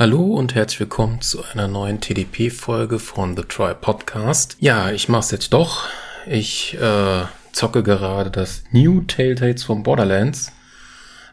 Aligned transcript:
Hallo 0.00 0.22
und 0.22 0.54
herzlich 0.54 0.80
willkommen 0.80 1.20
zu 1.20 1.44
einer 1.44 1.68
neuen 1.68 2.00
TDP-Folge 2.00 2.98
von 2.98 3.36
The 3.36 3.42
Try 3.42 3.74
Podcast. 3.74 4.56
Ja, 4.58 4.90
ich 4.90 5.10
mach's 5.10 5.30
jetzt 5.30 5.52
doch. 5.52 5.88
Ich 6.26 6.72
äh, 6.80 7.24
zocke 7.52 7.82
gerade 7.82 8.30
das 8.30 8.64
New 8.72 9.02
Telltales 9.02 9.62
von 9.62 9.82
Borderlands. 9.82 10.52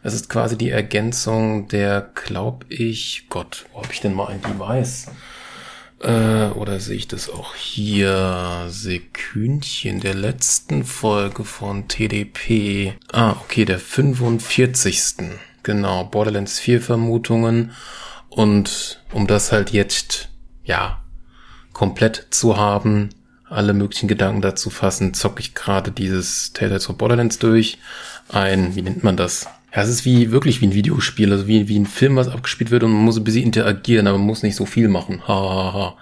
Es 0.02 0.12
ist 0.12 0.28
quasi 0.28 0.58
die 0.58 0.68
Ergänzung 0.68 1.68
der, 1.68 2.10
glaub 2.14 2.66
ich, 2.68 3.28
Gott, 3.30 3.64
wo 3.72 3.82
hab 3.82 3.90
ich 3.90 4.02
denn 4.02 4.12
mal 4.12 4.26
ein 4.26 4.42
Device? 4.42 5.06
Äh, 6.02 6.52
oder 6.54 6.78
sehe 6.78 6.96
ich 6.96 7.08
das 7.08 7.30
auch 7.30 7.54
hier? 7.54 8.66
Sekündchen 8.68 10.00
der 10.00 10.12
letzten 10.12 10.84
Folge 10.84 11.44
von 11.44 11.88
TDP. 11.88 12.92
Ah, 13.12 13.30
okay, 13.30 13.64
der 13.64 13.78
45. 13.78 15.38
Genau, 15.62 16.04
Borderlands 16.04 16.60
4 16.60 16.82
Vermutungen. 16.82 17.72
Und 18.28 19.02
um 19.12 19.26
das 19.26 19.52
halt 19.52 19.70
jetzt, 19.70 20.28
ja, 20.64 21.02
komplett 21.72 22.26
zu 22.30 22.56
haben, 22.56 23.10
alle 23.48 23.72
möglichen 23.72 24.08
Gedanken 24.08 24.42
dazu 24.42 24.70
fassen, 24.70 25.14
zocke 25.14 25.40
ich 25.40 25.54
gerade 25.54 25.90
dieses 25.90 26.52
Tales 26.52 26.88
of 26.88 26.98
Borderlands 26.98 27.38
durch. 27.38 27.78
Ein, 28.28 28.74
wie 28.74 28.82
nennt 28.82 29.04
man 29.04 29.16
das? 29.16 29.46
Ja, 29.74 29.82
es 29.82 29.88
ist 29.88 30.04
wie, 30.04 30.30
wirklich 30.30 30.60
wie 30.60 30.66
ein 30.66 30.74
Videospiel, 30.74 31.32
also 31.32 31.46
wie, 31.46 31.68
wie 31.68 31.78
ein 31.78 31.86
Film, 31.86 32.16
was 32.16 32.28
abgespielt 32.28 32.70
wird 32.70 32.82
und 32.82 32.92
man 32.92 33.04
muss 33.04 33.16
ein 33.16 33.24
bisschen 33.24 33.44
interagieren, 33.44 34.06
aber 34.06 34.18
man 34.18 34.26
muss 34.26 34.42
nicht 34.42 34.56
so 34.56 34.66
viel 34.66 34.88
machen. 34.88 35.22
Ha, 35.26 35.34
ha, 35.34 35.72
ha. 35.72 35.96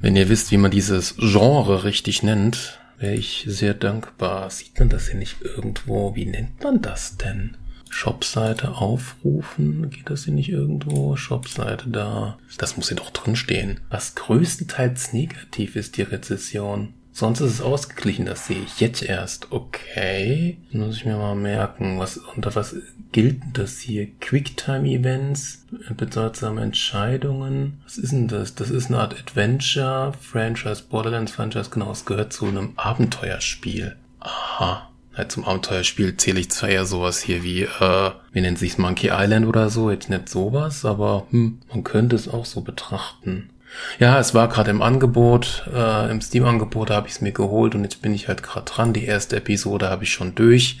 Wenn 0.00 0.16
ihr 0.16 0.28
wisst, 0.28 0.50
wie 0.50 0.56
man 0.56 0.70
dieses 0.70 1.14
Genre 1.18 1.84
richtig 1.84 2.22
nennt, 2.22 2.80
wäre 2.98 3.14
ich 3.14 3.44
sehr 3.46 3.74
dankbar. 3.74 4.50
Sieht 4.50 4.78
man 4.78 4.88
das 4.88 5.08
hier 5.08 5.18
nicht 5.18 5.36
irgendwo? 5.42 6.14
Wie 6.14 6.26
nennt 6.26 6.62
man 6.62 6.80
das 6.80 7.16
denn? 7.16 7.56
Shopseite 7.90 8.76
aufrufen. 8.76 9.90
Geht 9.90 10.08
das 10.08 10.24
hier 10.24 10.34
nicht 10.34 10.48
irgendwo? 10.48 11.16
Shopseite 11.16 11.90
da. 11.90 12.38
Das 12.56 12.76
muss 12.76 12.88
hier 12.88 12.96
doch 12.96 13.10
drin 13.10 13.36
stehen. 13.36 13.80
Was 13.90 14.14
größtenteils 14.14 15.12
negativ 15.12 15.76
ist, 15.76 15.96
die 15.96 16.02
Rezession. 16.02 16.94
Sonst 17.12 17.40
ist 17.40 17.54
es 17.54 17.60
ausgeglichen, 17.60 18.26
das 18.26 18.46
sehe 18.46 18.62
ich 18.62 18.80
jetzt 18.80 19.02
erst. 19.02 19.52
Okay. 19.52 20.58
Muss 20.70 20.96
ich 20.96 21.04
mir 21.04 21.16
mal 21.16 21.34
merken, 21.34 21.98
was, 21.98 22.16
unter 22.16 22.54
was 22.54 22.76
gilt 23.12 23.42
das 23.54 23.78
hier? 23.80 24.06
Quicktime-Events, 24.20 25.66
bedeutsame 25.96 26.62
Entscheidungen. 26.62 27.80
Was 27.84 27.98
ist 27.98 28.12
denn 28.12 28.28
das? 28.28 28.54
Das 28.54 28.70
ist 28.70 28.86
eine 28.86 29.00
Art 29.00 29.18
Adventure, 29.18 30.12
Franchise, 30.20 30.84
Borderlands 30.88 31.32
Franchise, 31.32 31.70
genau, 31.70 31.90
es 31.90 32.04
gehört 32.04 32.32
zu 32.32 32.46
einem 32.46 32.72
Abenteuerspiel. 32.76 33.96
Aha. 34.20 34.89
Ja, 35.20 35.28
zum 35.28 35.44
Abenteuerspiel 35.44 36.16
zähle 36.16 36.40
ich 36.40 36.50
zwar 36.50 36.70
eher 36.70 36.86
sowas 36.86 37.20
hier 37.20 37.42
wie, 37.42 37.64
äh, 37.64 38.10
wie 38.32 38.40
nennt 38.40 38.58
sich's 38.58 38.78
Monkey 38.78 39.10
Island 39.12 39.46
oder 39.46 39.68
so, 39.68 39.90
jetzt 39.90 40.08
nicht 40.08 40.30
sowas, 40.30 40.86
aber 40.86 41.26
hm, 41.28 41.58
man 41.68 41.84
könnte 41.84 42.16
es 42.16 42.26
auch 42.26 42.46
so 42.46 42.62
betrachten. 42.62 43.50
Ja, 43.98 44.18
es 44.18 44.32
war 44.32 44.48
gerade 44.48 44.70
im 44.70 44.80
Angebot, 44.80 45.68
äh, 45.74 46.10
im 46.10 46.22
Steam-Angebot 46.22 46.88
habe 46.88 47.06
ich 47.06 47.14
es 47.14 47.20
mir 47.20 47.32
geholt 47.32 47.74
und 47.74 47.82
jetzt 47.82 48.00
bin 48.00 48.14
ich 48.14 48.28
halt 48.28 48.42
gerade 48.42 48.64
dran. 48.64 48.94
Die 48.94 49.04
erste 49.04 49.36
Episode 49.36 49.90
habe 49.90 50.04
ich 50.04 50.10
schon 50.10 50.34
durch. 50.34 50.80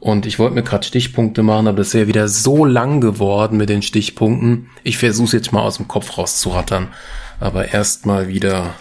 Und 0.00 0.24
ich 0.24 0.38
wollte 0.38 0.54
mir 0.54 0.62
gerade 0.62 0.86
Stichpunkte 0.86 1.42
machen, 1.42 1.68
aber 1.68 1.76
das 1.76 1.92
wäre 1.92 2.06
wieder 2.06 2.28
so 2.28 2.64
lang 2.64 3.02
geworden 3.02 3.58
mit 3.58 3.68
den 3.68 3.82
Stichpunkten. 3.82 4.70
Ich 4.84 4.96
versuche 4.96 5.36
jetzt 5.36 5.52
mal 5.52 5.60
aus 5.60 5.76
dem 5.76 5.86
Kopf 5.86 6.16
rauszurattern. 6.16 6.88
Aber 7.40 7.68
erstmal 7.74 8.28
wieder. 8.28 8.74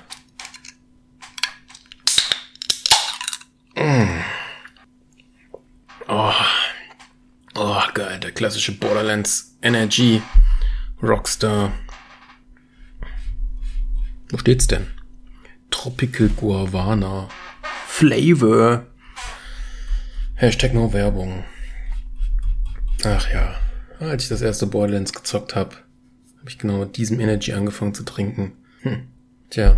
Mmh. 3.75 4.23
Oh. 6.07 6.33
Oh, 7.55 7.81
geil. 7.93 8.19
Der 8.19 8.31
klassische 8.31 8.73
Borderlands 8.73 9.57
Energy 9.61 10.21
Rockstar. 11.01 11.73
Wo 14.29 14.37
steht's 14.37 14.67
denn? 14.67 14.87
Tropical 15.71 16.29
Guavana. 16.29 17.29
Flavor. 17.87 18.85
Hashtag 20.35 20.73
nur 20.73 20.93
Werbung. 20.93 21.43
Ach 23.03 23.31
ja. 23.31 23.55
Als 23.99 24.23
ich 24.23 24.29
das 24.29 24.41
erste 24.41 24.67
Borderlands 24.67 25.13
gezockt 25.13 25.55
habe, 25.55 25.75
habe 26.39 26.49
ich 26.49 26.57
genau 26.57 26.79
mit 26.79 26.97
diesem 26.97 27.19
Energy 27.19 27.53
angefangen 27.53 27.93
zu 27.93 28.03
trinken. 28.03 28.53
Hm. 28.81 29.07
Tja. 29.49 29.77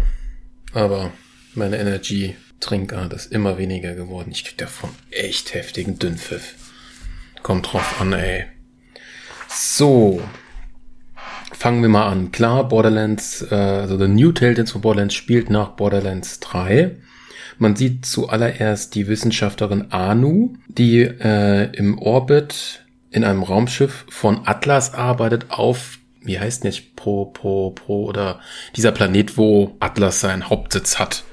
Aber 0.74 1.12
meine 1.54 1.78
Energy 1.78 2.36
Trinkart 2.59 3.13
ist 3.13 3.31
immer 3.31 3.57
weniger 3.57 3.95
geworden. 3.95 4.31
Ich 4.31 4.44
krieg 4.44 4.57
davon 4.57 4.90
echt 5.12 5.53
heftigen 5.53 6.00
Dünnpfiff. 6.00 6.56
Kommt 7.44 7.72
drauf 7.72 8.01
an, 8.01 8.13
ey. 8.13 8.45
So. 9.50 10.22
Fangen 11.53 11.81
wir 11.81 11.90
mal 11.90 12.07
an. 12.07 12.31
Klar, 12.31 12.68
Borderlands, 12.68 13.45
äh, 13.50 13.56
also 13.56 13.97
The 13.97 14.07
New 14.07 14.31
Tales 14.31 14.72
for 14.72 14.81
Borderlands 14.81 15.16
spielt 15.16 15.50
nach 15.50 15.69
Borderlands 15.69 16.40
3. 16.40 16.97
Man 17.57 17.75
sieht 17.75 18.06
zuallererst 18.06 18.94
die 18.94 19.07
Wissenschaftlerin 19.07 19.91
Anu, 19.91 20.53
die 20.68 21.01
äh, 21.01 21.72
im 21.75 21.97
Orbit 21.97 22.85
in 23.09 23.24
einem 23.24 23.44
Raumschiff 23.44 24.06
von 24.09 24.41
Atlas 24.45 24.94
arbeitet 24.94 25.50
auf, 25.50 25.97
wie 26.22 26.39
heißt 26.39 26.63
nicht, 26.63 26.95
Pro, 26.95 27.25
Pro, 27.25 27.72
Pro 27.72 28.06
oder 28.06 28.39
dieser 28.75 28.91
Planet, 28.91 29.38
wo 29.38 29.75
Atlas 29.79 30.19
seinen 30.19 30.50
Hauptsitz 30.50 31.00
hat. 31.00 31.24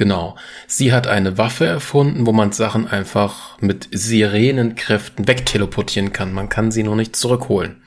Genau. 0.00 0.34
Sie 0.66 0.94
hat 0.94 1.08
eine 1.08 1.36
Waffe 1.36 1.66
erfunden, 1.66 2.26
wo 2.26 2.32
man 2.32 2.52
Sachen 2.52 2.88
einfach 2.88 3.58
mit 3.60 3.86
Sirenenkräften 3.92 5.28
wegteleportieren 5.28 6.14
kann. 6.14 6.32
Man 6.32 6.48
kann 6.48 6.70
sie 6.70 6.82
nur 6.82 6.96
nicht 6.96 7.14
zurückholen. 7.14 7.82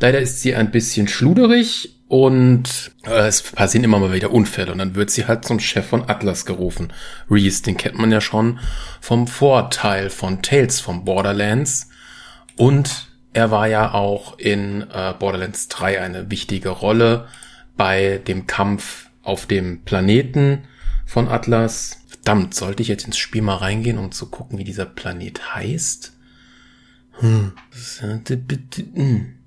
Leider 0.00 0.18
ist 0.18 0.40
sie 0.40 0.54
ein 0.54 0.70
bisschen 0.70 1.08
schluderig 1.08 1.98
und 2.08 2.92
äh, 3.04 3.26
es 3.26 3.42
passieren 3.42 3.84
immer 3.84 3.98
mal 3.98 4.14
wieder 4.14 4.30
Unfälle 4.30 4.72
und 4.72 4.78
dann 4.78 4.94
wird 4.94 5.10
sie 5.10 5.26
halt 5.26 5.44
zum 5.44 5.60
Chef 5.60 5.84
von 5.84 6.08
Atlas 6.08 6.46
gerufen. 6.46 6.90
Reese, 7.30 7.64
den 7.64 7.76
kennt 7.76 7.98
man 7.98 8.10
ja 8.10 8.22
schon 8.22 8.58
vom 9.02 9.26
Vorteil 9.26 10.08
von 10.08 10.40
Tales 10.40 10.80
von 10.80 11.04
Borderlands 11.04 11.90
und 12.56 13.08
er 13.34 13.50
war 13.50 13.68
ja 13.68 13.92
auch 13.92 14.38
in 14.38 14.86
äh, 14.90 15.12
Borderlands 15.18 15.68
3 15.68 16.00
eine 16.00 16.30
wichtige 16.30 16.70
Rolle 16.70 17.28
bei 17.76 18.22
dem 18.26 18.46
Kampf 18.46 19.10
auf 19.22 19.44
dem 19.44 19.82
Planeten 19.82 20.64
von 21.12 21.28
Atlas. 21.28 21.98
Verdammt, 22.08 22.54
sollte 22.54 22.82
ich 22.82 22.88
jetzt 22.88 23.04
ins 23.04 23.18
Spiel 23.18 23.42
mal 23.42 23.56
reingehen, 23.56 23.98
um 23.98 24.12
zu 24.12 24.30
gucken, 24.30 24.56
wie 24.58 24.64
dieser 24.64 24.86
Planet 24.86 25.54
heißt? 25.54 26.14
Hm. 27.18 27.52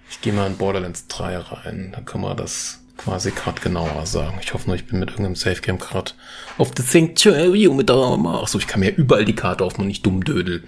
Ich 0.07 0.21
gehe 0.21 0.33
mal 0.33 0.45
in 0.45 0.57
Borderlands 0.57 1.07
3 1.07 1.37
rein, 1.37 1.91
dann 1.95 2.05
kann 2.05 2.21
man 2.21 2.37
das 2.37 2.81
quasi 2.97 3.31
gerade 3.31 3.59
genauer 3.61 4.05
sagen. 4.05 4.37
Ich 4.43 4.53
hoffe 4.53 4.67
nur, 4.67 4.75
ich 4.75 4.85
bin 4.85 4.99
mit 4.99 5.09
irgendeinem 5.09 5.35
Safe 5.35 5.59
Game 5.59 5.79
gerade 5.79 6.11
auf 6.59 6.71
The 6.77 6.83
Sanctuary 6.83 7.67
mit 7.69 7.89
der 7.89 7.95
Achso, 7.95 8.59
ich 8.59 8.67
kann 8.67 8.81
mir 8.81 8.95
überall 8.95 9.25
die 9.25 9.33
Karte 9.33 9.63
aufmachen, 9.63 9.87
nicht 9.87 10.05
dumm 10.05 10.23
dödel. 10.23 10.65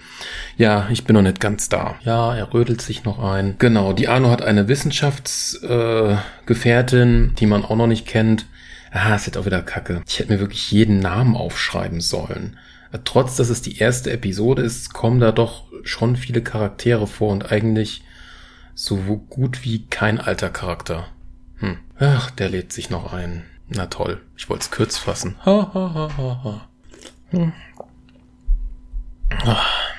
Ja, 0.56 0.88
ich 0.90 1.04
bin 1.04 1.14
noch 1.14 1.22
nicht 1.22 1.38
ganz 1.38 1.68
da. 1.68 1.94
Ja, 2.02 2.34
er 2.34 2.52
rödelt 2.52 2.82
sich 2.82 3.04
noch 3.04 3.20
ein. 3.20 3.54
Genau, 3.60 3.92
die 3.92 4.08
Arno 4.08 4.30
hat 4.30 4.42
eine 4.42 4.66
Wissenschaftsgefährtin, 4.66 7.30
äh, 7.30 7.34
die 7.34 7.46
man 7.46 7.64
auch 7.64 7.76
noch 7.76 7.86
nicht 7.86 8.06
kennt. 8.06 8.46
Ah, 8.90 9.14
ist 9.14 9.26
jetzt 9.26 9.36
auch 9.36 9.46
wieder 9.46 9.62
kacke. 9.62 10.02
Ich 10.06 10.18
hätte 10.18 10.32
mir 10.32 10.40
wirklich 10.40 10.70
jeden 10.70 11.00
Namen 11.00 11.36
aufschreiben 11.36 12.00
sollen. 12.00 12.58
Trotz, 13.04 13.36
dass 13.36 13.50
es 13.50 13.60
die 13.60 13.78
erste 13.78 14.10
Episode 14.10 14.62
ist, 14.62 14.94
kommen 14.94 15.20
da 15.20 15.32
doch 15.32 15.64
schon 15.82 16.16
viele 16.16 16.42
Charaktere 16.42 17.06
vor 17.06 17.32
und 17.32 17.52
eigentlich 17.52 18.02
so 18.74 18.96
gut 18.96 19.64
wie 19.64 19.86
kein 19.86 20.20
alter 20.20 20.50
Charakter. 20.50 21.08
Hm. 21.56 21.78
Ach, 21.98 22.30
der 22.30 22.48
lädt 22.48 22.72
sich 22.72 22.90
noch 22.90 23.12
ein. 23.12 23.44
Na 23.68 23.86
toll, 23.86 24.22
ich 24.36 24.48
wollte 24.48 24.62
es 24.62 24.70
kurz 24.70 24.96
fassen. 24.96 25.36
Ha, 25.44 25.70
ha, 25.74 25.94
ha, 25.94 26.16
ha, 26.16 26.40
ha. 26.44 26.68
Hm. 27.30 27.52
Ach, 29.44 29.90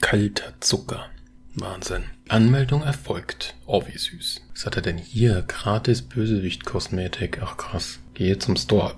kalter 0.00 0.52
Zucker. 0.60 1.06
Wahnsinn. 1.54 2.04
Anmeldung 2.28 2.82
erfolgt. 2.82 3.54
Oh, 3.64 3.84
wie 3.86 3.96
süß. 3.96 4.42
Was 4.52 4.66
hat 4.66 4.76
er 4.76 4.82
denn 4.82 4.98
hier? 4.98 5.42
Gratis 5.42 6.02
Bösewicht-Kosmetik. 6.02 7.40
Ach 7.42 7.56
krass. 7.56 8.00
Gehe 8.14 8.38
zum 8.38 8.56
Store. 8.56 8.94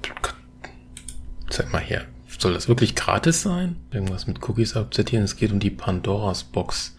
Zeig 1.48 1.72
mal 1.72 1.80
her. 1.80 2.04
Soll 2.38 2.52
das 2.52 2.68
wirklich 2.68 2.94
gratis 2.94 3.42
sein? 3.42 3.76
Irgendwas 3.90 4.26
mit 4.26 4.46
Cookies 4.46 4.76
akzeptieren. 4.76 5.22
Es 5.22 5.36
geht 5.36 5.52
um 5.52 5.58
die 5.58 5.70
Pandoras 5.70 6.44
Box. 6.44 6.94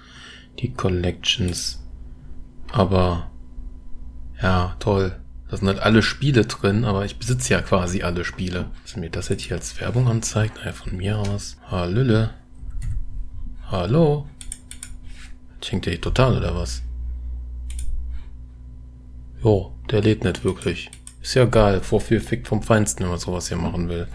Die 0.60 0.74
Collections. 0.74 1.84
Aber, 2.72 3.30
ja, 4.42 4.76
toll. 4.80 5.20
Da 5.50 5.58
sind 5.58 5.68
halt 5.68 5.80
alle 5.80 6.02
Spiele 6.02 6.46
drin, 6.46 6.84
aber 6.84 7.06
ich 7.06 7.20
besitze 7.20 7.54
ja 7.54 7.62
quasi 7.62 8.02
alle 8.02 8.26
Spiele. 8.26 8.72
Dass 8.84 8.98
mir 8.98 9.10
das 9.12 9.30
jetzt 9.30 9.44
hier 9.44 9.56
als 9.56 9.80
Werbung 9.80 10.08
anzeigt, 10.08 10.58
naja, 10.58 10.74
von 10.74 10.98
mir 10.98 11.20
aus. 11.20 11.58
Hallöle. 11.70 12.32
Hallo. 13.70 14.28
Schenkt 15.64 15.86
der 15.86 16.02
total 16.02 16.38
oder 16.38 16.56
was? 16.56 16.82
Jo, 19.44 19.74
der 19.92 20.02
lädt 20.02 20.24
nicht 20.24 20.44
wirklich. 20.44 20.90
Ist 21.28 21.34
ja 21.34 21.44
geil, 21.44 21.82
Vorführ 21.82 22.22
fickt 22.22 22.48
vom 22.48 22.64
Feinsten, 22.64 23.04
wenn 23.04 23.10
man 23.10 23.20
sowas 23.20 23.50
hier 23.50 23.58
machen 23.58 23.90
will. 23.90 24.08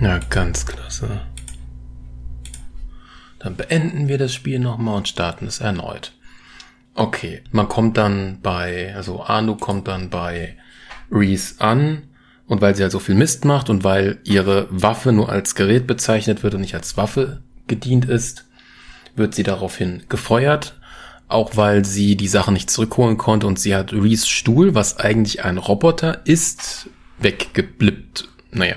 Ja, 0.00 0.18
ganz 0.28 0.66
klasse. 0.66 1.20
Dann 3.38 3.54
beenden 3.54 4.08
wir 4.08 4.18
das 4.18 4.34
Spiel 4.34 4.58
nochmal 4.58 4.96
und 4.96 5.06
starten 5.06 5.46
es 5.46 5.60
erneut. 5.60 6.14
Okay, 6.94 7.44
man 7.52 7.68
kommt 7.68 7.96
dann 7.96 8.40
bei, 8.42 8.92
also 8.92 9.22
Anu 9.22 9.54
kommt 9.54 9.86
dann 9.86 10.10
bei 10.10 10.56
Reese 11.12 11.60
an 11.60 12.08
und 12.48 12.60
weil 12.60 12.74
sie 12.74 12.82
halt 12.82 12.90
so 12.90 12.98
viel 12.98 13.14
Mist 13.14 13.44
macht 13.44 13.70
und 13.70 13.84
weil 13.84 14.18
ihre 14.24 14.66
Waffe 14.70 15.12
nur 15.12 15.28
als 15.28 15.54
Gerät 15.54 15.86
bezeichnet 15.86 16.42
wird 16.42 16.54
und 16.54 16.62
nicht 16.62 16.74
als 16.74 16.96
Waffe 16.96 17.40
gedient 17.68 18.06
ist, 18.06 18.48
wird 19.14 19.32
sie 19.36 19.44
daraufhin 19.44 20.02
gefeuert. 20.08 20.77
Auch 21.28 21.56
weil 21.56 21.84
sie 21.84 22.16
die 22.16 22.28
Sache 22.28 22.52
nicht 22.52 22.70
zurückholen 22.70 23.18
konnte 23.18 23.46
und 23.46 23.58
sie 23.58 23.74
hat 23.74 23.92
Reese 23.92 24.26
Stuhl, 24.26 24.74
was 24.74 24.98
eigentlich 24.98 25.44
ein 25.44 25.58
Roboter 25.58 26.22
ist, 26.24 26.88
weggeblippt. 27.18 28.28
Naja. 28.50 28.76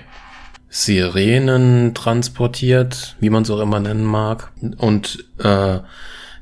Sirenen 0.70 1.94
transportiert, 1.94 3.18
wie 3.20 3.30
man 3.30 3.44
es 3.44 3.50
auch 3.50 3.60
immer 3.60 3.80
nennen 3.80 4.06
mag. 4.06 4.52
Und 4.78 5.26
äh, 5.40 5.80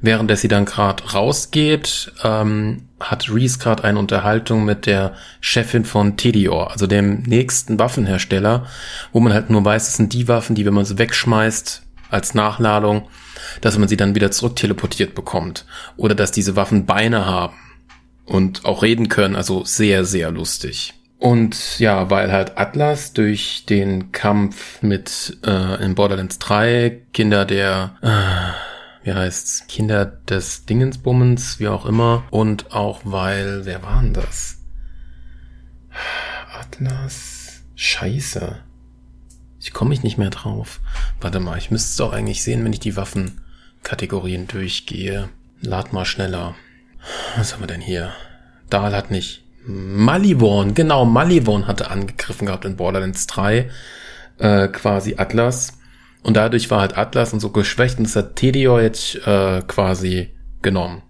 während 0.02 0.38
sie 0.38 0.48
dann 0.48 0.66
gerade 0.66 1.04
rausgeht, 1.04 2.12
ähm, 2.24 2.84
hat 3.00 3.32
Reese 3.32 3.60
gerade 3.60 3.84
eine 3.84 4.00
Unterhaltung 4.00 4.66
mit 4.66 4.86
der 4.86 5.14
Chefin 5.42 5.86
von 5.86 6.18
Tedior, 6.18 6.72
also 6.72 6.86
dem 6.86 7.24
nächsten 7.24 7.80
Waffenhersteller, 7.80 8.68
wo 9.14 9.20
man 9.20 9.34
halt 9.34 9.50
nur 9.50 9.64
weiß, 9.64 9.88
es 9.88 9.96
sind 9.96 10.14
die 10.14 10.28
Waffen, 10.28 10.56
die, 10.56 10.66
wenn 10.66 10.74
man 10.74 10.86
sie 10.86 10.98
wegschmeißt 10.98 11.84
als 12.10 12.34
Nachladung, 12.34 13.08
dass 13.62 13.78
man 13.78 13.88
sie 13.88 13.98
dann 13.98 14.16
wieder 14.16 14.32
zurück 14.32 14.56
teleportiert 14.56 15.16
bekommt. 15.16 15.66
Oder 15.98 16.16
dass 16.16 16.32
diese 16.32 16.56
Waffen 16.56 16.86
Beine 16.86 17.26
haben 17.26 17.56
und 18.26 18.66
auch 18.66 18.84
reden 18.84 19.10
können, 19.10 19.36
also 19.36 19.64
sehr, 19.64 20.06
sehr 20.06 20.32
lustig. 20.32 20.94
Und 21.18 21.80
ja, 21.80 22.10
weil 22.10 22.32
halt 22.32 22.58
Atlas 22.58 23.12
durch 23.14 23.66
den 23.68 24.12
Kampf 24.14 24.82
mit 24.82 25.38
äh, 25.46 25.84
in 25.84 25.96
Borderlands 25.96 26.40
3 26.40 27.02
Kinder 27.12 27.44
der 27.44 27.96
äh, 28.02 28.70
wie 29.04 29.14
heißt's? 29.14 29.66
Kinder 29.68 30.06
des 30.06 30.66
Dingensbummens, 30.66 31.60
wie 31.60 31.68
auch 31.68 31.86
immer. 31.86 32.24
Und 32.32 32.72
auch 32.72 33.02
weil, 33.06 33.66
wer 33.66 33.82
war 33.82 34.02
denn 34.02 34.14
das? 34.14 34.58
Atlas. 36.60 37.62
Scheiße. 37.76 38.58
Ich 39.60 39.74
komme 39.74 39.90
mich 39.90 40.04
nicht 40.04 40.18
mehr 40.18 40.30
drauf. 40.30 40.80
Warte 41.20 41.40
mal, 41.40 41.58
ich 41.58 41.72
müsste 41.72 41.90
es 41.90 41.96
doch 41.98 42.14
eigentlich 42.14 42.44
sehen, 42.44 42.64
wenn 42.64 42.74
ich 42.74 42.80
die 42.80 42.96
Waffenkategorien 42.96 44.48
durchgehe. 44.48 45.30
Lad 45.62 45.92
mal 45.92 46.06
schneller. 46.06 46.56
Was 47.38 47.54
haben 47.54 47.62
wir 47.62 47.68
denn 47.68 47.82
hier? 47.82 48.14
Dahl 48.70 48.96
hat 48.96 49.12
nicht 49.12 49.44
Malivorn, 49.66 50.74
genau, 50.74 51.06
Malivorn 51.06 51.68
hatte 51.68 51.92
angegriffen 51.92 52.48
gehabt 52.48 52.66
in 52.66 52.76
Borderlands 52.76 53.28
3, 53.28 53.70
äh, 54.40 54.68
quasi 54.70 55.16
Atlas. 55.18 55.78
Und 56.24 56.38
dadurch 56.38 56.72
war 56.72 56.82
halt 56.82 56.98
Atlas 56.98 57.34
und 57.34 57.40
so 57.40 57.50
geschwächt 57.50 57.98
und 57.98 58.06
das 58.06 58.16
hat 58.16 58.36
Tedior 58.36 58.82
jetzt 58.82 59.16
äh, 59.28 59.62
quasi 59.68 60.30
genommen. 60.62 61.04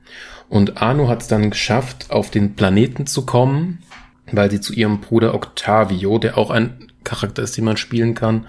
Und 0.49 0.81
Anu 0.81 1.07
hat 1.07 1.21
es 1.21 1.27
dann 1.27 1.51
geschafft, 1.51 2.09
auf 2.09 2.31
den 2.31 2.55
Planeten 2.55 3.05
zu 3.05 3.25
kommen, 3.25 3.83
weil 4.31 4.49
sie 4.51 4.61
zu 4.61 4.73
ihrem 4.73 4.99
Bruder 4.99 5.33
Octavio, 5.33 6.17
der 6.17 6.37
auch 6.37 6.49
ein 6.49 6.88
Charakter 7.03 7.43
ist, 7.43 7.57
den 7.57 7.65
man 7.65 7.77
spielen 7.77 8.15
kann, 8.15 8.47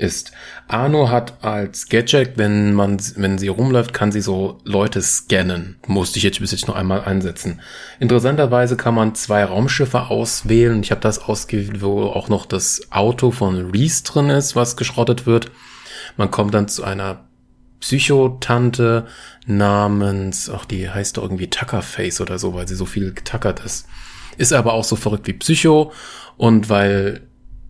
ist. 0.00 0.32
Arno 0.66 1.10
hat 1.10 1.44
als 1.44 1.88
Gadget, 1.88 2.38
wenn 2.38 2.74
man, 2.74 2.98
wenn 3.16 3.38
sie 3.38 3.48
rumläuft, 3.48 3.92
kann 3.92 4.12
sie 4.12 4.20
so 4.20 4.58
Leute 4.64 5.02
scannen. 5.02 5.76
Musste 5.86 6.18
ich 6.18 6.24
jetzt 6.24 6.40
bis 6.40 6.52
jetzt 6.52 6.68
noch 6.68 6.74
einmal 6.74 7.02
einsetzen. 7.04 7.60
Interessanterweise 8.00 8.76
kann 8.76 8.94
man 8.94 9.14
zwei 9.14 9.44
Raumschiffe 9.44 10.08
auswählen. 10.08 10.82
Ich 10.82 10.90
habe 10.90 11.00
das 11.00 11.18
ausgewählt, 11.18 11.82
wo 11.82 12.04
auch 12.04 12.28
noch 12.28 12.46
das 12.46 12.90
Auto 12.90 13.30
von 13.30 13.70
Reese 13.70 14.04
drin 14.04 14.30
ist, 14.30 14.56
was 14.56 14.76
geschrottet 14.76 15.26
wird. 15.26 15.50
Man 16.16 16.30
kommt 16.30 16.54
dann 16.54 16.68
zu 16.68 16.82
einer 16.82 17.24
Psychotante 17.80 19.06
namens, 19.46 20.50
ach, 20.50 20.64
die 20.64 20.88
heißt 20.88 21.16
doch 21.16 21.22
irgendwie 21.22 21.48
Tuckerface 21.48 22.20
oder 22.20 22.38
so, 22.38 22.54
weil 22.54 22.68
sie 22.68 22.74
so 22.74 22.84
viel 22.84 23.12
getackert 23.12 23.60
ist. 23.64 23.86
Ist 24.36 24.52
aber 24.52 24.74
auch 24.74 24.84
so 24.84 24.96
verrückt 24.96 25.26
wie 25.26 25.32
Psycho 25.32 25.92
und 26.36 26.68
weil 26.68 27.22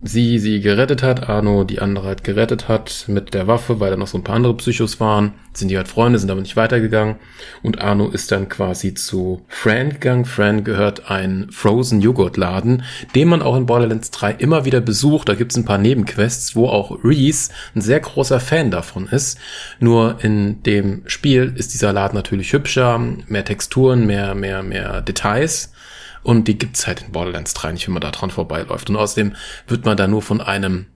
sie 0.03 0.39
sie 0.39 0.61
gerettet 0.61 1.03
hat, 1.03 1.29
Arno 1.29 1.63
die 1.63 1.79
andere 1.79 2.07
halt 2.07 2.23
gerettet 2.23 2.67
hat 2.67 3.05
mit 3.07 3.33
der 3.33 3.47
Waffe, 3.47 3.79
weil 3.79 3.91
da 3.91 3.97
noch 3.97 4.07
so 4.07 4.17
ein 4.17 4.23
paar 4.23 4.35
andere 4.35 4.55
Psychos 4.57 4.99
waren, 4.99 5.33
sind 5.53 5.67
die 5.67 5.77
halt 5.77 5.87
Freunde, 5.87 6.17
sind 6.17 6.31
aber 6.31 6.41
nicht 6.41 6.55
weitergegangen 6.55 7.17
und 7.61 7.81
Arno 7.81 8.07
ist 8.07 8.31
dann 8.31 8.49
quasi 8.49 8.93
zu 8.93 9.45
Fran 9.47 9.91
gegangen. 9.91 10.25
Fran 10.25 10.63
gehört 10.63 11.11
ein 11.11 11.47
Frozen 11.51 12.01
Joghurt 12.01 12.37
Laden, 12.37 12.83
den 13.15 13.27
man 13.27 13.41
auch 13.41 13.55
in 13.55 13.65
Borderlands 13.65 14.11
3 14.11 14.31
immer 14.33 14.65
wieder 14.65 14.81
besucht. 14.81 15.29
Da 15.29 15.35
gibt's 15.35 15.57
ein 15.57 15.65
paar 15.65 15.77
Nebenquests, 15.77 16.55
wo 16.55 16.67
auch 16.67 17.03
Reese 17.03 17.51
ein 17.75 17.81
sehr 17.81 17.99
großer 17.99 18.39
Fan 18.39 18.71
davon 18.71 19.07
ist. 19.07 19.37
Nur 19.79 20.23
in 20.23 20.63
dem 20.63 21.03
Spiel 21.05 21.53
ist 21.55 21.73
dieser 21.73 21.93
Laden 21.93 22.15
natürlich 22.15 22.53
hübscher, 22.53 22.97
mehr 23.27 23.45
Texturen, 23.45 24.07
mehr, 24.07 24.33
mehr, 24.33 24.63
mehr 24.63 25.01
Details. 25.01 25.73
Und 26.23 26.47
die 26.47 26.57
gibt's 26.57 26.85
halt 26.87 27.01
in 27.01 27.11
Borderlands 27.11 27.53
3 27.53 27.71
nicht, 27.71 27.87
wenn 27.87 27.93
man 27.93 28.01
da 28.01 28.11
dran 28.11 28.29
vorbeiläuft. 28.29 28.89
Und 28.89 28.95
außerdem 28.95 29.35
wird 29.67 29.85
man 29.85 29.97
da 29.97 30.07
nur 30.07 30.21
von 30.21 30.41
einem 30.41 30.87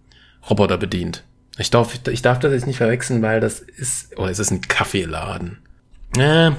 Roboter 0.50 0.78
bedient. 0.78 1.24
Ich 1.58 1.72
darf, 1.72 1.98
ich 2.08 2.22
darf 2.22 2.40
das 2.40 2.52
jetzt 2.52 2.68
nicht 2.68 2.78
verwechseln, 2.78 3.22
weil 3.22 3.40
das 3.40 3.60
ist, 3.60 4.18
oder 4.18 4.30
es 4.30 4.40
ist 4.40 4.52
ein 4.52 4.62
Kaffeeladen. 4.62 5.60
Äh, 6.18 6.52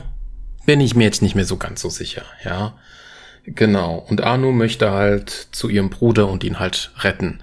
bin 0.65 0.81
ich 0.81 0.97
mir 0.97 1.05
jetzt 1.05 1.23
nicht 1.23 1.35
mehr 1.35 1.45
so 1.45 1.57
ganz 1.57 1.81
so 1.81 1.91
sicher, 1.91 2.25
ja. 2.45 2.75
Genau. 3.45 4.05
Und 4.09 4.23
Anu 4.23 4.51
möchte 4.51 4.91
halt 4.91 5.31
zu 5.53 5.69
ihrem 5.69 5.91
Bruder 5.91 6.29
und 6.29 6.43
ihn 6.43 6.59
halt 6.59 6.91
retten. 6.99 7.41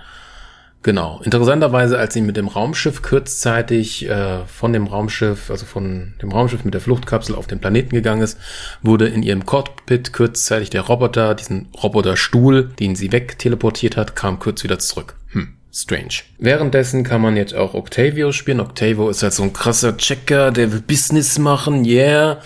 Genau. 0.83 1.21
Interessanterweise, 1.23 1.97
als 1.97 2.13
sie 2.13 2.21
mit 2.21 2.35
dem 2.35 2.49
Raumschiff 2.49 3.01
kurzzeitig 3.01 4.07
äh, 4.07 4.45
von 4.45 4.73
dem 4.73 4.87
Raumschiff, 4.87 5.49
also 5.49 5.65
von 5.65 6.13
dem 6.21 6.31
Raumschiff 6.31 6.65
mit 6.65 6.73
der 6.73 6.81
Fluchtkapsel 6.81 7.35
auf 7.35 7.47
den 7.47 7.59
Planeten 7.59 7.95
gegangen 7.95 8.21
ist, 8.21 8.37
wurde 8.81 9.07
in 9.07 9.23
ihrem 9.23 9.45
Cockpit 9.45 10.11
kurzzeitig 10.11 10.69
der 10.69 10.81
Roboter, 10.81 11.35
diesen 11.35 11.69
Roboterstuhl, 11.81 12.69
den 12.79 12.95
sie 12.95 13.13
wegteleportiert 13.13 13.95
hat, 13.95 14.17
kam 14.17 14.39
kurz 14.39 14.63
wieder 14.63 14.77
zurück. 14.77 15.15
Hm. 15.29 15.55
Strange. 15.71 16.15
Währenddessen 16.37 17.03
kann 17.03 17.21
man 17.21 17.37
jetzt 17.37 17.55
auch 17.55 17.73
Octavio 17.73 18.33
spielen. 18.33 18.59
Octavio 18.59 19.09
ist 19.09 19.23
halt 19.23 19.33
so 19.33 19.43
ein 19.43 19.53
krasser 19.53 19.97
Checker, 19.97 20.51
der 20.51 20.71
will 20.71 20.81
Business 20.81 21.39
machen, 21.39 21.85
yeah. 21.85 22.41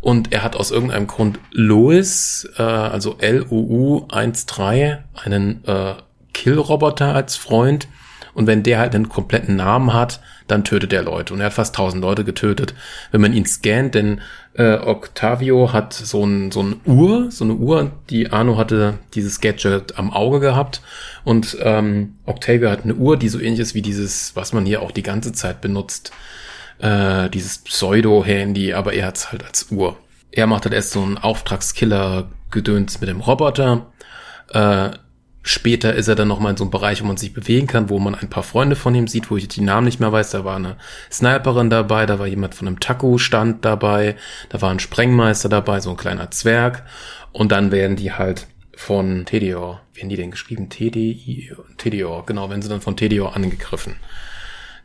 Und 0.00 0.32
er 0.32 0.42
hat 0.44 0.54
aus 0.54 0.70
irgendeinem 0.70 1.06
Grund 1.06 1.40
Lois, 1.50 2.48
äh, 2.56 2.62
also 2.62 3.16
L-O-U-1-3, 3.18 4.98
einen 5.14 5.64
äh, 5.64 5.94
Kill-Roboter 6.34 7.14
als 7.14 7.36
Freund. 7.36 7.88
Und 8.34 8.46
wenn 8.46 8.62
der 8.62 8.80
halt 8.80 8.94
einen 8.94 9.08
kompletten 9.08 9.56
Namen 9.56 9.94
hat, 9.94 10.20
dann 10.48 10.64
tötet 10.64 10.92
er 10.92 11.02
Leute. 11.02 11.32
Und 11.32 11.40
er 11.40 11.46
hat 11.46 11.54
fast 11.54 11.74
tausend 11.74 12.02
Leute 12.02 12.24
getötet. 12.24 12.74
Wenn 13.12 13.20
man 13.20 13.32
ihn 13.32 13.46
scannt, 13.46 13.94
denn 13.94 14.20
äh, 14.54 14.74
Octavio 14.74 15.72
hat 15.72 15.94
so 15.94 16.24
ein 16.24 16.50
so 16.50 16.62
ein 16.62 16.80
Uhr, 16.84 17.30
so 17.30 17.44
eine 17.44 17.54
Uhr, 17.54 17.92
die 18.10 18.30
Arno 18.30 18.58
hatte 18.58 18.98
dieses 19.14 19.40
Gadget 19.40 19.98
am 19.98 20.12
Auge 20.12 20.40
gehabt. 20.40 20.82
Und 21.24 21.56
ähm, 21.60 22.16
Octavio 22.26 22.70
hat 22.70 22.84
eine 22.84 22.94
Uhr, 22.94 23.16
die 23.16 23.28
so 23.28 23.38
ähnlich 23.38 23.60
ist 23.60 23.74
wie 23.74 23.82
dieses, 23.82 24.36
was 24.36 24.52
man 24.52 24.66
hier 24.66 24.82
auch 24.82 24.90
die 24.90 25.02
ganze 25.02 25.32
Zeit 25.32 25.60
benutzt. 25.60 26.12
Äh, 26.78 27.30
dieses 27.30 27.58
Pseudo-Handy, 27.58 28.74
aber 28.74 28.92
er 28.92 29.06
hat's 29.06 29.30
halt 29.30 29.44
als 29.44 29.70
Uhr. 29.70 29.96
Er 30.32 30.48
macht 30.48 30.64
halt 30.64 30.74
erst 30.74 30.90
so 30.90 31.02
einen 31.02 31.18
Auftragskiller-Gedöns 31.18 33.00
mit 33.00 33.08
dem 33.08 33.20
Roboter. 33.20 33.92
Äh, 34.50 34.90
Später 35.46 35.94
ist 35.94 36.08
er 36.08 36.14
dann 36.14 36.28
nochmal 36.28 36.52
in 36.52 36.56
so 36.56 36.64
einem 36.64 36.70
Bereich, 36.70 37.02
wo 37.02 37.06
man 37.06 37.18
sich 37.18 37.34
bewegen 37.34 37.66
kann, 37.66 37.90
wo 37.90 37.98
man 37.98 38.14
ein 38.14 38.30
paar 38.30 38.42
Freunde 38.42 38.76
von 38.76 38.94
ihm 38.94 39.06
sieht, 39.06 39.30
wo 39.30 39.36
ich 39.36 39.46
die 39.46 39.60
Namen 39.60 39.84
nicht 39.84 40.00
mehr 40.00 40.10
weiß. 40.10 40.30
Da 40.30 40.42
war 40.42 40.56
eine 40.56 40.78
Sniperin 41.12 41.68
dabei, 41.68 42.06
da 42.06 42.18
war 42.18 42.26
jemand 42.26 42.54
von 42.54 42.66
einem 42.66 42.80
Taku-Stand 42.80 43.62
dabei, 43.62 44.16
da 44.48 44.62
war 44.62 44.70
ein 44.70 44.80
Sprengmeister 44.80 45.50
dabei, 45.50 45.80
so 45.80 45.90
ein 45.90 45.98
kleiner 45.98 46.30
Zwerg. 46.30 46.84
Und 47.32 47.52
dann 47.52 47.72
werden 47.72 47.96
die 47.96 48.12
halt 48.12 48.46
von 48.74 49.26
Tedior, 49.26 49.82
wie 49.92 50.00
haben 50.00 50.08
die 50.08 50.16
denn 50.16 50.30
geschrieben? 50.30 50.70
TDI, 50.70 51.52
Tedior, 51.76 52.24
genau, 52.24 52.48
wenn 52.48 52.62
sie 52.62 52.70
dann 52.70 52.80
von 52.80 52.96
Tedior 52.96 53.36
angegriffen. 53.36 53.96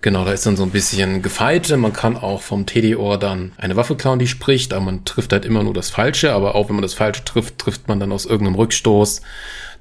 Genau, 0.02 0.24
da 0.24 0.32
ist 0.32 0.46
dann 0.46 0.56
so 0.56 0.64
ein 0.64 0.72
bisschen 0.72 1.22
Gefeite. 1.22 1.76
Man 1.76 1.92
kann 1.92 2.16
auch 2.16 2.42
vom 2.42 2.66
TD-Ohr 2.66 3.18
dann 3.18 3.52
eine 3.58 3.76
Waffe 3.76 3.98
klauen, 3.98 4.18
die 4.18 4.28
spricht, 4.28 4.74
aber 4.74 4.86
man 4.86 5.04
trifft 5.04 5.34
halt 5.34 5.44
immer 5.44 5.62
nur 5.62 5.74
das 5.74 5.90
Falsche. 5.90 6.32
Aber 6.32 6.56
auch 6.56 6.70
wenn 6.70 6.76
man 6.76 6.84
das 6.84 6.94
Falsche 6.94 7.26
trifft, 7.26 7.60
trifft 7.60 7.90
man 7.90 8.00
dann 8.00 8.14
aus 8.14 8.26
irgendeinem 8.26 8.56
Rückstoß 8.56 9.22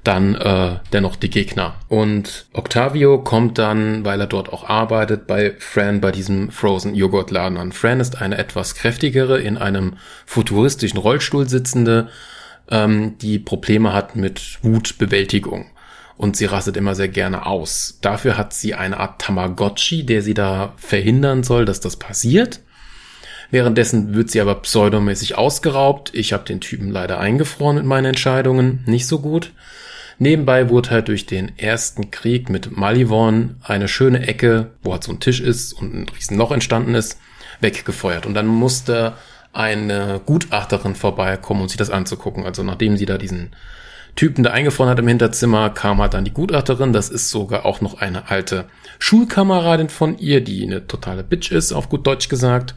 dann 0.03 0.35
äh, 0.35 0.77
dennoch 0.93 1.15
die 1.15 1.29
Gegner. 1.29 1.75
Und 1.87 2.45
Octavio 2.53 3.19
kommt 3.19 3.57
dann, 3.57 4.05
weil 4.05 4.21
er 4.21 4.27
dort 4.27 4.51
auch 4.51 4.67
arbeitet, 4.67 5.27
bei 5.27 5.55
Fran 5.59 6.01
bei 6.01 6.11
diesem 6.11 6.51
Frozen 6.51 6.95
Joghurt 6.95 7.31
Laden 7.31 7.57
an. 7.57 7.71
Fran 7.71 7.99
ist 7.99 8.21
eine 8.21 8.37
etwas 8.37 8.75
kräftigere, 8.75 9.39
in 9.39 9.57
einem 9.57 9.97
futuristischen 10.25 10.99
Rollstuhl 10.99 11.49
sitzende, 11.49 12.09
ähm, 12.69 13.17
die 13.19 13.39
Probleme 13.39 13.93
hat 13.93 14.15
mit 14.15 14.59
Wutbewältigung. 14.61 15.65
Und 16.17 16.35
sie 16.35 16.45
rastet 16.45 16.75
immer 16.75 16.95
sehr 16.95 17.07
gerne 17.07 17.45
aus. 17.45 17.99
Dafür 18.01 18.37
hat 18.37 18.53
sie 18.53 18.73
eine 18.75 18.99
Art 18.99 19.21
Tamagotchi, 19.21 20.05
der 20.05 20.21
sie 20.21 20.33
da 20.33 20.73
verhindern 20.75 21.43
soll, 21.43 21.65
dass 21.65 21.79
das 21.79 21.95
passiert. 21.97 22.59
Währenddessen 23.51 24.13
wird 24.13 24.29
sie 24.29 24.41
aber 24.41 24.55
pseudomäßig 24.55 25.37
ausgeraubt. 25.37 26.11
Ich 26.13 26.33
habe 26.33 26.43
den 26.43 26.61
Typen 26.61 26.91
leider 26.91 27.19
eingefroren 27.19 27.77
mit 27.77 27.85
meinen 27.85 28.05
Entscheidungen. 28.05 28.83
Nicht 28.85 29.07
so 29.07 29.19
gut. 29.19 29.53
Nebenbei 30.21 30.69
wurde 30.69 30.89
halt 30.89 31.07
durch 31.07 31.25
den 31.25 31.57
ersten 31.57 32.11
Krieg 32.11 32.49
mit 32.49 32.75
Malivon 32.75 33.55
eine 33.63 33.87
schöne 33.87 34.27
Ecke, 34.27 34.71
wo 34.83 34.91
halt 34.91 35.03
so 35.03 35.13
ein 35.13 35.21
Tisch 35.21 35.39
ist 35.39 35.71
und 35.71 35.93
ein 35.93 36.09
riesen 36.09 36.37
Loch 36.37 36.51
entstanden 36.51 36.93
ist, 36.93 37.17
weggefeuert. 37.61 38.25
Und 38.25 38.33
dann 38.33 38.45
musste 38.45 39.13
eine 39.53 40.19
Gutachterin 40.25 40.95
vorbeikommen, 40.95 41.61
um 41.61 41.69
sich 41.69 41.77
das 41.77 41.89
anzugucken. 41.89 42.43
Also 42.43 42.63
nachdem 42.63 42.97
sie 42.97 43.05
da 43.05 43.17
diesen 43.17 43.55
Typen 44.15 44.43
da 44.43 44.51
eingefroren 44.51 44.89
hat 44.89 44.99
im 44.99 45.07
Hinterzimmer, 45.07 45.69
kam 45.69 46.01
halt 46.01 46.13
dann 46.13 46.25
die 46.25 46.33
Gutachterin. 46.33 46.91
Das 46.91 47.09
ist 47.09 47.29
sogar 47.29 47.65
auch 47.65 47.79
noch 47.79 48.01
eine 48.01 48.29
alte 48.29 48.65
Schulkameradin 48.99 49.87
von 49.87 50.17
ihr, 50.17 50.41
die 50.41 50.63
eine 50.63 50.85
totale 50.85 51.23
Bitch 51.23 51.51
ist, 51.51 51.71
auf 51.71 51.87
gut 51.87 52.05
Deutsch 52.05 52.27
gesagt. 52.27 52.75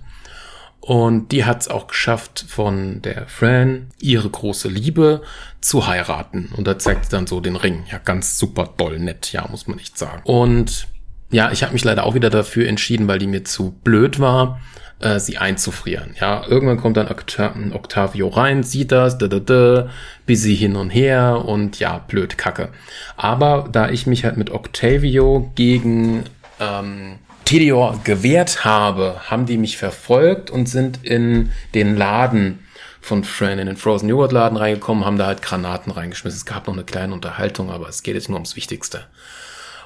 Und 0.84 1.30
die 1.30 1.44
hat 1.44 1.60
es 1.60 1.68
auch 1.68 1.86
geschafft, 1.86 2.44
von 2.48 3.02
der 3.02 3.28
Fran 3.28 3.86
ihre 4.00 4.28
große 4.28 4.68
Liebe 4.68 5.22
zu 5.60 5.86
heiraten. 5.86 6.50
Und 6.56 6.66
da 6.66 6.76
zeigt 6.76 7.04
sie 7.04 7.12
dann 7.12 7.28
so 7.28 7.40
den 7.40 7.54
Ring. 7.54 7.84
Ja, 7.88 7.98
ganz 7.98 8.36
super 8.36 8.68
doll 8.76 8.98
nett, 8.98 9.32
ja, 9.32 9.46
muss 9.48 9.68
man 9.68 9.76
nicht 9.76 9.96
sagen. 9.96 10.22
Und 10.24 10.88
ja, 11.30 11.52
ich 11.52 11.62
habe 11.62 11.72
mich 11.72 11.84
leider 11.84 12.04
auch 12.04 12.14
wieder 12.14 12.30
dafür 12.30 12.68
entschieden, 12.68 13.06
weil 13.06 13.20
die 13.20 13.28
mir 13.28 13.44
zu 13.44 13.70
blöd 13.84 14.18
war, 14.18 14.60
äh, 14.98 15.20
sie 15.20 15.38
einzufrieren. 15.38 16.16
Ja, 16.20 16.44
irgendwann 16.48 16.78
kommt 16.78 16.96
dann 16.96 17.08
Octa 17.08 17.54
Octavio 17.72 18.26
rein, 18.26 18.64
sieht 18.64 18.90
das, 18.90 19.18
da, 19.18 19.28
da, 19.28 19.38
da, 19.38 19.88
busy 20.26 20.56
hin 20.56 20.74
und 20.74 20.90
her 20.90 21.44
und 21.44 21.78
ja, 21.78 21.98
blöd, 21.98 22.38
kacke. 22.38 22.70
Aber 23.16 23.68
da 23.70 23.88
ich 23.88 24.08
mich 24.08 24.24
halt 24.24 24.36
mit 24.36 24.50
Octavio 24.50 25.52
gegen 25.54 26.24
ähm, 26.58 27.20
Tedior 27.52 28.00
gewehrt 28.02 28.64
habe, 28.64 29.20
haben 29.28 29.44
die 29.44 29.58
mich 29.58 29.76
verfolgt 29.76 30.50
und 30.50 30.70
sind 30.70 31.04
in 31.04 31.52
den 31.74 31.98
Laden 31.98 32.66
von 33.02 33.24
Fran 33.24 33.58
in 33.58 33.66
den 33.66 33.76
Frozen 33.76 34.08
Yogurt 34.08 34.32
Laden 34.32 34.56
reingekommen, 34.56 35.04
haben 35.04 35.18
da 35.18 35.26
halt 35.26 35.42
Granaten 35.42 35.92
reingeschmissen. 35.92 36.38
Es 36.38 36.46
gab 36.46 36.66
noch 36.66 36.72
eine 36.72 36.84
kleine 36.84 37.12
Unterhaltung, 37.12 37.70
aber 37.70 37.90
es 37.90 38.02
geht 38.02 38.14
jetzt 38.14 38.30
nur 38.30 38.36
ums 38.36 38.56
Wichtigste. 38.56 39.04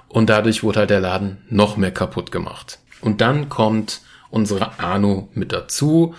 Und 0.06 0.30
dadurch 0.30 0.62
wurde 0.62 0.78
halt 0.78 0.90
der 0.90 1.00
Laden 1.00 1.38
noch 1.50 1.76
mehr 1.76 1.90
kaputt 1.90 2.30
gemacht. 2.30 2.78
Und 3.00 3.20
dann 3.20 3.49
kommt 3.49 4.00
unsere 4.30 4.78
Anu 4.78 5.26
mit 5.35 5.52
dazu. 5.52 6.14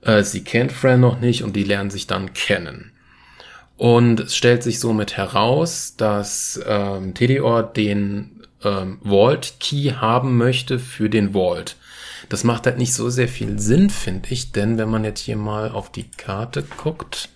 Äh, 0.00 0.22
sie 0.22 0.44
kennt 0.44 0.70
Fran 0.70 1.00
noch 1.00 1.18
nicht 1.18 1.42
und 1.42 1.56
die 1.56 1.64
lernen 1.64 1.90
sich 1.90 2.06
dann 2.06 2.34
kennen. 2.34 2.92
Und 3.76 4.20
es 4.20 4.36
stellt 4.36 4.62
sich 4.62 4.78
somit 4.78 5.16
heraus, 5.16 5.96
dass 5.96 6.60
ähm, 6.64 7.14
Tedior 7.14 7.64
den 7.64 8.33
ähm, 8.64 8.98
Vault 9.02 9.54
Key 9.60 9.92
haben 9.92 10.36
möchte 10.36 10.78
für 10.78 11.10
den 11.10 11.32
Vault. 11.32 11.76
Das 12.28 12.44
macht 12.44 12.66
halt 12.66 12.78
nicht 12.78 12.94
so 12.94 13.10
sehr 13.10 13.28
viel 13.28 13.58
Sinn, 13.58 13.90
finde 13.90 14.30
ich, 14.30 14.52
denn 14.52 14.78
wenn 14.78 14.88
man 14.88 15.04
jetzt 15.04 15.20
hier 15.20 15.36
mal 15.36 15.70
auf 15.70 15.92
die 15.92 16.10
Karte 16.10 16.62
guckt, 16.62 17.28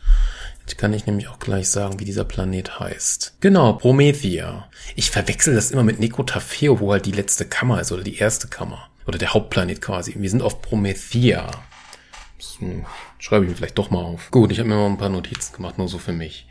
jetzt 0.60 0.78
kann 0.78 0.92
ich 0.92 1.06
nämlich 1.06 1.28
auch 1.28 1.38
gleich 1.38 1.68
sagen, 1.68 2.00
wie 2.00 2.04
dieser 2.04 2.24
Planet 2.24 2.80
heißt. 2.80 3.36
Genau, 3.40 3.74
Promethea. 3.74 4.68
Ich 4.96 5.10
verwechsel 5.10 5.54
das 5.54 5.70
immer 5.70 5.82
mit 5.82 6.00
Nekotafeo, 6.00 6.80
wo 6.80 6.92
halt 6.92 7.06
die 7.06 7.12
letzte 7.12 7.44
Kammer 7.44 7.80
ist 7.80 7.92
oder 7.92 8.02
die 8.02 8.16
erste 8.16 8.48
Kammer. 8.48 8.88
Oder 9.06 9.18
der 9.18 9.32
Hauptplanet 9.32 9.80
quasi. 9.80 10.14
Wir 10.18 10.28
sind 10.28 10.42
auf 10.42 10.60
Promethea. 10.60 11.50
Das, 12.36 12.58
hm, 12.58 12.84
schreibe 13.18 13.44
ich 13.44 13.50
mir 13.50 13.56
vielleicht 13.56 13.78
doch 13.78 13.90
mal 13.90 14.04
auf. 14.04 14.30
Gut, 14.30 14.52
ich 14.52 14.58
habe 14.58 14.68
mir 14.68 14.76
mal 14.76 14.86
ein 14.86 14.98
paar 14.98 15.08
Notizen 15.08 15.54
gemacht, 15.54 15.78
nur 15.78 15.88
so 15.88 15.98
für 15.98 16.12
mich. 16.12 16.46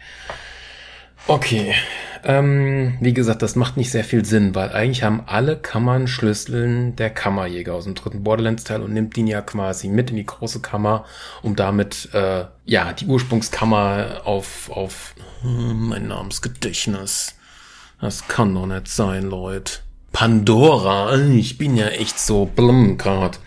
Okay, 1.27 1.75
ähm, 2.23 2.97
wie 3.01 3.13
gesagt, 3.13 3.41
das 3.41 3.55
macht 3.55 3.75
nicht 3.75 3.91
sehr 3.91 4.05
viel 4.05 4.23
Sinn, 4.23 4.55
weil 4.55 4.71
eigentlich 4.71 5.03
haben 5.03 5.23
alle 5.25 5.57
Kammern 5.57 6.07
Schlüsseln 6.07 6.95
der 6.95 7.09
Kammerjäger 7.09 7.73
aus 7.73 7.83
dem 7.83 7.95
dritten 7.95 8.23
Borderlands-Teil 8.23 8.81
und 8.81 8.93
nimmt 8.93 9.17
ihn 9.17 9.27
ja 9.27 9.41
quasi 9.41 9.89
mit 9.89 10.09
in 10.09 10.15
die 10.15 10.25
große 10.25 10.61
Kammer, 10.61 11.05
um 11.41 11.55
damit, 11.55 12.09
äh, 12.13 12.45
ja, 12.65 12.93
die 12.93 13.05
Ursprungskammer 13.07 14.21
auf, 14.23 14.69
auf, 14.71 15.15
hm, 15.41 15.89
mein 15.89 16.07
Namensgedächtnis. 16.07 17.35
Das 17.99 18.27
kann 18.27 18.53
doch 18.53 18.65
nicht 18.65 18.87
sein, 18.87 19.23
Leute. 19.23 19.79
Pandora, 20.13 21.13
ich 21.17 21.57
bin 21.57 21.75
ja 21.75 21.87
echt 21.87 22.19
so 22.19 22.45
blum 22.45 22.97
grad, 22.97 23.39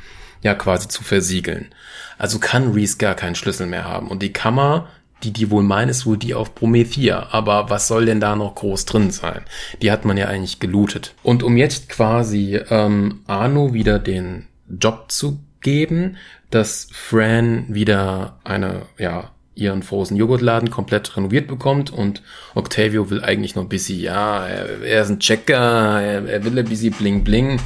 ja, 0.43 0.55
quasi 0.55 0.89
zu 0.89 1.03
versiegeln. 1.03 1.75
Also 2.19 2.39
kann 2.39 2.73
Reese 2.73 2.99
gar 2.99 3.15
keinen 3.15 3.35
Schlüssel 3.35 3.67
mehr 3.67 3.85
haben. 3.85 4.09
Und 4.09 4.23
die 4.23 4.33
Kammer 4.33 4.89
die 5.23 5.33
die 5.33 5.51
wohl 5.51 5.63
meint, 5.63 5.91
ist 5.91 6.07
wohl 6.07 6.17
die 6.17 6.35
auf 6.35 6.55
Promethea. 6.55 7.29
Aber 7.31 7.71
was 7.71 7.89
soll 7.89 8.07
denn 8.07 8.21
da 8.21 8.37
noch 8.37 8.55
groß 8.55 8.85
drin 8.85 9.11
sein? 9.11 9.43
Die 9.83 9.91
hat 9.91 10.05
man 10.05 10.17
ja 10.17 10.27
eigentlich 10.27 10.61
gelootet. 10.61 11.15
Und 11.23 11.43
um 11.43 11.57
jetzt 11.57 11.89
quasi 11.89 12.61
ähm, 12.71 13.21
Arno 13.27 13.75
wieder 13.75 13.99
den 13.99 14.47
Job 14.69 15.07
zu 15.09 15.41
geben, 15.61 16.17
dass 16.51 16.89
Fran 16.93 17.67
wieder 17.69 18.39
eine, 18.45 18.83
ja, 18.99 19.31
ihren 19.55 19.83
Frozen 19.83 20.17
Joghurtladen 20.17 20.71
komplett 20.71 21.17
renoviert 21.17 21.47
bekommt 21.47 21.91
und 21.91 22.23
Octavio 22.55 23.11
will 23.11 23.23
eigentlich 23.23 23.55
noch 23.55 23.65
ein 23.65 23.69
bisschen, 23.69 24.01
ja, 24.01 24.47
er, 24.47 24.83
er 24.83 25.03
ist 25.03 25.11
ein 25.11 25.21
Checker, 25.21 26.01
er, 26.01 26.27
er 26.27 26.45
will 26.45 26.59
ein 26.59 26.65
bisschen 26.65 26.95
bling 26.95 27.25
bling, 27.25 27.61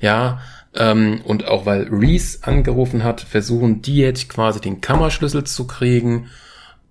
ja, 0.00 0.40
ähm, 0.74 1.20
und 1.24 1.48
auch 1.48 1.66
weil 1.66 1.88
Reese 1.90 2.38
angerufen 2.42 3.02
hat, 3.02 3.20
versuchen 3.20 3.82
die 3.82 3.96
jetzt 3.96 4.28
quasi 4.28 4.60
den 4.60 4.80
Kammerschlüssel 4.80 5.44
zu 5.44 5.66
kriegen 5.66 6.30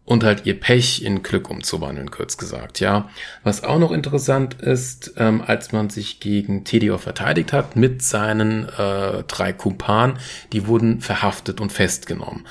und 0.10 0.24
halt 0.24 0.48
ihr 0.48 0.60
Pech 0.60 1.04
in 1.04 1.22
Glück 1.22 1.51
umzuwandeln, 1.51 2.10
kurz 2.10 2.38
gesagt, 2.38 2.80
ja. 2.80 3.10
Was 3.44 3.63
auch 3.63 3.78
noch 3.78 3.92
interessant 3.92 4.56
ist, 4.56 5.13
ähm, 5.18 5.44
als 5.46 5.72
man 5.72 5.92
sich 5.92 6.20
gegen 6.20 6.63
Tedior 6.63 6.98
verteidigt 6.98 7.54
hat 7.54 7.75
mit 7.75 8.01
seinen 8.01 8.68
äh, 8.70 9.24
drei 9.28 9.54
Kumpanen, 9.54 10.18
die 10.51 10.66
wurden 10.66 11.01
verhaftet 11.01 11.62
und 11.62 11.72
festgenommen. 11.72 12.48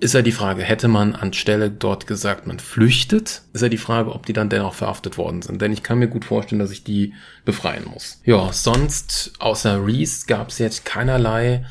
Ist 0.00 0.14
ja 0.14 0.22
die 0.22 0.32
Frage, 0.32 0.62
hätte 0.62 0.88
man 0.88 1.14
anstelle 1.14 1.70
dort 1.70 2.06
gesagt, 2.06 2.46
man 2.46 2.58
flüchtet? 2.58 3.42
Ist 3.52 3.60
ja 3.60 3.68
die 3.68 3.76
Frage, 3.76 4.14
ob 4.14 4.24
die 4.24 4.32
dann 4.32 4.48
dennoch 4.48 4.72
verhaftet 4.72 5.18
worden 5.18 5.42
sind. 5.42 5.60
Denn 5.60 5.74
ich 5.74 5.82
kann 5.82 5.98
mir 5.98 6.08
gut 6.08 6.24
vorstellen, 6.24 6.58
dass 6.58 6.70
ich 6.70 6.84
die 6.84 7.12
befreien 7.44 7.84
muss. 7.84 8.22
Ja, 8.24 8.50
sonst 8.50 9.32
außer 9.40 9.84
Reese 9.84 10.24
gab 10.26 10.48
es 10.48 10.58
jetzt 10.58 10.86
keinerlei 10.86 11.66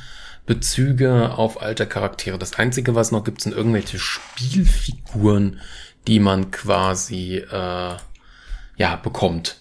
Bezüge 0.47 1.33
auf 1.37 1.61
alte 1.61 1.85
Charaktere. 1.85 2.39
Das 2.39 2.53
Einzige, 2.53 2.95
was 2.95 3.11
noch 3.11 3.23
gibt, 3.23 3.41
sind 3.41 3.53
irgendwelche 3.53 3.99
Spielfiguren, 3.99 5.59
die 6.07 6.19
man 6.19 6.49
quasi 6.49 7.35
äh, 7.35 7.95
ja 8.77 8.95
bekommt, 9.03 9.59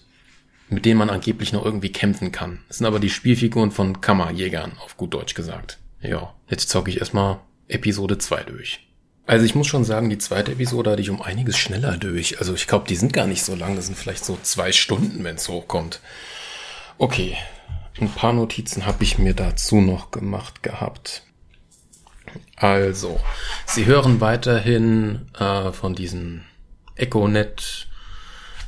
mit 0.69 0.85
denen 0.85 0.97
man 0.97 1.09
angeblich 1.09 1.53
noch 1.53 1.63
irgendwie 1.63 1.91
kämpfen 1.91 2.31
kann. 2.31 2.59
Das 2.69 2.77
sind 2.77 2.87
aber 2.87 2.99
die 2.99 3.09
Spielfiguren 3.09 3.71
von 3.71 4.01
Kammerjägern, 4.01 4.71
auf 4.83 4.97
gut 4.97 5.13
Deutsch 5.13 5.35
gesagt. 5.35 5.77
Ja, 6.01 6.33
jetzt 6.49 6.69
zocke 6.69 6.89
ich 6.89 6.99
erstmal 6.99 7.41
Episode 7.67 8.17
2 8.17 8.43
durch. 8.43 8.79
Also 9.25 9.45
ich 9.45 9.55
muss 9.55 9.67
schon 9.67 9.83
sagen, 9.83 10.09
die 10.09 10.19
zweite 10.19 10.53
Episode 10.53 10.91
hatte 10.91 11.01
ich 11.01 11.09
um 11.09 11.21
einiges 11.21 11.57
schneller 11.57 11.97
durch. 11.97 12.39
Also 12.39 12.53
ich 12.53 12.65
glaube, 12.65 12.87
die 12.87 12.95
sind 12.95 13.11
gar 13.11 13.27
nicht 13.27 13.43
so 13.43 13.55
lang. 13.55 13.75
Das 13.75 13.87
sind 13.87 13.97
vielleicht 13.97 14.23
so 14.23 14.37
zwei 14.41 14.71
Stunden, 14.71 15.21
wenn 15.25 15.35
es 15.35 15.49
hochkommt. 15.49 15.99
Okay, 16.97 17.35
ein 17.99 18.09
paar 18.09 18.33
Notizen 18.33 18.85
habe 18.85 19.03
ich 19.03 19.17
mir 19.17 19.33
dazu 19.33 19.81
noch 19.81 20.11
gemacht 20.11 20.63
gehabt. 20.63 21.23
Also, 22.55 23.19
Sie 23.65 23.85
hören 23.85 24.21
weiterhin 24.21 25.27
äh, 25.37 25.71
von 25.71 25.95
diesem 25.95 26.41
EchoNet 26.95 27.87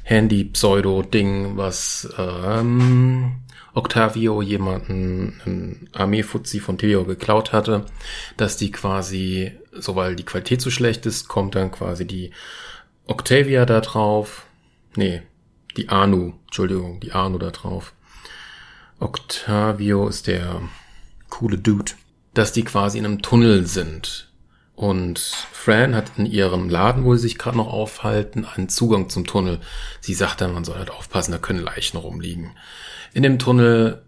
Handy-Pseudo-Ding, 0.03 1.57
was 1.57 2.09
ähm, 2.17 3.41
Octavio 3.73 4.41
jemanden, 4.41 5.41
ein 5.45 5.89
Armeefuzzi 5.93 6.59
von 6.59 6.77
Theo 6.77 7.05
geklaut 7.05 7.53
hatte, 7.53 7.85
dass 8.37 8.57
die 8.57 8.71
quasi, 8.71 9.51
so 9.71 9.95
weil 9.95 10.15
die 10.15 10.25
Qualität 10.25 10.61
zu 10.61 10.71
schlecht 10.71 11.05
ist, 11.05 11.27
kommt 11.27 11.55
dann 11.55 11.71
quasi 11.71 12.05
die 12.05 12.31
Octavia 13.05 13.65
da 13.65 13.81
drauf. 13.81 14.45
Nee, 14.95 15.21
die 15.77 15.89
Anu, 15.89 16.33
Entschuldigung, 16.45 16.99
die 16.99 17.11
Anu 17.11 17.37
da 17.37 17.51
drauf. 17.51 17.93
Octavio 18.99 20.07
ist 20.07 20.27
der 20.27 20.61
coole 21.29 21.57
Dude, 21.57 21.93
dass 22.33 22.51
die 22.51 22.63
quasi 22.63 22.97
in 22.97 23.05
einem 23.05 23.21
Tunnel 23.21 23.65
sind. 23.65 24.31
Und 24.75 25.19
Fran 25.19 25.93
hat 25.95 26.13
in 26.17 26.25
ihrem 26.25 26.69
Laden, 26.69 27.03
wo 27.03 27.13
sie 27.15 27.23
sich 27.23 27.37
gerade 27.37 27.57
noch 27.57 27.67
aufhalten, 27.67 28.45
einen 28.45 28.69
Zugang 28.69 29.09
zum 29.09 29.25
Tunnel. 29.25 29.59
Sie 29.99 30.13
sagt 30.13 30.41
dann, 30.41 30.53
man 30.53 30.63
soll 30.63 30.77
halt 30.77 30.89
aufpassen, 30.89 31.33
da 31.33 31.37
können 31.37 31.59
Leichen 31.59 31.97
rumliegen. 31.97 32.51
In 33.13 33.23
dem 33.23 33.39
Tunnel 33.39 34.01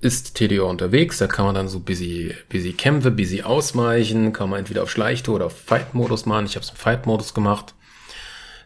ist 0.00 0.34
TDO 0.34 0.68
unterwegs, 0.68 1.16
da 1.16 1.26
kann 1.26 1.46
man 1.46 1.54
dann 1.54 1.68
so 1.68 1.80
busy, 1.80 2.34
busy 2.50 2.74
Kämpfe, 2.74 3.10
busy 3.10 3.42
ausweichen, 3.42 4.34
kann 4.34 4.50
man 4.50 4.58
entweder 4.58 4.82
auf 4.82 4.90
Schleichtour 4.90 5.36
oder 5.36 5.46
auf 5.46 5.58
Fight-Modus 5.58 6.26
machen. 6.26 6.44
Ich 6.44 6.56
habe 6.56 6.64
es 6.64 6.70
im 6.70 6.76
Fight-Modus 6.76 7.32
gemacht. 7.32 7.74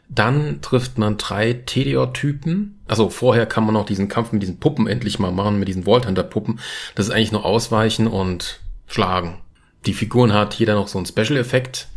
Dann 0.08 0.62
trifft 0.62 0.98
man 0.98 1.18
drei 1.18 1.52
Tedior-Typen. 1.52 2.80
Also 2.88 3.10
vorher 3.10 3.46
kann 3.46 3.64
man 3.64 3.74
noch 3.74 3.84
diesen 3.84 4.08
Kampf 4.08 4.32
mit 4.32 4.42
diesen 4.42 4.58
Puppen 4.58 4.86
endlich 4.86 5.18
mal 5.18 5.32
machen, 5.32 5.58
mit 5.58 5.68
diesen 5.68 5.84
Vault 5.84 6.06
Hunter-Puppen. 6.06 6.60
Das 6.94 7.06
ist 7.06 7.12
eigentlich 7.12 7.32
nur 7.32 7.44
ausweichen 7.44 8.06
und 8.06 8.60
schlagen. 8.86 9.38
Die 9.86 9.92
Figuren 9.92 10.32
hat 10.32 10.54
jeder 10.54 10.74
noch 10.74 10.88
so 10.88 10.98
einen 10.98 11.06
Special-Effekt. 11.06 11.88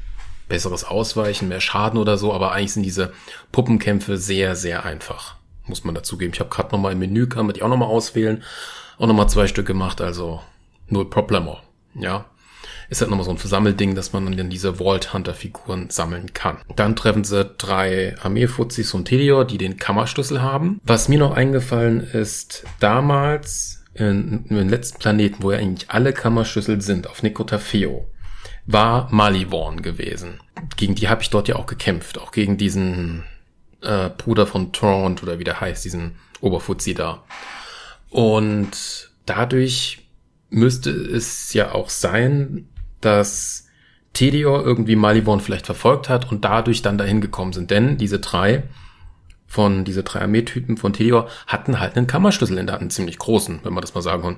Besseres 0.49 0.83
Ausweichen, 0.83 1.47
mehr 1.47 1.61
Schaden 1.61 1.97
oder 1.97 2.17
so, 2.17 2.33
aber 2.33 2.51
eigentlich 2.51 2.73
sind 2.73 2.83
diese 2.83 3.13
Puppenkämpfe 3.53 4.17
sehr, 4.17 4.57
sehr 4.57 4.83
einfach. 4.83 5.35
Muss 5.65 5.85
man 5.85 5.95
dazugeben. 5.95 6.33
Ich 6.33 6.41
habe 6.41 6.49
gerade 6.49 6.71
nochmal 6.73 6.91
im 6.91 6.99
Menü, 6.99 7.27
kann 7.27 7.45
man 7.45 7.53
die 7.53 7.63
auch 7.63 7.69
nochmal 7.69 7.87
auswählen. 7.87 8.43
Auch 8.97 9.07
nochmal 9.07 9.29
zwei 9.29 9.47
Stück 9.47 9.65
gemacht, 9.65 10.01
also 10.01 10.41
null 10.89 11.09
Problemo. 11.09 11.59
Ja. 11.95 12.25
Ist 12.91 12.99
halt 12.99 13.09
nochmal 13.09 13.25
so 13.25 13.31
ein 13.31 13.37
Versammelding, 13.37 13.95
dass 13.95 14.11
man 14.11 14.35
dann 14.35 14.49
diese 14.49 14.75
Vault 14.75 15.13
Hunter 15.13 15.33
Figuren 15.33 15.89
sammeln 15.89 16.33
kann. 16.33 16.57
Dann 16.75 16.97
treffen 16.97 17.23
sie 17.23 17.45
drei 17.57 18.17
Armeefuzis 18.21 18.93
und 18.93 19.05
Telior, 19.05 19.45
die 19.45 19.57
den 19.57 19.77
Kammerschlüssel 19.77 20.41
haben. 20.41 20.81
Was 20.83 21.07
mir 21.07 21.17
noch 21.17 21.31
eingefallen 21.31 22.01
ist, 22.01 22.65
damals 22.81 23.81
in, 23.93 24.45
in 24.49 24.57
den 24.57 24.67
letzten 24.67 24.99
Planeten, 24.99 25.41
wo 25.41 25.53
ja 25.53 25.59
eigentlich 25.59 25.89
alle 25.89 26.11
Kammerschlüssel 26.11 26.81
sind, 26.81 27.07
auf 27.07 27.23
Nicotafeo, 27.23 28.09
war 28.65 29.07
Malivorn 29.09 29.81
gewesen. 29.81 30.41
Gegen 30.75 30.95
die 30.95 31.07
habe 31.07 31.21
ich 31.21 31.29
dort 31.29 31.47
ja 31.47 31.55
auch 31.55 31.67
gekämpft, 31.67 32.17
auch 32.17 32.33
gegen 32.33 32.57
diesen 32.57 33.23
äh, 33.81 34.09
Bruder 34.09 34.45
von 34.45 34.73
Torrent 34.73 35.23
oder 35.23 35.39
wie 35.39 35.45
der 35.45 35.61
heißt, 35.61 35.85
diesen 35.85 36.15
Oberfuzzi 36.41 36.93
da. 36.93 37.23
Und 38.09 39.11
dadurch 39.25 40.09
müsste 40.49 40.91
es 40.91 41.53
ja 41.53 41.71
auch 41.73 41.89
sein, 41.89 42.67
dass 43.01 43.67
Tedior 44.13 44.63
irgendwie 44.63 44.95
Maliborn 44.95 45.39
vielleicht 45.39 45.65
verfolgt 45.65 46.09
hat 46.09 46.31
und 46.31 46.43
dadurch 46.43 46.81
dann 46.81 46.97
dahin 46.97 47.21
gekommen 47.21 47.53
sind. 47.53 47.71
Denn 47.71 47.97
diese 47.97 48.19
drei 48.19 48.63
von, 49.47 49.83
diese 49.83 50.03
drei 50.03 50.21
Armeetypen 50.21 50.77
von 50.77 50.93
Tedior 50.93 51.29
hatten 51.47 51.79
halt 51.79 51.97
einen 51.97 52.07
Kammerschlüssel 52.07 52.57
in 52.57 52.67
der 52.67 52.73
Hand, 52.73 52.81
einen 52.81 52.89
ziemlich 52.91 53.17
großen, 53.17 53.59
wenn 53.63 53.73
man 53.73 53.81
das 53.81 53.93
mal 53.93 54.01
sagen 54.01 54.23
kann. 54.23 54.37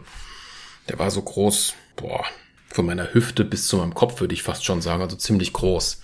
Der 0.89 0.99
war 0.99 1.11
so 1.11 1.21
groß, 1.21 1.75
boah, 1.95 2.25
von 2.67 2.85
meiner 2.85 3.13
Hüfte 3.13 3.45
bis 3.45 3.67
zu 3.67 3.77
meinem 3.77 3.93
Kopf 3.93 4.19
würde 4.19 4.33
ich 4.33 4.43
fast 4.43 4.65
schon 4.65 4.81
sagen, 4.81 5.01
also 5.01 5.15
ziemlich 5.15 5.53
groß. 5.53 6.01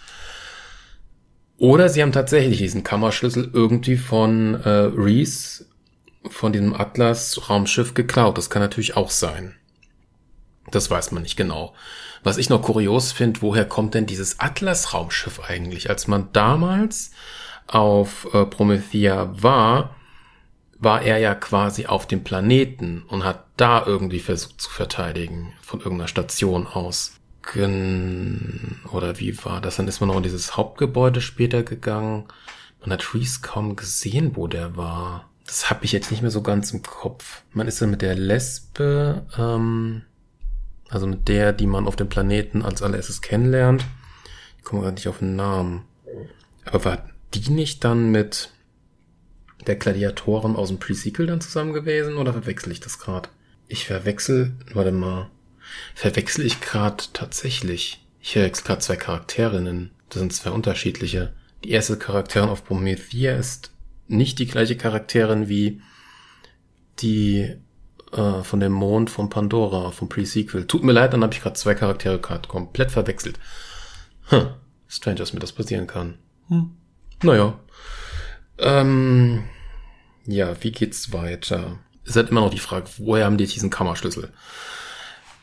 Oder 1.57 1.89
sie 1.89 2.01
haben 2.01 2.11
tatsächlich 2.11 2.59
diesen 2.59 2.83
Kammerschlüssel 2.83 3.49
irgendwie 3.51 3.97
von 3.97 4.55
äh, 4.63 4.69
Reese, 4.69 5.65
von 6.29 6.53
diesem 6.53 6.73
Atlas-Raumschiff 6.73 7.93
geklaut. 7.93 8.37
Das 8.37 8.49
kann 8.49 8.61
natürlich 8.61 8.95
auch 8.95 9.09
sein. 9.09 9.55
Das 10.71 10.89
weiß 10.89 11.11
man 11.11 11.23
nicht 11.23 11.35
genau. 11.35 11.73
Was 12.23 12.37
ich 12.37 12.49
noch 12.49 12.61
kurios 12.61 13.11
finde, 13.11 13.41
woher 13.41 13.65
kommt 13.65 13.93
denn 13.93 14.05
dieses 14.05 14.39
Atlas-Raumschiff 14.39 15.39
eigentlich? 15.39 15.89
Als 15.89 16.07
man 16.07 16.29
damals 16.33 17.11
auf 17.67 18.27
äh, 18.33 18.45
Promethea 18.45 19.29
war, 19.41 19.95
war 20.79 21.01
er 21.01 21.17
ja 21.17 21.35
quasi 21.35 21.85
auf 21.85 22.07
dem 22.07 22.23
Planeten 22.23 23.03
und 23.07 23.23
hat 23.23 23.45
da 23.57 23.85
irgendwie 23.85 24.19
versucht 24.19 24.61
zu 24.61 24.69
verteidigen, 24.69 25.53
von 25.61 25.79
irgendeiner 25.79 26.07
Station 26.07 26.67
aus. 26.67 27.15
Gen 27.53 28.79
oder 28.91 29.19
wie 29.19 29.43
war 29.43 29.61
das? 29.61 29.77
Dann 29.77 29.87
ist 29.87 29.99
man 29.99 30.09
noch 30.09 30.17
in 30.17 30.23
dieses 30.23 30.55
Hauptgebäude 30.55 31.21
später 31.21 31.63
gegangen. 31.63 32.25
Man 32.81 32.93
hat 32.93 33.13
Reese 33.13 33.39
kaum 33.41 33.75
gesehen, 33.75 34.35
wo 34.35 34.47
der 34.47 34.77
war. 34.77 35.29
Das 35.45 35.69
habe 35.69 35.83
ich 35.83 35.91
jetzt 35.91 36.11
nicht 36.11 36.21
mehr 36.21 36.31
so 36.31 36.41
ganz 36.41 36.71
im 36.71 36.83
Kopf. 36.83 37.41
Man 37.53 37.67
ist 37.67 37.81
dann 37.81 37.89
mit 37.89 38.01
der 38.01 38.15
Lesbe 38.15 39.25
ähm, 39.37 40.03
also 40.89 41.07
mit 41.07 41.27
der, 41.27 41.53
die 41.53 41.67
man 41.67 41.87
auf 41.87 41.95
dem 41.95 42.09
Planeten 42.09 42.61
als 42.61 42.81
allererstes 42.81 43.21
kennenlernt. 43.21 43.85
Ich 44.57 44.63
komme 44.63 44.81
gerade 44.81 44.95
nicht 44.95 45.07
auf 45.07 45.19
den 45.19 45.35
Namen. 45.35 45.85
Aber 46.65 46.85
war 46.85 47.09
die 47.33 47.51
nicht 47.51 47.83
dann 47.83 48.11
mit 48.11 48.51
der 49.67 49.75
Gladiatorin 49.75 50.55
aus 50.55 50.69
dem 50.69 50.79
Pre-Sequel 50.79 51.27
dann 51.27 51.41
zusammen 51.41 51.73
gewesen 51.73 52.17
oder 52.17 52.33
verwechsel 52.33 52.71
ich 52.71 52.79
das 52.79 52.99
gerade? 52.99 53.29
Ich 53.67 53.85
verwechsel, 53.85 54.53
warte 54.73 54.91
mal, 54.91 55.29
verwechsel 55.93 56.45
ich 56.45 56.59
gerade 56.61 57.03
tatsächlich. 57.13 58.05
Ich 58.19 58.33
verwechsel 58.33 58.65
gerade 58.65 58.81
zwei 58.81 58.95
Charakterinnen. 58.95 59.91
Das 60.09 60.19
sind 60.19 60.33
zwei 60.33 60.49
unterschiedliche. 60.49 61.33
Die 61.63 61.71
erste 61.71 61.97
Charakterin 61.97 62.49
auf 62.49 62.65
Promethea 62.65 63.35
ist 63.35 63.71
nicht 64.07 64.39
die 64.39 64.47
gleiche 64.47 64.75
Charakterin 64.75 65.49
wie 65.49 65.81
die 66.99 67.55
äh, 68.13 68.43
von 68.43 68.59
dem 68.59 68.71
Mond 68.71 69.09
von 69.09 69.29
Pandora, 69.29 69.91
vom 69.91 70.09
Pre-Sequel. 70.09 70.67
Tut 70.67 70.83
mir 70.83 70.91
leid, 70.91 71.13
dann 71.13 71.23
habe 71.23 71.33
ich 71.33 71.41
gerade 71.41 71.55
zwei 71.55 71.75
Charaktere 71.75 72.19
gerade 72.19 72.47
komplett 72.47 72.91
verwechselt. 72.91 73.39
Hm, 74.27 74.47
strange, 74.87 75.17
dass 75.17 75.33
mir 75.33 75.39
das 75.39 75.53
passieren 75.53 75.87
kann. 75.87 76.17
Hm. 76.47 76.71
Naja. 77.23 77.59
Ähm, 78.57 79.43
ja, 80.25 80.55
wie 80.61 80.71
geht's 80.71 81.13
weiter? 81.13 81.79
Es 82.03 82.11
ist 82.11 82.15
halt 82.15 82.29
immer 82.29 82.41
noch 82.41 82.49
die 82.49 82.59
Frage, 82.59 82.87
woher 82.97 83.25
haben 83.25 83.37
die 83.37 83.45
diesen 83.45 83.69
Kammerschlüssel? 83.69 84.31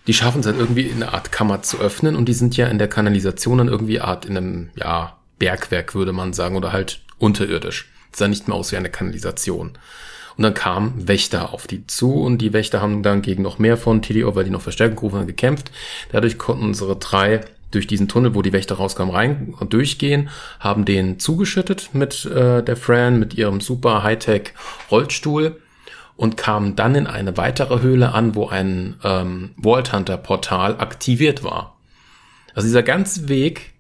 Die 0.07 0.15
schaffen 0.15 0.41
es 0.41 0.47
halt 0.47 0.59
irgendwie 0.59 0.83
in 0.83 1.03
eine 1.03 1.13
Art 1.13 1.33
Kammer 1.33 1.63
zu 1.63 1.79
öffnen 1.79 2.15
und 2.15 2.27
die 2.27 2.33
sind 2.33 2.57
ja 2.57 2.69
in 2.69 2.79
der 2.79 2.89
Kanalisation 2.89 3.59
dann 3.59 3.69
irgendwie 3.69 4.01
Art 4.01 4.25
in 4.25 4.37
einem, 4.37 4.71
ja, 4.77 5.19
Bergwerk, 5.39 5.95
würde 5.95 6.13
man 6.13 6.33
sagen, 6.33 6.57
oder 6.57 6.73
halt 6.73 7.03
unterirdisch. 7.19 7.91
Das 8.11 8.21
sah 8.21 8.29
nicht 8.29 8.49
mehr 8.49 8.57
aus 8.57 8.73
wie 8.73 8.77
eine 8.77 8.91
Kanalisation. 8.91 9.77
Und 10.37 10.43
dann 10.43 10.55
kamen 10.55 11.09
Wächter 11.09 11.55
auf 11.55 11.67
die 11.67 11.87
zu 11.87 12.13
und 12.13 12.39
die 12.39 12.53
Wächter 12.53 12.83
haben 12.83 13.03
dann 13.03 13.23
gegen 13.23 13.43
noch 13.43 13.59
mehr 13.59 13.77
von 13.77 14.03
TDO, 14.03 14.35
weil 14.35 14.45
die 14.45 14.51
noch 14.51 14.61
Verstärkung 14.61 14.97
gerufen 14.97 15.19
haben, 15.19 15.27
gekämpft. 15.27 15.71
Dadurch 16.13 16.37
konnten 16.37 16.65
unsere 16.65 16.97
drei 16.97 17.41
durch 17.71 17.87
diesen 17.87 18.09
Tunnel, 18.09 18.35
wo 18.35 18.43
die 18.43 18.53
Wächter 18.53 18.77
rauskamen, 18.77 19.15
rein 19.15 19.55
und 19.59 19.73
durchgehen, 19.73 20.29
haben 20.61 20.85
den 20.85 21.19
zugeschüttet 21.19 21.91
mit 21.95 22.25
äh, 22.27 22.63
der 22.63 22.77
Fran, 22.77 23.19
mit 23.19 23.35
ihrem 23.35 23.61
super 23.61 24.03
Hightech 24.03 24.53
Rollstuhl 24.91 25.61
und 26.17 26.37
kamen 26.37 26.77
dann 26.77 26.95
in 26.95 27.07
eine 27.07 27.37
weitere 27.37 27.81
Höhle 27.81 28.13
an, 28.13 28.35
wo 28.35 28.49
ein 28.49 28.97
ähm, 29.05 29.55
Vault 29.61 29.93
Hunter 29.93 30.17
Portal 30.17 30.77
aktiviert 30.79 31.43
war. 31.45 31.77
Also 32.55 32.69
dieser 32.69 32.83
ganze 32.83 33.29
Weg 33.29 33.73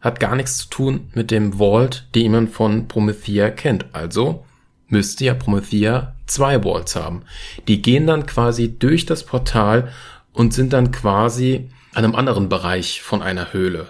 hat 0.00 0.18
gar 0.18 0.34
nichts 0.34 0.58
zu 0.58 0.68
tun 0.68 1.10
mit 1.14 1.30
dem 1.30 1.58
Vault, 1.58 2.06
den 2.14 2.32
man 2.32 2.48
von 2.48 2.88
Promethea 2.88 3.50
kennt. 3.50 3.86
Also 3.92 4.45
müsste 4.88 5.24
ja 5.24 5.34
Promethea 5.34 6.14
zwei 6.26 6.62
Walls 6.64 6.96
haben. 6.96 7.22
Die 7.68 7.82
gehen 7.82 8.06
dann 8.06 8.26
quasi 8.26 8.78
durch 8.78 9.06
das 9.06 9.24
Portal 9.24 9.92
und 10.32 10.52
sind 10.52 10.72
dann 10.72 10.90
quasi 10.90 11.70
an 11.94 12.04
einem 12.04 12.14
anderen 12.14 12.48
Bereich 12.48 13.02
von 13.02 13.22
einer 13.22 13.52
Höhle. 13.52 13.88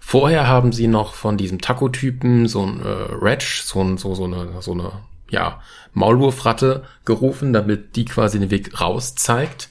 Vorher 0.00 0.46
haben 0.46 0.72
sie 0.72 0.86
noch 0.86 1.14
von 1.14 1.36
diesem 1.36 1.60
Taco-Typen 1.60 2.48
so 2.48 2.64
ein 2.64 2.80
äh, 2.80 2.88
Ratch, 3.10 3.62
so, 3.62 3.82
ein, 3.82 3.98
so, 3.98 4.14
so 4.14 4.24
eine, 4.24 4.62
so 4.62 4.72
eine, 4.72 4.92
ja, 5.28 5.60
Maulwurfratte 5.92 6.84
gerufen, 7.04 7.52
damit 7.52 7.96
die 7.96 8.06
quasi 8.06 8.38
den 8.38 8.50
Weg 8.50 8.80
raus 8.80 9.14
zeigt. 9.14 9.68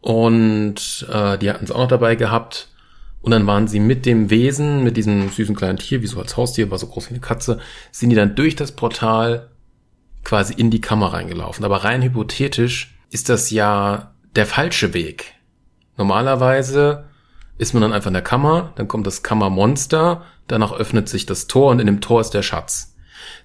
Und 0.00 1.06
äh, 1.10 1.38
die 1.38 1.50
hatten 1.50 1.64
es 1.64 1.72
auch 1.72 1.78
noch 1.78 1.88
dabei 1.88 2.14
gehabt. 2.14 2.68
Und 3.24 3.30
dann 3.30 3.46
waren 3.46 3.68
sie 3.68 3.80
mit 3.80 4.04
dem 4.04 4.28
Wesen, 4.28 4.84
mit 4.84 4.98
diesem 4.98 5.30
süßen 5.30 5.56
kleinen 5.56 5.78
Tier, 5.78 6.02
wie 6.02 6.06
so 6.06 6.20
als 6.20 6.36
Haustier, 6.36 6.70
war 6.70 6.76
so 6.76 6.88
groß 6.88 7.06
wie 7.06 7.14
eine 7.14 7.20
Katze, 7.20 7.58
sind 7.90 8.10
die 8.10 8.16
dann 8.16 8.34
durch 8.34 8.54
das 8.54 8.72
Portal 8.72 9.48
quasi 10.24 10.52
in 10.52 10.70
die 10.70 10.82
Kammer 10.82 11.14
reingelaufen. 11.14 11.64
Aber 11.64 11.84
rein 11.84 12.02
hypothetisch 12.02 12.94
ist 13.08 13.30
das 13.30 13.50
ja 13.50 14.12
der 14.36 14.44
falsche 14.44 14.92
Weg. 14.92 15.32
Normalerweise 15.96 17.04
ist 17.56 17.72
man 17.72 17.80
dann 17.80 17.94
einfach 17.94 18.08
in 18.08 18.14
der 18.14 18.22
Kammer, 18.22 18.74
dann 18.76 18.88
kommt 18.88 19.06
das 19.06 19.22
Kammermonster, 19.22 20.22
danach 20.46 20.72
öffnet 20.72 21.08
sich 21.08 21.24
das 21.24 21.46
Tor 21.46 21.70
und 21.70 21.80
in 21.80 21.86
dem 21.86 22.02
Tor 22.02 22.20
ist 22.20 22.34
der 22.34 22.42
Schatz. 22.42 22.94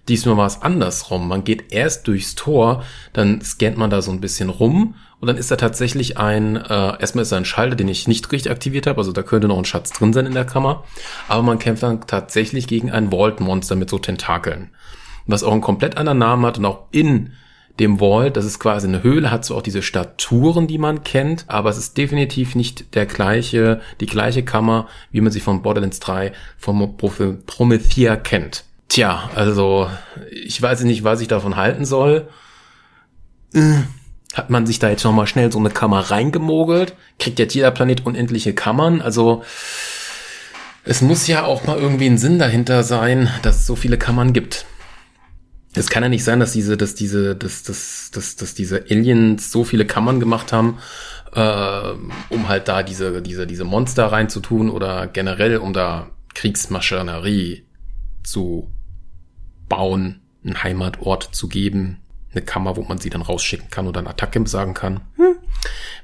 Diesmal 0.10 0.36
war 0.36 0.48
es 0.48 0.62
andersrum. 0.62 1.30
Man 1.30 1.46
geht 1.46 1.72
erst 1.72 2.06
durchs 2.06 2.36
Tor, 2.36 2.84
dann 3.14 3.40
scannt 3.42 3.78
man 3.78 3.90
da 3.90 4.02
so 4.02 4.12
ein 4.12 4.20
bisschen 4.20 4.50
rum 4.50 4.96
und 5.22 5.28
dann 5.28 5.38
ist 5.38 5.52
da 5.52 5.56
tatsächlich 5.58 6.18
ein, 6.18 6.56
äh, 6.56 7.00
erstmal 7.00 7.24
ist 7.24 7.32
da 7.32 7.38
ein 7.38 7.46
Schalter, 7.46 7.76
den 7.76 7.88
ich 7.88 8.08
nicht 8.08 8.32
richtig 8.32 8.52
aktiviert 8.52 8.88
habe, 8.88 9.00
also 9.00 9.12
da 9.12 9.24
könnte 9.24 9.48
noch 9.48 9.58
ein 9.58 9.66
Schatz 9.66 9.92
drin 9.92 10.14
sein 10.14 10.26
in 10.26 10.34
der 10.34 10.46
Kammer, 10.46 10.84
aber 11.28 11.44
man 11.44 11.60
kämpft 11.60 11.84
dann 11.84 12.02
tatsächlich 12.08 12.68
gegen 12.68 12.92
ein 12.92 13.12
Vault-Monster 13.12 13.76
mit 13.76 13.90
so 13.90 14.00
Tentakeln, 14.00 14.70
was 15.28 15.44
auch 15.44 15.52
einen 15.52 15.62
komplett 15.62 15.98
anderen 15.98 16.20
Namen 16.20 16.46
hat 16.46 16.58
und 16.58 16.66
auch 16.66 16.86
in 16.92 17.34
dem 17.80 18.00
Vault, 18.00 18.36
das 18.36 18.46
ist 18.46 18.60
quasi 18.60 18.88
eine 18.88 19.04
Höhle, 19.04 19.32
hat 19.32 19.46
so 19.46 19.56
auch 19.56 19.62
diese 19.62 19.82
Staturen, 19.82 20.68
die 20.68 20.78
man 20.78 21.04
kennt, 21.04 21.46
aber 21.48 21.70
es 21.70 21.78
ist 21.78 21.98
definitiv 21.98 22.56
nicht 22.56 22.94
der 22.96 23.06
gleiche, 23.06 23.80
die 24.02 24.06
gleiche 24.06 24.44
Kammer, 24.44 24.88
wie 25.12 25.22
man 25.22 25.32
sie 25.32 25.40
von 25.40 25.62
Borderlands 25.62 26.00
3 26.02 26.34
vom 26.58 26.98
Promethea 26.98 28.18
kennt. 28.18 28.66
Tja, 28.90 29.30
also 29.34 29.90
ich 30.30 30.62
weiß 30.62 30.84
nicht, 30.84 31.04
was 31.04 31.22
ich 31.22 31.30
davon 31.30 31.56
halten 31.56 31.86
soll. 31.86 32.28
Äh 33.54 33.84
hat 34.34 34.50
man 34.50 34.66
sich 34.66 34.80
da 34.80 34.90
jetzt 34.90 35.04
nochmal 35.04 35.28
schnell 35.28 35.52
so 35.52 35.60
eine 35.60 35.72
Kammer 35.72 36.00
reingemogelt? 36.12 36.94
Kriegt 37.18 37.40
jetzt 37.40 37.56
jeder 37.56 37.72
Planet 37.72 38.06
unendliche 38.06 38.54
Kammern? 38.54 39.02
Also 39.02 39.44
es 40.84 41.02
muss 41.02 41.28
ja 41.28 41.46
auch 41.46 41.66
mal 41.66 41.78
irgendwie 41.78 42.08
ein 42.08 42.18
Sinn 42.18 42.40
dahinter 42.40 42.84
sein, 42.84 43.30
dass 43.42 43.58
es 43.58 43.66
so 43.66 43.76
viele 43.76 43.98
Kammern 43.98 44.34
gibt. 44.34 44.66
Es 45.74 45.90
kann 45.90 46.04
ja 46.04 46.10
nicht 46.10 46.24
sein, 46.24 46.40
dass 46.40 46.52
diese, 46.52 46.78
dass 46.78 46.96
diese, 46.96 47.36
dass, 47.36 47.64
dass, 47.64 48.12
dass, 48.12 48.36
dass 48.36 48.54
diese 48.54 48.86
Aliens 48.90 49.52
so 49.52 49.64
viele 49.64 49.86
Kammern 49.86 50.20
gemacht 50.20 50.52
haben, 50.52 50.80
äh, 51.34 51.92
um 52.30 52.50
halt 52.50 52.68
da 52.68 52.84
diese, 52.84 53.22
diese, 53.22 53.46
diese 53.46 53.66
Monster 53.66 54.08
reinzutun 54.08 54.70
oder 54.70 55.08
generell 55.08 55.58
um 55.58 55.74
da 55.74 56.10
Kriegsmaschinerie 56.34 57.66
zu 58.24 58.72
bauen, 59.68 60.22
einen 60.44 60.64
Heimatort 60.64 61.30
zu 61.34 61.48
geben 61.48 62.00
eine 62.32 62.44
Kammer, 62.44 62.76
wo 62.78 62.84
man 62.84 63.00
sie 63.00 63.10
dann 63.10 63.22
rausschicken 63.22 63.70
kann 63.70 63.88
oder 63.88 64.00
eine 64.00 64.10
Attacke 64.10 64.46
sagen 64.48 64.74
kann. 64.74 65.02
Hm. 65.16 65.38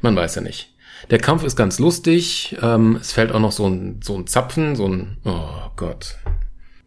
Man 0.01 0.15
weiß 0.15 0.35
ja 0.35 0.41
nicht. 0.41 0.73
Der 1.09 1.19
Kampf 1.19 1.43
ist 1.43 1.55
ganz 1.55 1.79
lustig. 1.79 2.57
Ähm, 2.61 2.97
es 2.99 3.11
fällt 3.11 3.31
auch 3.31 3.39
noch 3.39 3.51
so 3.51 3.67
ein, 3.67 4.01
so 4.01 4.15
ein 4.17 4.27
Zapfen, 4.27 4.75
so 4.75 4.87
ein, 4.87 5.17
oh 5.23 5.69
Gott. 5.75 6.17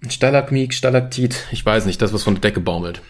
Ein 0.03 0.11
Stalagmik, 0.11 0.75
Stalaktit, 0.75 1.47
ich 1.51 1.65
weiß 1.65 1.87
nicht, 1.87 2.01
das, 2.01 2.13
was 2.13 2.23
von 2.23 2.35
der 2.35 2.41
Decke 2.41 2.61
baumelt. 2.61 3.03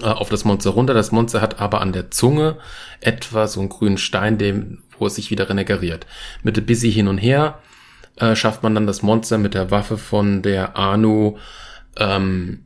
Äh, 0.00 0.06
auf 0.06 0.28
das 0.28 0.44
Monster 0.44 0.70
runter. 0.70 0.94
Das 0.94 1.12
Monster 1.12 1.40
hat 1.40 1.60
aber 1.60 1.80
an 1.80 1.92
der 1.92 2.10
Zunge 2.10 2.58
etwa 3.00 3.46
so 3.46 3.60
einen 3.60 3.68
grünen 3.68 3.98
Stein, 3.98 4.38
dem, 4.38 4.82
wo 4.98 5.06
es 5.06 5.14
sich 5.14 5.30
wieder 5.30 5.48
regeneriert. 5.48 6.06
Mit 6.42 6.64
Busy 6.66 6.92
hin 6.92 7.08
und 7.08 7.18
her 7.18 7.60
äh, 8.16 8.36
schafft 8.36 8.62
man 8.62 8.74
dann 8.74 8.86
das 8.86 9.02
Monster 9.02 9.38
mit 9.38 9.54
der 9.54 9.70
Waffe 9.70 9.98
von 9.98 10.42
der 10.42 10.76
Anu 10.76 11.38
ähm, 11.96 12.64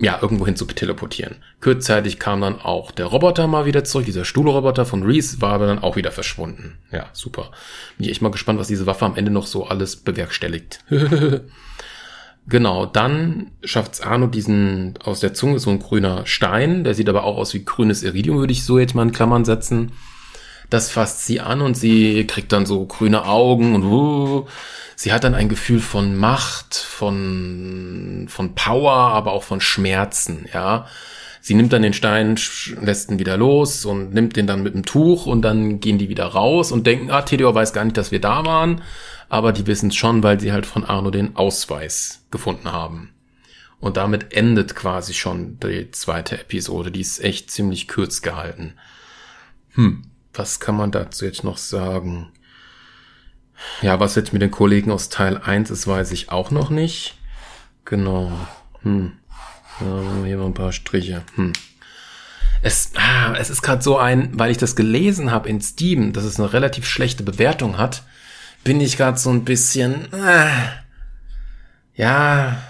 ja, 0.00 0.18
irgendwo 0.20 0.46
hin 0.46 0.56
zu 0.56 0.64
teleportieren. 0.64 1.36
Kurzzeitig 1.60 2.18
kam 2.18 2.40
dann 2.40 2.58
auch 2.58 2.90
der 2.90 3.06
Roboter 3.06 3.46
mal 3.46 3.66
wieder 3.66 3.84
zurück, 3.84 4.06
dieser 4.06 4.24
Stuhlroboter 4.24 4.86
von 4.86 5.02
Reese 5.02 5.42
war 5.42 5.52
aber 5.52 5.66
dann 5.66 5.78
auch 5.78 5.96
wieder 5.96 6.10
verschwunden. 6.10 6.78
Ja, 6.90 7.10
super. 7.12 7.50
Bin 7.98 8.06
ich 8.06 8.10
echt 8.10 8.22
mal 8.22 8.30
gespannt, 8.30 8.58
was 8.58 8.68
diese 8.68 8.86
Waffe 8.86 9.04
am 9.04 9.16
Ende 9.16 9.30
noch 9.30 9.46
so 9.46 9.66
alles 9.66 9.96
bewerkstelligt. 9.96 10.82
genau, 12.48 12.86
dann 12.86 13.50
schafft's 13.62 14.00
Arno 14.00 14.26
diesen 14.26 14.94
aus 15.04 15.20
der 15.20 15.34
Zunge 15.34 15.58
so 15.58 15.68
ein 15.68 15.80
grüner 15.80 16.24
Stein, 16.24 16.82
der 16.82 16.94
sieht 16.94 17.10
aber 17.10 17.24
auch 17.24 17.36
aus 17.36 17.52
wie 17.52 17.64
grünes 17.64 18.02
Iridium, 18.02 18.38
würde 18.38 18.54
ich 18.54 18.64
so 18.64 18.78
jetzt 18.78 18.94
mal 18.94 19.02
in 19.02 19.12
Klammern 19.12 19.44
setzen. 19.44 19.92
Das 20.70 20.90
fasst 20.90 21.26
sie 21.26 21.40
an 21.40 21.60
und 21.60 21.76
sie 21.76 22.26
kriegt 22.26 22.52
dann 22.52 22.64
so 22.64 22.86
grüne 22.86 23.26
Augen 23.26 23.74
und 23.74 23.84
uh, 23.84 24.46
sie 24.94 25.12
hat 25.12 25.24
dann 25.24 25.34
ein 25.34 25.48
Gefühl 25.48 25.80
von 25.80 26.16
Macht, 26.16 26.74
von, 26.76 28.26
von 28.28 28.54
Power, 28.54 28.92
aber 28.92 29.32
auch 29.32 29.42
von 29.42 29.60
Schmerzen, 29.60 30.46
ja. 30.54 30.86
Sie 31.42 31.54
nimmt 31.54 31.72
dann 31.72 31.82
den 31.82 31.94
Stein, 31.94 32.38
lässt 32.82 33.10
ihn 33.10 33.18
wieder 33.18 33.36
los 33.36 33.86
und 33.86 34.12
nimmt 34.12 34.36
den 34.36 34.46
dann 34.46 34.62
mit 34.62 34.74
dem 34.74 34.84
Tuch 34.84 35.24
und 35.24 35.42
dann 35.42 35.80
gehen 35.80 35.96
die 35.96 36.10
wieder 36.10 36.26
raus 36.26 36.70
und 36.70 36.86
denken, 36.86 37.10
ah, 37.10 37.22
Theodor 37.22 37.54
weiß 37.54 37.72
gar 37.72 37.84
nicht, 37.84 37.96
dass 37.96 38.12
wir 38.12 38.20
da 38.20 38.44
waren, 38.44 38.82
aber 39.30 39.52
die 39.52 39.66
wissen 39.66 39.88
es 39.88 39.96
schon, 39.96 40.22
weil 40.22 40.38
sie 40.38 40.52
halt 40.52 40.66
von 40.66 40.84
Arno 40.84 41.10
den 41.10 41.36
Ausweis 41.36 42.26
gefunden 42.30 42.70
haben. 42.70 43.14
Und 43.80 43.96
damit 43.96 44.34
endet 44.34 44.76
quasi 44.76 45.14
schon 45.14 45.58
die 45.60 45.90
zweite 45.90 46.38
Episode. 46.38 46.90
Die 46.90 47.00
ist 47.00 47.24
echt 47.24 47.50
ziemlich 47.50 47.88
kurz 47.88 48.20
gehalten. 48.20 48.74
Hm, 49.74 50.02
was 50.32 50.60
kann 50.60 50.76
man 50.76 50.90
dazu 50.90 51.24
jetzt 51.24 51.44
noch 51.44 51.58
sagen? 51.58 52.32
Ja, 53.82 54.00
was 54.00 54.14
jetzt 54.14 54.32
mit 54.32 54.42
den 54.42 54.50
Kollegen 54.50 54.90
aus 54.90 55.08
Teil 55.08 55.38
1 55.38 55.70
ist, 55.70 55.86
weiß 55.86 56.12
ich 56.12 56.30
auch 56.30 56.50
noch 56.50 56.70
nicht. 56.70 57.16
Genau. 57.84 58.32
Hm. 58.82 59.12
Ja, 59.80 60.24
hier 60.24 60.38
mal 60.38 60.46
ein 60.46 60.54
paar 60.54 60.72
Striche. 60.72 61.22
Hm. 61.34 61.52
Es, 62.62 62.92
ah, 62.96 63.34
es 63.38 63.50
ist 63.50 63.62
gerade 63.62 63.82
so 63.82 63.96
ein, 63.96 64.38
weil 64.38 64.50
ich 64.50 64.58
das 64.58 64.76
gelesen 64.76 65.30
habe 65.30 65.48
in 65.48 65.60
Steam, 65.60 66.12
dass 66.12 66.24
es 66.24 66.38
eine 66.38 66.52
relativ 66.52 66.86
schlechte 66.86 67.22
Bewertung 67.22 67.78
hat, 67.78 68.02
bin 68.64 68.80
ich 68.80 68.96
gerade 68.96 69.18
so 69.18 69.30
ein 69.30 69.44
bisschen, 69.44 70.12
ah, 70.12 70.50
ja, 71.94 72.62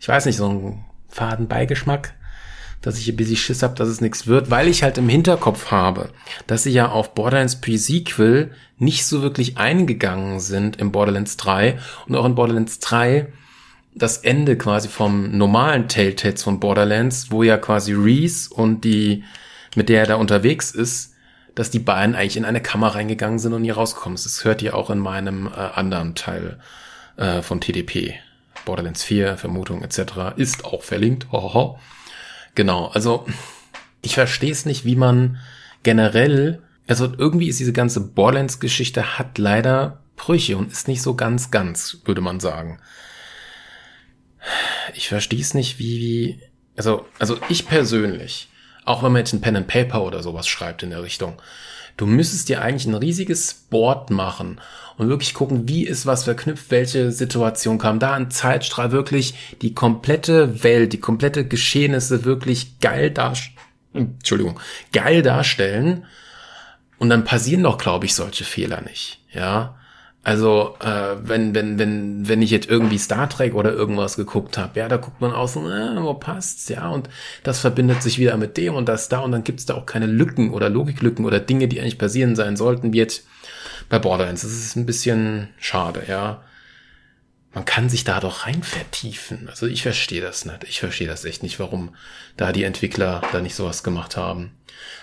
ich 0.00 0.08
weiß 0.08 0.26
nicht, 0.26 0.36
so 0.36 0.48
ein 0.48 0.84
faden 1.08 1.48
Beigeschmack 1.48 2.14
dass 2.84 2.98
ich 2.98 3.08
ein 3.08 3.16
bisschen 3.16 3.36
Schiss 3.36 3.62
habe, 3.62 3.74
dass 3.76 3.88
es 3.88 4.02
nichts 4.02 4.26
wird, 4.26 4.50
weil 4.50 4.68
ich 4.68 4.82
halt 4.82 4.98
im 4.98 5.08
Hinterkopf 5.08 5.70
habe, 5.70 6.10
dass 6.46 6.64
sie 6.64 6.70
ja 6.70 6.90
auf 6.90 7.14
Borderlands 7.14 7.58
Pre-Sequel 7.60 8.50
nicht 8.78 9.06
so 9.06 9.22
wirklich 9.22 9.56
eingegangen 9.56 10.38
sind 10.38 10.76
im 10.76 10.92
Borderlands 10.92 11.38
3 11.38 11.78
und 12.06 12.14
auch 12.14 12.26
in 12.26 12.34
Borderlands 12.34 12.80
3 12.80 13.28
das 13.94 14.18
Ende 14.18 14.58
quasi 14.58 14.88
vom 14.88 15.36
normalen 15.36 15.88
Telltales 15.88 16.42
von 16.42 16.60
Borderlands, 16.60 17.30
wo 17.30 17.42
ja 17.42 17.56
quasi 17.56 17.94
Reese 17.94 18.52
und 18.52 18.84
die, 18.84 19.24
mit 19.76 19.88
der 19.88 20.00
er 20.00 20.06
da 20.06 20.14
unterwegs 20.16 20.70
ist, 20.70 21.14
dass 21.54 21.70
die 21.70 21.78
beiden 21.78 22.14
eigentlich 22.14 22.36
in 22.36 22.44
eine 22.44 22.60
Kammer 22.60 22.88
reingegangen 22.88 23.38
sind 23.38 23.54
und 23.54 23.62
nie 23.62 23.70
rauskommen. 23.70 24.18
Das 24.22 24.44
hört 24.44 24.60
ihr 24.60 24.76
auch 24.76 24.90
in 24.90 24.98
meinem 24.98 25.46
äh, 25.46 25.50
anderen 25.52 26.14
Teil 26.14 26.58
äh, 27.16 27.40
von 27.40 27.62
TDP. 27.62 28.16
Borderlands 28.66 29.04
4, 29.04 29.38
Vermutung 29.38 29.82
etc. 29.82 30.36
ist 30.36 30.66
auch 30.66 30.82
verlinkt. 30.82 31.28
Hohoho. 31.32 31.78
Genau, 32.54 32.86
also 32.88 33.26
ich 34.02 34.14
verstehe 34.14 34.52
es 34.52 34.66
nicht, 34.66 34.84
wie 34.84 34.96
man 34.96 35.38
generell, 35.82 36.62
also 36.86 37.12
irgendwie 37.16 37.48
ist 37.48 37.60
diese 37.60 37.72
ganze 37.72 38.00
Borderlands-Geschichte 38.00 39.18
hat 39.18 39.38
leider 39.38 40.02
Brüche 40.16 40.56
und 40.56 40.70
ist 40.70 40.88
nicht 40.88 41.02
so 41.02 41.14
ganz 41.14 41.50
ganz, 41.50 41.98
würde 42.04 42.20
man 42.20 42.40
sagen. 42.40 42.80
Ich 44.94 45.08
verstehe 45.08 45.40
es 45.40 45.54
nicht, 45.54 45.78
wie, 45.78 46.00
wie, 46.00 46.40
also, 46.76 47.06
also 47.18 47.38
ich 47.48 47.66
persönlich, 47.66 48.48
auch 48.84 49.02
wenn 49.02 49.12
man 49.12 49.20
jetzt 49.20 49.32
ein 49.32 49.40
Pen 49.40 49.56
and 49.56 49.66
Paper 49.66 50.02
oder 50.02 50.22
sowas 50.22 50.46
schreibt 50.46 50.82
in 50.82 50.90
der 50.90 51.02
Richtung, 51.02 51.40
du 51.96 52.06
müsstest 52.06 52.48
dir 52.48 52.62
eigentlich 52.62 52.86
ein 52.86 52.94
riesiges 52.94 53.54
Board 53.54 54.10
machen 54.10 54.60
und 54.96 55.08
wirklich 55.08 55.34
gucken, 55.34 55.68
wie 55.68 55.86
ist 55.86 56.06
was 56.06 56.24
verknüpft, 56.24 56.70
welche 56.70 57.10
Situation 57.10 57.78
kam 57.78 57.98
da 57.98 58.14
ein 58.14 58.30
Zeitstrahl 58.30 58.92
wirklich 58.92 59.34
die 59.62 59.74
komplette 59.74 60.62
Welt, 60.62 60.92
die 60.92 61.00
komplette 61.00 61.46
Geschehnisse 61.46 62.24
wirklich 62.24 62.78
geil 62.80 63.10
darstellen, 63.10 63.58
Entschuldigung, 63.92 64.60
geil 64.92 65.22
darstellen 65.22 66.04
und 66.98 67.10
dann 67.10 67.24
passieren 67.24 67.62
doch, 67.62 67.78
glaube 67.78 68.06
ich, 68.06 68.14
solche 68.14 68.44
Fehler 68.44 68.80
nicht, 68.80 69.20
ja. 69.32 69.76
Also, 70.24 70.74
äh, 70.80 71.16
wenn, 71.22 71.54
wenn, 71.54 71.78
wenn, 71.78 72.26
wenn 72.26 72.40
ich 72.40 72.50
jetzt 72.50 72.68
irgendwie 72.68 72.96
Star 72.96 73.28
Trek 73.28 73.54
oder 73.54 73.74
irgendwas 73.74 74.16
geguckt 74.16 74.56
habe, 74.56 74.80
ja, 74.80 74.88
da 74.88 74.96
guckt 74.96 75.20
man 75.20 75.32
außen, 75.32 75.66
äh, 75.66 76.02
wo 76.02 76.14
passt's, 76.14 76.70
ja, 76.70 76.88
und 76.88 77.10
das 77.42 77.60
verbindet 77.60 78.02
sich 78.02 78.18
wieder 78.18 78.38
mit 78.38 78.56
dem 78.56 78.74
und 78.74 78.88
das 78.88 79.10
da 79.10 79.18
und 79.20 79.32
dann 79.32 79.44
gibt's 79.44 79.66
da 79.66 79.74
auch 79.74 79.84
keine 79.84 80.06
Lücken 80.06 80.50
oder 80.50 80.70
Logiklücken 80.70 81.26
oder 81.26 81.40
Dinge, 81.40 81.68
die 81.68 81.78
eigentlich 81.78 81.98
passieren 81.98 82.36
sein 82.36 82.56
sollten, 82.56 82.94
jetzt 82.94 83.26
bei 83.90 83.98
Borderlands. 83.98 84.40
Das 84.40 84.52
ist 84.52 84.76
ein 84.76 84.86
bisschen 84.86 85.48
schade, 85.58 86.04
ja. 86.08 86.42
Man 87.54 87.64
kann 87.64 87.88
sich 87.88 88.04
da 88.04 88.20
doch 88.20 88.46
rein 88.46 88.62
vertiefen. 88.62 89.48
Also 89.48 89.66
ich 89.66 89.82
verstehe 89.82 90.20
das 90.20 90.44
nicht. 90.44 90.64
Ich 90.64 90.80
verstehe 90.80 91.06
das 91.06 91.24
echt 91.24 91.42
nicht, 91.42 91.60
warum 91.60 91.94
da 92.36 92.52
die 92.52 92.64
Entwickler 92.64 93.22
da 93.32 93.40
nicht 93.40 93.54
sowas 93.54 93.82
gemacht 93.82 94.16
haben. 94.16 94.52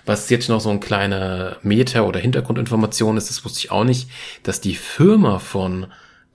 Was 0.05 0.29
jetzt 0.29 0.49
noch 0.49 0.59
so 0.59 0.69
ein 0.69 0.81
kleiner 0.81 1.57
Meta- 1.61 2.01
oder 2.01 2.19
Hintergrundinformation 2.19 3.17
ist, 3.17 3.29
das 3.29 3.45
wusste 3.45 3.59
ich 3.59 3.71
auch 3.71 3.85
nicht, 3.85 4.09
dass 4.43 4.59
die 4.59 4.75
Firma 4.75 5.39
von, 5.39 5.87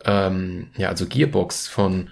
ähm, 0.04 0.70
ja, 0.76 0.88
also 0.88 1.06
Gearbox 1.06 1.68
von 1.68 2.10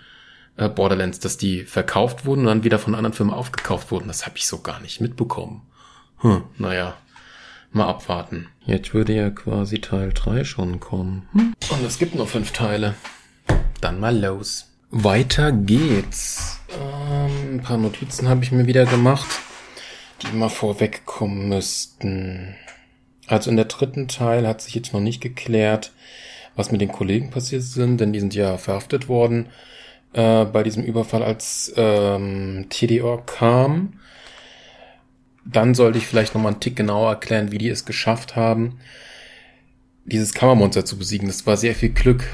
äh, 0.56 0.68
Borderlands, 0.68 1.18
dass 1.18 1.38
die 1.38 1.64
verkauft 1.64 2.26
wurden 2.26 2.42
und 2.42 2.46
dann 2.46 2.64
wieder 2.64 2.78
von 2.78 2.94
anderen 2.94 3.14
Firmen 3.14 3.34
aufgekauft 3.34 3.90
wurden. 3.90 4.08
Das 4.08 4.26
habe 4.26 4.36
ich 4.36 4.46
so 4.46 4.60
gar 4.60 4.80
nicht 4.80 5.00
mitbekommen. 5.00 5.62
Hm, 6.18 6.44
naja, 6.58 6.94
Mal 7.74 7.88
abwarten. 7.88 8.46
Jetzt 8.64 8.94
würde 8.94 9.14
ja 9.14 9.30
quasi 9.30 9.80
Teil 9.80 10.12
3 10.14 10.44
schon 10.44 10.78
kommen. 10.78 11.28
Hm? 11.32 11.54
Und 11.70 11.84
es 11.84 11.98
gibt 11.98 12.14
nur 12.14 12.28
fünf 12.28 12.52
Teile. 12.52 12.94
Dann 13.80 14.00
mal 14.00 14.18
los. 14.18 14.70
Weiter 14.90 15.52
geht's. 15.52 16.60
Ähm, 16.70 17.56
ein 17.56 17.62
paar 17.62 17.78
Notizen 17.78 18.28
habe 18.28 18.44
ich 18.44 18.52
mir 18.52 18.66
wieder 18.66 18.86
gemacht, 18.86 19.26
die 20.22 20.36
mal 20.36 20.48
vorwegkommen 20.48 21.48
müssten. 21.48 22.54
Also 23.26 23.50
in 23.50 23.56
der 23.56 23.66
dritten 23.66 24.08
Teil 24.08 24.46
hat 24.46 24.60
sich 24.60 24.74
jetzt 24.74 24.92
noch 24.92 25.00
nicht 25.00 25.20
geklärt, 25.20 25.92
was 26.56 26.70
mit 26.70 26.80
den 26.80 26.92
Kollegen 26.92 27.30
passiert 27.30 27.62
sind, 27.62 27.98
denn 27.98 28.12
die 28.12 28.20
sind 28.20 28.34
ja 28.34 28.58
verhaftet 28.58 29.08
worden 29.08 29.48
äh, 30.12 30.44
bei 30.44 30.62
diesem 30.62 30.84
Überfall, 30.84 31.22
als 31.22 31.72
ähm, 31.76 32.66
TDOR 32.68 33.26
kam. 33.26 34.00
Dann 35.44 35.74
sollte 35.74 35.98
ich 35.98 36.06
vielleicht 36.06 36.34
nochmal 36.34 36.52
einen 36.52 36.60
Tick 36.60 36.76
genauer 36.76 37.10
erklären, 37.10 37.52
wie 37.52 37.58
die 37.58 37.68
es 37.68 37.84
geschafft 37.84 38.36
haben, 38.36 38.78
dieses 40.04 40.32
Kammermonster 40.32 40.84
zu 40.84 40.96
besiegen. 40.96 41.26
Das 41.28 41.46
war 41.46 41.56
sehr 41.56 41.74
viel 41.74 41.90
Glück. 41.90 42.24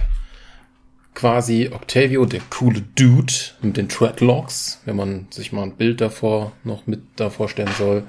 Quasi 1.14 1.70
Octavio, 1.72 2.24
der 2.24 2.40
coole 2.50 2.82
Dude 2.94 3.32
mit 3.62 3.76
den 3.76 3.88
Treadlocks, 3.88 4.80
wenn 4.84 4.96
man 4.96 5.26
sich 5.30 5.52
mal 5.52 5.64
ein 5.64 5.76
Bild 5.76 6.00
davor 6.00 6.52
noch 6.64 6.86
mit 6.86 7.02
da 7.16 7.30
vorstellen 7.30 7.72
soll. 7.76 8.04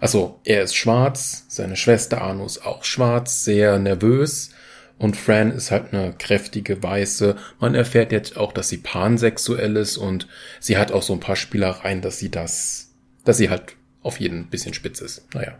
Also, 0.00 0.40
er 0.44 0.62
ist 0.62 0.76
schwarz, 0.76 1.46
seine 1.48 1.76
Schwester 1.76 2.20
Arno 2.20 2.44
ist 2.44 2.64
auch 2.64 2.84
schwarz, 2.84 3.44
sehr 3.44 3.78
nervös. 3.78 4.50
Und 4.98 5.16
Fran 5.16 5.50
ist 5.50 5.70
halt 5.70 5.92
eine 5.92 6.14
kräftige 6.14 6.82
Weiße. 6.82 7.36
Man 7.60 7.74
erfährt 7.74 8.12
jetzt 8.12 8.36
auch, 8.36 8.52
dass 8.52 8.68
sie 8.68 8.78
pansexuell 8.78 9.76
ist 9.76 9.96
und 9.98 10.26
sie 10.58 10.78
hat 10.78 10.90
auch 10.90 11.02
so 11.02 11.12
ein 11.12 11.20
paar 11.20 11.36
Spielereien, 11.36 12.00
dass 12.00 12.18
sie 12.18 12.30
das, 12.30 12.94
dass 13.24 13.36
sie 13.36 13.50
halt 13.50 13.76
auf 14.02 14.20
jeden 14.20 14.46
bisschen 14.46 14.72
spitz 14.72 15.00
ist. 15.00 15.26
Naja. 15.34 15.58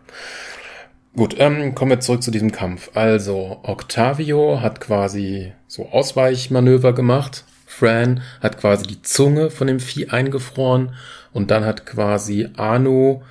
Gut, 1.16 1.34
ähm, 1.38 1.74
kommen 1.74 1.92
wir 1.92 2.00
zurück 2.00 2.22
zu 2.22 2.30
diesem 2.30 2.52
Kampf. 2.52 2.90
Also, 2.92 3.60
Octavio 3.62 4.60
hat 4.60 4.80
quasi 4.80 5.54
so 5.66 5.88
Ausweichmanöver 5.88 6.92
gemacht. 6.92 7.44
Fran 7.64 8.20
hat 8.42 8.58
quasi 8.58 8.86
die 8.86 9.00
Zunge 9.00 9.48
von 9.48 9.66
dem 9.66 9.80
Vieh 9.80 10.08
eingefroren 10.10 10.94
und 11.32 11.50
dann 11.50 11.64
hat 11.64 11.86
quasi 11.86 12.50
Anu 12.58 13.22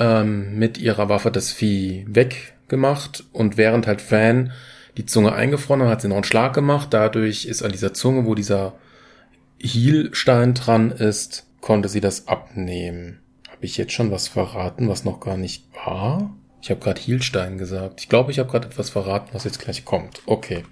ähm, 0.00 0.58
mit 0.58 0.78
ihrer 0.78 1.08
Waffe 1.08 1.30
das 1.30 1.52
Vieh 1.52 2.06
weggemacht 2.08 3.22
und 3.32 3.56
während 3.56 3.86
halt 3.86 4.00
Fran 4.00 4.50
die 4.96 5.06
Zunge 5.06 5.32
eingefroren 5.32 5.82
hat, 5.82 5.90
hat 5.90 6.00
sie 6.02 6.08
noch 6.08 6.16
einen 6.16 6.24
Schlag 6.24 6.54
gemacht. 6.54 6.88
Dadurch 6.90 7.44
ist 7.44 7.62
an 7.62 7.70
dieser 7.70 7.94
Zunge, 7.94 8.26
wo 8.26 8.34
dieser 8.34 8.74
Hielstein 9.60 10.54
dran 10.54 10.90
ist, 10.90 11.46
konnte 11.60 11.88
sie 11.88 12.00
das 12.00 12.26
abnehmen. 12.26 13.20
Habe 13.48 13.64
ich 13.64 13.76
jetzt 13.76 13.92
schon 13.92 14.10
was 14.10 14.26
verraten, 14.26 14.88
was 14.88 15.04
noch 15.04 15.20
gar 15.20 15.36
nicht 15.36 15.68
war? 15.84 16.34
Ich 16.62 16.70
habe 16.70 16.80
gerade 16.80 17.00
Hielstein 17.00 17.58
gesagt. 17.58 18.00
Ich 18.00 18.08
glaube, 18.08 18.30
ich 18.30 18.38
habe 18.38 18.50
gerade 18.50 18.68
etwas 18.68 18.90
verraten, 18.90 19.30
was 19.32 19.44
jetzt 19.44 19.60
gleich 19.60 19.84
kommt. 19.84 20.22
Okay. 20.26 20.64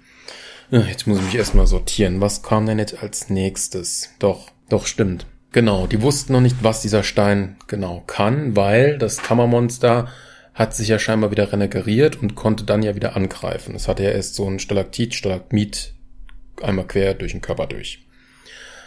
Jetzt 0.71 1.07
muss 1.07 1.17
ich 1.17 1.25
mich 1.25 1.35
erstmal 1.35 1.65
sortieren. 1.65 2.21
Was 2.21 2.43
kam 2.43 2.67
denn 2.67 2.77
jetzt 2.77 3.01
als 3.01 3.29
nächstes? 3.29 4.11
Doch, 4.19 4.51
doch, 4.69 4.85
stimmt. 4.85 5.25
Genau, 5.51 5.87
die 5.87 6.03
wussten 6.03 6.33
noch 6.33 6.41
nicht, 6.41 6.57
was 6.61 6.83
dieser 6.83 7.01
Stein 7.01 7.57
genau 7.65 8.03
kann, 8.05 8.55
weil 8.55 8.99
das 8.99 9.17
Kammermonster 9.17 10.07
hat 10.53 10.75
sich 10.75 10.89
ja 10.89 10.99
scheinbar 10.99 11.31
wieder 11.31 11.51
renegariert 11.51 12.21
und 12.21 12.35
konnte 12.35 12.65
dann 12.65 12.83
ja 12.83 12.93
wieder 12.93 13.15
angreifen. 13.15 13.73
Es 13.73 13.87
hatte 13.87 14.03
ja 14.03 14.11
erst 14.11 14.35
so 14.35 14.47
ein 14.47 14.59
Stalaktit, 14.59 15.15
Stalagmit 15.15 15.95
einmal 16.61 16.85
quer 16.85 17.15
durch 17.15 17.31
den 17.31 17.41
Körper 17.41 17.65
durch. 17.65 18.05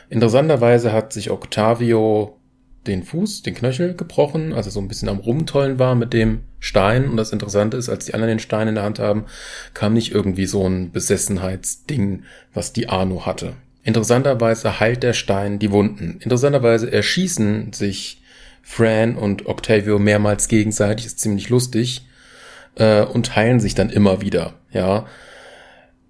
Interessanterweise 0.09 0.93
hat 0.93 1.13
sich 1.13 1.31
Octavio 1.31 2.39
den 2.87 3.03
Fuß, 3.05 3.43
den 3.43 3.55
Knöchel 3.55 3.95
gebrochen, 3.95 4.53
also 4.53 4.71
so 4.71 4.81
ein 4.81 4.89
bisschen 4.89 5.09
am 5.09 5.19
Rumtollen 5.19 5.79
war 5.79 5.95
mit 5.95 6.13
dem 6.13 6.41
Stein. 6.59 7.09
Und 7.09 7.17
das 7.17 7.33
Interessante 7.33 7.77
ist, 7.77 7.89
als 7.89 8.07
die 8.07 8.15
anderen 8.15 8.31
den 8.31 8.39
Stein 8.39 8.69
in 8.69 8.75
der 8.75 8.85
Hand 8.85 8.99
haben, 8.99 9.27
kam 9.75 9.95
nicht 9.95 10.13
irgendwie 10.13 10.47
so 10.47 10.67
ein 10.69 10.91
Besessenheitsding, 10.91 12.25
was 12.53 12.73
die 12.73 12.89
Arno 12.89 13.25
hatte. 13.27 13.55
Interessanterweise 13.85 14.81
heilt 14.81 15.03
der 15.03 15.13
Stein 15.13 15.59
die 15.59 15.71
Wunden. 15.71 16.19
Interessanterweise 16.21 16.91
erschießen 16.91 17.73
sich 17.73 18.23
Fran 18.63 19.17
und 19.17 19.47
Octavio 19.47 19.99
mehrmals 19.99 20.49
gegenseitig, 20.49 21.07
ist 21.07 21.19
ziemlich 21.19 21.49
lustig, 21.49 22.07
äh, 22.77 23.03
und 23.03 23.35
heilen 23.35 23.61
sich 23.61 23.75
dann 23.75 23.91
immer 23.91 24.21
wieder, 24.21 24.55
ja, 24.71 25.07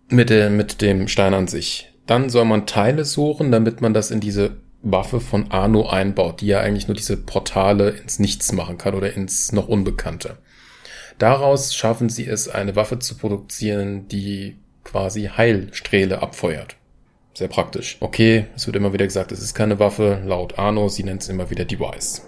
mit, 0.09 0.31
der, 0.31 0.51
mit 0.51 0.83
dem 0.83 1.09
Stein 1.09 1.33
an 1.35 1.49
sich. 1.49 1.93
Dann 2.07 2.29
soll 2.29 2.45
man 2.45 2.67
Teile 2.67 3.05
suchen, 3.05 3.51
damit 3.51 3.81
man 3.81 3.95
das 3.95 4.11
in 4.11 4.21
diese 4.21 4.57
Waffe 4.83 5.21
von 5.21 5.51
Arno 5.51 5.89
einbaut, 5.89 6.41
die 6.41 6.47
ja 6.47 6.61
eigentlich 6.61 6.89
nur 6.89 6.97
diese 6.97 7.17
Portale 7.17 7.91
ins 7.91 8.19
Nichts 8.19 8.53
machen 8.53 8.79
kann 8.79 8.95
oder 8.95 9.13
ins 9.13 9.53
noch 9.53 9.69
Unbekannte. 9.69 10.39
Daraus 11.19 11.75
schaffen 11.75 12.09
sie 12.09 12.27
es, 12.27 12.49
eine 12.49 12.75
Waffe 12.75 12.99
zu 12.99 13.17
produzieren, 13.17 14.09
die 14.09 14.57
quasi 14.85 15.31
Heilsträhle 15.37 16.21
abfeuert. 16.21 16.77
Sehr 17.35 17.49
praktisch. 17.49 17.97
Okay, 18.01 18.47
es 18.57 18.67
wird 18.67 18.77
immer 18.77 18.93
wieder 18.93 19.07
gesagt, 19.07 19.33
es 19.33 19.41
ist 19.41 19.55
keine 19.55 19.79
Waffe, 19.79 20.23
laut 20.25 20.59
Arno, 20.59 20.89
sie 20.89 21.05
nennt 21.05 21.23
es 21.23 21.29
immer 21.29 21.51
wieder 21.51 21.65
Device. 21.65 22.23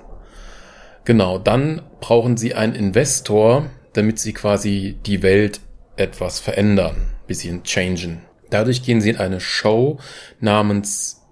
Genau, 1.04 1.38
dann 1.38 1.82
brauchen 2.00 2.36
sie 2.36 2.54
einen 2.54 2.74
Investor, 2.74 3.68
damit 3.92 4.18
sie 4.18 4.32
quasi 4.32 4.96
die 5.04 5.22
Welt 5.22 5.60
etwas 5.96 6.40
verändern, 6.40 6.96
bisschen 7.26 7.64
changen. 7.64 8.22
Dadurch 8.50 8.82
gehen 8.82 9.00
sie 9.00 9.10
in 9.10 9.16
eine 9.16 9.40
Show 9.40 9.98
namens 10.40 11.23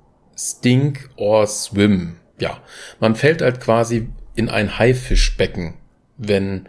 Stink 0.50 1.10
or 1.16 1.46
Swim. 1.46 2.16
Ja, 2.38 2.60
man 3.00 3.14
fällt 3.14 3.42
halt 3.42 3.60
quasi 3.60 4.08
in 4.34 4.48
ein 4.48 4.78
Haifischbecken, 4.78 5.74
wenn 6.16 6.68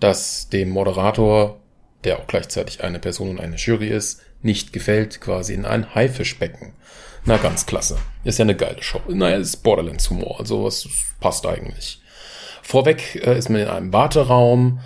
das 0.00 0.48
dem 0.48 0.70
Moderator, 0.70 1.60
der 2.02 2.18
auch 2.18 2.26
gleichzeitig 2.26 2.82
eine 2.82 2.98
Person 2.98 3.30
und 3.30 3.40
eine 3.40 3.56
Jury 3.56 3.88
ist, 3.88 4.22
nicht 4.42 4.72
gefällt, 4.72 5.20
quasi 5.20 5.54
in 5.54 5.64
ein 5.64 5.94
Haifischbecken. 5.94 6.74
Na, 7.24 7.38
ganz 7.38 7.64
klasse. 7.64 7.96
Ist 8.24 8.38
ja 8.38 8.42
eine 8.42 8.56
geile 8.56 8.82
Show. 8.82 9.00
Naja, 9.08 9.36
ist 9.36 9.62
Borderlands-Humor, 9.62 10.40
also 10.40 10.64
was 10.64 10.86
passt 11.20 11.46
eigentlich. 11.46 12.02
Vorweg 12.62 13.16
äh, 13.26 13.38
ist 13.38 13.48
man 13.48 13.62
in 13.62 13.68
einem 13.68 13.92
Warteraum. 13.92 14.80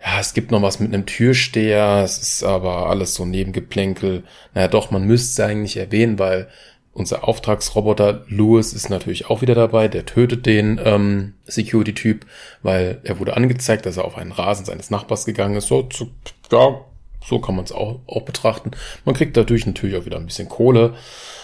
Ja, 0.00 0.20
es 0.20 0.34
gibt 0.34 0.50
noch 0.50 0.62
was 0.62 0.80
mit 0.80 0.92
einem 0.92 1.06
Türsteher. 1.06 2.02
Es 2.04 2.18
ist 2.18 2.42
aber 2.42 2.88
alles 2.88 3.14
so 3.14 3.26
Nebengeplänkel. 3.26 4.22
Naja, 4.54 4.68
doch, 4.68 4.90
man 4.90 5.04
müsste 5.04 5.42
es 5.42 5.48
eigentlich 5.48 5.76
erwähnen, 5.76 6.18
weil 6.18 6.48
unser 6.94 7.26
Auftragsroboter 7.26 8.24
Louis 8.28 8.72
ist 8.72 8.88
natürlich 8.88 9.28
auch 9.28 9.42
wieder 9.42 9.56
dabei. 9.56 9.88
Der 9.88 10.06
tötet 10.06 10.46
den 10.46 10.80
ähm, 10.82 11.34
Security-Typ, 11.44 12.24
weil 12.62 13.00
er 13.02 13.18
wurde 13.18 13.36
angezeigt, 13.36 13.84
dass 13.84 13.96
er 13.96 14.04
auf 14.04 14.16
einen 14.16 14.32
Rasen 14.32 14.64
seines 14.64 14.90
Nachbars 14.90 15.26
gegangen 15.26 15.56
ist. 15.56 15.66
So, 15.66 15.82
zu, 15.82 16.12
ja, 16.52 16.80
so 17.24 17.40
kann 17.40 17.56
man 17.56 17.64
es 17.64 17.72
auch, 17.72 17.98
auch 18.06 18.22
betrachten. 18.22 18.70
Man 19.04 19.16
kriegt 19.16 19.36
dadurch 19.36 19.66
natürlich 19.66 19.96
auch 19.96 20.06
wieder 20.06 20.18
ein 20.18 20.26
bisschen 20.26 20.48
Kohle. 20.48 20.94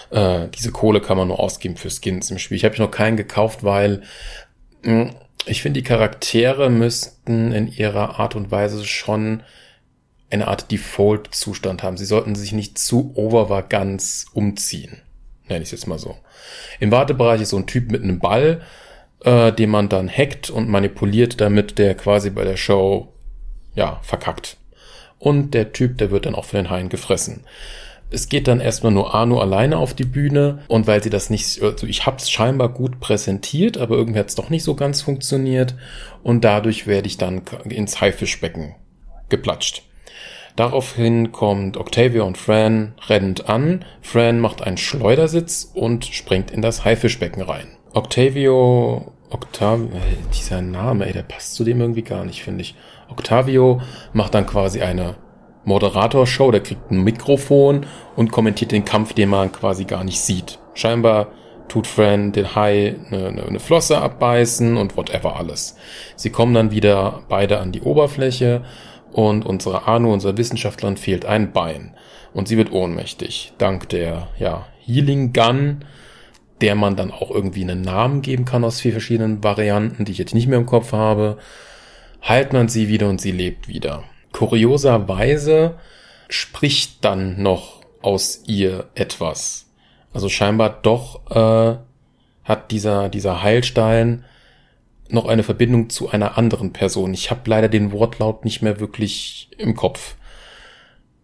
Äh, 0.09 0.47
diese 0.57 0.71
Kohle 0.71 1.01
kann 1.01 1.17
man 1.17 1.27
nur 1.27 1.39
ausgeben 1.41 1.75
für 1.75 1.89
Skins 1.89 2.31
im 2.31 2.39
Spiel. 2.39 2.55
Ich 2.55 2.63
habe 2.63 2.77
noch 2.77 2.91
keinen 2.91 3.17
gekauft, 3.17 3.63
weil 3.63 4.03
mh, 4.83 4.91
hm, 4.91 5.09
ich 5.47 5.61
finde, 5.63 5.81
die 5.81 5.87
Charaktere 5.87 6.69
müssten 6.69 7.51
in 7.51 7.67
ihrer 7.67 8.19
Art 8.19 8.35
und 8.35 8.51
Weise 8.51 8.85
schon 8.85 9.41
eine 10.29 10.47
Art 10.47 10.71
Default-Zustand 10.71 11.83
haben. 11.83 11.97
Sie 11.97 12.05
sollten 12.05 12.35
sich 12.35 12.53
nicht 12.53 12.77
zu 12.77 13.11
overvaganz 13.15 14.27
umziehen 14.33 15.01
nenne 15.51 15.63
ich 15.63 15.67
es 15.67 15.79
jetzt 15.79 15.87
mal 15.87 15.99
so. 15.99 16.17
Im 16.79 16.91
Wartebereich 16.91 17.41
ist 17.41 17.49
so 17.49 17.57
ein 17.57 17.67
Typ 17.67 17.91
mit 17.91 18.03
einem 18.03 18.19
Ball, 18.19 18.61
äh, 19.23 19.51
den 19.51 19.69
man 19.69 19.89
dann 19.89 20.09
hackt 20.09 20.49
und 20.49 20.69
manipuliert, 20.69 21.39
damit 21.41 21.77
der 21.77 21.95
quasi 21.95 22.29
bei 22.29 22.43
der 22.43 22.57
Show 22.57 23.13
ja 23.75 23.99
verkackt. 24.01 24.57
Und 25.19 25.53
der 25.53 25.71
Typ, 25.71 25.97
der 25.99 26.11
wird 26.11 26.25
dann 26.25 26.35
auch 26.35 26.45
von 26.45 26.57
den 26.57 26.69
Haien 26.69 26.89
gefressen. 26.89 27.43
Es 28.09 28.27
geht 28.27 28.47
dann 28.47 28.59
erstmal 28.59 28.91
nur 28.91 29.13
Arno 29.13 29.39
alleine 29.39 29.77
auf 29.77 29.93
die 29.93 30.03
Bühne 30.03 30.63
und 30.67 30.85
weil 30.85 31.01
sie 31.01 31.09
das 31.09 31.29
nicht, 31.29 31.61
also 31.61 31.87
ich 31.87 32.05
habe 32.05 32.17
es 32.17 32.29
scheinbar 32.29 32.67
gut 32.69 32.99
präsentiert, 32.99 33.77
aber 33.77 33.95
irgendwie 33.95 34.19
hat 34.19 34.27
es 34.27 34.35
doch 34.35 34.49
nicht 34.49 34.63
so 34.63 34.75
ganz 34.75 35.01
funktioniert 35.01 35.75
und 36.21 36.43
dadurch 36.43 36.87
werde 36.87 37.07
ich 37.07 37.17
dann 37.17 37.43
ins 37.69 38.01
Haifischbecken 38.01 38.75
geplatscht. 39.29 39.83
Daraufhin 40.55 41.31
kommt 41.31 41.77
Octavia 41.77 42.23
und 42.23 42.37
Fran 42.37 42.93
rennend 43.07 43.49
an. 43.49 43.85
Fran 44.01 44.39
macht 44.39 44.61
einen 44.61 44.77
Schleudersitz 44.77 45.71
und 45.73 46.05
springt 46.05 46.51
in 46.51 46.61
das 46.61 46.83
Haifischbecken 46.85 47.41
rein. 47.41 47.67
Octavio, 47.93 49.13
Octavio, 49.29 49.87
äh, 49.87 50.17
dieser 50.33 50.61
Name, 50.61 51.05
ey, 51.07 51.13
der 51.13 51.23
passt 51.23 51.55
zu 51.55 51.63
dem 51.63 51.81
irgendwie 51.81 52.03
gar 52.03 52.25
nicht, 52.25 52.43
finde 52.43 52.61
ich. 52.61 52.75
Octavio 53.09 53.81
macht 54.13 54.33
dann 54.33 54.45
quasi 54.45 54.81
eine 54.81 55.15
Moderatorshow, 55.63 56.51
der 56.51 56.61
kriegt 56.61 56.91
ein 56.91 57.03
Mikrofon 57.03 57.85
und 58.15 58.31
kommentiert 58.31 58.71
den 58.71 58.85
Kampf, 58.85 59.13
den 59.13 59.29
man 59.29 59.51
quasi 59.51 59.85
gar 59.85 60.03
nicht 60.03 60.19
sieht. 60.19 60.59
Scheinbar 60.73 61.27
tut 61.67 61.87
Fran 61.87 62.31
den 62.31 62.55
Hai 62.55 62.95
eine, 63.07 63.27
eine, 63.27 63.43
eine 63.43 63.59
Flosse 63.59 63.99
abbeißen 63.99 64.75
und 64.75 64.97
whatever 64.97 65.37
alles. 65.37 65.75
Sie 66.15 66.29
kommen 66.29 66.53
dann 66.53 66.71
wieder 66.71 67.21
beide 67.29 67.59
an 67.59 67.71
die 67.71 67.81
Oberfläche 67.81 68.63
und 69.11 69.45
unsere 69.45 69.87
Anu, 69.87 70.11
unserer 70.13 70.37
Wissenschaftlerin, 70.37 70.97
fehlt 70.97 71.25
ein 71.25 71.51
Bein. 71.51 71.95
Und 72.33 72.47
sie 72.47 72.57
wird 72.57 72.71
ohnmächtig. 72.71 73.53
Dank 73.57 73.89
der, 73.89 74.29
ja, 74.39 74.65
Healing 74.85 75.33
Gun, 75.33 75.85
der 76.61 76.75
man 76.75 76.95
dann 76.95 77.11
auch 77.11 77.31
irgendwie 77.31 77.63
einen 77.63 77.81
Namen 77.81 78.21
geben 78.21 78.45
kann 78.45 78.63
aus 78.63 78.79
vier 78.79 78.91
verschiedenen 78.91 79.43
Varianten, 79.43 80.05
die 80.05 80.11
ich 80.11 80.17
jetzt 80.17 80.33
nicht 80.33 80.47
mehr 80.47 80.59
im 80.59 80.65
Kopf 80.65 80.93
habe, 80.93 81.37
heilt 82.23 82.53
man 82.53 82.67
sie 82.67 82.87
wieder 82.87 83.09
und 83.09 83.19
sie 83.19 83.31
lebt 83.31 83.67
wieder. 83.67 84.03
Kurioserweise 84.31 85.75
spricht 86.29 87.03
dann 87.03 87.41
noch 87.41 87.81
aus 88.01 88.43
ihr 88.47 88.85
etwas. 88.95 89.67
Also 90.13 90.29
scheinbar 90.29 90.79
doch 90.81 91.21
äh, 91.31 91.77
hat 92.43 92.71
dieser, 92.71 93.09
dieser 93.09 93.43
Heilstein 93.43 94.23
noch 95.13 95.25
eine 95.25 95.43
Verbindung 95.43 95.89
zu 95.89 96.09
einer 96.09 96.37
anderen 96.37 96.73
Person. 96.73 97.13
Ich 97.13 97.31
habe 97.31 97.49
leider 97.49 97.69
den 97.69 97.91
Wortlaut 97.91 98.45
nicht 98.45 98.61
mehr 98.61 98.79
wirklich 98.79 99.49
im 99.57 99.75
Kopf. 99.75 100.15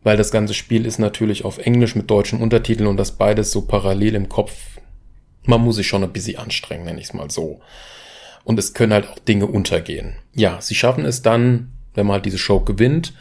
Weil 0.03 0.17
das 0.17 0.31
ganze 0.31 0.53
Spiel 0.53 0.85
ist 0.85 0.99
natürlich 0.99 1.43
auf 1.43 1.57
Englisch 1.57 1.95
mit 1.95 2.09
deutschen 2.09 2.41
Untertiteln 2.41 2.87
und 2.87 2.97
das 2.97 3.13
beides 3.13 3.51
so 3.51 3.61
parallel 3.61 4.15
im 4.15 4.29
Kopf. 4.29 4.53
Man 5.43 5.61
muss 5.61 5.77
sich 5.77 5.87
schon 5.87 6.03
ein 6.03 6.13
bisschen 6.13 6.37
anstrengen, 6.37 6.85
nenne 6.85 6.99
ich 6.99 7.07
es 7.07 7.13
mal 7.13 7.29
so. 7.29 7.59
Und 8.43 8.59
es 8.59 8.73
können 8.73 8.93
halt 8.93 9.09
auch 9.09 9.19
Dinge 9.19 9.47
untergehen. 9.47 10.13
Ja, 10.33 10.61
sie 10.61 10.75
schaffen 10.75 11.03
es 11.03 11.21
dann, 11.21 11.73
wenn 11.93 12.05
man 12.05 12.15
halt 12.15 12.25
diese 12.25 12.37
Show 12.37 12.61
gewinnt, 12.61 13.13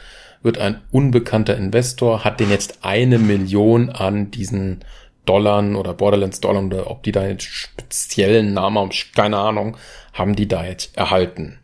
wird 0.42 0.58
ein 0.58 0.80
unbekannter 0.92 1.56
Investor, 1.56 2.24
hat 2.24 2.38
den 2.38 2.50
jetzt 2.50 2.78
eine 2.82 3.18
Million 3.18 3.90
an 3.90 4.30
diesen 4.30 4.84
Dollar 5.26 5.62
oder 5.76 5.92
Borderlands 5.92 6.40
Dollar 6.40 6.64
oder 6.64 6.90
ob 6.90 7.02
die 7.02 7.12
da 7.12 7.26
jetzt 7.26 7.44
speziellen 7.44 8.54
Namen 8.54 8.78
haben, 8.78 8.90
keine 9.14 9.38
Ahnung, 9.38 9.76
haben 10.12 10.34
die 10.34 10.48
da 10.48 10.64
jetzt 10.64 10.96
erhalten. 10.96 11.58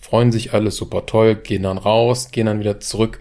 Freuen 0.00 0.32
sich 0.32 0.54
alle 0.54 0.70
super 0.70 1.04
toll, 1.04 1.34
gehen 1.34 1.64
dann 1.64 1.78
raus, 1.78 2.30
gehen 2.30 2.46
dann 2.46 2.60
wieder 2.60 2.80
zurück 2.80 3.20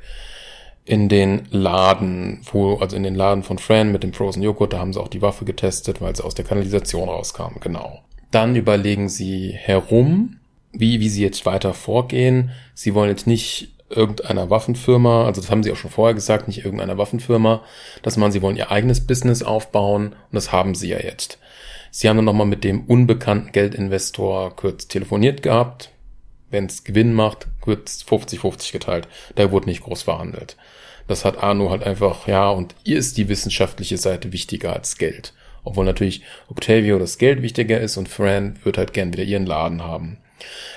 in 0.86 1.10
den 1.10 1.48
Laden, 1.52 2.42
wo, 2.52 2.76
also 2.78 2.96
in 2.96 3.04
den 3.04 3.16
Laden 3.16 3.44
von 3.44 3.58
Fran 3.58 3.92
mit 3.92 4.04
dem 4.04 4.14
Frozen 4.14 4.42
Joghurt, 4.42 4.72
da 4.72 4.80
haben 4.80 4.94
sie 4.94 5.02
auch 5.02 5.10
die 5.10 5.22
Waffe 5.22 5.44
getestet, 5.44 6.00
weil 6.00 6.16
sie 6.16 6.24
aus 6.24 6.34
der 6.34 6.46
Kanalisation 6.46 7.10
rauskam, 7.10 7.60
genau. 7.60 8.04
Dann 8.32 8.56
überlegen 8.56 9.10
sie 9.10 9.52
herum, 9.52 10.38
wie, 10.72 11.02
wie 11.02 11.10
sie 11.10 11.24
jetzt 11.24 11.46
weiter 11.46 11.74
vorgehen. 11.74 12.52
Sie 12.74 12.94
wollen 12.94 13.10
jetzt 13.10 13.28
nicht 13.28 13.74
irgendeiner 13.90 14.50
Waffenfirma, 14.50 15.26
also 15.26 15.42
das 15.42 15.50
haben 15.50 15.64
sie 15.64 15.72
auch 15.72 15.78
schon 15.78 15.92
vorher 15.92 16.14
gesagt, 16.14 16.48
nicht 16.48 16.64
irgendeiner 16.64 16.98
Waffenfirma, 16.98 17.64
dass 18.02 18.18
man, 18.18 18.32
sie 18.32 18.42
wollen 18.42 18.58
ihr 18.58 18.72
eigenes 18.72 19.06
Business 19.06 19.44
aufbauen 19.44 20.08
und 20.08 20.34
das 20.34 20.52
haben 20.52 20.76
sie 20.76 20.90
ja 20.90 21.00
jetzt. 21.00 21.40
Sie 21.92 22.10
haben 22.10 22.18
dann 22.18 22.26
nochmal 22.26 22.48
mit 22.48 22.64
dem 22.64 22.86
unbekannten 22.86 23.52
Geldinvestor 23.52 24.56
kurz 24.56 24.88
telefoniert 24.88 25.42
gehabt. 25.42 25.92
Wenn 26.50 26.66
es 26.66 26.84
Gewinn 26.84 27.14
macht, 27.14 27.48
wird 27.66 27.90
50-50 27.90 28.72
geteilt. 28.72 29.08
Da 29.36 29.52
wurde 29.52 29.68
nicht 29.68 29.84
groß 29.84 30.04
verhandelt. 30.04 30.58
Das 31.08 31.26
hat 31.26 31.42
Arno 31.42 31.70
halt 31.70 31.84
einfach, 31.84 32.28
ja, 32.28 32.50
und 32.50 32.76
ihr 32.84 32.98
ist 32.98 33.18
die 33.18 33.30
wissenschaftliche 33.30 33.98
Seite 33.98 34.34
wichtiger 34.34 34.74
als 34.74 34.98
Geld. 34.98 35.34
Obwohl 35.64 35.86
natürlich 35.86 36.22
Octavio 36.50 37.00
das 37.00 37.18
Geld 37.18 37.42
wichtiger 37.42 37.80
ist 37.80 37.98
und 37.98 38.10
Fran 38.10 38.60
wird 38.64 38.78
halt 38.78 38.94
gern 38.94 39.12
wieder 39.14 39.24
ihren 39.24 39.46
Laden 39.46 39.84
haben. 39.84 40.18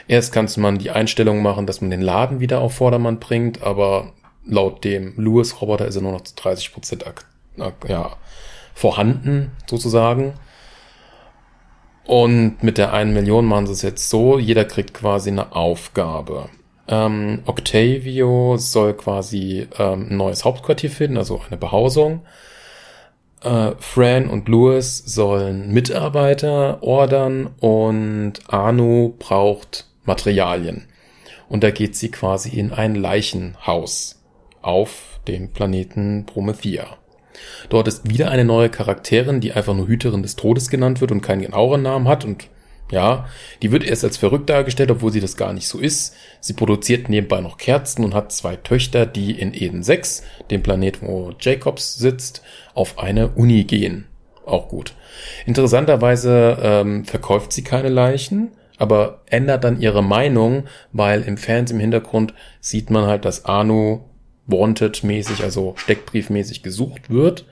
Erst 0.09 0.33
kannst 0.33 0.59
man 0.59 0.79
die 0.79 0.91
Einstellung 0.91 1.43
machen, 1.43 1.67
dass 1.67 1.81
man 1.81 1.91
den 1.91 2.01
Laden 2.01 2.41
wieder 2.41 2.61
auf 2.61 2.75
Vordermann 2.75 3.21
bringt, 3.21 3.63
aber 3.63 4.13
laut 4.45 4.85
dem 4.85 5.15
Lewis-Roboter 5.17 5.87
ist 5.87 5.97
er 5.97 6.03
nur 6.03 6.13
noch 6.13 6.23
zu 6.23 6.35
30 6.35 6.73
Prozent 6.73 7.05
ja, 7.89 8.17
vorhanden, 8.75 9.53
sozusagen. 9.67 10.35
Und 12.05 12.63
mit 12.63 12.79
der 12.79 12.93
einen 12.93 13.13
Million 13.13 13.45
machen 13.45 13.67
sie 13.67 13.73
es 13.73 13.83
jetzt 13.83 14.11
so, 14.11 14.39
jeder 14.39 14.65
kriegt 14.65 14.95
quasi 14.95 15.31
eine 15.31 15.55
Aufgabe. 15.55 16.49
Ähm, 16.89 17.43
Octavio 17.47 18.57
soll 18.57 18.95
quasi 18.95 19.69
ähm, 19.79 20.09
ein 20.11 20.17
neues 20.17 20.45
Hauptquartier 20.45 20.91
finden, 20.91 21.19
also 21.19 21.41
eine 21.47 21.57
Behausung. 21.57 22.23
Äh, 23.43 23.73
Fran 23.79 24.29
und 24.29 24.49
Louis 24.49 24.99
sollen 25.07 25.73
Mitarbeiter 25.73 26.83
ordern 26.83 27.51
und 27.61 28.35
Anu 28.49 29.15
braucht 29.19 29.87
Materialien. 30.05 30.87
Und 31.49 31.65
da 31.65 31.71
geht 31.71 31.97
sie 31.97 32.11
quasi 32.11 32.59
in 32.59 32.73
ein 32.73 32.95
Leichenhaus 32.95 34.23
auf 34.63 35.21
dem 35.27 35.53
Planeten 35.53 36.27
Promethea. 36.27 36.87
Dort 37.69 37.89
ist 37.89 38.09
wieder 38.09 38.31
eine 38.31 38.45
neue 38.45 38.69
Charakterin, 38.69 39.41
die 39.41 39.53
einfach 39.53 39.75
nur 39.75 39.89
Hüterin 39.89 40.23
des 40.23 40.37
Todes 40.37 40.69
genannt 40.69 41.01
wird 41.01 41.11
und 41.11 41.23
keinen 41.23 41.43
genaueren 41.43 41.83
Namen 41.83 42.09
hat 42.09 42.25
und 42.25 42.49
ja, 42.91 43.27
die 43.63 43.73
wird 43.73 43.85
erst 43.85 44.05
als 44.05 44.17
verrückt 44.17 44.51
dargestellt, 44.51 44.91
obwohl 44.91 45.13
sie 45.13 45.21
das 45.21 45.37
gar 45.37 45.53
nicht 45.53 45.69
so 45.69 45.79
ist. 45.79 46.15
Sie 46.41 46.53
produziert 46.53 47.09
nebenbei 47.09 47.41
noch 47.41 47.57
Kerzen 47.57 48.05
und 48.05 48.15
hat 48.15 48.33
zwei 48.33 48.57
Töchter, 48.57 49.07
die 49.07 49.39
in 49.39 49.55
Eden 49.55 49.83
6, 49.83 50.23
dem 50.51 50.63
Planet, 50.63 51.03
wo 51.03 51.33
Jacobs 51.39 51.95
sitzt, 51.95 52.43
auf 52.75 52.99
eine 52.99 53.29
Uni 53.31 53.65
gehen. 53.65 54.07
Auch 54.45 54.69
gut. 54.69 54.95
Interessanterweise 55.47 56.59
ähm, 56.61 57.05
verkauft 57.05 57.53
sie 57.53 57.63
keine 57.63 57.89
Leichen, 57.89 58.53
aber 58.79 59.21
ändert 59.27 59.65
dann 59.65 59.81
ihre 59.81 60.03
Meinung, 60.03 60.65
weil 60.93 61.23
im 61.23 61.37
Fernsehen 61.37 61.77
im 61.77 61.83
Hintergrund 61.83 62.35
sieht 62.61 62.91
man 62.91 63.07
halt, 63.07 63.25
dass 63.25 63.45
Anu 63.45 64.01
Wanted-mäßig, 64.47 65.43
also 65.43 65.75
Steckbriefmäßig 65.77 66.63
gesucht 66.63 67.11
wird. 67.11 67.45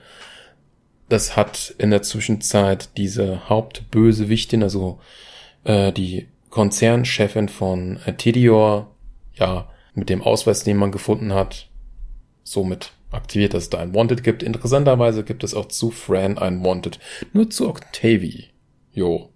Das 1.07 1.35
hat 1.35 1.73
in 1.77 1.91
der 1.91 2.01
Zwischenzeit 2.01 2.89
diese 2.97 3.49
Hauptbösewichtin, 3.49 4.63
also 4.63 4.99
äh, 5.69 5.93
die 5.93 6.27
Konzernchefin 6.49 7.47
von 7.47 7.99
äh, 8.05 8.13
Tidior, 8.13 8.95
ja, 9.35 9.69
mit 9.93 10.09
dem 10.09 10.23
Ausweis, 10.23 10.63
den 10.63 10.77
man 10.77 10.91
gefunden 10.91 11.33
hat, 11.33 11.69
somit 12.43 12.93
aktiviert, 13.11 13.53
dass 13.53 13.63
es 13.63 13.69
da 13.69 13.79
ein 13.79 13.93
Wanted 13.93 14.23
gibt. 14.23 14.41
Interessanterweise 14.41 15.23
gibt 15.23 15.43
es 15.43 15.53
auch 15.53 15.67
zu 15.67 15.91
Fran 15.91 16.37
ein 16.37 16.63
Wanted. 16.63 16.99
Nur 17.33 17.49
zu 17.49 17.69
Octavie. 17.69 18.47
Jo. 18.91 19.29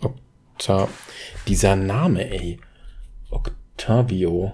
Octa 0.00 0.88
Dieser 1.48 1.76
Name, 1.76 2.30
ey. 2.30 2.58
Octavio. 3.30 4.52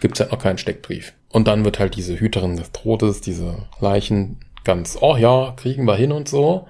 Gibt's 0.00 0.20
halt 0.20 0.32
noch 0.32 0.38
keinen 0.38 0.58
Steckbrief. 0.58 1.14
Und 1.30 1.48
dann 1.48 1.64
wird 1.64 1.78
halt 1.78 1.96
diese 1.96 2.18
Hüterin 2.18 2.56
des 2.56 2.70
Todes, 2.72 3.20
diese 3.20 3.66
Leichen 3.80 4.38
ganz, 4.62 4.98
oh 5.00 5.16
ja, 5.16 5.52
kriegen 5.56 5.84
wir 5.84 5.96
hin 5.96 6.12
und 6.12 6.28
so. 6.28 6.68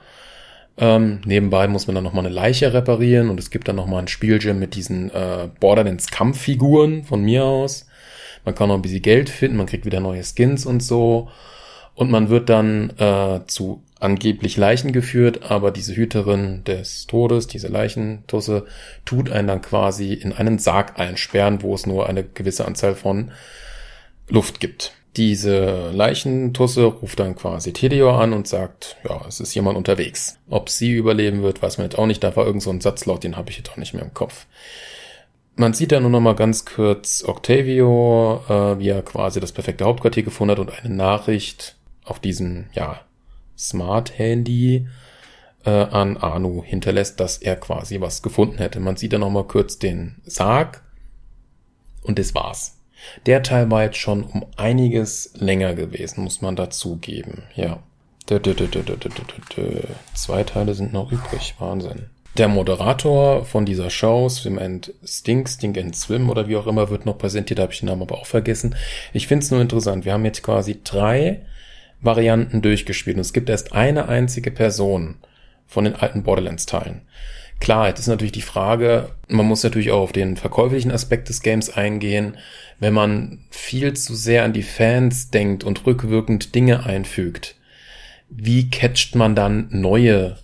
Ähm, 0.77 1.21
nebenbei 1.25 1.69
muss 1.69 1.87
man 1.87 1.95
dann 1.95 2.05
nochmal 2.05 2.27
eine 2.27 2.35
Leiche 2.35 2.73
reparieren 2.73 3.31
und 3.31 3.39
es 3.39 3.51
gibt 3.51 3.69
dann 3.69 3.77
nochmal 3.77 4.03
ein 4.03 4.09
Spielgym 4.09 4.59
mit 4.59 4.75
diesen 4.75 5.11
äh, 5.11 5.49
Borderlands 5.61 6.09
Kampffiguren 6.09 7.05
von 7.05 7.23
mir 7.23 7.45
aus. 7.45 7.87
Man 8.45 8.55
kann 8.55 8.69
noch 8.69 8.75
ein 8.75 8.83
bisschen 8.83 9.03
Geld 9.03 9.31
finden, 9.31 9.57
man 9.57 9.67
kriegt 9.67 9.87
wieder 9.87 10.01
neue 10.01 10.23
Skins 10.25 10.67
und 10.67 10.83
so. 10.83 11.29
Und 11.95 12.11
man 12.11 12.29
wird 12.29 12.49
dann 12.49 12.91
äh, 12.99 13.41
zu 13.47 13.83
angeblich 14.01 14.57
Leichen 14.57 14.93
geführt, 14.93 15.51
aber 15.51 15.71
diese 15.71 15.95
Hüterin 15.95 16.65
des 16.65 17.07
Todes, 17.07 17.47
diese 17.47 17.69
Leichentusse, 17.69 18.67
tut 19.05 19.31
einen 19.31 19.49
dann 19.49 19.63
quasi 19.63 20.13
in 20.13 20.33
einen 20.33 20.59
Sarg 20.59 20.99
einsperren, 20.99 21.63
wo 21.63 21.75
es 21.75 21.87
nur 21.87 22.09
eine 22.09 22.25
gewisse 22.25 22.67
Anzahl 22.67 22.97
von 22.97 23.31
Luft 24.29 24.59
gibt. 24.59 24.93
Diese 25.17 25.91
Leichentusse 25.93 26.85
ruft 26.85 27.21
dann 27.21 27.37
quasi 27.37 27.73
Tedior 27.73 28.21
an 28.21 28.33
und 28.33 28.49
sagt, 28.49 28.97
ja, 29.09 29.25
es 29.29 29.39
ist 29.39 29.55
jemand 29.55 29.77
unterwegs. 29.77 30.39
Ob 30.49 30.69
sie 30.69 30.93
überleben 30.93 31.43
wird, 31.43 31.63
weiß 31.63 31.79
man 31.79 31.87
jetzt 31.87 31.99
auch 31.99 32.07
nicht. 32.07 32.25
Da 32.25 32.35
war 32.35 32.47
irgend 32.47 32.63
so 32.63 32.71
ein 32.71 32.81
Satzlaut, 32.81 33.23
den 33.23 33.37
habe 33.37 33.51
ich 33.51 33.57
jetzt 33.57 33.71
auch 33.71 33.77
nicht 33.77 33.95
mehr 33.95 34.03
im 34.03 34.13
Kopf. 34.13 34.47
Man 35.57 35.73
sieht 35.73 35.93
da 35.93 36.01
nur 36.01 36.11
noch 36.11 36.21
mal 36.21 36.35
ganz 36.35 36.65
kurz 36.65 37.23
Octavio, 37.25 38.43
äh, 38.49 38.79
wie 38.81 38.89
er 38.89 39.03
quasi 39.03 39.39
das 39.39 39.53
perfekte 39.53 39.85
Hauptquartier 39.85 40.25
gefunden 40.25 40.51
hat 40.51 40.59
und 40.59 40.73
eine 40.73 40.93
Nachricht 40.93 41.77
auf 42.05 42.19
diesem, 42.19 42.67
ja, 42.73 43.01
Smart-Handy 43.57 44.89
äh, 45.65 45.71
an 45.71 46.17
Anu 46.17 46.65
hinterlässt, 46.65 47.21
dass 47.21 47.39
er 47.39 47.55
quasi 47.55 48.01
was 48.01 48.23
gefunden 48.23 48.59
hätte. 48.59 48.81
Man 48.81 48.97
sieht 48.97 49.13
da 49.13 49.19
noch 49.19 49.31
mal 49.31 49.45
kurz 49.45 49.79
den 49.79 50.17
Sarg 50.25 50.83
und 52.03 52.19
das 52.19 52.35
war's. 52.35 52.77
Der 53.27 53.43
Teil 53.43 53.71
war 53.71 53.85
jetzt 53.85 53.99
schon 53.99 54.25
um 54.25 54.45
einiges 54.57 55.33
länger 55.35 55.75
gewesen, 55.75 56.25
muss 56.25 56.41
man 56.41 56.57
dazugeben. 56.57 57.45
Ja. 57.55 57.83
Zwei 60.15 60.45
Teile 60.45 60.75
sind 60.75 60.93
noch 60.93 61.13
übrig. 61.13 61.55
Wahnsinn. 61.59 62.07
Der 62.37 62.49
Moderator 62.49 63.45
von 63.45 63.65
dieser 63.65 63.91
Show, 63.91 64.29
Swim 64.29 64.59
and 64.59 64.93
Stink, 65.05 65.49
Stink 65.49 65.79
and 65.79 65.95
Swim 65.95 66.31
oder 66.31 66.49
wie 66.49 66.57
auch 66.57 66.67
immer, 66.67 66.91
wird 66.91 67.07
noch 67.07 67.17
präsentiert, 67.17 67.61
habe 67.61 67.73
ich 67.73 67.79
den 67.79 67.87
Namen 67.87 68.03
aber 68.03 68.17
auch 68.17 68.27
vergessen. 68.27 68.75
Ich 69.13 69.29
finde 69.29 69.45
es 69.45 69.53
nur 69.53 69.61
interessant. 69.61 70.05
Wir 70.05 70.15
haben 70.15 70.25
jetzt 70.25 70.43
quasi 70.43 70.81
drei 70.83 71.43
Varianten 72.01 72.61
durchgespielt 72.61 73.17
und 73.17 73.21
es 73.21 73.33
gibt 73.33 73.49
erst 73.49 73.73
eine 73.73 74.09
einzige 74.09 74.51
Person 74.51 75.17
von 75.67 75.85
den 75.85 75.95
alten 75.95 76.25
Borderlands-Teilen. 76.25 77.03
Klar, 77.65 77.89
jetzt 77.89 78.01
ist 78.01 78.09
natürlich 78.09 78.33
die 78.33 78.43
Frage, 78.43 79.09
man 79.27 79.47
muss 79.47 79.63
natürlich 79.63 79.91
auch 79.91 80.03
auf 80.03 80.13
den 80.13 80.37
verkäuflichen 80.37 80.91
Aspekt 80.91 81.31
des 81.31 81.41
Games 81.41 81.71
eingehen. 81.71 82.37
Wenn 82.79 82.93
man 82.93 83.39
viel 83.49 83.95
zu 83.95 84.15
sehr 84.15 84.45
an 84.45 84.53
die 84.53 84.63
Fans 84.63 85.31
denkt 85.31 85.65
und 85.65 85.87
rückwirkend 85.87 86.55
Dinge 86.55 86.85
einfügt, 86.85 87.57
wie 88.29 88.69
catcht 88.69 89.15
man 89.15 89.35
dann 89.35 89.69
neue 89.71 90.37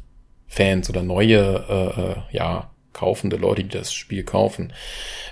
Fans 0.46 0.88
oder 0.88 1.02
neue, 1.02 1.66
äh, 1.68 2.00
äh, 2.00 2.16
ja, 2.34 2.70
kaufende 2.94 3.36
Leute, 3.36 3.64
die 3.64 3.76
das 3.76 3.92
Spiel 3.92 4.22
kaufen? 4.22 4.72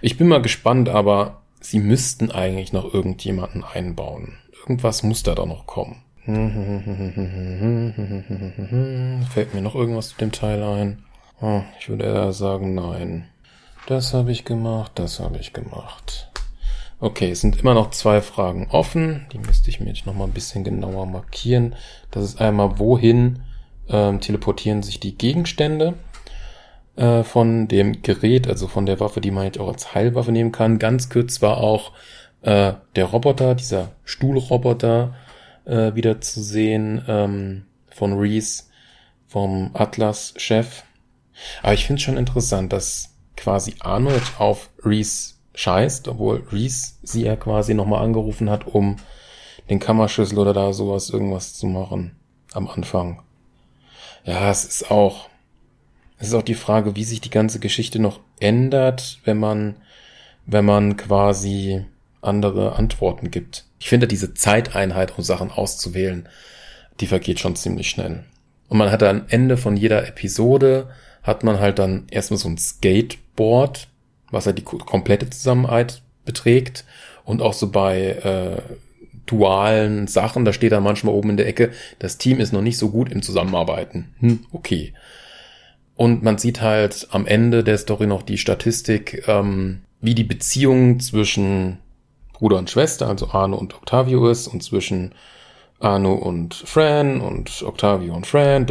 Ich 0.03 0.19
bin 0.19 0.29
mal 0.29 0.43
gespannt, 0.43 0.91
aber 0.91 1.41
sie 1.59 1.79
müssten 1.79 2.31
eigentlich 2.31 2.75
noch 2.75 2.93
irgendjemanden 2.93 3.65
einbauen. 3.65 4.35
Irgendwas 4.61 5.03
muss 5.03 5.23
da 5.23 5.35
doch 5.35 5.47
noch 5.47 5.67
kommen. 5.67 6.03
Fällt 9.33 9.55
mir 9.55 9.63
noch 9.63 9.75
irgendwas 9.75 10.11
zu 10.11 10.19
dem 10.19 10.33
Teil 10.33 10.63
ein? 10.63 11.03
Oh, 11.41 11.63
ich 11.79 11.89
würde 11.89 12.05
eher 12.05 12.33
sagen, 12.33 12.75
nein. 12.75 13.29
Das 13.87 14.13
habe 14.13 14.33
ich 14.33 14.45
gemacht, 14.45 14.93
das 14.97 15.21
habe 15.21 15.39
ich 15.39 15.53
gemacht. 15.53 16.29
Okay, 16.99 17.31
es 17.31 17.43
sind 17.43 17.61
immer 17.61 17.75
noch 17.75 17.91
zwei 17.91 18.21
Fragen 18.21 18.67
offen. 18.71 19.27
Die 19.33 19.39
müsste 19.39 19.71
ich 19.71 19.79
mir 19.79 19.87
jetzt 19.91 20.05
noch 20.05 20.15
mal 20.15 20.25
ein 20.25 20.33
bisschen 20.33 20.65
genauer 20.65 21.07
markieren. 21.07 21.77
Das 22.11 22.25
ist 22.25 22.41
einmal, 22.41 22.81
wohin 22.81 23.45
ähm, 23.89 24.21
teleportieren 24.21 24.83
sich 24.83 24.99
die 24.99 25.17
Gegenstände 25.17 25.95
äh, 26.97 27.23
von 27.23 27.69
dem 27.69 28.03
Gerät, 28.03 28.49
also 28.49 28.67
von 28.67 28.85
der 28.85 28.99
Waffe, 28.99 29.21
die 29.21 29.31
man 29.31 29.45
jetzt 29.45 29.61
auch 29.61 29.69
als 29.69 29.95
Heilwaffe 29.95 30.33
nehmen 30.33 30.51
kann. 30.51 30.81
Ganz 30.81 31.09
kurz 31.09 31.41
war 31.41 31.59
auch 31.59 31.93
äh, 32.43 32.73
der 32.97 33.05
Roboter, 33.05 33.55
dieser 33.55 33.93
Stuhlroboter 34.05 35.15
äh, 35.67 35.95
wieder 35.95 36.21
zu 36.21 36.43
sehen 36.43 37.05
ähm, 37.07 37.67
von 37.91 38.19
Reese, 38.19 38.65
vom 39.29 39.71
Atlas-Chef 39.75 40.83
aber 41.63 41.75
ich 41.75 41.87
finde 41.87 42.01
es 42.01 42.05
schon 42.05 42.17
interessant, 42.17 42.73
dass 42.73 43.15
quasi 43.37 43.75
Arnold 43.81 44.23
auf 44.39 44.71
Reese 44.85 45.35
scheißt, 45.55 46.09
obwohl 46.09 46.47
Reese 46.53 46.95
sie 47.03 47.25
ja 47.25 47.37
quasi 47.37 47.75
nochmal 47.75 48.05
angerufen 48.05 48.51
hat, 48.51 48.67
um 48.67 48.97
den 49.71 49.79
Kammerschlüssel 49.79 50.39
oder 50.39 50.53
da 50.53 50.73
sowas 50.73 51.11
irgendwas 51.11 51.55
zu 51.55 51.67
machen 51.67 52.17
am 52.53 52.69
Anfang. 52.69 53.23
Ja, 54.25 54.51
es 54.51 54.65
ist 54.65 54.91
auch, 54.91 55.29
es 56.19 56.29
ist 56.29 56.35
auch 56.35 56.43
die 56.43 56.55
Frage, 56.55 56.97
wie 56.97 57.05
sich 57.05 57.21
die 57.21 57.31
ganze 57.31 57.61
Geschichte 57.61 57.99
noch 57.99 58.21
ändert, 58.41 59.21
wenn 59.25 59.39
man, 59.39 59.77
wenn 60.47 60.65
man 60.65 60.97
quasi 60.97 61.85
andere 62.21 62.77
Antworten 62.77 63.31
gibt. 63.31 63.65
Ich 63.79 63.89
finde 63.89 64.09
diese 64.09 64.35
Zeiteinheit, 64.35 65.17
um 65.17 65.25
Sachen 65.25 65.51
auszuwählen, 65.51 66.29
die 67.01 67.07
vergeht 67.07 67.41
schon 67.41 67.57
ziemlich 67.57 67.89
schnell. 67.89 68.25
Und 68.69 68.79
man 68.79 68.91
hat 68.91 69.03
am 69.03 69.25
Ende 69.29 69.57
von 69.57 69.77
jeder 69.77 70.07
Episode 70.07 70.91
hat 71.29 71.45
man 71.45 71.61
halt 71.61 71.79
dann 71.79 72.07
erstmal 72.11 72.39
so 72.39 72.49
ein 72.49 72.59
Skateboard, 72.59 73.89
was 74.31 74.47
halt 74.47 74.59
die 74.59 74.63
komplette 74.63 75.29
Zusammenarbeit 75.29 76.03
beträgt. 76.25 76.85
Und 77.25 77.43
auch 77.43 77.53
so 77.53 77.71
bei 77.71 77.99
äh, 77.99 78.63
dualen 79.27 80.07
Sachen, 80.07 80.47
da 80.47 80.55
steht 80.55 80.73
dann 80.73 80.83
manchmal 80.83 81.15
oben 81.15 81.31
in 81.31 81.37
der 81.37 81.47
Ecke, 81.47 81.71
das 81.99 82.17
Team 82.17 82.41
ist 82.41 82.53
noch 82.53 82.63
nicht 82.63 82.79
so 82.79 82.89
gut 82.89 83.13
im 83.13 83.21
Zusammenarbeiten. 83.21 84.15
Hm, 84.21 84.47
okay. 84.53 84.95
Und 85.95 86.23
man 86.23 86.39
sieht 86.39 86.63
halt 86.63 87.09
am 87.11 87.27
Ende 87.27 87.63
der 87.63 87.77
Story 87.77 88.07
noch 88.07 88.23
die 88.23 88.39
Statistik, 88.39 89.25
ähm, 89.29 89.83
wie 90.01 90.15
die 90.15 90.25
Beziehung 90.25 91.01
zwischen 91.01 91.79
Bruder 92.33 92.57
und 92.57 92.71
Schwester, 92.71 93.09
also 93.09 93.29
Arno 93.31 93.59
und 93.59 93.75
Octavio 93.75 94.31
ist 94.31 94.47
und 94.47 94.63
zwischen 94.63 95.13
Arno 95.79 96.15
und 96.15 96.55
Fran 96.55 97.21
und 97.21 97.63
Octavio 97.63 98.15
und 98.15 98.27
Fran. 98.27 98.65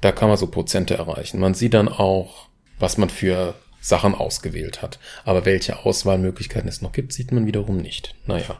Da 0.00 0.12
kann 0.12 0.28
man 0.28 0.38
so 0.38 0.46
Prozente 0.46 0.94
erreichen. 0.94 1.40
Man 1.40 1.54
sieht 1.54 1.74
dann 1.74 1.88
auch, 1.88 2.48
was 2.78 2.96
man 2.96 3.10
für 3.10 3.54
Sachen 3.80 4.14
ausgewählt 4.14 4.82
hat. 4.82 4.98
Aber 5.24 5.44
welche 5.44 5.84
Auswahlmöglichkeiten 5.84 6.68
es 6.68 6.82
noch 6.82 6.92
gibt, 6.92 7.12
sieht 7.12 7.32
man 7.32 7.46
wiederum 7.46 7.78
nicht. 7.78 8.14
Naja. 8.26 8.58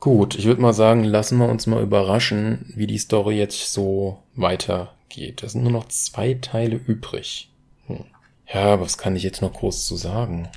Gut, 0.00 0.34
ich 0.36 0.46
würde 0.46 0.62
mal 0.62 0.72
sagen, 0.72 1.04
lassen 1.04 1.38
wir 1.38 1.48
uns 1.48 1.66
mal 1.66 1.82
überraschen, 1.82 2.72
wie 2.74 2.86
die 2.86 2.98
Story 2.98 3.36
jetzt 3.36 3.72
so 3.72 4.22
weitergeht. 4.34 5.42
Es 5.42 5.52
sind 5.52 5.62
nur 5.62 5.72
noch 5.72 5.88
zwei 5.88 6.34
Teile 6.34 6.76
übrig. 6.76 7.50
Hm. 7.86 8.04
Ja, 8.52 8.80
was 8.80 8.98
kann 8.98 9.14
ich 9.14 9.22
jetzt 9.22 9.42
noch 9.42 9.52
groß 9.52 9.86
zu 9.86 9.96
sagen? 9.96 10.48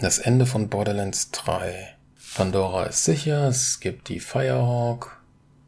Das 0.00 0.18
Ende 0.18 0.46
von 0.46 0.68
Borderlands 0.68 1.30
3. 1.30 1.94
Pandora 2.34 2.84
ist 2.86 3.04
sicher, 3.04 3.48
es 3.48 3.78
gibt 3.78 4.08
die 4.08 4.18
Firehawk, 4.18 5.20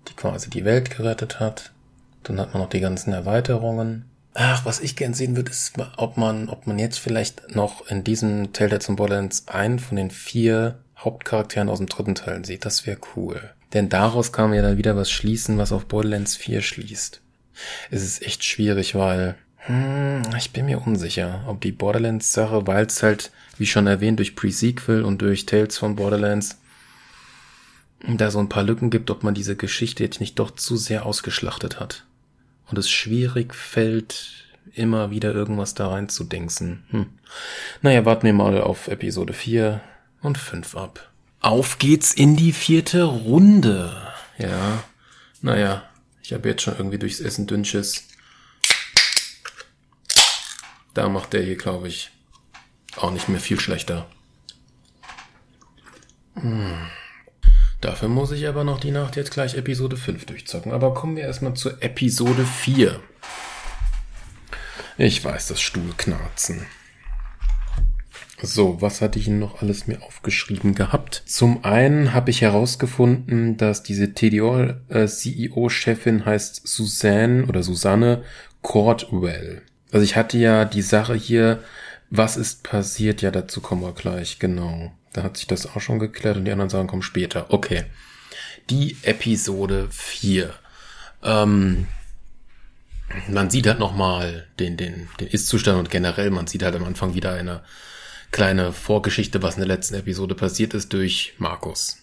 die 0.08 0.14
quasi 0.14 0.50
die 0.50 0.64
Welt 0.64 0.90
gerettet 0.90 1.38
hat. 1.38 1.72
Dann 2.26 2.40
hat 2.40 2.52
man 2.52 2.62
noch 2.62 2.68
die 2.68 2.80
ganzen 2.80 3.12
Erweiterungen. 3.12 4.04
Ach, 4.34 4.64
was 4.66 4.80
ich 4.80 4.96
gern 4.96 5.14
sehen 5.14 5.36
würde, 5.36 5.50
ist, 5.50 5.74
ob 5.96 6.16
man, 6.16 6.48
ob 6.48 6.66
man 6.66 6.78
jetzt 6.78 6.98
vielleicht 6.98 7.54
noch 7.54 7.86
in 7.86 8.04
diesem 8.04 8.52
Telltale 8.52 8.80
zum 8.80 8.96
Borderlands 8.96 9.48
einen 9.48 9.78
von 9.78 9.96
den 9.96 10.10
vier 10.10 10.78
Hauptcharakteren 10.98 11.68
aus 11.68 11.78
dem 11.78 11.86
dritten 11.86 12.14
Teil 12.14 12.44
sieht. 12.44 12.64
Das 12.64 12.86
wäre 12.86 12.98
cool. 13.14 13.50
Denn 13.72 13.88
daraus 13.88 14.32
kann 14.32 14.48
man 14.48 14.56
ja 14.56 14.62
dann 14.62 14.78
wieder 14.78 14.96
was 14.96 15.10
schließen, 15.10 15.58
was 15.58 15.72
auf 15.72 15.86
Borderlands 15.86 16.36
4 16.36 16.62
schließt. 16.62 17.20
Es 17.90 18.02
ist 18.02 18.22
echt 18.22 18.44
schwierig, 18.44 18.94
weil 18.94 19.36
hm, 19.58 20.22
ich 20.36 20.52
bin 20.52 20.66
mir 20.66 20.80
unsicher, 20.86 21.44
ob 21.46 21.60
die 21.60 21.72
Borderlands-Sache, 21.72 22.66
weil 22.66 22.86
es 22.86 23.02
halt, 23.02 23.32
wie 23.58 23.66
schon 23.66 23.86
erwähnt, 23.86 24.18
durch 24.18 24.36
Pre-Sequel 24.36 25.02
und 25.02 25.22
durch 25.22 25.46
Tales 25.46 25.78
von 25.78 25.96
Borderlands 25.96 26.58
da 28.06 28.30
so 28.30 28.38
ein 28.38 28.48
paar 28.48 28.62
Lücken 28.62 28.90
gibt, 28.90 29.10
ob 29.10 29.22
man 29.22 29.34
diese 29.34 29.56
Geschichte 29.56 30.04
jetzt 30.04 30.20
nicht 30.20 30.38
doch 30.38 30.52
zu 30.52 30.76
sehr 30.76 31.06
ausgeschlachtet 31.06 31.80
hat. 31.80 32.04
Und 32.68 32.78
es 32.78 32.90
schwierig 32.90 33.54
fällt, 33.54 34.46
immer 34.74 35.10
wieder 35.10 35.32
irgendwas 35.32 35.74
da 35.74 35.88
rein. 35.88 36.08
Hm. 36.08 37.06
Naja, 37.82 38.04
warten 38.04 38.26
wir 38.26 38.32
mal 38.32 38.60
auf 38.60 38.88
Episode 38.88 39.32
4 39.32 39.80
und 40.22 40.38
5 40.38 40.76
ab. 40.76 41.10
Auf 41.40 41.78
geht's 41.78 42.12
in 42.12 42.36
die 42.36 42.52
vierte 42.52 43.04
Runde. 43.04 43.96
Ja, 44.38 44.82
naja, 45.40 45.88
ich 46.22 46.32
habe 46.32 46.48
jetzt 46.48 46.62
schon 46.62 46.76
irgendwie 46.76 46.98
durchs 46.98 47.20
Essen 47.20 47.46
Dünnsches. 47.46 48.08
Da 50.92 51.08
macht 51.08 51.34
der 51.34 51.42
hier, 51.42 51.56
glaube 51.56 51.88
ich, 51.88 52.10
auch 52.96 53.10
nicht 53.10 53.28
mehr 53.28 53.40
viel 53.40 53.60
schlechter. 53.60 54.06
Hm. 56.34 56.88
Dafür 57.86 58.08
muss 58.08 58.32
ich 58.32 58.48
aber 58.48 58.64
noch 58.64 58.80
die 58.80 58.90
Nacht 58.90 59.14
jetzt 59.14 59.30
gleich 59.30 59.54
Episode 59.54 59.96
5 59.96 60.26
durchzocken. 60.26 60.72
Aber 60.72 60.92
kommen 60.92 61.14
wir 61.14 61.22
erstmal 61.22 61.54
zu 61.54 61.70
Episode 61.80 62.44
4. 62.44 62.98
Ich 64.98 65.24
weiß, 65.24 65.46
das 65.46 65.60
Stuhlknarzen. 65.60 66.66
So, 68.42 68.82
was 68.82 69.00
hatte 69.00 69.20
ich 69.20 69.28
noch 69.28 69.62
alles 69.62 69.86
mir 69.86 70.02
aufgeschrieben 70.02 70.74
gehabt? 70.74 71.22
Zum 71.26 71.64
einen 71.64 72.12
habe 72.12 72.30
ich 72.30 72.40
herausgefunden, 72.40 73.56
dass 73.56 73.84
diese 73.84 74.14
TDO-CEO-Chefin 74.14 76.22
äh, 76.22 76.24
heißt 76.24 76.66
Suzanne 76.66 77.46
oder 77.46 77.62
Susanne 77.62 78.24
Cordwell. 78.62 79.62
Also 79.92 80.02
ich 80.02 80.16
hatte 80.16 80.38
ja 80.38 80.64
die 80.64 80.82
Sache 80.82 81.14
hier, 81.14 81.62
was 82.10 82.36
ist 82.36 82.64
passiert? 82.64 83.22
Ja, 83.22 83.30
dazu 83.30 83.60
kommen 83.60 83.82
wir 83.82 83.92
gleich, 83.92 84.40
genau. 84.40 84.90
Da 85.16 85.22
hat 85.22 85.38
sich 85.38 85.46
das 85.46 85.74
auch 85.74 85.80
schon 85.80 85.98
geklärt 85.98 86.36
und 86.36 86.44
die 86.44 86.52
anderen 86.52 86.68
Sachen 86.68 86.86
kommen 86.86 87.02
später. 87.02 87.46
Okay. 87.48 87.84
Die 88.68 88.96
Episode 89.02 89.88
4. 89.90 90.52
Ähm, 91.22 91.86
man 93.28 93.48
sieht 93.48 93.66
halt 93.66 93.78
nochmal 93.78 94.46
den, 94.58 94.76
den, 94.76 95.08
den 95.18 95.28
Ist-Zustand 95.28 95.78
und 95.78 95.90
generell, 95.90 96.30
man 96.30 96.46
sieht 96.46 96.62
halt 96.62 96.76
am 96.76 96.84
Anfang 96.84 97.14
wieder 97.14 97.32
eine 97.32 97.62
kleine 98.30 98.72
Vorgeschichte, 98.72 99.42
was 99.42 99.54
in 99.54 99.60
der 99.60 99.68
letzten 99.68 99.94
Episode 99.94 100.34
passiert 100.34 100.74
ist, 100.74 100.92
durch 100.92 101.34
Markus 101.38 102.02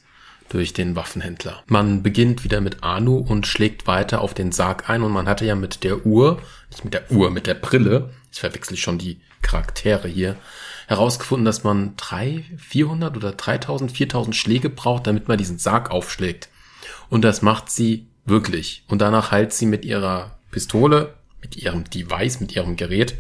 durch 0.50 0.74
den 0.74 0.96
Waffenhändler. 0.96 1.64
Man 1.68 2.04
beginnt 2.04 2.44
wieder 2.44 2.62
mit 2.62 2.84
Anu 2.84 3.18
und 3.18 3.48
schlägt 3.48 3.88
weiter 3.88 4.22
auf 4.22 4.34
den 4.34 4.52
Sarg 4.52 4.90
ein 4.90 5.02
und 5.02 5.12
man 5.12 5.28
hatte 5.28 5.46
ja 5.46 5.56
mit 5.56 5.84
der 5.84 6.06
Uhr, 6.06 6.42
nicht 6.70 6.84
mit 6.84 6.94
der 6.94 7.12
Uhr, 7.12 7.32
mit 7.32 7.48
der 7.48 7.56
Brille, 7.56 8.12
ich 8.32 8.40
verwechsel 8.40 8.78
schon 8.78 9.00
die 9.00 9.20
Charaktere 9.42 10.08
hier, 10.08 10.36
herausgefunden, 10.94 11.46
dass 11.46 11.64
man 11.64 11.96
drei, 11.98 12.46
400 12.58 13.18
oder 13.18 13.32
3000, 13.32 13.92
4000 13.92 14.36
Schläge 14.36 14.70
braucht, 14.70 15.08
damit 15.08 15.28
man 15.28 15.38
diesen 15.38 15.60
Sarg 15.60 15.92
aufschlägt. 15.92 16.50
Und 17.10 17.24
das 17.24 17.42
macht 17.42 17.70
sie 17.70 18.08
wirklich. 18.26 18.84
Und 18.88 19.02
danach 19.02 19.32
heilt 19.32 19.54
sie 19.54 19.66
mit 19.66 19.86
ihrer 19.86 20.38
Pistole, 20.52 21.14
mit 21.42 21.56
ihrem 21.58 21.90
Device, 21.90 22.40
mit 22.40 22.56
ihrem 22.56 22.76
Gerät, 22.76 23.16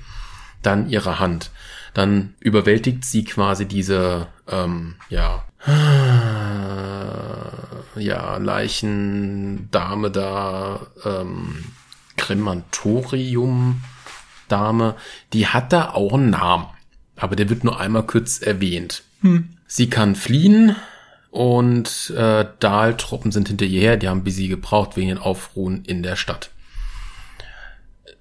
dann 0.62 0.90
ihre 0.90 1.20
Hand. 1.20 1.52
Dann 1.94 2.36
überwältigt 2.40 3.06
sie 3.06 3.24
quasi 3.24 3.68
diese, 3.68 4.28
ähm, 4.48 4.96
ja, 5.10 5.46
ja, 7.96 8.38
Leichendame 8.38 10.12
da, 10.12 10.88
ähm, 11.06 11.64
Krematorium-Dame, 12.18 14.96
die 15.34 15.48
hat 15.48 15.74
da 15.74 15.92
auch 15.92 16.14
einen 16.14 16.32
Namen. 16.32 16.68
Aber 17.16 17.36
der 17.36 17.50
wird 17.50 17.64
nur 17.64 17.80
einmal 17.80 18.04
kurz 18.04 18.42
erwähnt. 18.42 19.04
Hm. 19.22 19.50
Sie 19.68 19.90
kann 19.90 20.16
fliehen 20.16 20.76
und 21.32 22.14
äh, 22.16 22.46
Dahl-Truppen 22.60 23.32
sind 23.32 23.48
hinter 23.48 23.66
ihr 23.66 23.82
her, 23.82 23.98
die 23.98 24.08
haben 24.08 24.24
bis 24.24 24.36
sie 24.36 24.50
gebraucht 24.50 24.96
wegen 24.96 25.10
den 25.10 25.18
Aufruhen 25.18 25.84
in 25.86 26.04
der 26.04 26.16
Stadt. 26.16 26.52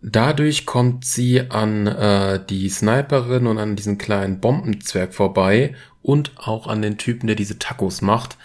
Dadurch 0.01 0.67
kommt 0.67 1.05
sie 1.05 1.51
an 1.51 1.87
äh, 1.87 2.41
die 2.45 2.69
Sniperin 2.69 3.47
und 3.47 3.59
an 3.59 3.77
diesen 3.77 3.99
kleinen 3.99 4.41
Bombenzwerg 4.41 5.15
vorbei 5.15 5.75
und 6.03 6.33
auch 6.37 6.67
an 6.67 6.83
den 6.83 6.99
Typen, 6.99 7.29
der 7.29 7.37
diese 7.37 7.59
Tacos 7.59 8.03
macht. 8.03 8.37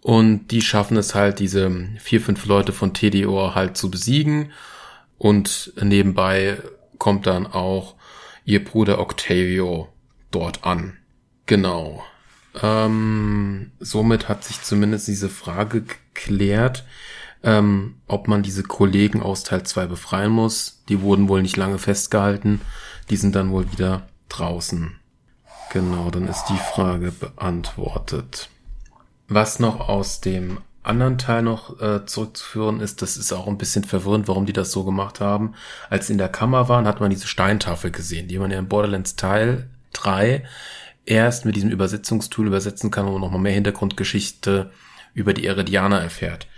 Und 0.00 0.48
die 0.48 0.62
schaffen 0.62 0.96
es 0.96 1.14
halt, 1.14 1.38
diese 1.38 1.88
vier, 1.98 2.20
fünf 2.20 2.46
Leute 2.46 2.72
von 2.72 2.94
TDO 2.94 3.54
halt 3.54 3.76
zu 3.76 3.90
besiegen. 3.90 4.52
Und 5.18 5.72
nebenbei 5.80 6.58
kommt 6.98 7.26
dann 7.26 7.46
auch 7.46 7.94
ihr 8.44 8.64
Bruder 8.64 8.98
Octavio 8.98 9.88
dort 10.30 10.64
an. 10.64 10.96
Genau. 11.46 12.04
Ähm, 12.60 13.72
somit 13.80 14.28
hat 14.28 14.44
sich 14.44 14.62
zumindest 14.62 15.08
diese 15.08 15.28
Frage 15.28 15.82
geklärt, 15.82 16.84
ähm, 17.42 17.96
ob 18.06 18.28
man 18.28 18.42
diese 18.42 18.62
Kollegen 18.62 19.22
aus 19.22 19.42
Teil 19.44 19.64
2 19.64 19.86
befreien 19.86 20.32
muss. 20.32 20.82
Die 20.88 21.00
wurden 21.00 21.28
wohl 21.28 21.42
nicht 21.42 21.56
lange 21.56 21.78
festgehalten. 21.78 22.60
Die 23.10 23.16
sind 23.16 23.34
dann 23.34 23.50
wohl 23.50 23.70
wieder 23.72 24.08
draußen. 24.28 24.96
Genau, 25.72 26.10
dann 26.10 26.28
ist 26.28 26.44
die 26.46 26.56
Frage 26.74 27.10
beantwortet. 27.10 28.48
Was 29.28 29.58
noch 29.58 29.88
aus 29.88 30.20
dem 30.20 30.58
anderen 30.84 31.18
Teil 31.18 31.42
noch 31.42 31.80
äh, 31.80 32.04
zurückzuführen 32.06 32.80
ist, 32.80 33.02
das 33.02 33.16
ist 33.16 33.32
auch 33.32 33.46
ein 33.46 33.58
bisschen 33.58 33.84
verwirrend, 33.84 34.28
warum 34.28 34.46
die 34.46 34.52
das 34.52 34.70
so 34.70 34.84
gemacht 34.84 35.20
haben. 35.20 35.54
Als 35.90 36.06
sie 36.06 36.12
in 36.12 36.18
der 36.18 36.28
Kammer 36.28 36.68
waren, 36.68 36.86
hat 36.86 37.00
man 37.00 37.10
diese 37.10 37.26
Steintafel 37.26 37.90
gesehen, 37.90 38.28
die 38.28 38.38
man 38.38 38.50
ja 38.50 38.58
in 38.58 38.68
Borderlands 38.68 39.16
Teil 39.16 39.68
3 39.94 40.44
erst 41.06 41.44
mit 41.44 41.56
diesem 41.56 41.70
Übersetzungstool 41.70 42.46
übersetzen 42.46 42.90
kann, 42.90 43.06
wo 43.06 43.12
man 43.12 43.20
nochmal 43.22 43.40
mehr 43.40 43.52
Hintergrundgeschichte 43.52 44.70
über 45.14 45.32
die 45.32 45.46
Eridianer 45.46 46.00
erfährt. 46.00 46.48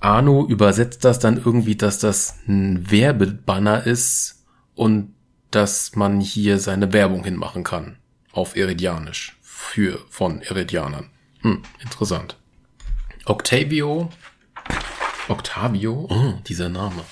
Arno 0.00 0.46
übersetzt 0.46 1.04
das 1.04 1.18
dann 1.18 1.36
irgendwie, 1.36 1.76
dass 1.76 1.98
das 1.98 2.38
ein 2.48 2.90
Werbebanner 2.90 3.86
ist 3.86 4.44
und 4.74 5.14
dass 5.50 5.94
man 5.94 6.20
hier 6.20 6.58
seine 6.58 6.92
Werbung 6.92 7.24
hinmachen 7.24 7.62
kann. 7.62 7.96
Auf 8.32 8.56
Iridianisch. 8.56 9.38
Für, 9.42 10.00
von 10.08 10.42
Iridianern. 10.42 11.10
Hm, 11.42 11.62
interessant. 11.80 12.36
Octavio, 13.24 14.10
Octavio, 15.28 16.06
oh, 16.10 16.34
dieser 16.46 16.68
Name, 16.68 17.02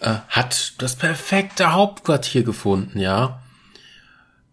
äh, 0.00 0.16
hat 0.28 0.74
das 0.78 0.96
perfekte 0.96 1.72
Hauptquartier 1.72 2.42
gefunden, 2.42 2.98
ja. 2.98 3.42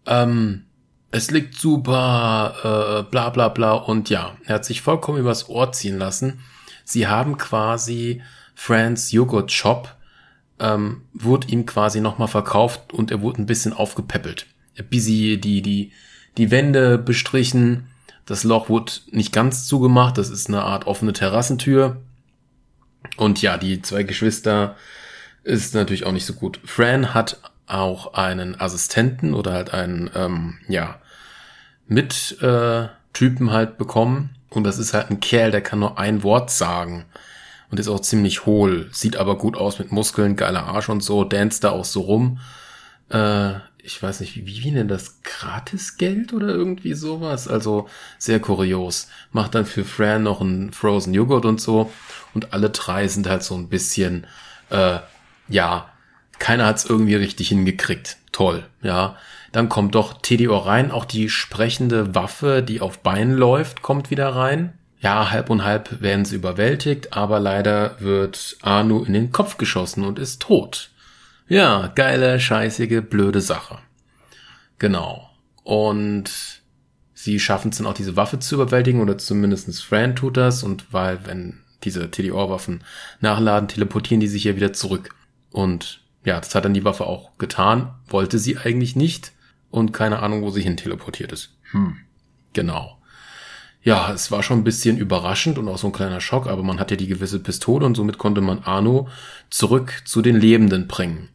Ähm, 0.06 0.64
es 1.10 1.30
liegt 1.30 1.54
super, 1.54 3.04
äh, 3.06 3.10
bla 3.10 3.30
bla 3.30 3.48
bla. 3.48 3.72
Und 3.72 4.10
ja, 4.10 4.36
er 4.44 4.56
hat 4.56 4.64
sich 4.64 4.82
vollkommen 4.82 5.18
übers 5.18 5.48
Ohr 5.48 5.72
ziehen 5.72 5.98
lassen. 5.98 6.40
Sie 6.84 7.06
haben 7.06 7.38
quasi 7.38 8.22
Franz 8.54 9.12
Joghurt 9.12 9.52
Shop, 9.52 9.94
ähm, 10.58 11.02
wurde 11.12 11.48
ihm 11.48 11.66
quasi 11.66 12.00
nochmal 12.00 12.28
verkauft 12.28 12.92
und 12.92 13.10
er 13.10 13.20
wurde 13.20 13.42
ein 13.42 13.46
bisschen 13.46 13.72
aufgepäppelt. 13.72 14.46
Busy 14.90 15.40
die, 15.40 15.62
die, 15.62 15.92
die 16.36 16.50
Wände 16.50 16.98
bestrichen, 16.98 17.88
das 18.28 18.44
Loch 18.44 18.68
wurde 18.68 18.92
nicht 19.10 19.32
ganz 19.32 19.66
zugemacht, 19.66 20.18
das 20.18 20.28
ist 20.28 20.48
eine 20.48 20.62
Art 20.62 20.86
offene 20.86 21.14
Terrassentür. 21.14 21.96
Und 23.16 23.40
ja, 23.40 23.56
die 23.56 23.80
zwei 23.80 24.02
Geschwister 24.02 24.76
ist 25.44 25.74
natürlich 25.74 26.04
auch 26.04 26.12
nicht 26.12 26.26
so 26.26 26.34
gut. 26.34 26.60
Fran 26.64 27.14
hat 27.14 27.38
auch 27.66 28.14
einen 28.14 28.60
Assistenten 28.60 29.32
oder 29.32 29.52
halt 29.54 29.72
einen, 29.72 30.10
ähm, 30.14 30.58
ja, 30.68 31.00
mit 31.86 32.36
äh, 32.42 32.88
halt 33.50 33.78
bekommen, 33.78 34.36
und 34.50 34.64
das 34.64 34.78
ist 34.78 34.94
halt 34.94 35.10
ein 35.10 35.20
Kerl, 35.20 35.50
der 35.50 35.62
kann 35.62 35.78
nur 35.78 35.98
ein 35.98 36.22
Wort 36.22 36.50
sagen. 36.50 37.06
Und 37.70 37.78
ist 37.78 37.88
auch 37.88 38.00
ziemlich 38.00 38.46
hohl. 38.46 38.88
Sieht 38.92 39.16
aber 39.16 39.36
gut 39.36 39.56
aus 39.56 39.78
mit 39.78 39.92
Muskeln, 39.92 40.36
geiler 40.36 40.64
Arsch 40.64 40.88
und 40.88 41.02
so. 41.02 41.24
Dance 41.24 41.60
da 41.60 41.70
auch 41.70 41.84
so 41.84 42.00
rum. 42.00 42.40
Äh, 43.10 43.54
ich 43.88 44.02
weiß 44.02 44.20
nicht, 44.20 44.36
wie, 44.36 44.62
wie 44.62 44.70
nennt 44.70 44.90
das? 44.90 45.22
Gratisgeld 45.22 46.34
oder 46.34 46.48
irgendwie 46.48 46.92
sowas? 46.92 47.48
Also 47.48 47.88
sehr 48.18 48.38
kurios. 48.38 49.08
Macht 49.32 49.54
dann 49.54 49.64
für 49.64 49.82
Fran 49.84 50.24
noch 50.24 50.42
einen 50.42 50.72
Frozen 50.72 51.14
Joghurt 51.14 51.46
und 51.46 51.58
so. 51.58 51.90
Und 52.34 52.52
alle 52.52 52.68
drei 52.68 53.08
sind 53.08 53.26
halt 53.26 53.42
so 53.42 53.54
ein 53.54 53.70
bisschen, 53.70 54.26
äh, 54.68 54.98
ja, 55.48 55.88
keiner 56.38 56.66
hat's 56.66 56.84
irgendwie 56.84 57.14
richtig 57.14 57.48
hingekriegt. 57.48 58.18
Toll, 58.30 58.66
ja. 58.82 59.16
Dann 59.52 59.70
kommt 59.70 59.94
doch 59.94 60.20
TDO 60.20 60.58
rein, 60.58 60.90
auch 60.90 61.06
die 61.06 61.30
sprechende 61.30 62.14
Waffe, 62.14 62.62
die 62.62 62.82
auf 62.82 62.98
Beinen 62.98 63.34
läuft, 63.34 63.80
kommt 63.80 64.10
wieder 64.10 64.28
rein. 64.28 64.74
Ja, 65.00 65.30
halb 65.30 65.48
und 65.48 65.64
halb 65.64 66.02
werden 66.02 66.26
sie 66.26 66.36
überwältigt, 66.36 67.14
aber 67.14 67.40
leider 67.40 67.96
wird 68.00 68.58
Arno 68.60 69.02
in 69.04 69.14
den 69.14 69.32
Kopf 69.32 69.56
geschossen 69.56 70.04
und 70.04 70.18
ist 70.18 70.42
tot. 70.42 70.90
Ja, 71.48 71.88
geile, 71.94 72.38
scheißige, 72.38 73.02
blöde 73.02 73.40
Sache. 73.40 73.78
Genau. 74.78 75.30
Und 75.64 76.62
sie 77.14 77.40
schaffen 77.40 77.70
es 77.70 77.78
dann 77.78 77.86
auch, 77.86 77.94
diese 77.94 78.16
Waffe 78.16 78.38
zu 78.38 78.56
überwältigen, 78.56 79.00
oder 79.00 79.18
zumindestens 79.18 79.80
Fran 79.80 80.14
tut 80.14 80.36
das, 80.36 80.62
und 80.62 80.92
weil, 80.92 81.26
wenn 81.26 81.60
diese 81.84 82.10
TDO-Waffen 82.10 82.84
nachladen, 83.20 83.68
teleportieren 83.68 84.20
die 84.20 84.28
sich 84.28 84.44
ja 84.44 84.56
wieder 84.56 84.72
zurück. 84.72 85.14
Und 85.50 86.02
ja, 86.24 86.38
das 86.38 86.54
hat 86.54 86.64
dann 86.64 86.74
die 86.74 86.84
Waffe 86.84 87.06
auch 87.06 87.38
getan, 87.38 87.94
wollte 88.06 88.38
sie 88.38 88.58
eigentlich 88.58 88.94
nicht, 88.96 89.32
und 89.70 89.92
keine 89.92 90.20
Ahnung, 90.20 90.42
wo 90.42 90.50
sie 90.50 90.62
hin 90.62 90.76
teleportiert 90.76 91.32
ist. 91.32 91.56
Hm. 91.72 91.96
Genau 92.52 92.98
ja, 93.82 94.12
es 94.12 94.30
war 94.30 94.42
schon 94.42 94.58
ein 94.58 94.64
bisschen 94.64 94.98
überraschend 94.98 95.56
und 95.56 95.68
auch 95.68 95.78
so 95.78 95.86
ein 95.86 95.92
kleiner 95.92 96.20
Schock, 96.20 96.46
aber 96.46 96.62
man 96.62 96.78
hatte 96.78 96.96
die 96.96 97.06
gewisse 97.06 97.38
Pistole 97.40 97.86
und 97.86 97.96
somit 97.96 98.18
konnte 98.18 98.40
man 98.40 98.62
Arno 98.64 99.08
zurück 99.50 100.02
zu 100.04 100.20
den 100.20 100.36
Lebenden 100.36 100.88
bringen. 100.88 101.30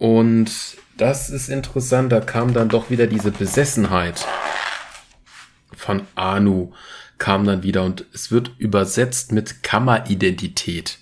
Und 0.00 0.50
das 0.96 1.28
ist 1.28 1.50
interessant, 1.50 2.10
da 2.10 2.20
kam 2.20 2.54
dann 2.54 2.70
doch 2.70 2.88
wieder 2.88 3.06
diese 3.06 3.30
Besessenheit 3.30 4.26
von 5.76 6.02
Anu 6.14 6.72
kam 7.18 7.44
dann 7.44 7.62
wieder 7.62 7.84
und 7.84 8.06
es 8.14 8.30
wird 8.30 8.52
übersetzt 8.56 9.30
mit 9.30 9.62
Kammeridentität. 9.62 10.98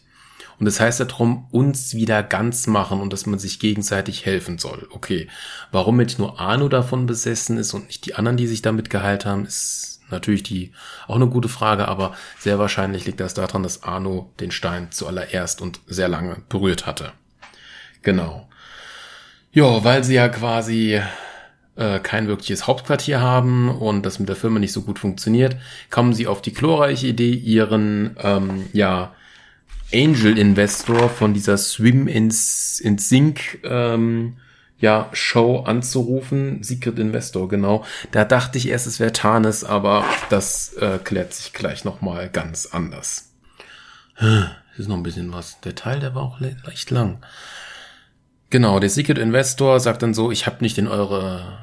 Und 0.58 0.66
das 0.66 0.80
heißt 0.80 0.98
darum, 0.98 1.46
uns 1.52 1.94
wieder 1.94 2.24
ganz 2.24 2.66
machen 2.66 3.00
und 3.00 3.12
dass 3.12 3.24
man 3.24 3.38
sich 3.38 3.60
gegenseitig 3.60 4.26
helfen 4.26 4.58
soll. 4.58 4.88
Okay, 4.90 5.28
warum 5.70 6.00
jetzt 6.00 6.18
nur 6.18 6.40
Anu 6.40 6.68
davon 6.68 7.06
besessen 7.06 7.56
ist 7.56 7.72
und 7.74 7.86
nicht 7.86 8.04
die 8.04 8.16
anderen, 8.16 8.36
die 8.36 8.48
sich 8.48 8.62
damit 8.62 8.90
geheilt 8.90 9.24
haben, 9.24 9.46
ist 9.46 10.00
natürlich 10.10 10.42
die 10.42 10.72
auch 11.06 11.14
eine 11.14 11.28
gute 11.28 11.48
Frage, 11.48 11.86
aber 11.86 12.16
sehr 12.40 12.58
wahrscheinlich 12.58 13.06
liegt 13.06 13.20
das 13.20 13.34
daran, 13.34 13.62
dass 13.62 13.84
Arno 13.84 14.32
den 14.40 14.50
Stein 14.50 14.90
zuallererst 14.90 15.62
und 15.62 15.78
sehr 15.86 16.08
lange 16.08 16.42
berührt 16.48 16.86
hatte. 16.86 17.12
Genau. 18.02 18.48
Ja, 19.52 19.82
weil 19.84 20.04
sie 20.04 20.14
ja 20.14 20.28
quasi 20.28 21.00
äh, 21.76 21.98
kein 22.00 22.28
wirkliches 22.28 22.66
Hauptquartier 22.66 23.20
haben 23.20 23.70
und 23.70 24.04
das 24.04 24.18
mit 24.18 24.28
der 24.28 24.36
Firma 24.36 24.58
nicht 24.58 24.72
so 24.72 24.82
gut 24.82 24.98
funktioniert, 24.98 25.56
kommen 25.90 26.12
sie 26.12 26.26
auf 26.26 26.42
die 26.42 26.52
glorreiche 26.52 27.06
Idee, 27.06 27.32
ihren 27.32 28.16
ähm, 28.22 28.66
ja 28.72 29.14
Angel 29.92 30.36
Investor 30.36 31.08
von 31.08 31.32
dieser 31.32 31.56
Swim 31.56 32.08
ins, 32.08 32.78
ins 32.78 33.08
Sink 33.08 33.60
ähm, 33.64 34.36
ja, 34.80 35.08
Show 35.12 35.60
anzurufen. 35.60 36.62
Secret 36.62 36.98
Investor, 36.98 37.48
genau. 37.48 37.84
Da 38.12 38.24
dachte 38.24 38.58
ich 38.58 38.68
erst, 38.68 38.86
es 38.86 39.00
wäre 39.00 39.12
Tarnis, 39.12 39.64
aber 39.64 40.04
das 40.30 40.74
äh, 40.74 40.98
klärt 41.02 41.32
sich 41.32 41.52
gleich 41.52 41.84
nochmal 41.84 42.28
ganz 42.28 42.66
anders. 42.66 43.30
Hier 44.18 44.50
ist 44.76 44.88
noch 44.88 44.96
ein 44.96 45.02
bisschen 45.02 45.32
was. 45.32 45.60
Der 45.60 45.74
Teil, 45.74 46.00
der 46.00 46.14
war 46.14 46.22
auch 46.22 46.40
leicht 46.40 46.90
lang. 46.90 47.18
Genau, 48.50 48.80
der 48.80 48.90
Secret 48.90 49.18
Investor 49.18 49.78
sagt 49.80 50.02
dann 50.02 50.14
so, 50.14 50.30
ich 50.30 50.46
habe 50.46 50.58
nicht 50.60 50.78
in 50.78 50.88
eure 50.88 51.58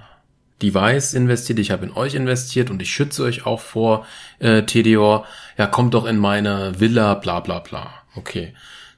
Device 0.61 1.13
investiert, 1.13 1.59
ich 1.59 1.71
habe 1.71 1.85
in 1.85 1.91
euch 1.91 2.15
investiert 2.15 2.69
und 2.69 2.81
ich 2.81 2.91
schütze 2.91 3.23
euch 3.23 3.45
auch 3.45 3.59
vor 3.59 4.05
äh, 4.39 4.63
TDOR. 4.63 5.25
Ja, 5.57 5.67
kommt 5.67 5.93
doch 5.93 6.05
in 6.05 6.17
meine 6.17 6.79
Villa, 6.79 7.15
bla 7.15 7.39
bla 7.39 7.59
bla. 7.59 7.89
Okay. 8.15 8.53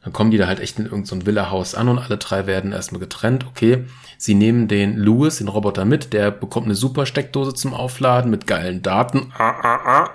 Dann 0.08 0.14
kommen 0.14 0.32
die 0.32 0.38
da 0.38 0.48
halt 0.48 0.62
echt 0.62 0.80
in 0.80 0.86
irgendein 0.86 1.20
so 1.20 1.26
Villa-Haus 1.26 1.76
an 1.76 1.90
und 1.90 2.00
alle 2.00 2.16
drei 2.16 2.48
werden 2.48 2.72
erstmal 2.72 3.02
getrennt. 3.02 3.46
Okay, 3.46 3.84
sie 4.18 4.36
nehmen 4.36 4.70
den 4.70 4.96
Louis, 4.96 5.40
den 5.40 5.50
Roboter 5.50 5.84
mit, 5.84 6.14
der 6.14 6.32
bekommt 6.32 6.66
eine 6.68 6.76
super 6.76 7.06
Steckdose 7.06 7.54
zum 7.54 7.74
Aufladen 7.74 8.32
mit 8.32 8.48
geilen 8.48 8.82
Daten. 8.82 9.34
Ah, 9.38 9.50
ah, 9.50 9.80
ah. 9.86 10.10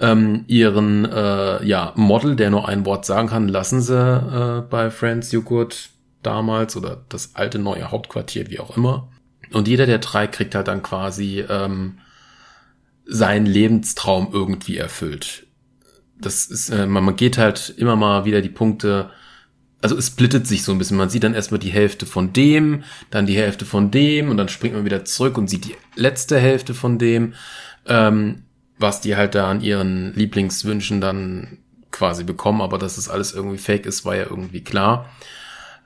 Ähm, 0.00 0.44
ihren 0.46 1.04
äh, 1.04 1.62
ja, 1.62 1.92
Model, 1.96 2.36
der 2.36 2.48
nur 2.48 2.68
ein 2.68 2.86
Wort 2.86 3.04
sagen 3.04 3.28
kann, 3.28 3.48
lassen 3.48 3.82
sie 3.82 3.98
äh, 3.98 4.62
bei 4.62 4.90
Friends 4.90 5.30
Joghurt 5.32 5.90
damals 6.22 6.76
oder 6.76 7.04
das 7.08 7.34
alte 7.34 7.58
neue 7.58 7.90
Hauptquartier, 7.90 8.50
wie 8.50 8.60
auch 8.60 8.76
immer. 8.76 9.08
Und 9.52 9.68
jeder 9.68 9.86
der 9.86 9.98
drei 9.98 10.26
kriegt 10.26 10.54
halt 10.54 10.68
dann 10.68 10.82
quasi 10.82 11.44
ähm, 11.48 11.98
seinen 13.06 13.46
Lebenstraum 13.46 14.28
irgendwie 14.32 14.76
erfüllt. 14.76 15.46
Das 16.20 16.46
ist, 16.46 16.68
äh, 16.70 16.86
man, 16.86 17.04
man 17.04 17.16
geht 17.16 17.38
halt 17.38 17.72
immer 17.76 17.96
mal 17.96 18.24
wieder 18.24 18.42
die 18.42 18.48
Punkte 18.48 19.10
also 19.80 19.96
es 19.96 20.08
splittet 20.08 20.46
sich 20.46 20.64
so 20.64 20.72
ein 20.72 20.78
bisschen. 20.78 20.96
Man 20.96 21.10
sieht 21.10 21.24
dann 21.24 21.34
erstmal 21.34 21.60
die 21.60 21.70
Hälfte 21.70 22.06
von 22.06 22.32
dem, 22.32 22.84
dann 23.10 23.26
die 23.26 23.36
Hälfte 23.36 23.64
von 23.64 23.90
dem 23.90 24.28
und 24.28 24.36
dann 24.36 24.48
springt 24.48 24.74
man 24.74 24.84
wieder 24.84 25.04
zurück 25.04 25.38
und 25.38 25.48
sieht 25.48 25.66
die 25.66 25.76
letzte 25.94 26.38
Hälfte 26.38 26.74
von 26.74 26.98
dem, 26.98 27.34
ähm, 27.86 28.42
was 28.78 29.00
die 29.00 29.16
halt 29.16 29.34
da 29.34 29.48
an 29.50 29.60
ihren 29.60 30.14
Lieblingswünschen 30.14 31.00
dann 31.00 31.58
quasi 31.90 32.24
bekommen. 32.24 32.60
Aber 32.60 32.78
dass 32.78 32.96
das 32.96 33.08
alles 33.08 33.32
irgendwie 33.32 33.58
fake 33.58 33.86
ist, 33.86 34.04
war 34.04 34.16
ja 34.16 34.24
irgendwie 34.24 34.62
klar. 34.62 35.08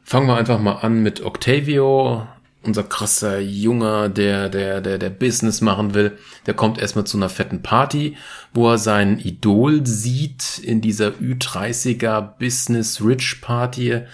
Fangen 0.02 0.26
wir 0.26 0.36
einfach 0.36 0.58
mal 0.58 0.76
an 0.76 1.02
mit 1.02 1.24
Octavio 1.24 2.26
unser 2.62 2.84
krasser 2.84 3.40
Junge, 3.40 4.08
der, 4.08 4.48
der, 4.48 4.80
der, 4.80 4.98
der 4.98 5.10
Business 5.10 5.60
machen 5.60 5.94
will, 5.94 6.16
der 6.46 6.54
kommt 6.54 6.78
erstmal 6.78 7.04
zu 7.04 7.16
einer 7.16 7.28
fetten 7.28 7.62
Party, 7.62 8.16
wo 8.54 8.70
er 8.70 8.78
sein 8.78 9.18
Idol 9.18 9.84
sieht 9.86 10.58
in 10.58 10.80
dieser 10.80 11.08
Ü30er 11.08 12.20
Business 12.38 13.02
Rich 13.04 13.40
Party. 13.40 13.90
Äh, 13.90 14.04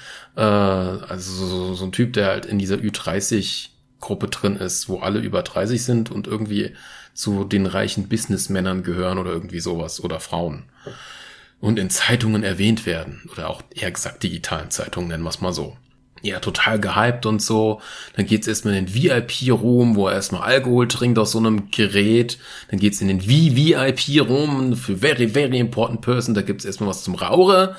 also 0.41 1.47
so, 1.47 1.75
so 1.75 1.85
ein 1.85 1.93
Typ, 1.93 2.15
der 2.15 2.27
halt 2.29 2.47
in 2.47 2.59
dieser 2.59 2.77
Ü30 2.77 3.69
Gruppe 4.01 4.29
drin 4.29 4.57
ist, 4.57 4.89
wo 4.89 4.99
alle 4.99 5.19
über 5.19 5.43
30 5.43 5.83
sind 5.83 6.11
und 6.11 6.27
irgendwie 6.27 6.75
zu 7.13 7.45
den 7.45 7.67
reichen 7.67 8.09
Businessmännern 8.09 8.85
gehören 8.85 9.19
oder 9.19 9.33
irgendwie 9.33 9.61
sowas 9.61 10.03
oder 10.03 10.21
Frauen. 10.21 10.65
Und 11.61 11.79
in 11.79 11.91
Zeitungen 11.91 12.45
erwähnt 12.45 12.87
werden. 12.87 13.29
Oder 13.33 13.51
auch 13.51 13.63
eher 13.75 13.91
gesagt 13.91 14.23
digitalen 14.23 14.71
Zeitungen, 14.71 15.09
nennen 15.09 15.25
wir 15.25 15.31
es 15.31 15.41
mal 15.41 15.53
so 15.53 15.77
ja, 16.23 16.41
total 16.41 16.81
gehypt 16.81 17.27
und 17.27 17.41
so. 17.41 17.81
Dann 18.17 18.27
geht's 18.27 18.47
erstmal 18.47 18.75
in 18.75 18.87
den 18.87 18.95
VIP-Room, 18.95 19.97
wo 19.97 20.09
er 20.09 20.15
erstmal 20.15 20.43
Alkohol 20.43 20.89
trinkt 20.89 21.19
aus 21.19 21.33
so 21.33 21.39
einem 21.39 21.71
Gerät. 21.71 22.39
Dann 22.71 22.81
geht's 22.81 23.01
in 23.01 23.09
den 23.09 23.21
VVIP-Room 23.21 24.77
für 24.77 24.97
very, 24.97 25.29
very 25.29 25.59
important 25.59 26.01
person. 26.01 26.35
Da 26.35 26.43
gibt's 26.43 26.65
erstmal 26.65 26.89
was 26.89 27.05
zum 27.05 27.15
Rauche, 27.15 27.77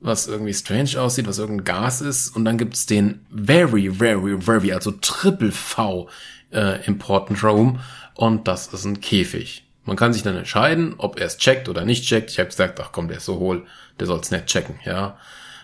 was 0.00 0.26
irgendwie 0.26 0.54
strange 0.54 1.00
aussieht, 1.00 1.26
was 1.26 1.38
irgendein 1.38 1.64
Gas 1.64 2.00
ist. 2.00 2.34
Und 2.34 2.44
dann 2.44 2.58
gibt's 2.58 2.86
den 2.86 3.26
very, 3.30 3.90
very, 3.90 4.40
very, 4.40 4.72
also 4.72 4.92
Triple 4.92 5.52
V 5.52 6.08
äh, 6.52 6.84
important 6.86 7.42
Room. 7.42 7.80
Und 8.14 8.48
das 8.48 8.68
ist 8.68 8.84
ein 8.84 9.00
Käfig. 9.00 9.65
Man 9.86 9.96
kann 9.96 10.12
sich 10.12 10.22
dann 10.22 10.36
entscheiden, 10.36 10.94
ob 10.98 11.18
er 11.18 11.26
es 11.26 11.38
checkt 11.38 11.68
oder 11.68 11.84
nicht 11.84 12.04
checkt. 12.04 12.30
Ich 12.30 12.38
habe 12.38 12.48
gesagt, 12.48 12.78
ach 12.80 12.90
komm, 12.92 13.08
der 13.08 13.18
ist 13.18 13.24
so 13.24 13.38
hohl, 13.38 13.66
der 13.98 14.06
soll's 14.06 14.30
nicht 14.30 14.46
checken, 14.46 14.78
ja. 14.84 15.16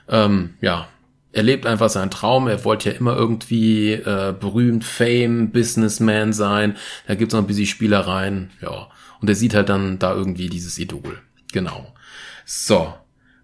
Ähm, 0.09 0.55
ja, 0.61 0.89
er 1.33 1.43
lebt 1.43 1.67
einfach 1.67 1.89
seinen 1.89 2.11
Traum. 2.11 2.47
Er 2.47 2.65
wollte 2.65 2.91
ja 2.91 2.97
immer 2.97 3.17
irgendwie 3.17 3.93
äh, 3.93 4.35
berühmt, 4.39 4.85
Fame, 4.85 5.51
Businessman 5.51 6.33
sein. 6.33 6.77
Da 7.07 7.15
gibt's 7.15 7.35
noch 7.35 7.41
ein 7.41 7.47
bisschen 7.47 7.67
Spielereien. 7.67 8.51
Ja. 8.61 8.89
Und 9.21 9.29
er 9.29 9.35
sieht 9.35 9.55
halt 9.55 9.69
dann 9.69 9.99
da 9.99 10.13
irgendwie 10.15 10.49
dieses 10.49 10.79
Idol. 10.79 11.21
Genau. 11.53 11.93
So. 12.45 12.95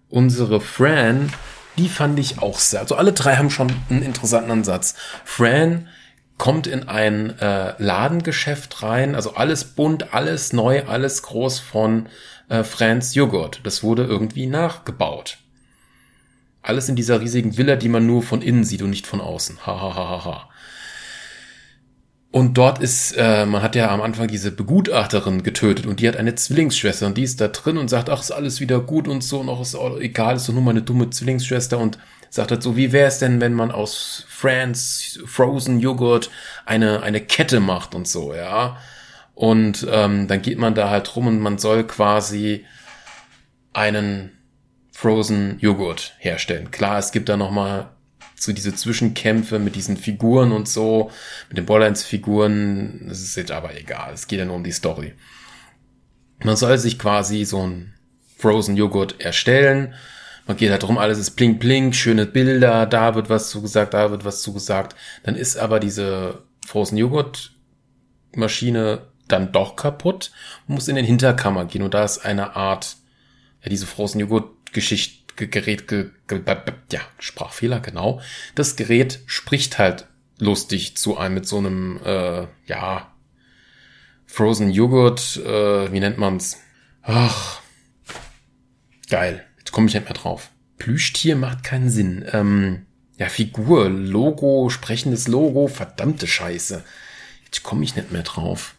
Unsere 0.07 0.59
Fran, 0.59 1.31
die 1.77 1.89
fand 1.89 2.19
ich 2.19 2.39
auch 2.39 2.59
sehr. 2.59 2.81
Also 2.81 2.95
alle 2.95 3.13
drei 3.13 3.35
haben 3.35 3.49
schon 3.49 3.71
einen 3.89 4.01
interessanten 4.01 4.51
Ansatz. 4.51 4.95
Fran 5.23 5.87
kommt 6.39 6.65
in 6.65 6.87
ein 6.87 7.37
äh, 7.37 7.75
Ladengeschäft 7.77 8.81
rein, 8.81 9.13
also 9.13 9.35
alles 9.35 9.63
bunt, 9.63 10.15
alles 10.15 10.53
neu, 10.53 10.83
alles 10.85 11.21
groß 11.21 11.59
von 11.59 12.07
äh, 12.47 12.63
Frans 12.63 13.13
Joghurt. 13.13 13.59
Das 13.63 13.83
wurde 13.83 14.05
irgendwie 14.05 14.47
nachgebaut. 14.47 15.37
Alles 16.63 16.89
in 16.89 16.95
dieser 16.95 17.21
riesigen 17.21 17.57
Villa, 17.57 17.75
die 17.75 17.89
man 17.89 18.07
nur 18.07 18.23
von 18.23 18.41
innen 18.41 18.63
sieht 18.63 18.81
und 18.81 18.89
nicht 18.89 19.05
von 19.05 19.21
außen. 19.21 19.67
Ha, 19.67 19.79
ha, 19.79 19.95
ha, 19.95 20.09
ha, 20.09 20.25
ha. 20.25 20.48
Und 22.31 22.59
dort 22.59 22.79
ist, 22.79 23.13
äh, 23.17 23.45
man 23.47 23.63
hat 23.63 23.75
ja 23.75 23.89
am 23.89 24.01
Anfang 24.01 24.27
diese 24.27 24.51
Begutachterin 24.51 25.41
getötet 25.41 25.87
und 25.87 25.99
die 25.99 26.07
hat 26.07 26.15
eine 26.15 26.35
Zwillingsschwester 26.35 27.07
und 27.07 27.17
die 27.17 27.23
ist 27.23 27.41
da 27.41 27.47
drin 27.47 27.77
und 27.77 27.89
sagt, 27.89 28.09
ach, 28.09 28.21
ist 28.21 28.31
alles 28.31 28.59
wieder 28.59 28.79
gut 28.79 29.07
und 29.07 29.23
so 29.23 29.39
und 29.39 29.49
auch 29.49 29.61
ist 29.61 29.75
egal, 29.99 30.35
ist 30.35 30.47
doch 30.47 30.53
nur 30.53 30.61
meine 30.61 30.83
dumme 30.83 31.09
Zwillingsschwester 31.09 31.79
und 31.79 31.97
sagt 32.29 32.51
halt 32.51 32.61
so, 32.61 32.77
wie 32.77 32.91
wäre 32.91 33.07
es 33.07 33.17
denn, 33.17 33.41
wenn 33.41 33.53
man 33.53 33.71
aus 33.71 34.25
France 34.29 35.19
Frozen 35.25 35.79
Joghurt 35.79 36.29
eine, 36.67 37.01
eine 37.01 37.19
Kette 37.21 37.59
macht 37.59 37.95
und 37.95 38.07
so, 38.07 38.35
ja. 38.35 38.77
Und 39.33 39.87
ähm, 39.89 40.27
dann 40.27 40.41
geht 40.41 40.59
man 40.59 40.75
da 40.75 40.89
halt 40.89 41.15
rum 41.15 41.25
und 41.25 41.39
man 41.39 41.57
soll 41.57 41.85
quasi 41.85 42.65
einen 43.73 44.37
Frozen 44.91 45.57
Joghurt 45.59 46.13
herstellen. 46.19 46.69
Klar, 46.69 46.99
es 46.99 47.11
gibt 47.11 47.29
da 47.29 47.37
noch 47.37 47.49
mal 47.49 47.89
so 48.39 48.53
diese 48.53 48.73
Zwischenkämpfe 48.73 49.59
mit 49.59 49.75
diesen 49.75 49.97
Figuren 49.97 50.51
und 50.51 50.67
so, 50.67 51.11
mit 51.49 51.57
den 51.57 51.65
Borderlands-Figuren, 51.65 53.05
das 53.07 53.21
ist 53.21 53.35
jetzt 53.35 53.51
aber 53.51 53.77
egal, 53.77 54.13
es 54.13 54.27
geht 54.27 54.39
ja 54.39 54.45
nur 54.45 54.55
um 54.55 54.63
die 54.63 54.71
Story. 54.71 55.13
Man 56.43 56.55
soll 56.55 56.77
sich 56.77 56.97
quasi 56.97 57.43
so 57.45 57.65
ein 57.65 57.93
Frozen 58.37 58.77
Joghurt 58.77 59.19
erstellen, 59.19 59.93
Man 60.49 60.57
geht 60.57 60.71
halt 60.71 60.81
drum, 60.81 60.97
alles 60.97 61.19
ist 61.19 61.31
blink 61.35 61.59
blink, 61.59 61.95
schöne 61.95 62.25
Bilder, 62.25 62.87
da 62.87 63.13
wird 63.13 63.29
was 63.29 63.51
zugesagt, 63.51 63.93
da 63.93 64.09
wird 64.09 64.25
was 64.25 64.41
zugesagt. 64.41 64.95
Dann 65.21 65.35
ist 65.35 65.57
aber 65.57 65.79
diese 65.79 66.41
Frozen 66.65 66.97
Joghurt 66.97 67.51
Maschine 68.33 69.03
dann 69.27 69.51
doch 69.51 69.75
kaputt, 69.75 70.31
muss 70.65 70.87
in 70.87 70.95
den 70.95 71.05
Hinterkammer 71.05 71.65
gehen 71.65 71.83
und 71.83 71.93
da 71.93 72.03
ist 72.03 72.25
eine 72.25 72.55
Art, 72.55 72.95
ja, 73.61 73.69
diese 73.69 73.85
Frozen 73.85 74.21
Joghurt 74.21 74.73
Geschichte, 74.73 75.18
Gerät, 75.47 75.87
ge, 75.87 76.09
ge, 76.27 76.41
ja, 76.91 77.01
Sprachfehler, 77.19 77.79
genau. 77.79 78.21
Das 78.55 78.75
Gerät 78.75 79.19
spricht 79.25 79.77
halt 79.77 80.07
lustig 80.37 80.97
zu 80.97 81.17
einem 81.17 81.35
mit 81.35 81.47
so 81.47 81.57
einem, 81.57 81.99
äh, 82.03 82.47
ja, 82.65 83.13
Frozen 84.25 84.69
Joghurt, 84.69 85.37
äh, 85.37 85.91
wie 85.91 85.99
nennt 85.99 86.17
man's? 86.17 86.57
Ach, 87.01 87.61
geil. 89.09 89.43
Jetzt 89.57 89.71
komme 89.71 89.87
ich 89.87 89.93
nicht 89.93 90.05
mehr 90.05 90.13
drauf. 90.13 90.51
Plüschtier 90.77 91.35
macht 91.35 91.63
keinen 91.63 91.89
Sinn. 91.89 92.25
Ähm, 92.31 92.85
ja, 93.17 93.27
Figur, 93.27 93.89
Logo, 93.89 94.69
sprechendes 94.69 95.27
Logo, 95.27 95.67
verdammte 95.67 96.27
Scheiße. 96.27 96.83
Jetzt 97.45 97.63
komme 97.63 97.83
ich 97.83 97.95
nicht 97.95 98.11
mehr 98.11 98.23
drauf 98.23 98.75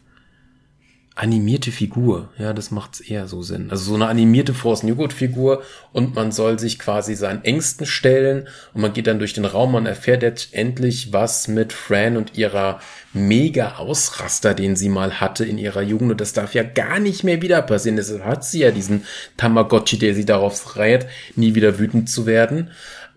animierte 1.21 1.71
Figur. 1.71 2.29
Ja, 2.39 2.51
das 2.51 2.71
macht's 2.71 2.99
eher 2.99 3.27
so 3.27 3.43
Sinn. 3.43 3.69
Also 3.69 3.91
so 3.91 3.93
eine 3.93 4.07
animierte 4.07 4.55
Force 4.55 4.81
Newgood 4.81 5.13
Figur 5.13 5.61
und 5.93 6.15
man 6.15 6.31
soll 6.31 6.57
sich 6.57 6.79
quasi 6.79 7.13
seinen 7.13 7.43
Ängsten 7.43 7.85
stellen 7.85 8.47
und 8.73 8.81
man 8.81 8.93
geht 8.93 9.05
dann 9.05 9.19
durch 9.19 9.33
den 9.33 9.45
Raum, 9.45 9.73
man 9.73 9.85
erfährt 9.85 10.23
jetzt 10.23 10.55
endlich 10.55 11.13
was 11.13 11.47
mit 11.47 11.73
Fran 11.73 12.17
und 12.17 12.39
ihrer 12.39 12.79
mega 13.13 13.75
Ausraster, 13.75 14.55
den 14.55 14.75
sie 14.75 14.89
mal 14.89 15.21
hatte 15.21 15.45
in 15.45 15.59
ihrer 15.59 15.83
Jugend 15.83 16.09
und 16.09 16.21
das 16.21 16.33
darf 16.33 16.55
ja 16.55 16.63
gar 16.63 16.97
nicht 16.97 17.23
mehr 17.23 17.43
wieder 17.43 17.61
passieren. 17.61 17.97
Deshalb 17.97 18.25
hat 18.25 18.43
sie 18.43 18.61
ja 18.61 18.71
diesen 18.71 19.05
Tamagotchi, 19.37 19.99
der 19.99 20.15
sie 20.15 20.25
darauf 20.25 20.75
reiht, 20.75 21.05
nie 21.35 21.53
wieder 21.53 21.77
wütend 21.77 22.09
zu 22.09 22.25
werden. 22.25 22.71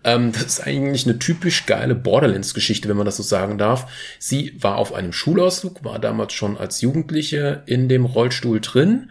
Ähm, 0.05 0.31
das 0.31 0.43
ist 0.43 0.59
eigentlich 0.61 1.05
eine 1.05 1.19
typisch 1.19 1.65
geile 1.65 1.95
Borderlands-Geschichte, 1.95 2.87
wenn 2.87 2.95
man 2.95 3.07
das 3.07 3.17
so 3.17 3.23
sagen 3.23 3.57
darf. 3.57 3.91
Sie 4.19 4.55
war 4.61 4.77
auf 4.77 4.93
einem 4.93 5.11
Schulausflug, 5.11 5.83
war 5.83 5.99
damals 5.99 6.33
schon 6.33 6.57
als 6.57 6.79
Jugendliche 6.79 7.63
in 7.65 7.89
dem 7.89 8.05
Rollstuhl 8.05 8.61
drin. 8.61 9.09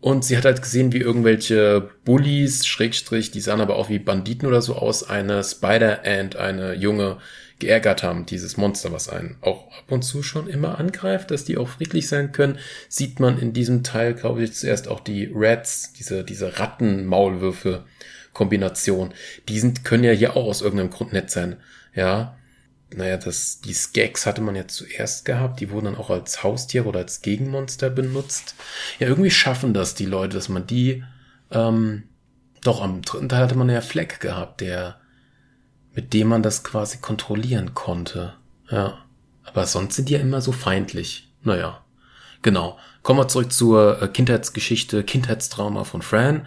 Und 0.00 0.24
sie 0.24 0.36
hat 0.36 0.44
halt 0.44 0.60
gesehen, 0.60 0.92
wie 0.92 0.98
irgendwelche 0.98 1.88
Bullies, 2.04 2.66
Schrägstrich, 2.66 3.30
die 3.30 3.40
sahen 3.40 3.60
aber 3.60 3.76
auch 3.76 3.88
wie 3.88 4.00
Banditen 4.00 4.48
oder 4.48 4.60
so 4.60 4.74
aus, 4.74 5.08
eine 5.08 5.42
Spider-Ant, 5.42 6.36
eine 6.36 6.74
Junge, 6.74 7.18
geärgert 7.62 8.02
haben. 8.02 8.26
Dieses 8.26 8.56
Monster, 8.56 8.92
was 8.92 9.08
einen 9.08 9.36
auch 9.40 9.68
ab 9.68 9.84
und 9.90 10.02
zu 10.02 10.22
schon 10.22 10.48
immer 10.48 10.78
angreift, 10.78 11.30
dass 11.30 11.44
die 11.44 11.56
auch 11.56 11.68
friedlich 11.68 12.08
sein 12.08 12.32
können, 12.32 12.58
sieht 12.88 13.20
man 13.20 13.38
in 13.38 13.52
diesem 13.52 13.84
Teil, 13.84 14.14
glaube 14.14 14.42
ich, 14.42 14.52
zuerst 14.52 14.88
auch 14.88 15.00
die 15.00 15.30
Rats, 15.32 15.92
diese, 15.92 16.24
diese 16.24 16.58
Rattenmaulwürfe 16.58 17.84
Kombination. 18.32 19.12
Die 19.48 19.58
sind, 19.58 19.84
können 19.84 20.04
ja 20.04 20.12
hier 20.12 20.36
auch 20.36 20.46
aus 20.46 20.62
irgendeinem 20.62 20.90
Grund 20.90 21.12
nett 21.12 21.30
sein. 21.30 21.56
Ja. 21.94 22.36
Naja, 22.94 23.16
das, 23.16 23.60
die 23.60 23.72
Skags 23.72 24.26
hatte 24.26 24.42
man 24.42 24.54
ja 24.54 24.68
zuerst 24.68 25.24
gehabt. 25.24 25.60
Die 25.60 25.70
wurden 25.70 25.86
dann 25.86 25.96
auch 25.96 26.10
als 26.10 26.42
Haustiere 26.42 26.86
oder 26.86 27.00
als 27.00 27.22
Gegenmonster 27.22 27.90
benutzt. 27.90 28.54
Ja, 28.98 29.08
irgendwie 29.08 29.30
schaffen 29.30 29.72
das 29.72 29.94
die 29.94 30.06
Leute, 30.06 30.34
dass 30.34 30.48
man 30.48 30.66
die, 30.66 31.02
ähm, 31.50 32.04
doch 32.62 32.82
am 32.82 33.02
dritten 33.02 33.28
Teil 33.28 33.42
hatte 33.42 33.56
man 33.56 33.68
ja 33.68 33.80
Fleck 33.80 34.20
gehabt, 34.20 34.60
der, 34.60 35.00
mit 35.94 36.12
dem 36.12 36.28
man 36.28 36.42
das 36.42 36.64
quasi 36.64 36.98
kontrollieren 36.98 37.74
konnte. 37.74 38.34
Ja. 38.70 38.98
Aber 39.44 39.66
sonst 39.66 39.96
sind 39.96 40.08
die 40.08 40.14
ja 40.14 40.20
immer 40.20 40.40
so 40.40 40.52
feindlich. 40.52 41.32
Naja. 41.42 41.82
Genau. 42.42 42.78
Kommen 43.02 43.20
wir 43.20 43.28
zurück 43.28 43.52
zur 43.52 44.02
äh, 44.02 44.08
Kindheitsgeschichte, 44.08 45.02
Kindheitstrauma 45.02 45.84
von 45.84 46.02
Fran. 46.02 46.46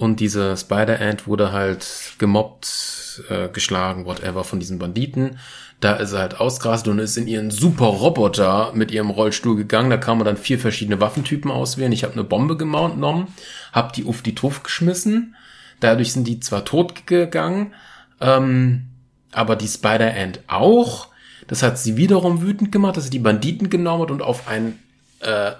Und 0.00 0.18
diese 0.18 0.56
Spider-Ant 0.56 1.26
wurde 1.26 1.52
halt 1.52 2.14
gemobbt, 2.16 3.22
äh, 3.28 3.50
geschlagen, 3.50 4.06
whatever, 4.06 4.44
von 4.44 4.58
diesen 4.58 4.78
Banditen. 4.78 5.38
Da 5.78 5.96
ist 5.96 6.12
er 6.12 6.20
halt 6.20 6.40
ausgerastet 6.40 6.90
und 6.90 7.00
ist 7.00 7.18
in 7.18 7.26
ihren 7.26 7.50
super 7.50 7.84
Roboter 7.84 8.72
mit 8.72 8.90
ihrem 8.90 9.10
Rollstuhl 9.10 9.56
gegangen. 9.56 9.90
Da 9.90 9.98
kann 9.98 10.16
man 10.16 10.24
dann 10.24 10.38
vier 10.38 10.58
verschiedene 10.58 11.02
Waffentypen 11.02 11.50
auswählen. 11.50 11.92
Ich 11.92 12.02
habe 12.02 12.14
eine 12.14 12.24
Bombe 12.24 12.56
genommen, 12.56 13.26
habe 13.72 13.92
die 13.94 14.06
auf 14.06 14.22
die 14.22 14.34
Tuff 14.34 14.62
geschmissen. 14.62 15.36
Dadurch 15.80 16.14
sind 16.14 16.26
die 16.26 16.40
zwar 16.40 16.64
tot 16.64 17.06
gegangen, 17.06 17.74
ähm, 18.22 18.86
aber 19.32 19.54
die 19.54 19.68
Spider-Ant 19.68 20.40
auch. 20.46 21.08
Das 21.46 21.62
hat 21.62 21.78
sie 21.78 21.98
wiederum 21.98 22.40
wütend 22.40 22.72
gemacht, 22.72 22.96
dass 22.96 23.04
sie 23.04 23.10
die 23.10 23.18
Banditen 23.18 23.68
genommen 23.68 24.04
hat 24.04 24.10
und 24.10 24.22
auf 24.22 24.48
ein 24.48 24.78
äh, 25.20 25.52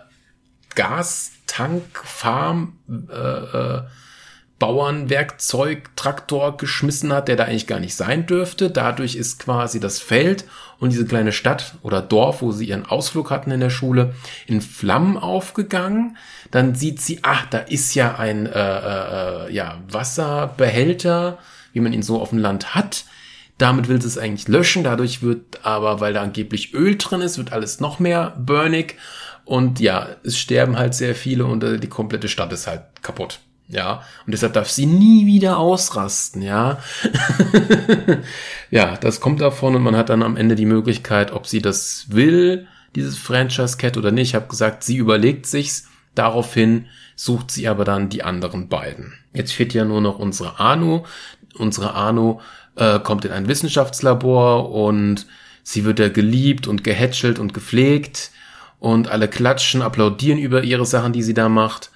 Gastank-Farm 0.74 2.78
äh, 2.88 3.14
äh, 3.14 3.82
Bauernwerkzeug-Traktor 4.61 6.56
geschmissen 6.58 7.12
hat, 7.12 7.26
der 7.26 7.34
da 7.34 7.44
eigentlich 7.44 7.66
gar 7.66 7.80
nicht 7.80 7.96
sein 7.96 8.26
dürfte. 8.26 8.70
Dadurch 8.70 9.16
ist 9.16 9.40
quasi 9.40 9.80
das 9.80 9.98
Feld 9.98 10.44
und 10.78 10.92
diese 10.92 11.06
kleine 11.06 11.32
Stadt 11.32 11.74
oder 11.82 12.00
Dorf, 12.02 12.42
wo 12.42 12.52
sie 12.52 12.66
ihren 12.66 12.86
Ausflug 12.86 13.30
hatten 13.30 13.50
in 13.50 13.61
der 13.61 13.70
Schule, 13.70 14.14
in 14.46 14.61
Flammen 14.61 15.16
aufgegangen. 15.16 16.16
Dann 16.50 16.74
sieht 16.74 17.00
sie, 17.00 17.20
ach, 17.22 17.46
da 17.46 17.58
ist 17.58 17.94
ja 17.94 18.16
ein 18.16 18.46
äh, 18.46 18.50
äh, 18.52 19.52
ja, 19.52 19.78
Wasserbehälter, 19.88 21.38
wie 21.72 21.80
man 21.80 21.94
ihn 21.94 22.02
so 22.02 22.20
auf 22.20 22.28
dem 22.28 22.38
Land 22.38 22.74
hat. 22.74 23.06
Damit 23.56 23.88
will 23.88 24.00
sie 24.00 24.08
es 24.08 24.18
eigentlich 24.18 24.46
löschen. 24.46 24.84
Dadurch 24.84 25.22
wird 25.22 25.64
aber, 25.64 26.00
weil 26.00 26.12
da 26.12 26.22
angeblich 26.22 26.74
Öl 26.74 26.96
drin 26.98 27.22
ist, 27.22 27.38
wird 27.38 27.52
alles 27.52 27.80
noch 27.80 27.98
mehr 27.98 28.36
burnig. 28.38 28.96
Und 29.46 29.80
ja, 29.80 30.06
es 30.22 30.38
sterben 30.38 30.78
halt 30.78 30.94
sehr 30.94 31.14
viele 31.14 31.46
und 31.46 31.64
äh, 31.64 31.78
die 31.78 31.88
komplette 31.88 32.28
Stadt 32.28 32.52
ist 32.52 32.66
halt 32.66 32.82
kaputt. 33.02 33.40
Ja, 33.70 34.02
und 34.26 34.32
deshalb 34.32 34.54
darf 34.54 34.68
sie 34.68 34.86
nie 34.86 35.26
wieder 35.26 35.58
ausrasten, 35.58 36.42
ja. 36.42 36.80
ja, 38.70 38.96
das 38.96 39.20
kommt 39.20 39.40
davon 39.40 39.76
und 39.76 39.82
man 39.82 39.94
hat 39.94 40.08
dann 40.08 40.24
am 40.24 40.36
Ende 40.36 40.56
die 40.56 40.66
Möglichkeit, 40.66 41.30
ob 41.32 41.46
sie 41.46 41.62
das 41.62 42.06
will, 42.08 42.66
dieses 42.96 43.16
Franchise 43.16 43.76
Cat 43.76 43.96
oder 43.96 44.10
nicht. 44.10 44.30
Ich 44.30 44.34
habe 44.34 44.48
gesagt, 44.48 44.82
sie 44.82 44.96
überlegt 44.96 45.46
sich's. 45.46 45.88
Daraufhin 46.16 46.86
sucht 47.14 47.52
sie 47.52 47.68
aber 47.68 47.84
dann 47.84 48.08
die 48.08 48.24
anderen 48.24 48.68
beiden. 48.68 49.14
Jetzt 49.32 49.52
fehlt 49.52 49.72
ja 49.72 49.84
nur 49.84 50.00
noch 50.00 50.18
unsere 50.18 50.58
Anu. 50.58 51.04
Unsere 51.56 51.94
Anu 51.94 52.40
äh, 52.74 52.98
kommt 52.98 53.24
in 53.24 53.30
ein 53.30 53.46
Wissenschaftslabor 53.46 54.72
und 54.72 55.26
sie 55.62 55.84
wird 55.84 56.00
ja 56.00 56.08
geliebt 56.08 56.66
und 56.66 56.82
gehätschelt 56.82 57.38
und 57.38 57.54
gepflegt 57.54 58.32
und 58.80 59.08
alle 59.08 59.28
klatschen, 59.28 59.82
applaudieren 59.82 60.38
über 60.38 60.64
ihre 60.64 60.86
Sachen, 60.86 61.12
die 61.12 61.22
sie 61.22 61.34
da 61.34 61.48
macht. 61.48 61.89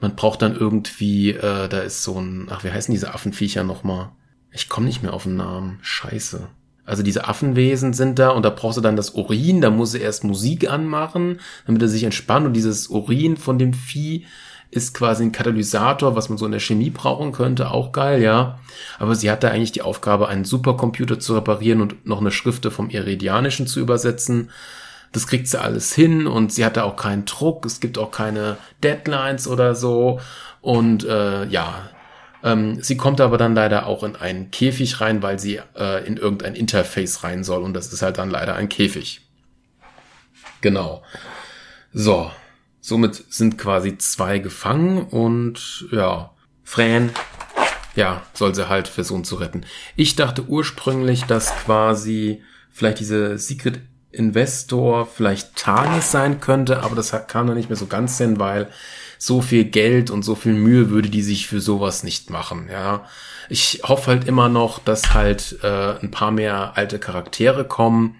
Man 0.00 0.14
braucht 0.14 0.42
dann 0.42 0.56
irgendwie, 0.56 1.30
äh, 1.30 1.68
da 1.68 1.80
ist 1.80 2.02
so 2.02 2.20
ein, 2.20 2.48
ach, 2.50 2.64
wie 2.64 2.70
heißen 2.70 2.92
diese 2.92 3.14
Affenviecher 3.14 3.64
nochmal? 3.64 4.10
Ich 4.52 4.68
komme 4.68 4.86
nicht 4.86 5.02
mehr 5.02 5.12
auf 5.12 5.24
den 5.24 5.36
Namen. 5.36 5.78
Scheiße. 5.82 6.48
Also 6.84 7.02
diese 7.02 7.28
Affenwesen 7.28 7.92
sind 7.92 8.18
da 8.18 8.30
und 8.30 8.44
da 8.44 8.50
brauchst 8.50 8.78
du 8.78 8.80
dann 8.80 8.96
das 8.96 9.10
Urin, 9.10 9.60
da 9.60 9.68
muss 9.68 9.92
er 9.92 10.00
erst 10.00 10.24
Musik 10.24 10.70
anmachen, 10.70 11.40
damit 11.66 11.82
er 11.82 11.88
sich 11.88 12.02
entspannt 12.02 12.46
und 12.46 12.54
dieses 12.54 12.88
Urin 12.88 13.36
von 13.36 13.58
dem 13.58 13.74
Vieh 13.74 14.24
ist 14.70 14.94
quasi 14.94 15.22
ein 15.24 15.32
Katalysator, 15.32 16.14
was 16.14 16.28
man 16.28 16.38
so 16.38 16.46
in 16.46 16.52
der 16.52 16.60
Chemie 16.60 16.90
brauchen 16.90 17.32
könnte, 17.32 17.70
auch 17.70 17.92
geil, 17.92 18.22
ja. 18.22 18.58
Aber 18.98 19.14
sie 19.14 19.30
hat 19.30 19.42
da 19.42 19.48
eigentlich 19.48 19.72
die 19.72 19.82
Aufgabe, 19.82 20.28
einen 20.28 20.44
Supercomputer 20.44 21.18
zu 21.18 21.34
reparieren 21.34 21.80
und 21.80 22.06
noch 22.06 22.20
eine 22.20 22.30
Schrifte 22.30 22.70
vom 22.70 22.90
Iridianischen 22.90 23.66
zu 23.66 23.80
übersetzen. 23.80 24.50
Das 25.12 25.26
kriegt 25.26 25.48
sie 25.48 25.60
alles 25.60 25.94
hin 25.94 26.26
und 26.26 26.52
sie 26.52 26.64
hat 26.64 26.76
da 26.76 26.84
auch 26.84 26.96
keinen 26.96 27.24
Druck. 27.24 27.64
Es 27.64 27.80
gibt 27.80 27.98
auch 27.98 28.10
keine 28.10 28.58
Deadlines 28.82 29.48
oder 29.48 29.74
so. 29.74 30.20
Und 30.60 31.04
äh, 31.04 31.46
ja, 31.46 31.90
ähm, 32.42 32.82
sie 32.82 32.96
kommt 32.96 33.20
aber 33.20 33.38
dann 33.38 33.54
leider 33.54 33.86
auch 33.86 34.02
in 34.02 34.16
einen 34.16 34.50
Käfig 34.50 35.00
rein, 35.00 35.22
weil 35.22 35.38
sie 35.38 35.60
äh, 35.76 36.06
in 36.06 36.16
irgendein 36.16 36.54
Interface 36.54 37.24
rein 37.24 37.42
soll. 37.44 37.62
Und 37.62 37.74
das 37.74 37.92
ist 37.92 38.02
halt 38.02 38.18
dann 38.18 38.30
leider 38.30 38.54
ein 38.54 38.68
Käfig. 38.68 39.22
Genau. 40.60 41.02
So. 41.92 42.30
Somit 42.80 43.22
sind 43.28 43.58
quasi 43.58 43.98
zwei 43.98 44.38
gefangen 44.38 45.02
und 45.02 45.86
ja, 45.90 46.30
Fran, 46.64 47.10
ja, 47.96 48.22
soll 48.32 48.54
sie 48.54 48.68
halt 48.68 48.88
versuchen 48.88 49.24
zu 49.24 49.36
retten. 49.36 49.66
Ich 49.94 50.16
dachte 50.16 50.46
ursprünglich, 50.46 51.24
dass 51.24 51.54
quasi 51.64 52.42
vielleicht 52.70 53.00
diese 53.00 53.36
Secret 53.36 53.80
Investor 54.10 55.06
vielleicht 55.06 55.56
Tanis 55.56 56.10
sein 56.10 56.40
könnte, 56.40 56.82
aber 56.82 56.96
das 56.96 57.14
kam 57.26 57.46
noch 57.46 57.54
nicht 57.54 57.68
mehr 57.68 57.76
so 57.76 57.86
ganz 57.86 58.16
hin, 58.18 58.38
weil 58.38 58.68
so 59.18 59.42
viel 59.42 59.64
Geld 59.64 60.10
und 60.10 60.24
so 60.24 60.34
viel 60.34 60.54
Mühe 60.54 60.90
würde 60.90 61.10
die 61.10 61.22
sich 61.22 61.46
für 61.46 61.60
sowas 61.60 62.04
nicht 62.04 62.30
machen, 62.30 62.68
ja. 62.70 63.04
Ich 63.50 63.80
hoffe 63.84 64.08
halt 64.08 64.28
immer 64.28 64.48
noch, 64.48 64.78
dass 64.78 65.14
halt 65.14 65.58
äh, 65.62 65.98
ein 66.00 66.10
paar 66.10 66.30
mehr 66.30 66.72
alte 66.76 66.98
Charaktere 66.98 67.64
kommen, 67.64 68.16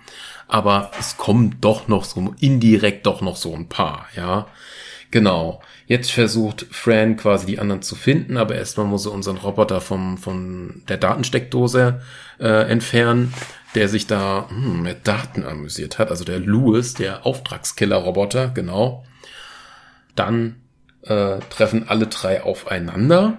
aber 0.46 0.90
es 0.98 1.16
kommen 1.16 1.56
doch 1.60 1.88
noch 1.88 2.04
so 2.04 2.34
indirekt 2.40 3.06
doch 3.06 3.20
noch 3.20 3.36
so 3.36 3.54
ein 3.54 3.68
paar, 3.68 4.08
ja. 4.16 4.46
Genau. 5.10 5.62
Jetzt 5.86 6.10
versucht 6.10 6.66
Fran 6.70 7.16
quasi 7.16 7.46
die 7.46 7.58
anderen 7.58 7.80
zu 7.80 7.94
finden, 7.94 8.36
aber 8.36 8.54
erstmal 8.56 8.86
muss 8.86 9.06
er 9.06 9.12
unseren 9.12 9.38
Roboter 9.38 9.80
vom, 9.80 10.18
von 10.18 10.82
der 10.86 10.98
Datensteckdose 10.98 12.02
äh, 12.38 12.70
entfernen 12.70 13.32
der 13.74 13.88
sich 13.88 14.06
da 14.06 14.48
hm, 14.48 14.82
mit 14.82 15.06
Daten 15.06 15.44
amüsiert 15.44 15.98
hat. 15.98 16.10
Also 16.10 16.24
der 16.24 16.40
Louis, 16.40 16.94
der 16.94 17.26
Auftragskiller-Roboter, 17.26 18.48
genau. 18.48 19.04
Dann 20.14 20.56
äh, 21.02 21.38
treffen 21.50 21.88
alle 21.88 22.06
drei 22.06 22.42
aufeinander 22.42 23.38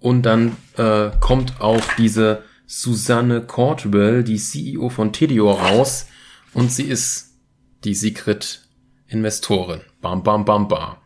Und 0.00 0.22
dann 0.22 0.56
äh, 0.76 1.10
kommt 1.20 1.60
auch 1.60 1.82
diese 1.98 2.42
Susanne 2.66 3.42
Cordwell, 3.42 4.24
die 4.24 4.38
CEO 4.38 4.88
von 4.88 5.12
Tedio, 5.12 5.50
raus. 5.50 6.06
Und 6.52 6.72
sie 6.72 6.84
ist 6.84 7.34
die 7.84 7.94
Secret 7.94 8.62
Investorin. 9.06 9.82
Bam, 10.00 10.22
bam, 10.22 10.44
bam, 10.44 10.68
bam. 10.68 10.96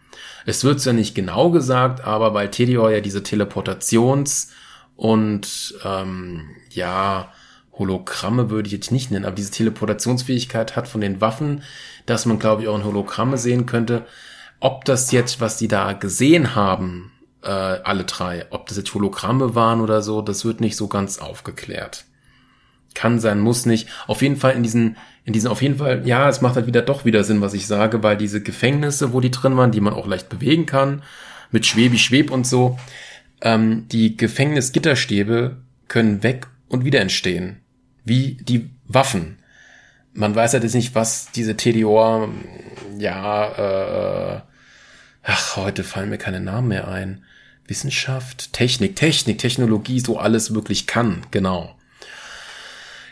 Es 0.47 0.65
wird 0.65 0.85
ja 0.85 0.93
nicht 0.93 1.15
genau 1.15 1.51
gesagt, 1.51 2.01
aber 2.03 2.33
weil 2.33 2.51
Tedio 2.51 2.89
ja 2.89 3.01
diese 3.01 3.21
Teleportations- 3.21 4.49
und 4.97 5.75
ähm, 5.85 6.49
ja, 6.71 7.33
Hologramme 7.79 8.51
würde 8.51 8.67
ich 8.67 8.73
jetzt 8.73 8.91
nicht 8.91 9.11
nennen, 9.11 9.25
aber 9.25 9.37
diese 9.37 9.53
Teleportationsfähigkeit 9.53 10.77
hat 10.77 10.89
von 10.89 11.01
den 11.01 11.21
Waffen, 11.21 11.63
dass 12.07 12.27
man, 12.27 12.39
glaube 12.39 12.63
ich, 12.63 12.69
auch 12.69 12.77
in 12.77 12.85
Hologramme 12.85 13.39
sehen 13.39 13.67
könnte. 13.67 14.07
Ob 14.61 14.85
das 14.85 15.13
jetzt, 15.13 15.41
was 15.41 15.57
die 15.57 15.69
da 15.69 15.93
gesehen 15.93 16.55
haben, 16.57 17.13
äh, 17.43 17.49
alle 17.51 18.05
drei, 18.05 18.47
ob 18.51 18.67
das 18.67 18.77
jetzt 18.77 18.93
Hologramme 18.95 19.55
waren 19.55 19.81
oder 19.81 20.03
so, 20.03 20.23
das 20.23 20.45
wird 20.45 20.61
nicht 20.61 20.77
so 20.77 20.89
ganz 20.89 21.19
aufgeklärt. 21.19 22.05
Kann 22.95 23.21
sein, 23.21 23.39
muss 23.39 23.67
nicht. 23.67 23.89
Auf 24.09 24.23
jeden 24.23 24.37
Fall 24.37 24.55
in 24.55 24.65
diesen, 24.65 24.97
in 25.25 25.33
diesen, 25.33 25.49
auf 25.49 25.63
jeden 25.63 25.77
Fall, 25.77 26.07
ja, 26.07 26.29
es 26.29 26.41
macht 26.41 26.57
halt 26.57 26.67
wieder 26.67 26.83
doch 26.83 27.05
wieder 27.05 27.23
Sinn, 27.23 27.41
was 27.41 27.55
ich 27.55 27.69
sage, 27.69 28.03
weil 28.03 28.17
diese 28.17 28.43
Gefängnisse, 28.43 29.13
wo 29.13 29.21
die 29.21 29.31
drin 29.31 29.57
waren, 29.57 29.71
die 29.71 29.81
man 29.81 29.95
auch 29.95 30.07
leicht 30.07 30.29
bewegen 30.29 30.67
kann, 30.67 31.03
mit 31.53 31.65
Schwebi 31.65 31.99
Schweb 31.99 32.33
und 32.33 32.47
so, 32.47 32.77
ähm, 33.41 33.87
die 33.93 34.17
Gefängnisgitterstäbe 34.17 35.59
können 35.87 36.25
weg 36.25 36.49
und 36.69 36.85
wieder 36.85 37.01
entstehen 37.01 37.61
wie 38.09 38.39
die 38.41 38.71
Waffen. 38.87 39.39
Man 40.13 40.35
weiß 40.35 40.55
halt 40.55 40.65
jetzt 40.65 40.75
nicht, 40.75 40.95
was 40.95 41.31
diese 41.31 41.57
TDOR, 41.57 42.29
ja, 42.99 44.37
äh, 44.37 44.41
ach, 45.23 45.57
heute 45.57 45.85
fallen 45.85 46.11
mir 46.11 46.19
keine 46.19 46.41
Namen 46.41 46.69
mehr 46.69 46.89
ein. 46.89 47.25
Wissenschaft, 47.67 48.53
Technik, 48.55 48.97
Technik, 48.97 49.39
Technologie, 49.39 50.01
so 50.01 50.19
alles 50.19 50.55
wirklich 50.55 50.87
kann, 50.87 51.27
genau. 51.31 51.77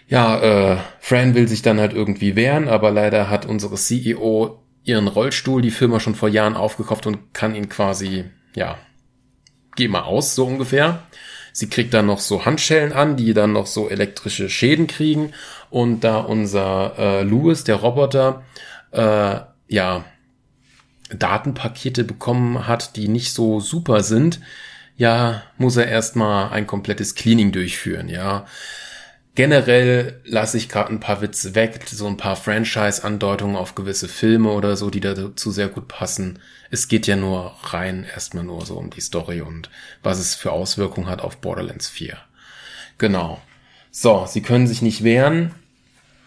Ja, 0.08 0.38
äh, 0.74 0.78
Fran 1.00 1.34
will 1.34 1.46
sich 1.46 1.62
dann 1.62 1.78
halt 1.78 1.92
irgendwie 1.92 2.36
wehren, 2.36 2.68
aber 2.68 2.90
leider 2.90 3.28
hat 3.28 3.44
unsere 3.44 3.74
CEO 3.74 4.62
ihren 4.84 5.08
Rollstuhl, 5.08 5.62
die 5.62 5.70
Firma 5.70 6.00
schon 6.00 6.14
vor 6.14 6.28
Jahren 6.28 6.54
aufgekauft 6.54 7.06
und 7.06 7.34
kann 7.34 7.54
ihn 7.54 7.68
quasi, 7.68 8.24
ja, 8.54 8.78
geh 9.74 9.88
mal 9.88 10.02
aus, 10.02 10.34
so 10.34 10.46
ungefähr. 10.46 11.02
Sie 11.56 11.70
kriegt 11.70 11.94
dann 11.94 12.04
noch 12.04 12.20
so 12.20 12.44
Handschellen 12.44 12.92
an, 12.92 13.16
die 13.16 13.32
dann 13.32 13.54
noch 13.54 13.66
so 13.66 13.88
elektrische 13.88 14.50
Schäden 14.50 14.86
kriegen. 14.86 15.32
Und 15.70 16.00
da 16.00 16.18
unser 16.18 16.98
äh, 16.98 17.22
Louis, 17.22 17.64
der 17.64 17.76
Roboter, 17.76 18.42
äh, 18.90 19.40
ja, 19.66 20.04
Datenpakete 21.08 22.04
bekommen 22.04 22.66
hat, 22.66 22.96
die 22.96 23.08
nicht 23.08 23.32
so 23.32 23.60
super 23.60 24.02
sind, 24.02 24.38
ja, 24.98 25.44
muss 25.56 25.78
er 25.78 25.88
erstmal 25.88 26.50
ein 26.50 26.66
komplettes 26.66 27.14
Cleaning 27.14 27.52
durchführen, 27.52 28.10
ja. 28.10 28.44
Generell 29.36 30.18
lasse 30.24 30.56
ich 30.56 30.70
gerade 30.70 30.90
ein 30.90 30.98
paar 30.98 31.20
Witze 31.20 31.54
weg, 31.54 31.82
so 31.84 32.06
ein 32.06 32.16
paar 32.16 32.36
Franchise-Andeutungen 32.36 33.54
auf 33.54 33.74
gewisse 33.74 34.08
Filme 34.08 34.48
oder 34.48 34.78
so, 34.78 34.88
die 34.88 35.00
dazu 35.00 35.50
sehr 35.50 35.68
gut 35.68 35.88
passen. 35.88 36.38
Es 36.70 36.88
geht 36.88 37.06
ja 37.06 37.16
nur 37.16 37.54
rein 37.64 38.06
erstmal 38.10 38.44
nur 38.44 38.64
so 38.64 38.78
um 38.78 38.88
die 38.88 39.02
Story 39.02 39.42
und 39.42 39.68
was 40.02 40.18
es 40.18 40.34
für 40.34 40.52
Auswirkungen 40.52 41.08
hat 41.08 41.20
auf 41.20 41.36
Borderlands 41.36 41.86
4. 41.86 42.16
Genau. 42.96 43.42
So, 43.90 44.24
sie 44.26 44.40
können 44.40 44.66
sich 44.66 44.80
nicht 44.80 45.04
wehren 45.04 45.54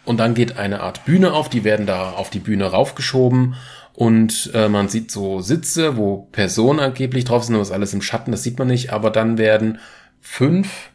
und 0.06 0.18
dann 0.20 0.36
geht 0.36 0.58
eine 0.58 0.82
Art 0.82 1.06
Bühne 1.06 1.34
auf, 1.34 1.50
die 1.50 1.64
werden 1.64 1.88
da 1.88 2.12
auf 2.12 2.30
die 2.30 2.38
Bühne 2.38 2.66
raufgeschoben 2.68 3.56
und 3.94 4.52
äh, 4.54 4.70
man 4.70 4.88
sieht 4.88 5.10
so 5.10 5.42
Sitze, 5.42 5.98
wo 5.98 6.28
Personen 6.32 6.80
angeblich 6.80 7.26
drauf 7.26 7.44
sind, 7.44 7.56
aber 7.56 7.64
ist 7.64 7.72
alles 7.72 7.96
im 7.96 8.04
Schatten, 8.04 8.32
das 8.32 8.44
sieht 8.44 8.60
man 8.60 8.68
nicht, 8.68 8.94
aber 8.94 9.10
dann 9.10 9.40
werden 9.40 9.80
fünf 10.22 10.92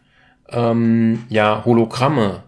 ähm, 0.48 1.24
ja, 1.28 1.64
Hologramme, 1.64 2.42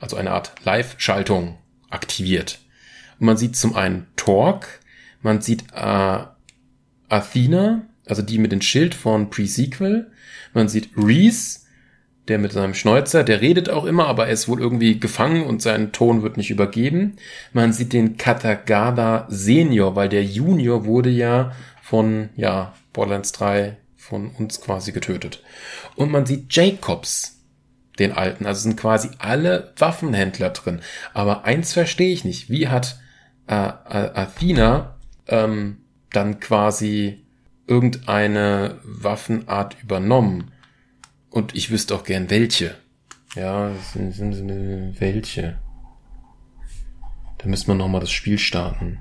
also 0.00 0.16
eine 0.16 0.32
Art 0.32 0.52
Live-Schaltung 0.64 1.58
aktiviert. 1.90 2.58
Und 3.18 3.26
man 3.26 3.36
sieht 3.36 3.56
zum 3.56 3.74
einen 3.74 4.06
Torque, 4.16 4.68
man 5.22 5.40
sieht 5.40 5.64
äh, 5.74 6.18
Athena, 7.08 7.82
also 8.06 8.22
die 8.22 8.38
mit 8.38 8.52
dem 8.52 8.60
Schild 8.60 8.94
von 8.94 9.30
Pre-Sequel, 9.30 10.10
man 10.54 10.68
sieht 10.68 10.90
Reese, 10.96 11.60
der 12.28 12.38
mit 12.38 12.52
seinem 12.52 12.74
Schnäuzer, 12.74 13.22
der 13.22 13.40
redet 13.40 13.68
auch 13.68 13.84
immer, 13.84 14.08
aber 14.08 14.26
er 14.26 14.32
ist 14.32 14.48
wohl 14.48 14.60
irgendwie 14.60 14.98
gefangen 14.98 15.44
und 15.44 15.62
sein 15.62 15.92
Ton 15.92 16.22
wird 16.22 16.36
nicht 16.36 16.50
übergeben. 16.50 17.16
Man 17.52 17.72
sieht 17.72 17.92
den 17.92 18.16
Katagada 18.16 19.26
Senior, 19.28 19.94
weil 19.94 20.08
der 20.08 20.24
Junior 20.24 20.84
wurde 20.84 21.10
ja 21.10 21.52
von, 21.82 22.30
ja, 22.34 22.74
Borderlands 22.92 23.30
3 23.32 23.76
von 24.08 24.30
uns 24.30 24.60
quasi 24.60 24.92
getötet. 24.92 25.42
Und 25.96 26.10
man 26.10 26.26
sieht 26.26 26.54
Jacobs, 26.54 27.36
den 27.98 28.12
alten. 28.12 28.46
Also 28.46 28.62
sind 28.62 28.76
quasi 28.76 29.10
alle 29.18 29.72
Waffenhändler 29.76 30.50
drin. 30.50 30.80
Aber 31.14 31.44
eins 31.44 31.72
verstehe 31.72 32.12
ich 32.12 32.24
nicht. 32.24 32.50
Wie 32.50 32.68
hat 32.68 33.00
äh, 33.48 33.54
äh, 33.54 34.10
Athena 34.14 34.96
ähm, 35.26 35.78
dann 36.10 36.40
quasi 36.40 37.26
irgendeine 37.66 38.78
Waffenart 38.84 39.76
übernommen? 39.82 40.52
Und 41.30 41.54
ich 41.54 41.70
wüsste 41.70 41.94
auch 41.94 42.04
gern 42.04 42.30
welche. 42.30 42.76
Ja, 43.34 43.70
welche? 43.94 45.58
Da 47.38 47.48
müsste 47.48 47.68
man 47.68 47.78
nochmal 47.78 48.00
das 48.00 48.10
Spiel 48.10 48.38
starten. 48.38 48.98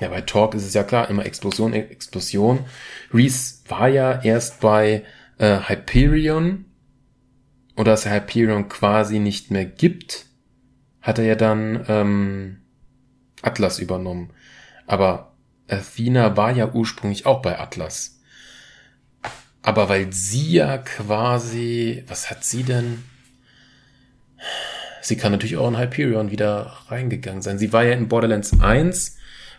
Ja, 0.00 0.08
bei 0.08 0.20
Talk 0.20 0.54
ist 0.54 0.64
es 0.64 0.74
ja 0.74 0.84
klar, 0.84 1.10
immer 1.10 1.26
Explosion, 1.26 1.72
Explosion. 1.72 2.64
Reese 3.12 3.62
war 3.68 3.88
ja 3.88 4.20
erst 4.22 4.60
bei 4.60 5.04
äh, 5.38 5.58
Hyperion 5.68 6.66
oder 7.76 7.92
dass 7.92 8.06
er 8.06 8.14
Hyperion 8.14 8.68
quasi 8.68 9.18
nicht 9.18 9.50
mehr 9.50 9.64
gibt, 9.64 10.26
hat 11.00 11.18
er 11.18 11.24
ja 11.24 11.34
dann 11.34 11.84
ähm, 11.88 12.58
Atlas 13.42 13.78
übernommen. 13.78 14.32
Aber 14.86 15.36
Athena 15.68 16.36
war 16.36 16.50
ja 16.52 16.72
ursprünglich 16.72 17.26
auch 17.26 17.42
bei 17.42 17.58
Atlas. 17.58 18.20
Aber 19.62 19.88
weil 19.88 20.12
sie 20.12 20.52
ja 20.52 20.78
quasi, 20.78 22.04
was 22.06 22.30
hat 22.30 22.44
sie 22.44 22.62
denn? 22.62 23.04
Sie 25.02 25.16
kann 25.16 25.32
natürlich 25.32 25.56
auch 25.56 25.68
in 25.68 25.78
Hyperion 25.78 26.30
wieder 26.30 26.78
reingegangen 26.88 27.42
sein. 27.42 27.58
Sie 27.58 27.72
war 27.72 27.84
ja 27.84 27.92
in 27.92 28.08
Borderlands 28.08 28.60
1 28.60 29.17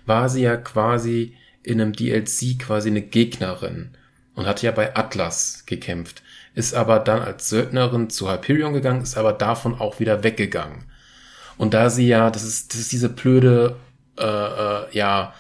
war 0.10 0.28
sie 0.28 0.42
ja 0.42 0.58
quasi 0.58 1.38
in 1.64 1.80
einem 1.80 1.94
DLC 1.94 2.60
quasi 2.60 2.90
eine 2.90 3.02
Gegnerin 3.02 3.92
und 4.36 4.46
hat 4.46 4.62
ja 4.62 4.72
bei 4.72 4.96
Atlas 4.96 5.64
gekämpft, 5.66 6.22
ist 6.54 6.74
aber 6.74 7.00
dann 7.00 7.22
als 7.22 7.48
Söldnerin 7.48 8.10
zu 8.10 8.30
Hyperion 8.30 8.74
gegangen, 8.74 9.02
ist 9.02 9.18
aber 9.18 9.32
davon 9.32 9.80
auch 9.80 10.02
wieder 10.02 10.24
weggegangen. 10.24 10.84
Und 11.58 11.74
da 11.74 11.90
sie 11.90 12.08
ja, 12.08 12.30
das 12.30 12.44
ist, 12.44 12.74
das 12.74 12.82
ist 12.82 12.92
diese 12.92 13.10
blöde, 13.10 13.78
äh, 14.18 14.24
äh, 14.24 14.86
ja, 14.92 15.34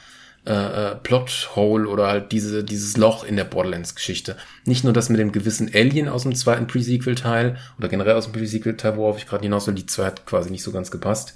äh, 0.45 0.91
äh, 0.91 0.95
Plothole 0.95 1.88
oder 1.88 2.07
halt 2.07 2.32
diese, 2.32 2.63
dieses 2.63 2.97
Loch 2.97 3.24
in 3.24 3.36
der 3.36 3.43
Borderlands-Geschichte. 3.43 4.36
Nicht 4.65 4.84
nur 4.84 4.93
das 4.93 5.09
mit 5.09 5.20
dem 5.20 5.32
gewissen 5.32 5.70
Alien 5.74 6.09
aus 6.09 6.24
dem 6.24 6.36
zweiten 6.36 6.67
Pre-Sequel-Teil 6.67 7.57
oder 7.78 7.88
generell 7.88 8.15
aus 8.15 8.26
dem 8.26 8.34
Pre-Sequel-Teil, 8.34 8.97
worauf 8.97 9.17
ich 9.17 9.28
gerade 9.28 9.43
hinaus 9.43 9.67
will, 9.67 9.76
die 9.76 9.86
zwei 9.86 10.05
hat 10.05 10.26
quasi 10.26 10.49
nicht 10.49 10.63
so 10.63 10.72
ganz 10.72 10.91
gepasst. 10.91 11.36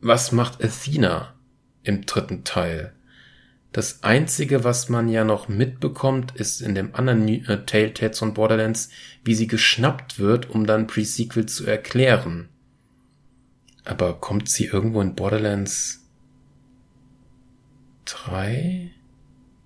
Was 0.00 0.32
macht 0.32 0.62
Athena? 0.64 1.34
Im 1.82 2.06
dritten 2.06 2.44
Teil. 2.44 2.92
Das 3.72 4.02
einzige, 4.02 4.64
was 4.64 4.88
man 4.88 5.08
ja 5.08 5.22
noch 5.24 5.48
mitbekommt, 5.48 6.32
ist 6.34 6.60
in 6.60 6.74
dem 6.74 6.94
anderen 6.94 7.28
äh, 7.28 7.64
Telltales 7.64 8.18
von 8.18 8.34
Borderlands, 8.34 8.90
wie 9.24 9.34
sie 9.34 9.46
geschnappt 9.46 10.18
wird, 10.18 10.50
um 10.50 10.66
dann 10.66 10.88
Pre-Sequel 10.88 11.46
zu 11.46 11.66
erklären. 11.66 12.48
Aber 13.84 14.14
kommt 14.14 14.48
sie 14.48 14.66
irgendwo 14.66 15.00
in 15.00 15.14
Borderlands 15.14 16.04
3? 18.06 18.90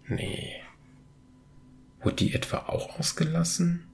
Nee. 0.08 0.52
Wurde 2.02 2.16
die 2.16 2.34
etwa 2.34 2.58
auch 2.58 2.98
ausgelassen? 2.98 3.84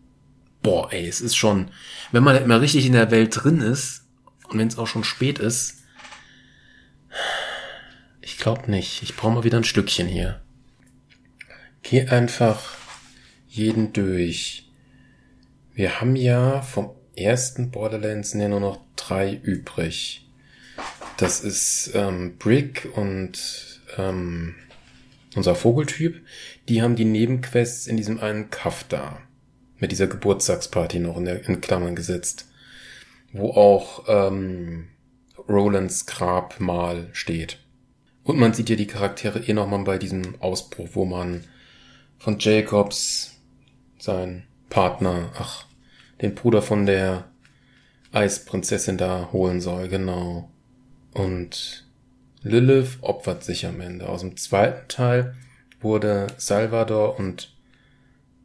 Boah, 0.62 0.92
ey, 0.92 1.06
es 1.06 1.20
ist 1.20 1.36
schon, 1.36 1.70
wenn 2.10 2.24
man 2.24 2.34
nicht 2.34 2.48
mal 2.48 2.58
richtig 2.58 2.84
in 2.84 2.92
der 2.92 3.12
Welt 3.12 3.32
drin 3.42 3.60
ist 3.60 4.06
und 4.48 4.58
wenn 4.58 4.68
es 4.68 4.76
auch 4.76 4.88
schon 4.88 5.04
spät 5.04 5.38
ist, 5.38 5.79
glaube 8.40 8.70
nicht. 8.70 9.02
Ich 9.02 9.16
brauche 9.16 9.34
mal 9.34 9.44
wieder 9.44 9.58
ein 9.58 9.64
Stückchen 9.64 10.08
hier. 10.08 10.40
Geh 11.82 12.06
einfach 12.08 12.76
jeden 13.48 13.92
durch. 13.92 14.68
Wir 15.74 16.00
haben 16.00 16.16
ja 16.16 16.62
vom 16.62 16.90
ersten 17.16 17.70
Borderlands 17.70 18.32
ja 18.34 18.48
nur 18.48 18.60
noch 18.60 18.80
drei 18.96 19.34
übrig. 19.34 20.28
Das 21.16 21.40
ist 21.40 21.92
ähm, 21.94 22.36
Brick 22.38 22.88
und 22.94 23.80
ähm, 23.96 24.54
unser 25.36 25.54
Vogeltyp. 25.54 26.24
Die 26.68 26.82
haben 26.82 26.96
die 26.96 27.04
Nebenquests 27.04 27.86
in 27.86 27.96
diesem 27.96 28.20
einen 28.20 28.50
Kaff 28.50 28.84
da. 28.88 29.20
Mit 29.78 29.92
dieser 29.92 30.06
Geburtstagsparty 30.06 30.98
noch 30.98 31.16
in, 31.16 31.24
der, 31.24 31.48
in 31.48 31.60
Klammern 31.60 31.96
gesetzt. 31.96 32.46
Wo 33.32 33.50
auch 33.50 34.04
ähm, 34.08 34.88
Rolands 35.48 36.06
Grab 36.06 36.60
mal 36.60 37.08
steht. 37.12 37.59
Und 38.30 38.38
man 38.38 38.54
sieht 38.54 38.70
ja 38.70 38.76
die 38.76 38.86
Charaktere 38.86 39.40
eh 39.40 39.52
nochmal 39.52 39.82
bei 39.82 39.98
diesem 39.98 40.40
Ausbruch, 40.40 40.90
wo 40.92 41.04
man 41.04 41.42
von 42.18 42.38
Jacobs 42.38 43.40
seinen 43.98 44.44
Partner, 44.68 45.32
ach, 45.36 45.66
den 46.22 46.36
Bruder 46.36 46.62
von 46.62 46.86
der 46.86 47.24
Eisprinzessin 48.12 48.98
da 48.98 49.30
holen 49.32 49.60
soll, 49.60 49.88
genau. 49.88 50.48
Und 51.12 51.88
Lilith 52.42 52.98
opfert 53.00 53.42
sich 53.42 53.66
am 53.66 53.80
Ende. 53.80 54.08
Aus 54.08 54.20
dem 54.20 54.36
zweiten 54.36 54.86
Teil 54.86 55.34
wurde 55.80 56.28
Salvador 56.36 57.18
und 57.18 57.52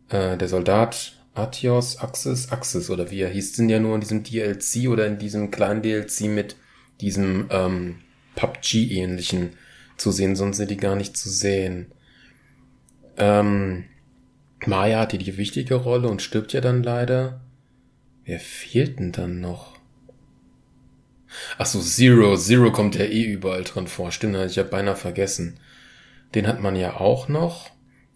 äh, 0.09 0.35
der 0.35 0.47
Soldat 0.47 1.13
Atios, 1.35 1.99
Axis, 1.99 2.51
Axis 2.51 2.89
oder 2.89 3.11
wie 3.11 3.21
er 3.21 3.29
hieß, 3.29 3.55
sind 3.55 3.69
ja 3.69 3.79
nur 3.79 3.93
in 3.93 4.01
diesem 4.01 4.23
DLC 4.23 4.89
oder 4.89 5.05
in 5.05 5.19
diesem 5.19 5.51
kleinen 5.51 5.83
DLC 5.83 6.21
mit 6.21 6.55
diesem 7.01 7.47
ähm, 7.51 7.97
PUBG-ähnlichen 8.35 9.51
zu 9.97 10.11
sehen, 10.11 10.35
sonst 10.35 10.57
sind 10.57 10.71
die 10.71 10.77
gar 10.77 10.95
nicht 10.95 11.17
zu 11.17 11.29
sehen. 11.29 11.91
Ähm, 13.17 13.85
Maya 14.65 14.99
hat 14.99 15.11
hier 15.11 15.19
die 15.19 15.37
wichtige 15.37 15.75
Rolle 15.75 16.07
und 16.07 16.21
stirbt 16.21 16.53
ja 16.53 16.61
dann 16.61 16.83
leider. 16.83 17.41
Wer 18.25 18.39
fehlt 18.39 18.99
denn 18.99 19.11
dann 19.11 19.39
noch? 19.39 19.75
Ach 21.57 21.65
so, 21.65 21.79
Zero. 21.79 22.35
Zero 22.37 22.71
kommt 22.71 22.95
ja 22.95 23.05
eh 23.05 23.23
überall 23.23 23.63
drin 23.63 23.87
vor. 23.87 24.11
Stimmt, 24.11 24.35
hatte 24.35 24.47
ich 24.47 24.55
ja 24.55 24.63
beinahe 24.63 24.95
vergessen. 24.95 25.59
Den 26.33 26.47
hat 26.47 26.61
man 26.61 26.75
ja 26.75 26.99
auch 26.99 27.27
noch. 27.27 27.69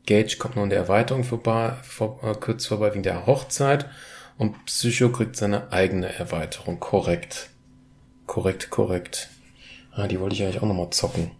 Gage 0.07 0.37
kommt 0.39 0.55
noch 0.55 0.63
in 0.63 0.69
der 0.69 0.79
Erweiterung 0.79 1.23
vorbei, 1.23 1.73
vor, 1.83 2.19
äh, 2.23 2.33
kurz 2.33 2.65
vorbei 2.65 2.91
wegen 2.93 3.03
der 3.03 3.27
Hochzeit. 3.27 3.85
Und 4.37 4.65
Psycho 4.65 5.09
kriegt 5.09 5.35
seine 5.35 5.71
eigene 5.71 6.11
Erweiterung. 6.13 6.79
Korrekt. 6.79 7.49
Korrekt, 8.25 8.69
korrekt. 8.69 9.29
Ah, 9.91 10.07
die 10.07 10.19
wollte 10.19 10.35
ich 10.35 10.43
eigentlich 10.43 10.61
auch 10.61 10.67
nochmal 10.67 10.89
zocken. 10.91 11.31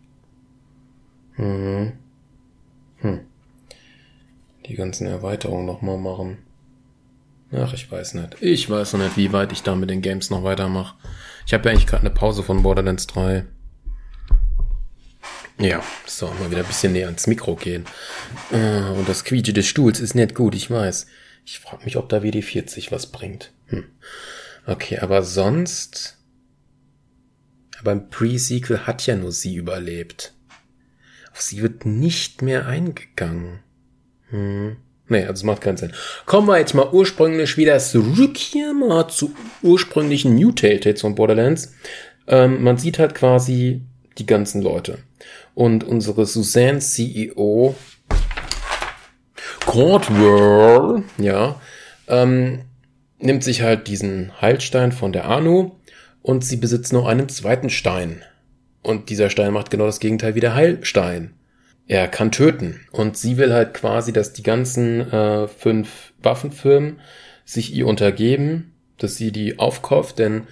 Hm. 1.40 1.94
Hm. 2.98 3.22
Die 4.66 4.76
ganzen 4.76 5.08
Erweiterungen 5.08 5.66
nochmal 5.66 5.98
machen. 5.98 6.40
Ach, 7.54 7.74
ich 7.74 7.90
weiß 7.90 8.16
nicht. 8.16 8.36
Ich 8.42 8.70
weiß 8.70 8.94
noch 8.94 9.00
nicht, 9.00 9.16
wie 9.16 9.32
weit 9.32 9.54
ich 9.54 9.64
da 9.64 9.74
mit 9.74 9.90
den 9.90 10.02
Games 10.02 10.30
noch 10.30 10.44
weitermache. 10.44 10.98
Ich 11.48 11.54
habe 11.54 11.64
ja 11.64 11.72
eigentlich 11.72 11.88
gerade 11.88 12.02
eine 12.02 12.12
Pause 12.12 12.44
von 12.44 12.62
Borderlands 12.62 13.08
3. 13.08 13.46
Ja, 15.58 15.82
so, 16.06 16.28
mal 16.28 16.52
wieder 16.52 16.62
ein 16.62 16.68
bisschen 16.68 16.92
näher 16.92 17.08
ans 17.08 17.26
Mikro 17.26 17.56
gehen. 17.56 17.86
Äh, 18.52 18.82
und 18.92 19.08
das 19.08 19.24
Quietsche 19.24 19.54
des 19.54 19.66
Stuhls 19.66 20.02
ist 20.02 20.16
nicht 20.16 20.36
gut, 20.36 20.56
ich 20.56 20.70
weiß. 20.70 21.08
Ich 21.46 21.60
frage 21.60 21.86
mich, 21.86 21.96
ob 21.96 22.10
da 22.10 22.18
WD40 22.18 22.92
was 22.92 23.08
bringt. 23.08 23.54
Hm. 23.68 23.86
Okay, 24.68 25.00
aber 25.00 25.24
sonst... 25.24 26.18
Aber 27.80 27.94
im 27.94 28.10
Pre-Sequel 28.10 28.86
hat 28.86 29.06
ja 29.06 29.16
nur 29.16 29.32
sie 29.32 29.56
überlebt. 29.56 30.34
Sie 31.42 31.62
wird 31.62 31.86
nicht 31.86 32.42
mehr 32.42 32.68
eingegangen. 32.68 33.60
Hm. 34.30 34.78
Nee, 35.08 35.22
also 35.22 35.34
es 35.34 35.44
macht 35.44 35.62
keinen 35.62 35.78
Sinn. 35.78 35.94
Kommen 36.26 36.48
wir 36.48 36.60
jetzt 36.60 36.76
mal 36.76 36.90
ursprünglich 36.92 37.58
wieder 37.58 37.80
zurück 37.80 38.38
hier 38.38 38.74
mal 38.74 39.08
zu 39.08 39.34
ursprünglichen 39.64 40.36
New 40.36 40.52
Telltales 40.52 41.02
von 41.02 41.16
Borderlands. 41.16 41.74
Ähm, 42.28 42.64
man 42.64 42.78
sieht 42.78 43.00
halt 43.00 43.16
quasi 43.16 43.82
die 44.20 44.28
ganzen 44.28 44.62
Leute. 44.62 45.00
Und 45.56 45.84
unsere 45.84 46.26
Suzanne 46.26 46.80
CEO 46.80 47.76
Cordwell, 49.66 51.04
ja, 51.18 51.60
ähm, 52.08 52.62
nimmt 53.20 53.44
sich 53.44 53.62
halt 53.62 53.88
diesen 53.88 54.32
Heilstein 54.42 54.92
von 54.92 55.12
der 55.12 55.26
Anu 55.26 55.72
und 56.22 56.44
sie 56.44 56.58
besitzt 56.58 56.94
noch 56.94 57.08
einen 57.08 57.30
zweiten 57.30 57.70
Stein. 57.70 58.24
Und 58.82 59.10
dieser 59.10 59.30
Stein 59.30 59.54
macht 59.54 59.72
genau 59.72 59.86
das 59.86 60.00
Gegenteil 60.00 60.36
wie 60.36 60.40
der 60.40 60.56
Heilstein 60.56 61.34
er 61.90 62.08
kann 62.08 62.32
töten. 62.32 62.80
Und 62.92 63.18
sie 63.18 63.38
will 63.38 63.52
halt 63.52 63.74
quasi, 63.74 64.14
dass 64.14 64.32
die 64.32 64.44
ganzen 64.44 65.12
äh, 65.12 65.48
fünf 65.48 66.14
Waffenfirmen 66.22 67.02
sich 67.46 67.74
ihr 67.74 67.88
untergeben, 67.88 68.76
dass 69.00 69.16
sie 69.16 69.32
die 69.32 69.58
aufkauft, 69.58 70.20
denn 70.20 70.44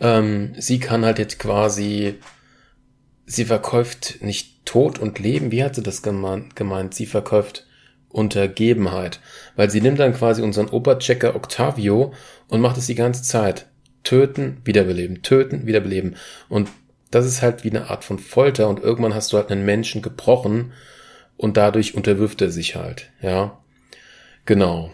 ähm, 0.00 0.52
sie 0.58 0.78
kann 0.78 1.06
halt 1.06 1.18
jetzt 1.18 1.38
quasi, 1.38 2.16
sie 3.24 3.46
verkauft 3.46 4.18
nicht 4.20 4.66
Tod 4.66 4.98
und 4.98 5.18
Leben, 5.18 5.50
wie 5.50 5.64
hat 5.64 5.74
sie 5.74 5.82
das 5.82 6.02
gemeint? 6.02 6.94
Sie 6.94 7.06
verkauft 7.06 7.66
Untergebenheit, 8.10 9.20
weil 9.56 9.70
sie 9.70 9.80
nimmt 9.80 10.00
dann 10.00 10.12
quasi 10.12 10.42
unseren 10.42 10.68
Oberchecker 10.68 11.34
Octavio 11.34 12.12
und 12.48 12.60
macht 12.60 12.76
es 12.76 12.86
die 12.86 12.94
ganze 12.94 13.22
Zeit. 13.22 13.66
Töten, 14.02 14.60
wiederbeleben, 14.64 15.22
töten, 15.22 15.66
wiederbeleben. 15.66 16.16
Und 16.50 16.68
das 17.14 17.26
ist 17.26 17.42
halt 17.42 17.64
wie 17.64 17.70
eine 17.70 17.90
Art 17.90 18.04
von 18.04 18.18
Folter 18.18 18.68
und 18.68 18.80
irgendwann 18.80 19.14
hast 19.14 19.32
du 19.32 19.36
halt 19.36 19.50
einen 19.50 19.64
Menschen 19.64 20.02
gebrochen 20.02 20.72
und 21.36 21.56
dadurch 21.56 21.94
unterwirft 21.94 22.42
er 22.42 22.50
sich 22.50 22.76
halt, 22.76 23.10
ja. 23.20 23.58
Genau. 24.46 24.90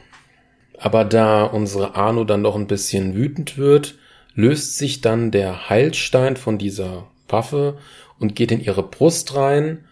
Aber 0.78 1.04
da 1.04 1.44
unsere 1.44 1.94
Arno 1.96 2.24
dann 2.24 2.42
noch 2.42 2.56
ein 2.56 2.66
bisschen 2.66 3.14
wütend 3.14 3.58
wird, 3.58 3.96
löst 4.34 4.78
sich 4.78 5.00
dann 5.00 5.30
der 5.30 5.68
Heilstein 5.68 6.36
von 6.36 6.56
dieser 6.56 7.08
Waffe 7.28 7.78
und 8.18 8.36
geht 8.36 8.52
in 8.52 8.60
ihre 8.60 8.82
Brust 8.82 9.34
rein. 9.34 9.84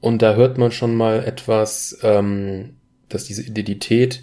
Und 0.00 0.22
da 0.22 0.34
hört 0.34 0.56
man 0.58 0.72
schon 0.72 0.94
mal 0.94 1.24
etwas, 1.24 1.98
ähm, 2.02 2.76
dass 3.08 3.24
diese 3.24 3.42
Identität 3.42 4.22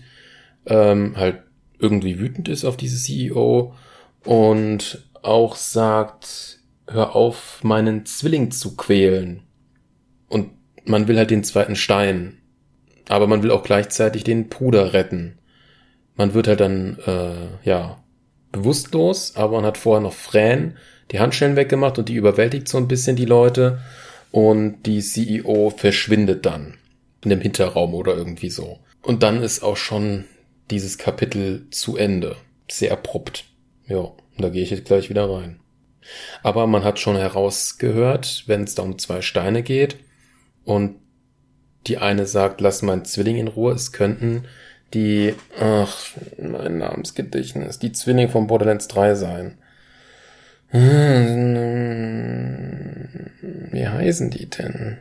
ähm, 0.66 1.16
halt 1.18 1.44
irgendwie 1.80 2.20
wütend 2.20 2.48
ist 2.50 2.66
auf 2.66 2.78
diese 2.78 2.98
CEO 2.98 3.76
und 4.24 5.08
auch 5.22 5.56
sagt, 5.56 6.57
hör 6.88 7.16
auf, 7.16 7.64
meinen 7.64 8.06
Zwilling 8.06 8.52
zu 8.52 8.76
quälen. 8.76 9.44
Und 10.28 10.52
man 10.86 11.08
will 11.08 11.18
halt 11.18 11.32
den 11.32 11.44
zweiten 11.44 11.76
Stein. 11.76 12.38
Aber 13.10 13.28
man 13.28 13.44
will 13.44 13.52
auch 13.52 13.64
gleichzeitig 13.64 14.24
den 14.24 14.50
Bruder 14.50 14.94
retten. 14.94 15.38
Man 16.16 16.34
wird 16.34 16.48
halt 16.48 16.60
dann, 16.60 16.98
äh, 17.06 17.68
ja, 17.68 18.04
bewusstlos, 18.52 19.36
aber 19.36 19.58
man 19.58 19.66
hat 19.66 19.78
vorher 19.78 20.02
noch 20.02 20.14
Fran 20.14 20.78
die 21.12 21.20
Handschellen 21.20 21.56
weggemacht 21.56 21.98
und 22.00 22.10
die 22.10 22.16
überwältigt 22.16 22.68
so 22.68 22.78
ein 22.78 22.88
bisschen 22.88 23.16
die 23.16 23.26
Leute. 23.26 23.80
Und 24.32 24.84
die 24.84 25.02
CEO 25.02 25.70
verschwindet 25.70 26.46
dann 26.46 26.76
in 27.24 27.30
dem 27.30 27.42
Hinterraum 27.42 27.94
oder 27.94 28.16
irgendwie 28.16 28.50
so. 28.50 28.80
Und 29.02 29.24
dann 29.24 29.42
ist 29.42 29.64
auch 29.64 29.78
schon 29.78 30.26
dieses 30.70 30.98
Kapitel 30.98 31.68
zu 31.72 31.96
Ende. 31.96 32.36
Sehr 32.70 32.92
abrupt. 32.92 33.46
Ja, 33.88 34.12
da 34.38 34.50
gehe 34.50 34.64
ich 34.64 34.72
jetzt 34.72 34.86
gleich 34.86 35.10
wieder 35.10 35.30
rein. 35.30 35.62
Aber 36.44 36.68
man 36.68 36.84
hat 36.84 37.00
schon 37.00 37.16
herausgehört, 37.16 38.44
wenn 38.48 38.64
es 38.64 38.76
da 38.76 38.84
um 38.84 38.98
zwei 38.98 39.22
Steine 39.22 39.64
geht 39.64 39.98
und 40.64 40.96
die 41.88 41.98
eine 41.98 42.26
sagt, 42.26 42.62
lass 42.62 42.82
meinen 42.82 43.06
Zwilling 43.06 43.38
in 43.38 43.48
Ruhe, 43.48 43.74
es 43.74 43.92
könnten 43.92 44.44
die, 44.94 45.34
ach, 45.60 45.98
mein 46.42 46.78
Namensgedächtnis, 46.78 47.80
die 47.80 47.92
Zwillinge 47.92 48.30
von 48.30 48.48
Borderlands 48.48 48.88
3 48.88 49.16
sein. 49.16 49.58
Wie 53.72 53.88
heißen 53.88 54.30
die 54.30 54.50
denn? 54.50 54.98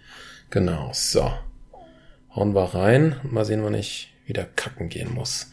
Genau, 0.49 0.91
so. 0.93 1.31
Hauen 2.33 2.55
wir 2.55 2.73
rein. 2.73 3.15
Mal 3.23 3.43
sehen, 3.43 3.63
wann 3.63 3.73
ich 3.73 4.13
wieder 4.25 4.45
kacken 4.45 4.89
gehen 4.89 5.13
muss. 5.13 5.51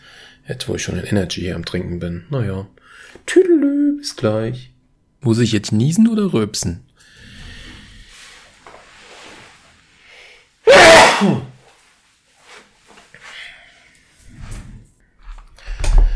Jetzt, 0.48 0.68
wo 0.68 0.76
ich 0.76 0.82
schon 0.82 0.98
in 0.98 1.04
Energy 1.04 1.40
hier 1.40 1.56
am 1.56 1.64
Trinken 1.64 1.98
bin. 1.98 2.24
Naja. 2.30 2.66
Tüdelü, 3.26 3.96
bis 3.98 4.14
gleich. 4.16 4.70
Muss 5.20 5.38
ich 5.38 5.52
jetzt 5.52 5.72
niesen 5.72 6.08
oder 6.08 6.32
röpsen? 6.32 6.84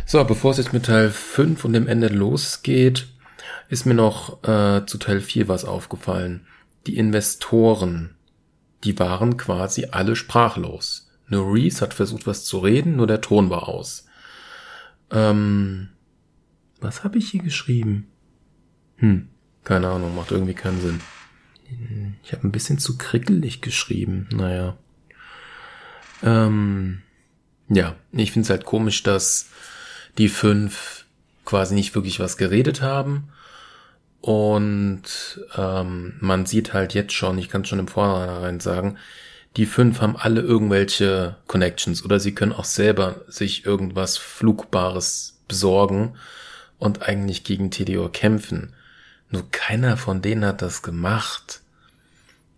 So, 0.06 0.24
bevor 0.24 0.52
es 0.52 0.58
jetzt 0.58 0.72
mit 0.72 0.86
Teil 0.86 1.10
5 1.10 1.64
und 1.64 1.72
dem 1.72 1.88
Ende 1.88 2.08
losgeht, 2.08 3.08
ist 3.68 3.86
mir 3.86 3.94
noch 3.94 4.42
äh, 4.44 4.84
zu 4.86 4.98
Teil 4.98 5.20
4 5.20 5.48
was 5.48 5.64
aufgefallen. 5.64 6.46
Die 6.86 6.96
Investoren, 6.96 8.16
die 8.84 8.98
waren 8.98 9.36
quasi 9.36 9.88
alle 9.90 10.16
sprachlos. 10.16 11.10
Nur 11.28 11.54
Reese 11.54 11.80
hat 11.80 11.94
versucht, 11.94 12.26
was 12.26 12.44
zu 12.44 12.58
reden, 12.58 12.96
nur 12.96 13.06
der 13.06 13.20
Ton 13.20 13.50
war 13.50 13.68
aus. 13.68 14.06
Ähm, 15.10 15.88
was 16.80 17.04
habe 17.04 17.18
ich 17.18 17.30
hier 17.30 17.42
geschrieben? 17.42 18.08
Hm, 18.96 19.28
keine 19.64 19.88
Ahnung, 19.88 20.14
macht 20.14 20.30
irgendwie 20.30 20.54
keinen 20.54 20.80
Sinn. 20.80 21.00
Ich 22.22 22.32
habe 22.32 22.46
ein 22.46 22.52
bisschen 22.52 22.78
zu 22.78 22.98
krickelig 22.98 23.60
geschrieben, 23.60 24.28
naja. 24.32 24.76
Ähm, 26.22 27.02
ja, 27.68 27.96
ich 28.12 28.32
finde 28.32 28.44
es 28.44 28.50
halt 28.50 28.64
komisch, 28.64 29.02
dass 29.02 29.48
die 30.18 30.28
fünf 30.28 31.06
quasi 31.44 31.74
nicht 31.74 31.94
wirklich 31.94 32.18
was 32.20 32.36
geredet 32.36 32.82
haben. 32.82 33.28
Und 34.20 35.40
ähm, 35.56 36.14
man 36.20 36.44
sieht 36.44 36.74
halt 36.74 36.92
jetzt 36.94 37.12
schon, 37.12 37.38
ich 37.38 37.48
kann 37.48 37.64
schon 37.64 37.78
im 37.78 37.88
Vornherein 37.88 38.60
sagen, 38.60 38.98
die 39.56 39.66
fünf 39.66 40.00
haben 40.00 40.16
alle 40.16 40.40
irgendwelche 40.40 41.36
Connections 41.46 42.04
oder 42.04 42.20
sie 42.20 42.34
können 42.34 42.52
auch 42.52 42.64
selber 42.64 43.22
sich 43.28 43.66
irgendwas 43.66 44.16
Flugbares 44.16 45.38
besorgen 45.48 46.14
und 46.78 47.02
eigentlich 47.02 47.44
gegen 47.44 47.70
TDO 47.70 48.08
kämpfen. 48.08 48.74
Nur 49.30 49.50
keiner 49.50 49.96
von 49.96 50.22
denen 50.22 50.44
hat 50.44 50.62
das 50.62 50.82
gemacht. 50.82 51.60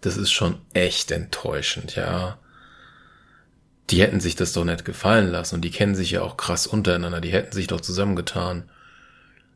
Das 0.00 0.16
ist 0.16 0.32
schon 0.32 0.58
echt 0.74 1.10
enttäuschend, 1.10 1.96
ja 1.96 2.38
die 3.92 4.00
hätten 4.00 4.20
sich 4.20 4.36
das 4.36 4.52
doch 4.52 4.64
nicht 4.64 4.84
gefallen 4.84 5.30
lassen 5.30 5.56
und 5.56 5.62
die 5.62 5.70
kennen 5.70 5.94
sich 5.94 6.12
ja 6.12 6.22
auch 6.22 6.36
krass 6.36 6.66
untereinander, 6.66 7.20
die 7.20 7.30
hätten 7.30 7.52
sich 7.52 7.66
doch 7.66 7.80
zusammengetan. 7.80 8.64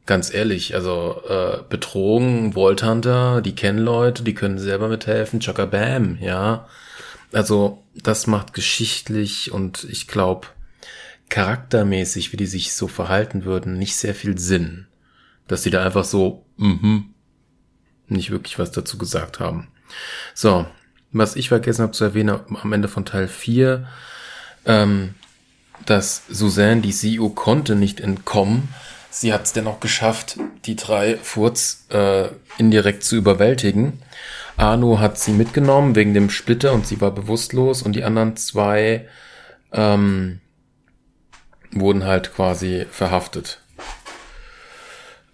Ganz 0.05 0.33
ehrlich, 0.33 0.75
also 0.75 1.23
äh, 1.29 1.59
Betrogen, 1.69 2.53
Vault 2.53 2.83
Hunter, 2.85 3.41
die 3.41 3.55
kennen 3.55 3.79
Leute, 3.79 4.23
die 4.23 4.35
können 4.35 4.59
selber 4.59 4.89
mithelfen, 4.89 5.41
Chaka 5.41 5.65
Bam, 5.65 6.19
ja. 6.21 6.69
Also 7.33 7.83
das 7.95 8.27
macht 8.27 8.55
geschichtlich 8.55 9.53
und 9.53 9.85
ich 9.85 10.07
glaube 10.07 10.49
charaktermäßig, 11.29 12.33
wie 12.33 12.37
die 12.37 12.47
sich 12.47 12.73
so 12.75 12.89
verhalten 12.89 13.45
würden, 13.45 13.79
nicht 13.79 13.97
sehr 13.97 14.15
viel 14.15 14.39
Sinn. 14.39 14.87
Dass 15.49 15.63
sie 15.63 15.71
da 15.71 15.85
einfach 15.85 16.05
so, 16.05 16.45
mhm, 16.57 17.15
nicht 18.09 18.31
wirklich 18.31 18.59
was 18.59 18.71
dazu 18.71 18.99
gesagt 18.99 19.41
haben. 19.41 19.69
So, 20.35 20.67
was 21.13 21.37
ich 21.37 21.49
vergessen 21.49 21.83
habe 21.83 21.93
zu 21.93 22.05
erwähnen 22.05 22.41
am 22.63 22.73
Ende 22.73 22.89
von 22.89 23.05
Teil 23.05 23.29
4, 23.29 23.89
ähm, 24.65 25.15
dass 25.85 26.23
Suzanne, 26.29 26.81
die 26.81 26.93
CEO, 26.93 27.31
konnte 27.31 27.77
nicht 27.77 28.01
entkommen. 28.01 28.69
Sie 29.11 29.33
hat 29.33 29.45
es 29.45 29.53
dennoch 29.53 29.81
geschafft, 29.81 30.39
die 30.65 30.77
drei 30.77 31.17
Furz 31.17 31.87
äh, 31.91 32.29
indirekt 32.59 33.05
zu 33.05 33.17
überwältigen. 33.17 34.01
Arno 34.57 34.99
hat 34.99 35.19
sie 35.19 35.33
mitgenommen 35.33 35.95
wegen 35.95 36.15
dem 36.15 36.31
Splitter 36.31 36.73
und 36.73 36.87
sie 36.87 37.01
war 37.01 37.11
bewusstlos 37.11 37.83
und 37.83 37.95
die 37.95 38.05
anderen 38.05 38.37
zwei 38.37 39.07
ähm, 39.73 40.41
wurden 41.73 42.05
halt 42.05 42.35
quasi 42.35 42.87
verhaftet. 42.91 43.61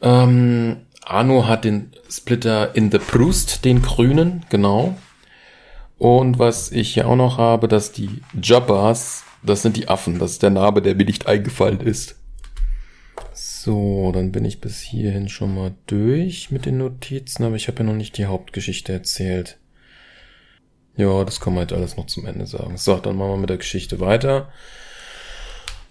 Ähm, 0.01 0.79
Arno 1.05 1.47
hat 1.47 1.65
den 1.65 1.93
Splitter 2.11 2.75
in 2.75 2.91
the 2.91 2.99
Brust, 2.99 3.65
den 3.65 3.83
grünen, 3.83 4.45
genau. 4.51 4.97
Und 5.99 6.39
was 6.41 6.73
ich 6.73 6.95
hier 6.95 7.07
auch 7.07 7.17
noch 7.17 7.39
habe, 7.39 7.69
dass 7.69 7.93
die 7.93 8.23
Jabbas, 8.41 9.25
das 9.43 9.63
sind 9.63 9.77
die 9.77 9.89
Affen, 9.89 10.19
das 10.19 10.33
ist 10.33 10.43
der 10.43 10.51
Name, 10.51 10.83
der 10.83 10.97
mir 10.97 11.07
nicht 11.07 11.27
eingefallen 11.29 11.81
ist. 11.81 12.17
So, 13.65 14.11
dann 14.13 14.33
bin 14.33 14.45
ich 14.45 14.61
bis 14.61 14.81
hierhin 14.81 15.29
schon 15.29 15.55
mal 15.55 15.73
durch 15.87 16.51
mit 16.51 16.67
den 16.67 16.79
Notizen, 16.79 17.45
aber 17.45 17.55
ich 17.55 17.69
habe 17.69 17.79
ja 17.79 17.85
noch 17.85 17.95
nicht 17.95 18.19
die 18.19 18.27
Hauptgeschichte 18.27 18.93
erzählt. 18.93 19.57
Ja, 20.97 21.23
das 21.23 21.39
kann 21.39 21.53
man 21.53 21.61
halt 21.61 21.73
alles 21.73 21.97
noch 21.97 22.07
zum 22.07 22.27
Ende 22.27 22.45
sagen. 22.49 22.77
So, 22.77 22.97
dann 22.97 23.15
machen 23.15 23.31
wir 23.31 23.37
mit 23.37 23.51
der 23.51 23.59
Geschichte 23.59 24.01
weiter. 24.01 24.49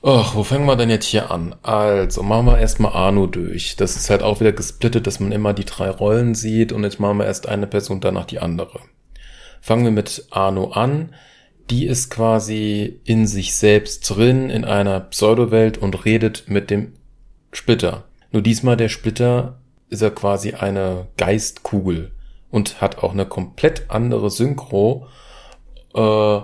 Ach, 0.03 0.35
wo 0.35 0.43
fangen 0.43 0.65
wir 0.65 0.75
denn 0.75 0.89
jetzt 0.89 1.05
hier 1.05 1.31
an? 1.31 1.55
Also, 1.63 2.23
machen 2.23 2.47
wir 2.47 2.59
erstmal 2.59 2.91
Arno 2.91 3.25
durch. 3.25 3.77
Das 3.77 3.95
ist 3.95 4.09
halt 4.09 4.21
auch 4.21 4.41
wieder 4.41 4.51
gesplittet, 4.51 5.07
dass 5.07 5.21
man 5.21 5.31
immer 5.31 5.53
die 5.53 5.63
drei 5.63 5.89
Rollen 5.89 6.35
sieht 6.35 6.73
und 6.73 6.83
jetzt 6.83 6.99
machen 6.99 7.19
wir 7.19 7.25
erst 7.25 7.47
eine 7.47 7.67
Person, 7.67 8.01
danach 8.01 8.25
die 8.25 8.39
andere. 8.39 8.81
Fangen 9.61 9.85
wir 9.85 9.91
mit 9.91 10.25
Arno 10.29 10.71
an. 10.71 11.15
Die 11.69 11.85
ist 11.87 12.09
quasi 12.09 12.99
in 13.05 13.27
sich 13.27 13.55
selbst 13.55 14.01
drin, 14.09 14.49
in 14.49 14.65
einer 14.65 14.99
Pseudowelt 14.99 15.77
und 15.77 16.03
redet 16.03 16.49
mit 16.49 16.69
dem 16.69 16.95
Splitter. 17.51 18.05
Nur 18.31 18.41
diesmal 18.41 18.77
der 18.77 18.89
Splitter 18.89 19.59
ist 19.89 20.01
er 20.01 20.11
quasi 20.11 20.53
eine 20.53 21.07
Geistkugel 21.17 22.11
und 22.49 22.81
hat 22.81 22.99
auch 22.99 23.11
eine 23.11 23.25
komplett 23.25 23.89
andere 23.89 24.29
Synchro 24.29 25.07
äh, 25.93 26.39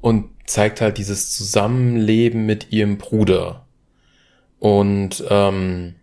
und 0.00 0.30
zeigt 0.46 0.80
halt 0.80 0.98
dieses 0.98 1.32
Zusammenleben 1.32 2.46
mit 2.46 2.72
ihrem 2.72 2.98
Bruder 2.98 3.66
und 4.58 5.24
ähm, 5.28 5.96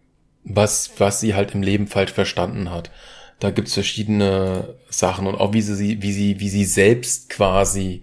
was 0.43 0.91
was 0.97 1.19
sie 1.19 1.33
halt 1.33 1.55
im 1.55 1.63
Leben 1.63 1.87
falsch 1.87 2.11
verstanden 2.11 2.69
hat. 2.69 2.91
Da 3.39 3.51
gibt's 3.51 3.73
verschiedene 3.73 4.75
Sachen 4.89 5.27
und 5.27 5.35
auch 5.35 5.53
wie 5.53 5.61
sie, 5.61 6.01
wie 6.01 6.13
sie, 6.13 6.39
wie 6.39 6.49
sie 6.49 6.65
selbst 6.65 7.29
quasi 7.29 8.01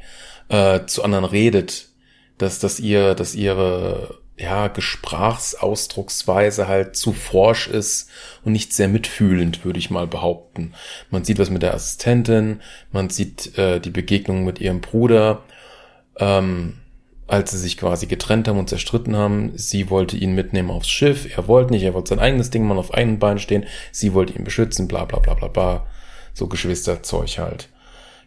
äh, 0.48 0.84
zu 0.86 1.02
anderen 1.02 1.24
redet, 1.24 1.88
dass, 2.38 2.58
dass 2.58 2.80
ihr, 2.80 3.14
dass 3.14 3.34
ihre 3.34 4.19
ja, 4.40 4.68
Gesprachsausdrucksweise 4.68 6.66
halt 6.66 6.96
zu 6.96 7.12
forsch 7.12 7.68
ist 7.68 8.08
und 8.44 8.52
nicht 8.52 8.72
sehr 8.72 8.88
mitfühlend, 8.88 9.64
würde 9.64 9.78
ich 9.78 9.90
mal 9.90 10.06
behaupten. 10.06 10.72
Man 11.10 11.24
sieht 11.24 11.38
was 11.38 11.50
mit 11.50 11.62
der 11.62 11.74
Assistentin, 11.74 12.62
man 12.90 13.10
sieht 13.10 13.58
äh, 13.58 13.80
die 13.80 13.90
Begegnung 13.90 14.44
mit 14.44 14.60
ihrem 14.60 14.80
Bruder. 14.80 15.42
Ähm, 16.16 16.78
als 17.26 17.52
sie 17.52 17.58
sich 17.58 17.76
quasi 17.76 18.06
getrennt 18.06 18.48
haben 18.48 18.58
und 18.58 18.68
zerstritten 18.68 19.14
haben. 19.14 19.52
Sie 19.54 19.88
wollte 19.88 20.16
ihn 20.16 20.34
mitnehmen 20.34 20.70
aufs 20.70 20.88
Schiff, 20.88 21.36
er 21.36 21.46
wollte 21.46 21.72
nicht, 21.72 21.84
er 21.84 21.94
wollte 21.94 22.08
sein 22.08 22.18
eigenes 22.18 22.50
Ding 22.50 22.66
mal 22.66 22.76
auf 22.76 22.92
einem 22.92 23.20
Bein 23.20 23.38
stehen, 23.38 23.66
sie 23.92 24.14
wollte 24.14 24.32
ihn 24.32 24.42
beschützen, 24.42 24.88
bla 24.88 25.04
bla 25.04 25.20
bla 25.20 25.34
bla 25.34 25.46
bla. 25.46 25.86
So 26.34 26.48
Geschwisterzeug 26.48 27.38
halt. 27.38 27.68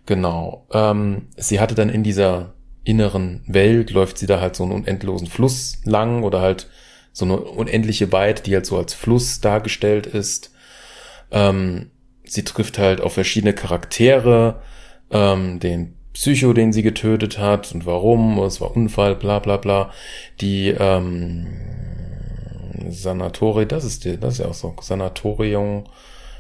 Genau. 0.06 0.66
Ähm, 0.72 1.28
sie 1.36 1.60
hatte 1.60 1.76
dann 1.76 1.90
in 1.90 2.04
dieser 2.04 2.54
inneren 2.84 3.44
Welt, 3.48 3.92
läuft 3.92 4.18
sie 4.18 4.28
da 4.28 4.40
halt 4.40 4.56
so 4.56 4.64
einen 4.64 4.74
unendlosen 4.74 5.28
Fluss 5.28 5.80
lang 5.86 6.24
oder 6.24 6.42
halt 6.42 6.68
so 7.12 7.26
eine 7.26 7.38
unendliche 7.38 8.12
Weite, 8.12 8.44
die 8.44 8.56
halt 8.56 8.66
so 8.66 8.78
als 8.78 8.94
Fluss 8.94 9.40
dargestellt 9.40 10.08
ist. 10.08 10.52
Ähm, 11.32 11.92
sie 12.26 12.44
trifft 12.44 12.78
halt 12.78 13.02
auf 13.02 13.14
verschiedene 13.14 13.54
Charaktere, 13.54 14.62
ähm, 15.12 15.60
den 15.60 15.96
Psycho, 16.14 16.54
den 16.54 16.74
sie 16.74 16.84
getötet 16.84 17.40
hat 17.40 17.74
und 17.74 17.86
warum, 17.86 18.40
es 18.40 18.62
war 18.62 18.76
Unfall, 18.76 19.16
bla 19.16 19.40
bla 19.40 19.58
bla. 19.58 19.92
Die 20.42 20.70
ähm, 20.70 21.48
Sanatori, 22.90 23.66
das 23.66 23.84
ist 23.84 24.06
die, 24.06 24.20
das 24.20 24.34
ist 24.34 24.40
ja 24.40 24.48
auch 24.48 24.54
so, 24.54 24.76
Sanatorium 24.82 25.86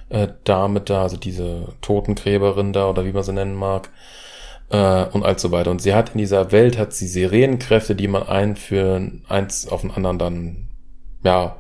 äh, 0.09 0.27
Dame 0.43 0.81
da, 0.81 1.03
also 1.03 1.17
diese 1.17 1.69
Totengräberin 1.81 2.73
da 2.73 2.89
oder 2.89 3.05
wie 3.05 3.13
man 3.13 3.23
sie 3.23 3.33
nennen 3.33 3.55
mag 3.55 3.89
äh, 4.69 5.05
und 5.05 5.23
all 5.23 5.37
so 5.37 5.51
weiter. 5.51 5.71
Und 5.71 5.81
sie 5.81 5.93
hat 5.93 6.11
in 6.13 6.19
dieser 6.19 6.51
Welt, 6.51 6.77
hat 6.77 6.93
sie 6.93 7.07
Sirenenkräfte, 7.07 7.95
die 7.95 8.07
man 8.07 8.23
ein 8.23 8.55
für 8.55 9.11
eins 9.27 9.67
auf 9.67 9.81
den 9.81 9.91
anderen 9.91 10.19
dann 10.19 10.69
ja, 11.23 11.57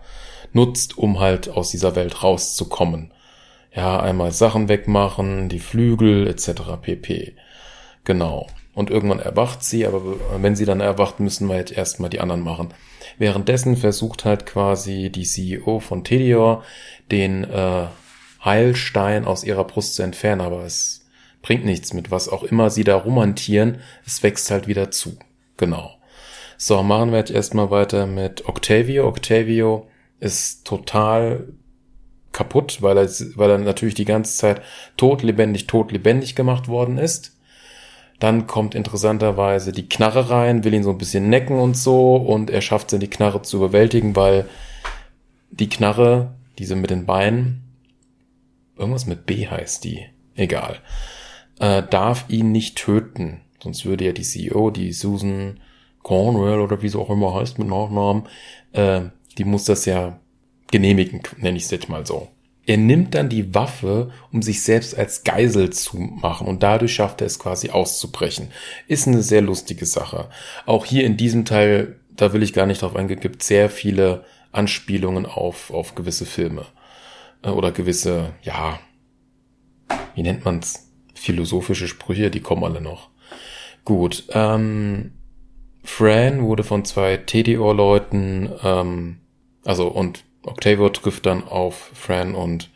nutzt, 0.51 0.97
um 0.97 1.19
halt 1.19 1.49
aus 1.49 1.69
dieser 1.69 1.95
Welt 1.95 2.23
rauszukommen. 2.23 3.11
Ja, 3.75 3.99
einmal 3.99 4.31
Sachen 4.31 4.69
wegmachen, 4.69 5.49
die 5.49 5.59
Flügel 5.59 6.27
etc. 6.27 6.61
pp. 6.81 7.35
Genau. 8.03 8.47
Und 8.75 8.89
irgendwann 8.89 9.19
erwacht 9.19 9.63
sie, 9.63 9.85
aber 9.85 10.01
wenn 10.37 10.55
sie 10.55 10.65
dann 10.65 10.79
erwacht, 10.79 11.19
müssen 11.19 11.47
wir 11.47 11.57
jetzt 11.57 11.71
erstmal 11.71 12.09
die 12.09 12.19
anderen 12.19 12.41
machen. 12.41 12.73
Währenddessen 13.19 13.77
versucht 13.77 14.25
halt 14.25 14.45
quasi 14.45 15.11
die 15.11 15.23
CEO 15.23 15.79
von 15.79 16.03
Tedior 16.03 16.63
den 17.11 17.43
äh, 17.43 17.85
Heilstein 18.43 19.25
aus 19.25 19.43
ihrer 19.43 19.63
Brust 19.63 19.95
zu 19.95 20.03
entfernen, 20.03 20.41
aber 20.41 20.65
es 20.65 21.02
bringt 21.43 21.65
nichts 21.65 21.93
mit 21.93 22.09
was 22.09 22.27
auch 22.27 22.41
immer 22.41 22.71
sie 22.71 22.83
da 22.83 22.95
romantieren, 22.95 23.77
es 24.07 24.23
wächst 24.23 24.49
halt 24.49 24.67
wieder 24.67 24.89
zu. 24.89 25.17
Genau. 25.57 25.91
So, 26.57 26.81
machen 26.81 27.11
wir 27.11 27.19
jetzt 27.19 27.31
erstmal 27.31 27.69
weiter 27.69 28.07
mit 28.07 28.47
Octavio. 28.47 29.07
Octavio 29.07 29.87
ist 30.19 30.65
total 30.65 31.49
kaputt, 32.31 32.81
weil 32.81 32.97
er, 32.97 33.09
weil 33.35 33.49
er 33.51 33.57
natürlich 33.57 33.93
die 33.93 34.05
ganze 34.05 34.37
Zeit 34.37 34.61
todlebendig, 34.97 35.67
todlebendig 35.67 36.35
gemacht 36.35 36.67
worden 36.67 36.97
ist. 36.97 37.37
Dann 38.19 38.47
kommt 38.47 38.73
interessanterweise 38.73 39.73
die 39.73 39.89
Knarre 39.89 40.29
rein, 40.29 40.63
will 40.63 40.73
ihn 40.73 40.83
so 40.83 40.91
ein 40.91 40.97
bisschen 40.97 41.29
necken 41.29 41.59
und 41.59 41.75
so 41.75 42.15
und 42.15 42.49
er 42.49 42.61
schafft 42.61 42.93
es 42.93 42.99
die 42.99 43.09
Knarre 43.09 43.41
zu 43.41 43.57
überwältigen, 43.57 44.15
weil 44.15 44.47
die 45.51 45.67
Knarre, 45.67 46.33
diese 46.57 46.77
mit 46.77 46.89
den 46.89 47.05
Beinen, 47.05 47.63
irgendwas 48.77 49.05
mit 49.05 49.25
B 49.25 49.47
heißt 49.47 49.83
die, 49.83 50.05
egal, 50.35 50.77
äh, 51.59 51.83
darf 51.83 52.25
ihn 52.29 52.51
nicht 52.51 52.77
töten. 52.77 53.41
Sonst 53.61 53.85
würde 53.85 54.05
ja 54.05 54.11
die 54.11 54.23
CEO, 54.23 54.71
die 54.71 54.91
Susan 54.91 55.59
Cornwell 56.01 56.59
oder 56.59 56.81
wie 56.81 56.89
sie 56.89 56.99
auch 56.99 57.09
immer 57.09 57.33
heißt 57.33 57.59
mit 57.59 57.69
Nachnamen, 57.69 58.27
äh, 58.73 59.01
die 59.37 59.45
muss 59.45 59.65
das 59.65 59.85
ja 59.85 60.19
genehmigen, 60.71 61.21
nenne 61.37 61.57
ich 61.57 61.63
es 61.63 61.71
jetzt 61.71 61.89
mal 61.89 62.05
so. 62.05 62.27
Er 62.65 62.77
nimmt 62.77 63.13
dann 63.13 63.27
die 63.27 63.53
Waffe, 63.53 64.11
um 64.31 64.41
sich 64.41 64.63
selbst 64.63 64.97
als 64.97 65.23
Geisel 65.23 65.71
zu 65.71 65.97
machen 65.97 66.47
und 66.47 66.63
dadurch 66.63 66.93
schafft 66.93 67.21
er 67.21 67.27
es 67.27 67.39
quasi 67.39 67.71
auszubrechen. 67.71 68.49
Ist 68.87 69.07
eine 69.07 69.21
sehr 69.21 69.41
lustige 69.41 69.85
Sache. 69.85 70.29
Auch 70.65 70.85
hier 70.85 71.05
in 71.05 71.17
diesem 71.17 71.43
Teil, 71.43 71.99
da 72.09 72.31
will 72.31 72.43
ich 72.43 72.53
gar 72.53 72.65
nicht 72.65 72.81
drauf 72.81 72.95
eingehen, 72.95 73.19
gibt 73.19 73.43
sehr 73.43 73.69
viele 73.69 74.23
Anspielungen 74.53 75.25
auf, 75.25 75.71
auf 75.71 75.95
gewisse 75.95 76.25
Filme. 76.25 76.65
Äh, 77.41 77.49
oder 77.49 77.71
gewisse, 77.71 78.33
ja, 78.41 78.79
wie 80.15 80.23
nennt 80.23 80.45
man's? 80.45 80.92
Philosophische 81.23 81.87
Sprüche, 81.87 82.29
die 82.29 82.41
kommen 82.41 82.65
alle 82.65 82.81
noch. 82.81 83.09
Gut, 83.85 84.25
ähm, 84.31 85.13
Fran 85.81 86.43
wurde 86.43 86.65
von 86.65 86.83
zwei 86.83 87.15
TDO-Leuten, 87.15 88.49
ähm, 88.61 89.21
also 89.63 89.87
und 89.87 90.25
Octavio 90.43 90.89
trifft 90.89 91.25
dann 91.25 91.45
auf 91.45 91.91
Fran 91.93 92.35
und 92.35 92.69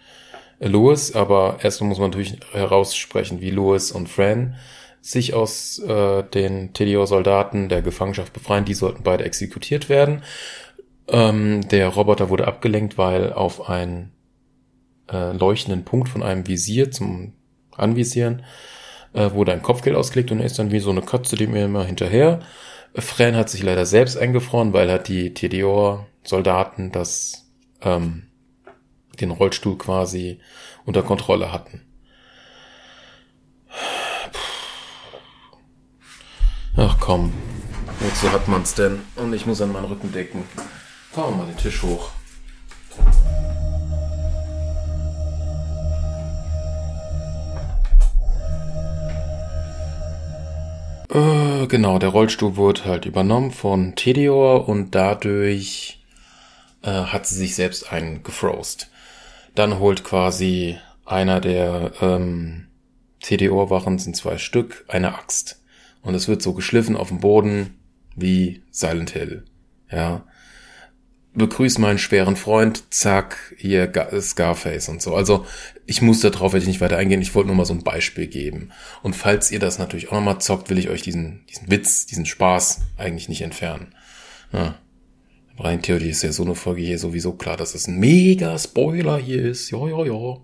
Louis, 0.61 1.13
aber 1.13 1.59
erstmal 1.61 1.89
muss 1.89 1.99
man 1.99 2.11
natürlich 2.11 2.37
heraussprechen, 2.53 3.41
wie 3.41 3.51
Louis 3.51 3.91
und 3.91 4.07
Fran 4.07 4.55
sich 5.01 5.33
aus 5.33 5.79
äh, 5.79 6.23
den 6.23 6.71
TDO-Soldaten 6.71 7.67
der 7.67 7.81
Gefangenschaft 7.81 8.31
befreien. 8.31 8.63
Die 8.63 8.73
sollten 8.73 9.03
beide 9.03 9.25
exekutiert 9.25 9.89
werden. 9.89 10.23
Ähm, 11.09 11.67
der 11.67 11.89
Roboter 11.89 12.29
wurde 12.29 12.47
abgelenkt, 12.47 12.97
weil 12.97 13.33
auf 13.33 13.69
einen 13.69 14.13
äh, 15.11 15.33
leuchtenden 15.33 15.83
Punkt 15.83 16.07
von 16.07 16.23
einem 16.23 16.47
Visier 16.47 16.91
zum 16.91 17.33
Anvisieren 17.77 18.43
äh, 19.13 19.31
wurde 19.31 19.53
ein 19.53 19.61
Kopfgeld 19.61 19.95
ausgelegt 19.95 20.31
und 20.31 20.39
er 20.39 20.45
ist 20.45 20.59
dann 20.59 20.71
wie 20.71 20.79
so 20.79 20.89
eine 20.89 21.01
Katze 21.01 21.35
dem 21.35 21.55
immer 21.55 21.85
hinterher. 21.85 22.39
Fran 22.95 23.35
hat 23.35 23.49
sich 23.49 23.63
leider 23.63 23.85
selbst 23.85 24.17
eingefroren, 24.17 24.73
weil 24.73 24.91
hat 24.91 25.07
die 25.07 25.33
TDO-Soldaten 25.33 26.91
das 26.91 27.47
ähm, 27.81 28.27
den 29.19 29.31
Rollstuhl 29.31 29.77
quasi 29.77 30.39
unter 30.85 31.03
Kontrolle 31.03 31.51
hatten. 31.51 31.81
Ach 36.75 36.97
komm, 36.99 37.33
wozu 37.99 38.31
hat 38.31 38.47
man's 38.47 38.75
denn? 38.75 38.99
Und 39.15 39.33
ich 39.33 39.45
muss 39.45 39.61
an 39.61 39.71
meinen 39.71 39.85
Rücken 39.85 40.11
decken. 40.11 40.43
Fahren 41.11 41.33
wir 41.33 41.37
mal 41.37 41.47
den 41.47 41.57
Tisch 41.57 41.81
hoch. 41.81 42.11
Äh, 51.17 51.65
genau, 51.65 51.97
der 51.97 52.09
Rollstuhl 52.09 52.57
wurde 52.57 52.85
halt 52.85 53.05
übernommen 53.05 53.49
von 53.49 53.95
Tedeor 53.95 54.69
und 54.69 54.93
dadurch 54.93 55.99
äh, 56.83 56.91
hat 56.91 57.25
sie 57.25 57.35
sich 57.35 57.55
selbst 57.55 57.91
eingefrost. 57.91 58.91
Dann 59.55 59.79
holt 59.79 60.03
quasi 60.03 60.77
einer 61.05 61.41
der 61.41 61.93
ähm, 62.01 62.67
CDO-Wachen, 63.21 63.97
sind 63.97 64.15
zwei 64.15 64.37
Stück, 64.37 64.85
eine 64.89 65.15
Axt. 65.15 65.63
Und 66.03 66.13
es 66.13 66.27
wird 66.27 66.43
so 66.43 66.53
geschliffen 66.53 66.95
auf 66.95 67.07
dem 67.07 67.19
Boden 67.19 67.79
wie 68.15 68.61
Silent 68.69 69.09
Hill. 69.09 69.43
Ja. 69.91 70.23
Begrüß 71.37 71.77
meinen 71.77 71.99
schweren 71.99 72.35
Freund, 72.35 72.83
zack, 72.93 73.55
hier 73.57 73.91
Scarface 74.19 74.89
und 74.89 75.01
so. 75.01 75.15
Also 75.15 75.45
ich 75.85 76.01
muss 76.01 76.21
da 76.21 76.29
drauf, 76.29 76.53
ich 76.53 76.65
nicht 76.65 76.81
weiter 76.81 76.97
eingehen. 76.97 77.21
Ich 77.21 77.35
wollte 77.35 77.47
nur 77.47 77.55
mal 77.55 77.65
so 77.65 77.73
ein 77.73 77.83
Beispiel 77.83 78.27
geben. 78.27 78.71
Und 79.03 79.15
falls 79.15 79.51
ihr 79.51 79.59
das 79.59 79.77
natürlich 79.77 80.09
auch 80.09 80.13
nochmal 80.13 80.39
zockt, 80.39 80.69
will 80.69 80.79
ich 80.79 80.89
euch 80.89 81.01
diesen, 81.01 81.45
diesen 81.49 81.69
Witz, 81.69 82.07
diesen 82.07 82.25
Spaß 82.25 82.81
eigentlich 82.97 83.29
nicht 83.29 83.41
entfernen. 83.41 83.93
Ja 84.51 84.79
rein 85.59 85.81
theoretisch 85.81 86.09
ist 86.09 86.23
ja 86.23 86.31
so 86.31 86.43
eine 86.43 86.55
Folge 86.55 86.81
hier 86.81 86.99
sowieso 86.99 87.33
klar, 87.33 87.57
dass 87.57 87.75
es 87.75 87.87
ein 87.87 87.99
mega 87.99 88.57
Spoiler 88.57 89.17
hier 89.17 89.43
ist. 89.43 89.71
Ja, 89.71 89.87
ja, 89.87 90.05
ja. 90.05 90.37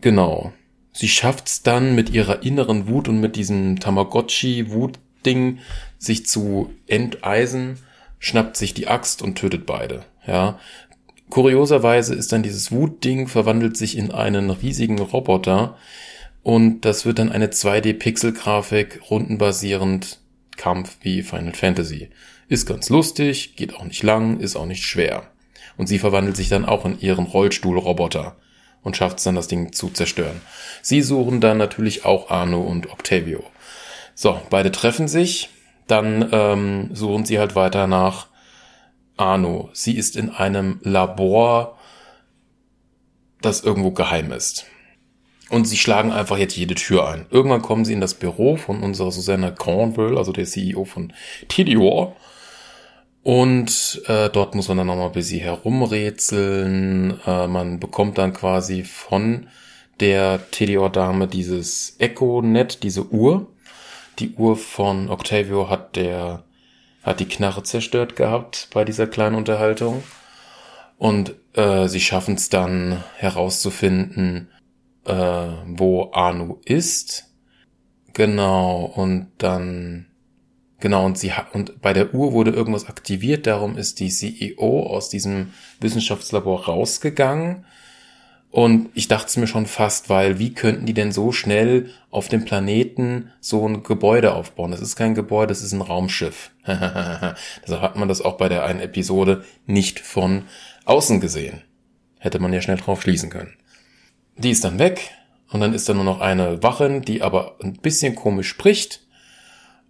Genau. 0.00 0.52
Sie 0.92 1.08
schafft's 1.08 1.62
dann 1.62 1.94
mit 1.94 2.10
ihrer 2.10 2.42
inneren 2.42 2.88
Wut 2.88 3.08
und 3.08 3.20
mit 3.20 3.36
diesem 3.36 3.80
Tamagotchi-Wut-Ding 3.80 5.58
sich 5.98 6.26
zu 6.26 6.72
enteisen, 6.86 7.78
schnappt 8.24 8.56
sich 8.56 8.72
die 8.72 8.88
Axt 8.88 9.20
und 9.20 9.36
tötet 9.36 9.66
beide. 9.66 10.04
Ja. 10.26 10.58
Kurioserweise 11.28 12.14
ist 12.14 12.32
dann 12.32 12.42
dieses 12.42 12.72
Wut-Ding 12.72 13.28
verwandelt 13.28 13.76
sich 13.76 13.98
in 13.98 14.12
einen 14.12 14.50
riesigen 14.50 14.98
Roboter 14.98 15.76
und 16.42 16.82
das 16.82 17.04
wird 17.04 17.18
dann 17.18 17.30
eine 17.30 17.48
2D-Pixel-Grafik 17.48 19.10
rundenbasierend 19.10 20.20
Kampf 20.56 20.96
wie 21.02 21.22
Final 21.22 21.54
Fantasy. 21.54 22.08
Ist 22.48 22.66
ganz 22.66 22.88
lustig, 22.88 23.56
geht 23.56 23.74
auch 23.74 23.84
nicht 23.84 24.02
lang, 24.02 24.40
ist 24.40 24.56
auch 24.56 24.66
nicht 24.66 24.84
schwer. 24.84 25.24
Und 25.76 25.86
sie 25.86 25.98
verwandelt 25.98 26.36
sich 26.36 26.48
dann 26.48 26.64
auch 26.64 26.84
in 26.86 27.00
ihren 27.00 27.26
Rollstuhlroboter 27.26 28.36
und 28.82 28.96
schafft 28.96 29.18
es 29.18 29.24
dann, 29.24 29.34
das 29.34 29.48
Ding 29.48 29.72
zu 29.72 29.88
zerstören. 29.88 30.40
Sie 30.80 31.02
suchen 31.02 31.40
dann 31.40 31.58
natürlich 31.58 32.04
auch 32.04 32.30
Arno 32.30 32.60
und 32.60 32.90
Octavio. 32.90 33.42
So, 34.14 34.40
beide 34.50 34.70
treffen 34.70 35.08
sich, 35.08 35.50
dann 35.86 36.28
ähm, 36.32 36.90
suchen 36.94 37.24
sie 37.24 37.38
halt 37.38 37.54
weiter 37.56 37.86
nach 37.86 38.28
Arno. 39.16 39.70
Sie 39.72 39.96
ist 39.96 40.16
in 40.16 40.30
einem 40.30 40.80
Labor, 40.82 41.78
das 43.40 43.62
irgendwo 43.62 43.90
geheim 43.90 44.32
ist. 44.32 44.66
Und 45.50 45.66
sie 45.66 45.76
schlagen 45.76 46.10
einfach 46.10 46.38
jetzt 46.38 46.56
jede 46.56 46.74
Tür 46.74 47.08
ein. 47.08 47.26
Irgendwann 47.30 47.62
kommen 47.62 47.84
sie 47.84 47.92
in 47.92 48.00
das 48.00 48.14
Büro 48.14 48.56
von 48.56 48.82
unserer 48.82 49.12
Susanna 49.12 49.50
Cornwell, 49.50 50.16
also 50.16 50.32
der 50.32 50.46
CEO 50.46 50.84
von 50.84 51.12
Tidior. 51.48 52.16
Und 53.22 54.02
äh, 54.06 54.30
dort 54.30 54.54
muss 54.54 54.68
man 54.68 54.78
dann 54.78 54.86
nochmal 54.86 55.06
ein 55.06 55.12
bisschen 55.12 55.40
herumrätseln. 55.40 57.20
Äh, 57.26 57.46
man 57.46 57.78
bekommt 57.78 58.18
dann 58.18 58.32
quasi 58.32 58.84
von 58.84 59.46
der 60.00 60.50
Tedior-Dame 60.50 61.28
dieses 61.28 61.96
Echo-Net, 61.98 62.82
diese 62.82 63.06
Uhr. 63.10 63.46
Die 64.18 64.34
Uhr 64.34 64.56
von 64.56 65.10
Octavio 65.10 65.68
hat 65.68 65.96
der, 65.96 66.44
hat 67.02 67.20
die 67.20 67.28
Knarre 67.28 67.62
zerstört 67.62 68.16
gehabt 68.16 68.68
bei 68.72 68.84
dieser 68.84 69.06
kleinen 69.06 69.36
Unterhaltung. 69.36 70.02
Und 70.98 71.34
äh, 71.54 71.88
sie 71.88 72.00
schaffen 72.00 72.34
es 72.36 72.48
dann 72.48 73.02
herauszufinden, 73.16 74.48
äh, 75.04 75.12
wo 75.66 76.10
Anu 76.12 76.58
ist. 76.64 77.30
Genau, 78.12 78.84
und 78.84 79.30
dann 79.38 80.06
Genau, 80.84 81.06
und 81.06 81.16
sie 81.16 81.32
und 81.54 81.80
bei 81.80 81.94
der 81.94 82.12
Uhr 82.12 82.34
wurde 82.34 82.50
irgendwas 82.50 82.88
aktiviert, 82.90 83.46
darum 83.46 83.78
ist 83.78 84.00
die 84.00 84.10
CEO 84.10 84.82
aus 84.82 85.08
diesem 85.08 85.54
Wissenschaftslabor 85.80 86.66
rausgegangen. 86.66 87.64
Und 88.54 88.90
ich 88.94 89.08
dachte 89.08 89.26
es 89.26 89.36
mir 89.36 89.48
schon 89.48 89.66
fast, 89.66 90.08
weil 90.10 90.38
wie 90.38 90.54
könnten 90.54 90.86
die 90.86 90.94
denn 90.94 91.10
so 91.10 91.32
schnell 91.32 91.90
auf 92.12 92.28
dem 92.28 92.44
Planeten 92.44 93.32
so 93.40 93.66
ein 93.66 93.82
Gebäude 93.82 94.32
aufbauen? 94.32 94.70
Das 94.70 94.80
ist 94.80 94.94
kein 94.94 95.16
Gebäude, 95.16 95.48
das 95.48 95.60
ist 95.60 95.72
ein 95.72 95.80
Raumschiff. 95.80 96.52
Deshalb 96.64 97.80
hat 97.82 97.96
man 97.96 98.06
das 98.06 98.20
auch 98.20 98.36
bei 98.36 98.48
der 98.48 98.64
einen 98.64 98.78
Episode 98.78 99.42
nicht 99.66 99.98
von 99.98 100.44
außen 100.84 101.20
gesehen. 101.20 101.62
Hätte 102.20 102.38
man 102.38 102.52
ja 102.52 102.60
schnell 102.60 102.76
drauf 102.76 103.02
schließen 103.02 103.28
können. 103.28 103.56
Die 104.36 104.52
ist 104.52 104.62
dann 104.62 104.78
weg 104.78 105.10
und 105.50 105.58
dann 105.58 105.74
ist 105.74 105.88
da 105.88 105.94
nur 105.94 106.04
noch 106.04 106.20
eine 106.20 106.62
Wachin, 106.62 107.02
die 107.02 107.22
aber 107.22 107.56
ein 107.60 107.72
bisschen 107.72 108.14
komisch 108.14 108.50
spricht 108.50 109.00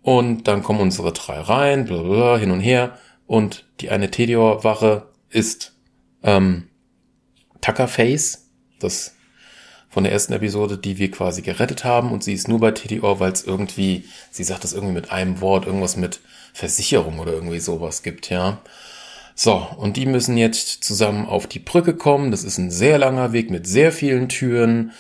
und 0.01 0.49
dann 0.49 0.63
kommen 0.63 0.81
unsere 0.81 1.13
drei 1.13 1.39
rein, 1.39 1.85
blablabla, 1.85 2.39
hin 2.39 2.51
und 2.51 2.61
her. 2.61 2.97
Und 3.27 3.67
die 3.81 3.91
eine 3.91 4.11
Tedior-Wache 4.11 5.07
ist 5.29 5.77
ähm, 6.23 6.71
Tuckerface, 7.61 8.44
das 8.85 9.15
von 9.95 10.03
der 10.03 10.13
ersten 10.13 10.33
Episode, 10.33 10.77
die 10.77 10.99
wir 10.99 11.11
quasi 11.11 11.43
gerettet 11.43 11.85
haben. 11.85 12.11
Und 12.11 12.25
sie 12.25 12.33
ist 12.33 12.49
nur 12.49 12.59
bei 12.59 12.73
Tedior, 12.73 13.21
weil 13.21 13.33
es 13.33 13.45
irgendwie, 13.45 14.05
sie 14.31 14.43
sagt 14.43 14.65
das 14.65 14.73
irgendwie 14.73 14.95
mit 14.95 15.13
einem 15.13 15.41
Wort, 15.41 15.67
irgendwas 15.67 15.97
mit 15.97 16.21
Versicherung 16.53 17.21
oder 17.21 17.33
irgendwie 17.33 17.61
sowas 17.61 18.03
gibt, 18.03 18.29
ja. 18.29 18.61
So, 19.37 19.55
und 19.77 19.97
die 19.97 20.07
müssen 20.07 20.37
jetzt 20.37 20.85
zusammen 20.85 21.27
auf 21.27 21.47
die 21.47 21.59
Brücke 21.61 21.95
kommen. 21.95 22.31
Das 22.31 22.45
ist 22.45 22.59
ein 22.59 22.71
sehr 22.71 22.99
langer 22.99 23.33
Weg 23.33 23.51
mit 23.51 23.67
sehr 23.67 23.93
vielen 23.93 24.29
Türen. 24.29 24.93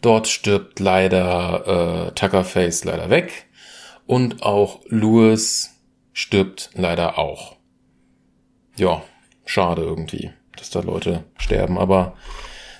Dort 0.00 0.28
stirbt 0.28 0.80
leider 0.80 2.08
äh, 2.08 2.12
Tuckerface 2.12 2.84
leider 2.84 3.10
weg. 3.10 3.46
Und 4.06 4.42
auch 4.42 4.80
Lewis 4.88 5.76
stirbt 6.12 6.70
leider 6.74 7.18
auch. 7.18 7.56
Ja, 8.76 9.02
schade 9.44 9.82
irgendwie, 9.82 10.30
dass 10.56 10.70
da 10.70 10.80
Leute 10.80 11.24
sterben. 11.36 11.78
Aber 11.78 12.16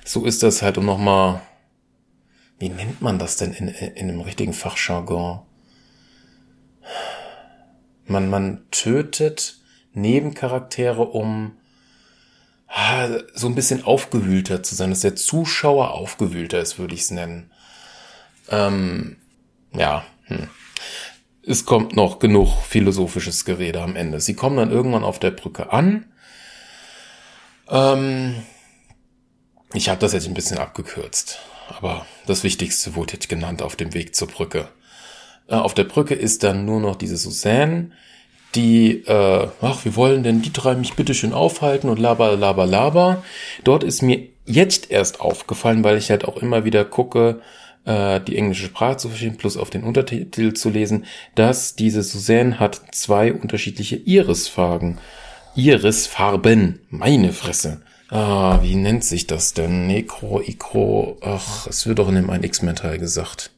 so 0.04 0.24
ist 0.24 0.42
das 0.42 0.62
halt, 0.62 0.78
um 0.78 0.86
nochmal, 0.86 1.42
wie 2.58 2.68
nennt 2.68 3.00
man 3.02 3.18
das 3.18 3.36
denn 3.36 3.52
in, 3.52 3.68
in 3.68 4.08
einem 4.08 4.20
richtigen 4.20 4.52
Fachjargon? 4.52 5.40
Man, 8.06 8.28
man 8.28 8.64
tötet 8.70 9.58
Nebencharaktere, 9.92 11.02
um 11.02 11.52
so 13.34 13.48
ein 13.48 13.54
bisschen 13.54 13.84
aufgewühlter 13.84 14.62
zu 14.62 14.74
sein, 14.74 14.90
dass 14.90 15.00
der 15.00 15.16
Zuschauer 15.16 15.92
aufgewühlter 15.92 16.60
ist, 16.60 16.78
würde 16.78 16.94
ich 16.94 17.00
es 17.02 17.10
nennen. 17.10 17.50
Ähm, 18.48 19.16
ja, 19.72 20.04
hm. 20.24 20.48
es 21.44 21.64
kommt 21.64 21.96
noch 21.96 22.20
genug 22.20 22.48
philosophisches 22.62 23.44
Gerede 23.44 23.82
am 23.82 23.96
Ende. 23.96 24.20
Sie 24.20 24.34
kommen 24.34 24.56
dann 24.56 24.70
irgendwann 24.70 25.04
auf 25.04 25.18
der 25.18 25.32
Brücke 25.32 25.72
an. 25.72 26.06
Ähm, 27.68 28.42
ich 29.72 29.88
habe 29.88 30.00
das 30.00 30.12
jetzt 30.12 30.26
ein 30.26 30.34
bisschen 30.34 30.58
abgekürzt, 30.58 31.38
aber 31.68 32.06
das 32.26 32.42
Wichtigste 32.42 32.94
wurde 32.94 33.14
jetzt 33.14 33.28
genannt 33.28 33.62
auf 33.62 33.76
dem 33.76 33.94
Weg 33.94 34.14
zur 34.14 34.28
Brücke. 34.28 34.68
Äh, 35.48 35.54
auf 35.54 35.74
der 35.74 35.84
Brücke 35.84 36.14
ist 36.14 36.42
dann 36.42 36.64
nur 36.64 36.80
noch 36.80 36.96
diese 36.96 37.16
Suzanne, 37.16 37.90
die, 38.54 39.04
äh, 39.06 39.48
ach, 39.60 39.84
wir 39.84 39.94
wollen 39.94 40.22
denn 40.22 40.42
die 40.42 40.52
drei 40.52 40.74
mich 40.74 40.94
bitte 40.94 41.14
schön 41.14 41.32
aufhalten 41.32 41.88
und 41.88 42.00
laber, 42.00 42.36
laber, 42.36 42.66
laber. 42.66 43.22
Dort 43.62 43.84
ist 43.84 44.02
mir 44.02 44.28
jetzt 44.44 44.90
erst 44.90 45.20
aufgefallen, 45.20 45.84
weil 45.84 45.98
ich 45.98 46.10
halt 46.10 46.24
auch 46.24 46.36
immer 46.36 46.64
wieder 46.64 46.84
gucke, 46.84 47.40
äh, 47.84 48.20
die 48.20 48.36
englische 48.36 48.66
Sprache 48.66 48.96
zu 48.96 49.08
verstehen, 49.08 49.36
plus 49.36 49.56
auf 49.56 49.70
den 49.70 49.84
Untertitel 49.84 50.52
zu 50.52 50.68
lesen, 50.68 51.06
dass 51.36 51.76
diese 51.76 52.02
Suzanne 52.02 52.58
hat 52.58 52.80
zwei 52.92 53.32
unterschiedliche 53.32 53.96
Irisfarben. 53.96 54.98
Irisfarben, 55.54 56.80
meine 56.90 57.32
Fresse. 57.32 57.82
Ah, 58.10 58.58
wie 58.62 58.74
nennt 58.74 59.04
sich 59.04 59.28
das 59.28 59.54
denn? 59.54 59.86
Necro, 59.86 60.40
Icro, 60.40 61.16
ach, 61.22 61.68
es 61.68 61.86
wird 61.86 62.00
doch 62.00 62.08
in 62.08 62.16
dem 62.16 62.28
einen 62.28 62.42
X-Men-Teil 62.42 62.98
gesagt. 62.98 63.52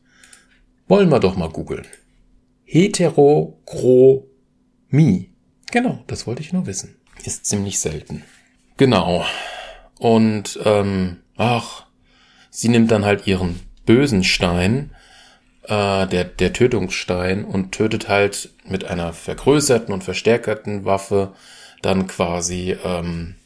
Wollen 0.88 1.08
wir 1.08 1.20
doch 1.20 1.36
mal 1.36 1.48
googeln. 1.48 1.86
Heterochromie. 2.64 5.30
Genau, 5.70 6.04
das 6.06 6.26
wollte 6.26 6.42
ich 6.42 6.52
nur 6.52 6.66
wissen. 6.66 6.96
Ist 7.24 7.46
ziemlich 7.46 7.80
selten. 7.80 8.24
Genau. 8.76 9.24
Und, 9.98 10.60
ähm, 10.64 11.22
ach, 11.36 11.86
sie 12.50 12.68
nimmt 12.68 12.90
dann 12.90 13.06
halt 13.06 13.26
ihren 13.26 13.58
bösen 13.86 14.22
Stein, 14.22 14.90
äh, 15.62 16.06
der, 16.06 16.24
der 16.24 16.52
Tötungsstein, 16.52 17.46
und 17.46 17.72
tötet 17.72 18.10
halt 18.10 18.50
mit 18.66 18.84
einer 18.84 19.14
vergrößerten 19.14 19.94
und 19.94 20.04
verstärkerten 20.04 20.84
Waffe 20.84 21.32
dann 21.80 22.06
quasi 22.06 22.76
ähm, 22.84 23.36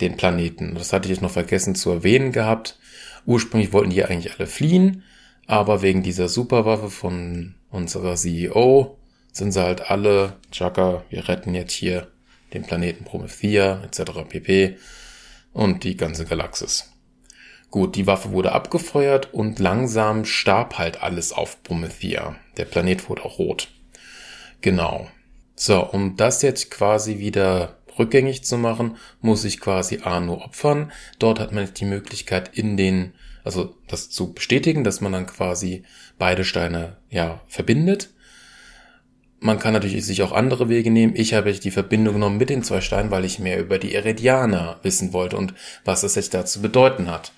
den 0.00 0.16
Planeten. 0.16 0.74
Das 0.74 0.92
hatte 0.92 1.06
ich 1.06 1.16
jetzt 1.16 1.22
noch 1.22 1.30
vergessen 1.30 1.74
zu 1.74 1.90
erwähnen 1.90 2.32
gehabt. 2.32 2.78
Ursprünglich 3.24 3.72
wollten 3.72 3.90
die 3.90 4.04
eigentlich 4.04 4.34
alle 4.34 4.46
fliehen, 4.46 5.02
aber 5.46 5.82
wegen 5.82 6.02
dieser 6.02 6.28
Superwaffe 6.28 6.90
von 6.90 7.54
unserer 7.70 8.14
CEO 8.14 8.96
sind 9.32 9.52
sie 9.52 9.62
halt 9.62 9.90
alle, 9.90 10.34
Chaka, 10.50 11.04
wir 11.10 11.28
retten 11.28 11.54
jetzt 11.54 11.72
hier 11.72 12.08
den 12.54 12.62
Planeten 12.62 13.04
Promethea 13.04 13.82
etc. 13.84 14.12
pp. 14.28 14.76
und 15.52 15.84
die 15.84 15.96
ganze 15.96 16.24
Galaxis. 16.24 16.92
Gut, 17.70 17.96
die 17.96 18.06
Waffe 18.06 18.30
wurde 18.30 18.52
abgefeuert 18.52 19.34
und 19.34 19.58
langsam 19.58 20.24
starb 20.24 20.78
halt 20.78 21.02
alles 21.02 21.32
auf 21.32 21.62
Promethea. 21.62 22.36
Der 22.56 22.64
Planet 22.64 23.08
wurde 23.08 23.24
auch 23.24 23.38
rot. 23.38 23.68
Genau. 24.60 25.08
So, 25.56 25.82
um 25.84 26.16
das 26.16 26.42
jetzt 26.42 26.70
quasi 26.70 27.18
wieder 27.18 27.76
rückgängig 27.98 28.44
zu 28.44 28.58
machen, 28.58 28.96
muss 29.20 29.44
ich 29.44 29.60
quasi 29.60 30.00
Arno 30.02 30.34
opfern. 30.34 30.92
Dort 31.18 31.40
hat 31.40 31.52
man 31.52 31.72
die 31.72 31.84
Möglichkeit 31.84 32.56
in 32.56 32.76
den, 32.76 33.12
also 33.44 33.74
das 33.88 34.10
zu 34.10 34.32
bestätigen, 34.32 34.84
dass 34.84 35.00
man 35.00 35.12
dann 35.12 35.26
quasi 35.26 35.84
beide 36.18 36.44
Steine 36.44 36.96
ja 37.10 37.40
verbindet. 37.46 38.10
Man 39.38 39.58
kann 39.58 39.74
natürlich 39.74 40.04
sich 40.04 40.22
auch 40.22 40.32
andere 40.32 40.68
Wege 40.68 40.90
nehmen. 40.90 41.14
Ich 41.14 41.34
habe 41.34 41.52
die 41.52 41.70
Verbindung 41.70 42.14
genommen 42.14 42.38
mit 42.38 42.50
den 42.50 42.62
zwei 42.62 42.80
Steinen, 42.80 43.10
weil 43.10 43.24
ich 43.24 43.38
mehr 43.38 43.60
über 43.60 43.78
die 43.78 43.94
Eridianer 43.94 44.80
wissen 44.82 45.12
wollte 45.12 45.36
und 45.36 45.54
was 45.84 46.02
es 46.02 46.14
sich 46.14 46.30
dazu 46.30 46.62
bedeuten 46.62 47.10
hat. 47.10 47.32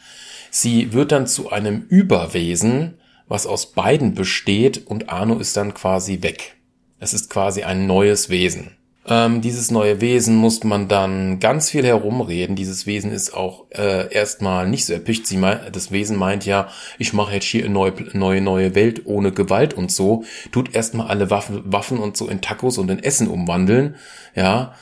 Sie 0.50 0.92
wird 0.92 1.12
dann 1.12 1.26
zu 1.26 1.50
einem 1.50 1.82
Überwesen, 1.88 2.98
was 3.26 3.46
aus 3.46 3.72
beiden 3.72 4.14
besteht 4.14 4.86
und 4.86 5.10
Arno 5.10 5.38
ist 5.38 5.56
dann 5.56 5.74
quasi 5.74 6.22
weg. 6.22 6.56
Es 6.98 7.12
ist 7.12 7.30
quasi 7.30 7.62
ein 7.62 7.86
neues 7.86 8.30
Wesen. 8.30 8.77
Ähm, 9.10 9.40
dieses 9.40 9.70
neue 9.70 10.02
Wesen 10.02 10.36
muss 10.36 10.64
man 10.64 10.86
dann 10.86 11.40
ganz 11.40 11.70
viel 11.70 11.84
herumreden. 11.84 12.56
Dieses 12.56 12.86
Wesen 12.86 13.10
ist 13.10 13.32
auch 13.32 13.64
äh, 13.70 14.12
erstmal 14.12 14.68
nicht 14.68 14.84
so 14.84 14.92
erpicht. 14.92 15.26
Sie 15.26 15.38
meint, 15.38 15.74
das 15.74 15.90
Wesen 15.90 16.18
meint 16.18 16.44
ja, 16.44 16.68
ich 16.98 17.14
mache 17.14 17.32
jetzt 17.32 17.46
hier 17.46 17.64
eine 17.64 17.72
neue, 17.72 17.92
neue, 18.12 18.42
neue 18.42 18.74
Welt 18.74 19.06
ohne 19.06 19.32
Gewalt 19.32 19.72
und 19.72 19.90
so. 19.90 20.24
Tut 20.52 20.74
erstmal 20.74 21.06
alle 21.08 21.30
Waffen, 21.30 21.62
Waffen 21.64 21.98
und 21.98 22.18
so 22.18 22.28
in 22.28 22.42
Tacos 22.42 22.76
und 22.76 22.90
in 22.90 23.02
Essen 23.02 23.28
umwandeln. 23.28 23.96
Ja. 24.34 24.74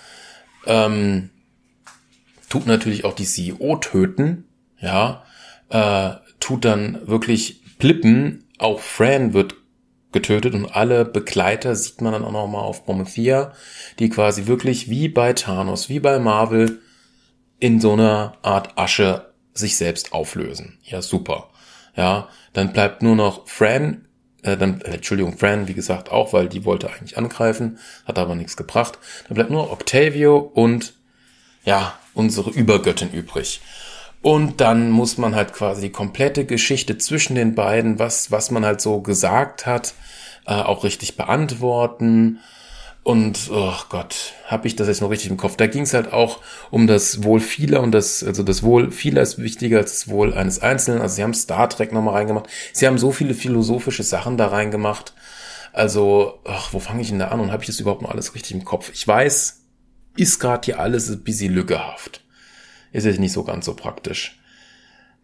Ähm, 0.66 1.30
tut 2.48 2.66
natürlich 2.66 3.04
auch 3.04 3.14
die 3.14 3.26
CEO 3.26 3.76
töten. 3.76 4.44
Ja. 4.80 5.22
Äh, 5.68 6.16
tut 6.40 6.64
dann 6.64 6.98
wirklich 7.06 7.60
Plippen. 7.78 8.44
Auch 8.58 8.80
Fran 8.80 9.34
wird 9.34 9.54
getötet 10.16 10.54
und 10.54 10.64
alle 10.64 11.04
Begleiter 11.04 11.76
sieht 11.76 12.00
man 12.00 12.14
dann 12.14 12.24
auch 12.24 12.32
nochmal 12.32 12.62
auf 12.62 12.86
Promethea, 12.86 13.52
die 13.98 14.08
quasi 14.08 14.46
wirklich 14.46 14.88
wie 14.88 15.10
bei 15.10 15.34
Thanos, 15.34 15.90
wie 15.90 16.00
bei 16.00 16.18
Marvel 16.18 16.80
in 17.60 17.82
so 17.82 17.92
einer 17.92 18.38
Art 18.40 18.78
Asche 18.78 19.34
sich 19.52 19.76
selbst 19.76 20.14
auflösen. 20.14 20.78
Ja, 20.82 21.02
super. 21.02 21.50
Ja, 21.96 22.28
dann 22.54 22.72
bleibt 22.72 23.02
nur 23.02 23.14
noch 23.14 23.46
Fran, 23.46 24.06
äh, 24.42 24.56
dann, 24.56 24.80
äh, 24.80 24.94
Entschuldigung, 24.94 25.36
Fran, 25.36 25.68
wie 25.68 25.74
gesagt, 25.74 26.10
auch, 26.10 26.32
weil 26.32 26.48
die 26.48 26.64
wollte 26.64 26.90
eigentlich 26.90 27.18
angreifen, 27.18 27.78
hat 28.06 28.18
aber 28.18 28.34
nichts 28.34 28.56
gebracht. 28.56 28.98
Dann 29.28 29.34
bleibt 29.34 29.50
nur 29.50 29.70
Octavio 29.70 30.38
und, 30.38 30.94
ja, 31.66 31.92
unsere 32.14 32.50
Übergöttin 32.50 33.12
übrig. 33.12 33.60
Und 34.26 34.60
dann 34.60 34.90
muss 34.90 35.18
man 35.18 35.36
halt 35.36 35.52
quasi 35.52 35.82
die 35.82 35.92
komplette 35.92 36.46
Geschichte 36.46 36.98
zwischen 36.98 37.36
den 37.36 37.54
beiden, 37.54 38.00
was, 38.00 38.32
was 38.32 38.50
man 38.50 38.66
halt 38.66 38.80
so 38.80 39.00
gesagt 39.00 39.66
hat, 39.66 39.94
äh, 40.48 40.50
auch 40.50 40.82
richtig 40.82 41.16
beantworten. 41.16 42.40
Und, 43.04 43.38
oh 43.52 43.76
Gott, 43.88 44.32
habe 44.46 44.66
ich 44.66 44.74
das 44.74 44.88
jetzt 44.88 45.00
noch 45.00 45.10
richtig 45.10 45.30
im 45.30 45.36
Kopf? 45.36 45.54
Da 45.54 45.68
ging 45.68 45.82
es 45.82 45.94
halt 45.94 46.12
auch 46.12 46.40
um 46.72 46.88
das 46.88 47.22
Wohl 47.22 47.38
vieler 47.38 47.82
und 47.82 47.92
das, 47.92 48.24
also 48.24 48.42
das 48.42 48.64
Wohl 48.64 48.90
vieler 48.90 49.22
ist 49.22 49.38
wichtiger 49.38 49.78
als 49.78 49.92
das 49.92 50.08
Wohl 50.08 50.34
eines 50.34 50.60
Einzelnen. 50.60 51.02
Also 51.02 51.14
sie 51.14 51.22
haben 51.22 51.32
Star 51.32 51.68
Trek 51.68 51.92
nochmal 51.92 52.14
reingemacht. 52.14 52.48
Sie 52.72 52.88
haben 52.88 52.98
so 52.98 53.12
viele 53.12 53.32
philosophische 53.32 54.02
Sachen 54.02 54.36
da 54.36 54.48
reingemacht. 54.48 55.14
Also, 55.72 56.40
ach, 56.44 56.72
wo 56.72 56.80
fange 56.80 57.02
ich 57.02 57.10
denn 57.10 57.20
da 57.20 57.28
an 57.28 57.38
und 57.38 57.52
habe 57.52 57.62
ich 57.62 57.68
das 57.68 57.78
überhaupt 57.78 58.02
noch 58.02 58.10
alles 58.10 58.34
richtig 58.34 58.56
im 58.56 58.64
Kopf? 58.64 58.90
Ich 58.92 59.06
weiß, 59.06 59.62
ist 60.16 60.40
gerade 60.40 60.64
hier 60.64 60.80
alles 60.80 61.08
ein 61.10 61.22
bisschen 61.22 61.54
lückehaft. 61.54 62.25
Ist 62.96 63.04
jetzt 63.04 63.20
nicht 63.20 63.32
so 63.32 63.44
ganz 63.44 63.66
so 63.66 63.74
praktisch. 63.74 64.38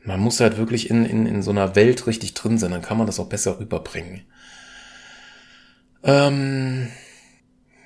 Man 0.05 0.21
muss 0.21 0.41
halt 0.41 0.59
wirklich 0.59 0.91
in, 0.91 1.07
in, 1.07 1.25
in 1.25 1.43
so 1.43 1.53
einer 1.53 1.75
Welt 1.75 2.07
richtig 2.07 2.35
drin 2.35 2.59
sein, 2.59 2.71
dann 2.71 2.83
kann 2.83 2.99
man 2.99 3.07
das 3.07 3.19
auch 3.19 3.31
besser 3.31 3.59
rüberbringen. 3.59 4.27
Ähm, 6.03 6.89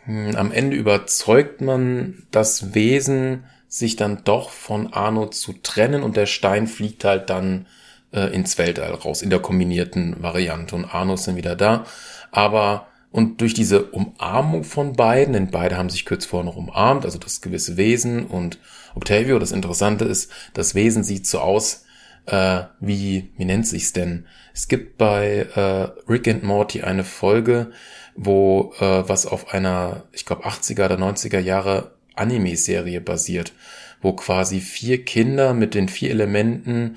hm, 0.05 0.35
am 0.35 0.51
Ende 0.51 0.77
überzeugt 0.77 1.61
man 1.61 2.27
das 2.33 2.75
Wesen, 2.75 3.45
sich 3.69 3.95
dann 3.95 4.25
doch 4.25 4.51
von 4.51 4.93
Arno 4.93 5.29
zu 5.29 5.53
trennen 5.53 6.03
und 6.03 6.17
der 6.17 6.27
Stein 6.27 6.67
fliegt 6.67 7.05
halt 7.05 7.31
dann 7.31 7.67
äh, 8.13 8.35
ins 8.35 8.59
Weltall 8.59 8.93
raus, 8.93 9.23
in 9.23 9.31
der 9.31 9.39
kombinierten 9.39 10.21
Variante 10.21 10.75
und 10.75 10.85
Arno 10.85 11.15
ist 11.15 11.29
dann 11.29 11.37
wieder 11.37 11.55
da. 11.55 11.85
Aber 12.33 12.89
und 13.13 13.41
durch 13.41 13.55
diese 13.55 13.85
Umarmung 13.85 14.65
von 14.65 14.95
beiden, 14.95 15.35
denn 15.35 15.53
beide 15.53 15.77
haben 15.77 15.91
sich 15.91 16.07
kurz 16.07 16.27
vorher 16.27 16.45
noch 16.45 16.57
umarmt, 16.57 17.05
also 17.05 17.19
das 17.19 17.41
gewisse 17.41 17.77
Wesen 17.77 18.27
und 18.27 18.59
Octavio, 18.97 19.39
das 19.39 19.53
Interessante 19.53 20.05
ist, 20.05 20.33
das 20.55 20.75
Wesen 20.75 21.05
sieht 21.05 21.27
so 21.27 21.41
aus, 21.41 21.85
äh, 22.27 22.63
wie, 22.81 23.31
wie 23.37 23.45
nennt 23.45 23.67
sich's 23.67 23.93
denn? 23.93 24.27
Es 24.53 24.69
gibt 24.69 24.99
bei 24.99 25.47
äh, 25.55 26.11
Rick 26.11 26.27
and 26.29 26.43
Morty 26.43 26.83
eine 26.83 27.05
Folge, 27.05 27.71
wo 28.17 28.73
äh, 28.81 29.09
was 29.09 29.27
auf 29.27 29.53
einer, 29.53 30.05
ich 30.13 30.25
glaube 30.25 30.47
80er 30.47 30.87
oder 30.87 30.97
90er 30.97 31.39
Jahre 31.39 31.93
Anime-Serie 32.15 33.01
basiert, 33.01 33.53
wo 34.01 34.15
quasi 34.15 34.61
vier 34.61 35.05
Kinder 35.05 35.53
mit 35.53 35.75
den 35.75 35.89
vier 35.89 36.11
Elementen 36.11 36.97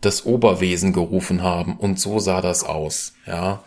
das 0.00 0.24
Oberwesen 0.24 0.92
gerufen 0.92 1.42
haben 1.42 1.76
und 1.76 1.98
so 1.98 2.20
sah 2.20 2.40
das 2.40 2.64
aus, 2.64 3.14
ja. 3.26 3.62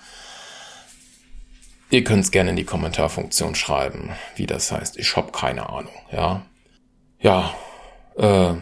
Ihr 1.91 2.03
könnt 2.03 2.23
es 2.23 2.31
gerne 2.31 2.51
in 2.51 2.55
die 2.55 2.63
Kommentarfunktion 2.63 3.53
schreiben, 3.53 4.09
wie 4.35 4.47
das 4.47 4.71
heißt. 4.71 4.97
Ich 4.97 5.15
hab 5.15 5.31
keine 5.31 5.69
Ahnung, 5.69 5.93
ja. 6.11 6.43
Ja, 7.19 7.53
äh, 8.17 8.53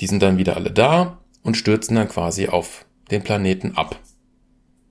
die 0.00 0.06
sind 0.06 0.22
dann 0.22 0.38
wieder 0.38 0.56
alle 0.56 0.70
da 0.70 1.18
und 1.42 1.56
stürzen 1.56 1.96
dann 1.96 2.08
quasi 2.08 2.48
auf 2.48 2.86
den 3.10 3.22
Planeten 3.22 3.76
ab. 3.76 3.98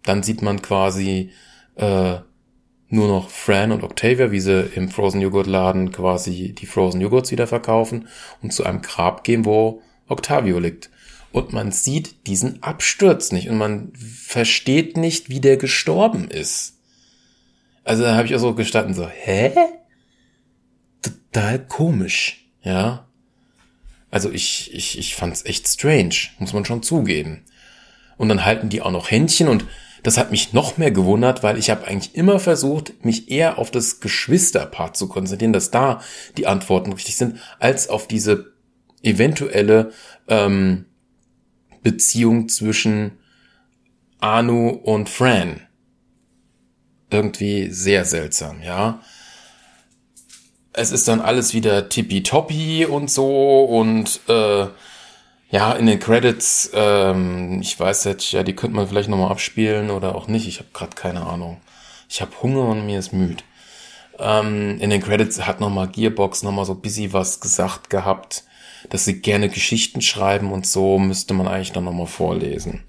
Dann 0.03 0.23
sieht 0.23 0.41
man 0.41 0.61
quasi 0.61 1.31
äh, 1.75 2.17
nur 2.89 3.07
noch 3.07 3.29
Fran 3.29 3.71
und 3.71 3.83
Octavia, 3.83 4.31
wie 4.31 4.39
sie 4.39 4.61
im 4.75 4.89
Frozen 4.89 5.21
Joghurt 5.21 5.47
Laden 5.47 5.91
quasi 5.91 6.53
die 6.53 6.65
Frozen 6.65 7.01
Joghurts 7.01 7.31
wieder 7.31 7.47
verkaufen 7.47 8.07
und 8.41 8.53
zu 8.53 8.63
einem 8.63 8.81
Grab 8.81 9.23
gehen, 9.23 9.45
wo 9.45 9.81
Octavio 10.07 10.59
liegt. 10.59 10.89
Und 11.31 11.51
man 11.51 11.71
sieht 11.71 12.27
diesen 12.27 12.63
Absturz 12.63 13.31
nicht 13.31 13.49
und 13.49 13.57
man 13.57 13.91
versteht 13.95 14.95
nicht, 14.95 15.29
wie 15.29 15.41
der 15.41 15.57
gestorben 15.57 16.29
ist. 16.29 16.79
Also 17.83 18.03
da 18.03 18.15
habe 18.15 18.25
ich 18.25 18.35
auch 18.35 18.39
so 18.39 18.55
gestanden, 18.55 18.93
so, 18.93 19.07
hä? 19.07 19.51
Total 21.01 21.59
komisch, 21.67 22.47
ja. 22.61 23.04
Also 24.15 24.31
ich, 24.31 24.73
ich, 24.73 24.97
ich 24.97 25.13
fand's 25.13 25.43
echt 25.43 25.67
strange, 25.67 26.15
muss 26.39 26.53
man 26.53 26.63
schon 26.63 26.81
zugeben. 26.81 27.43
Und 28.15 28.29
dann 28.29 28.45
halten 28.45 28.69
die 28.69 28.81
auch 28.81 28.91
noch 28.91 29.11
Händchen 29.11 29.49
und 29.49 29.65
das 30.03 30.17
hat 30.17 30.31
mich 30.31 30.53
noch 30.53 30.77
mehr 30.77 30.91
gewundert, 30.91 31.43
weil 31.43 31.57
ich 31.57 31.69
habe 31.69 31.85
eigentlich 31.85 32.15
immer 32.15 32.39
versucht, 32.39 33.03
mich 33.03 33.29
eher 33.29 33.57
auf 33.57 33.71
das 33.71 33.99
Geschwisterpaar 33.99 34.93
zu 34.93 35.09
konzentrieren, 35.09 35.51
dass 35.51 35.69
da 35.69 35.99
die 36.37 36.47
Antworten 36.47 36.93
richtig 36.93 37.17
sind, 37.17 37.41
als 37.59 37.89
auf 37.89 38.07
diese 38.07 38.53
eventuelle 39.03 39.91
ähm, 40.29 40.85
Beziehung 41.83 42.47
zwischen 42.47 43.17
Anu 44.21 44.69
und 44.69 45.09
Fran. 45.09 45.59
Irgendwie 47.09 47.69
sehr 47.69 48.05
seltsam, 48.05 48.61
ja. 48.61 49.01
Es 50.77 50.91
ist 50.91 51.07
dann 51.07 51.21
alles 51.21 51.53
wieder 51.53 51.87
tippitoppi 51.87 52.85
und 52.85 53.09
so 53.09 53.63
und 53.63 54.19
äh, 54.27 54.67
ja, 55.49 55.71
in 55.71 55.85
den 55.85 55.99
Credits, 55.99 56.69
ähm, 56.73 57.61
ich 57.61 57.79
weiß 57.79 58.03
jetzt, 58.03 58.31
ja, 58.33 58.43
die 58.43 58.53
könnte 58.53 58.75
man 58.75 58.87
vielleicht 58.87 59.07
nochmal 59.07 59.31
abspielen 59.31 59.89
oder 59.89 60.15
auch 60.15 60.27
nicht. 60.27 60.47
Ich 60.47 60.59
habe 60.59 60.69
gerade 60.73 60.95
keine 60.95 61.25
Ahnung. 61.25 61.61
Ich 62.09 62.19
habe 62.21 62.31
Hunger 62.41 62.67
und 62.67 62.85
mir 62.85 62.99
ist 62.99 63.13
müde. 63.13 63.43
Ähm, 64.19 64.77
in 64.81 64.89
den 64.89 65.01
Credits 65.01 65.41
hat 65.47 65.61
nochmal 65.61 65.87
Gearbox 65.87 66.43
nochmal 66.43 66.65
so 66.65 66.75
busy 66.75 67.13
was 67.13 67.39
gesagt 67.39 67.89
gehabt, 67.89 68.43
dass 68.89 69.05
sie 69.05 69.21
gerne 69.21 69.47
Geschichten 69.47 70.01
schreiben 70.01 70.51
und 70.51 70.67
so 70.67 70.99
müsste 70.99 71.33
man 71.33 71.47
eigentlich 71.47 71.71
dann 71.71 71.85
nochmal 71.85 72.07
vorlesen. 72.07 72.83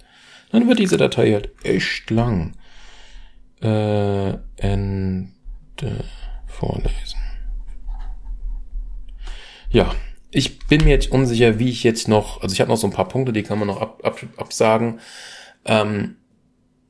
Dann 0.50 0.68
wird 0.68 0.80
diese 0.80 0.96
Datei 0.96 1.32
halt 1.32 1.50
echt 1.64 2.10
lang. 2.10 2.54
Äh, 3.62 4.34
Ende 4.56 6.04
vorlesen. 6.46 7.20
Ja, 9.70 9.94
ich 10.36 10.58
bin 10.58 10.84
mir 10.84 10.90
jetzt 10.90 11.10
unsicher, 11.10 11.58
wie 11.58 11.70
ich 11.70 11.82
jetzt 11.82 12.08
noch, 12.08 12.42
also 12.42 12.52
ich 12.52 12.60
habe 12.60 12.70
noch 12.70 12.76
so 12.76 12.86
ein 12.86 12.92
paar 12.92 13.08
Punkte, 13.08 13.32
die 13.32 13.42
kann 13.42 13.58
man 13.58 13.68
noch 13.68 13.80
ab, 13.80 14.00
ab, 14.04 14.20
absagen. 14.36 15.00
Ähm, 15.64 16.16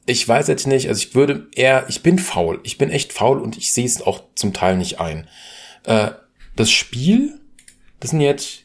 ich 0.05 0.27
weiß 0.27 0.48
jetzt 0.48 0.66
nicht, 0.66 0.89
also 0.89 0.98
ich 0.98 1.14
würde 1.14 1.47
eher, 1.55 1.86
ich 1.89 2.02
bin 2.02 2.18
faul, 2.18 2.59
ich 2.64 2.77
bin 2.77 2.90
echt 2.90 3.12
faul 3.12 3.39
und 3.39 3.56
ich 3.56 3.73
sehe 3.73 3.86
es 3.86 4.02
auch 4.02 4.24
zum 4.35 4.52
Teil 4.52 4.77
nicht 4.77 4.98
ein. 4.98 5.28
Äh, 5.85 6.10
das 6.56 6.73
Spiel, 6.73 7.40
das 8.01 8.10
sind 8.10 8.20
jetzt 8.20 8.64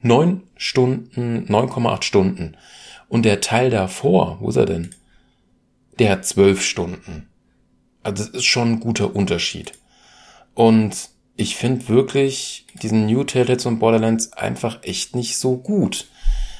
neun 0.00 0.44
Stunden, 0.56 1.44
9,8 1.46 2.02
Stunden. 2.02 2.56
Und 3.08 3.26
der 3.26 3.42
Teil 3.42 3.68
davor, 3.68 4.38
wo 4.40 4.48
ist 4.48 4.56
er 4.56 4.64
denn? 4.64 4.94
Der 5.98 6.12
hat 6.12 6.24
zwölf 6.24 6.64
Stunden. 6.64 7.28
Also 8.02 8.24
das 8.24 8.32
ist 8.32 8.46
schon 8.46 8.72
ein 8.72 8.80
guter 8.80 9.14
Unterschied. 9.14 9.72
Und 10.54 11.10
ich 11.38 11.54
finde 11.54 11.88
wirklich 11.88 12.66
diesen 12.82 13.06
New 13.06 13.22
Tales 13.22 13.64
und 13.64 13.78
Borderlands 13.78 14.32
einfach 14.32 14.82
echt 14.82 15.14
nicht 15.14 15.38
so 15.38 15.56
gut, 15.56 16.08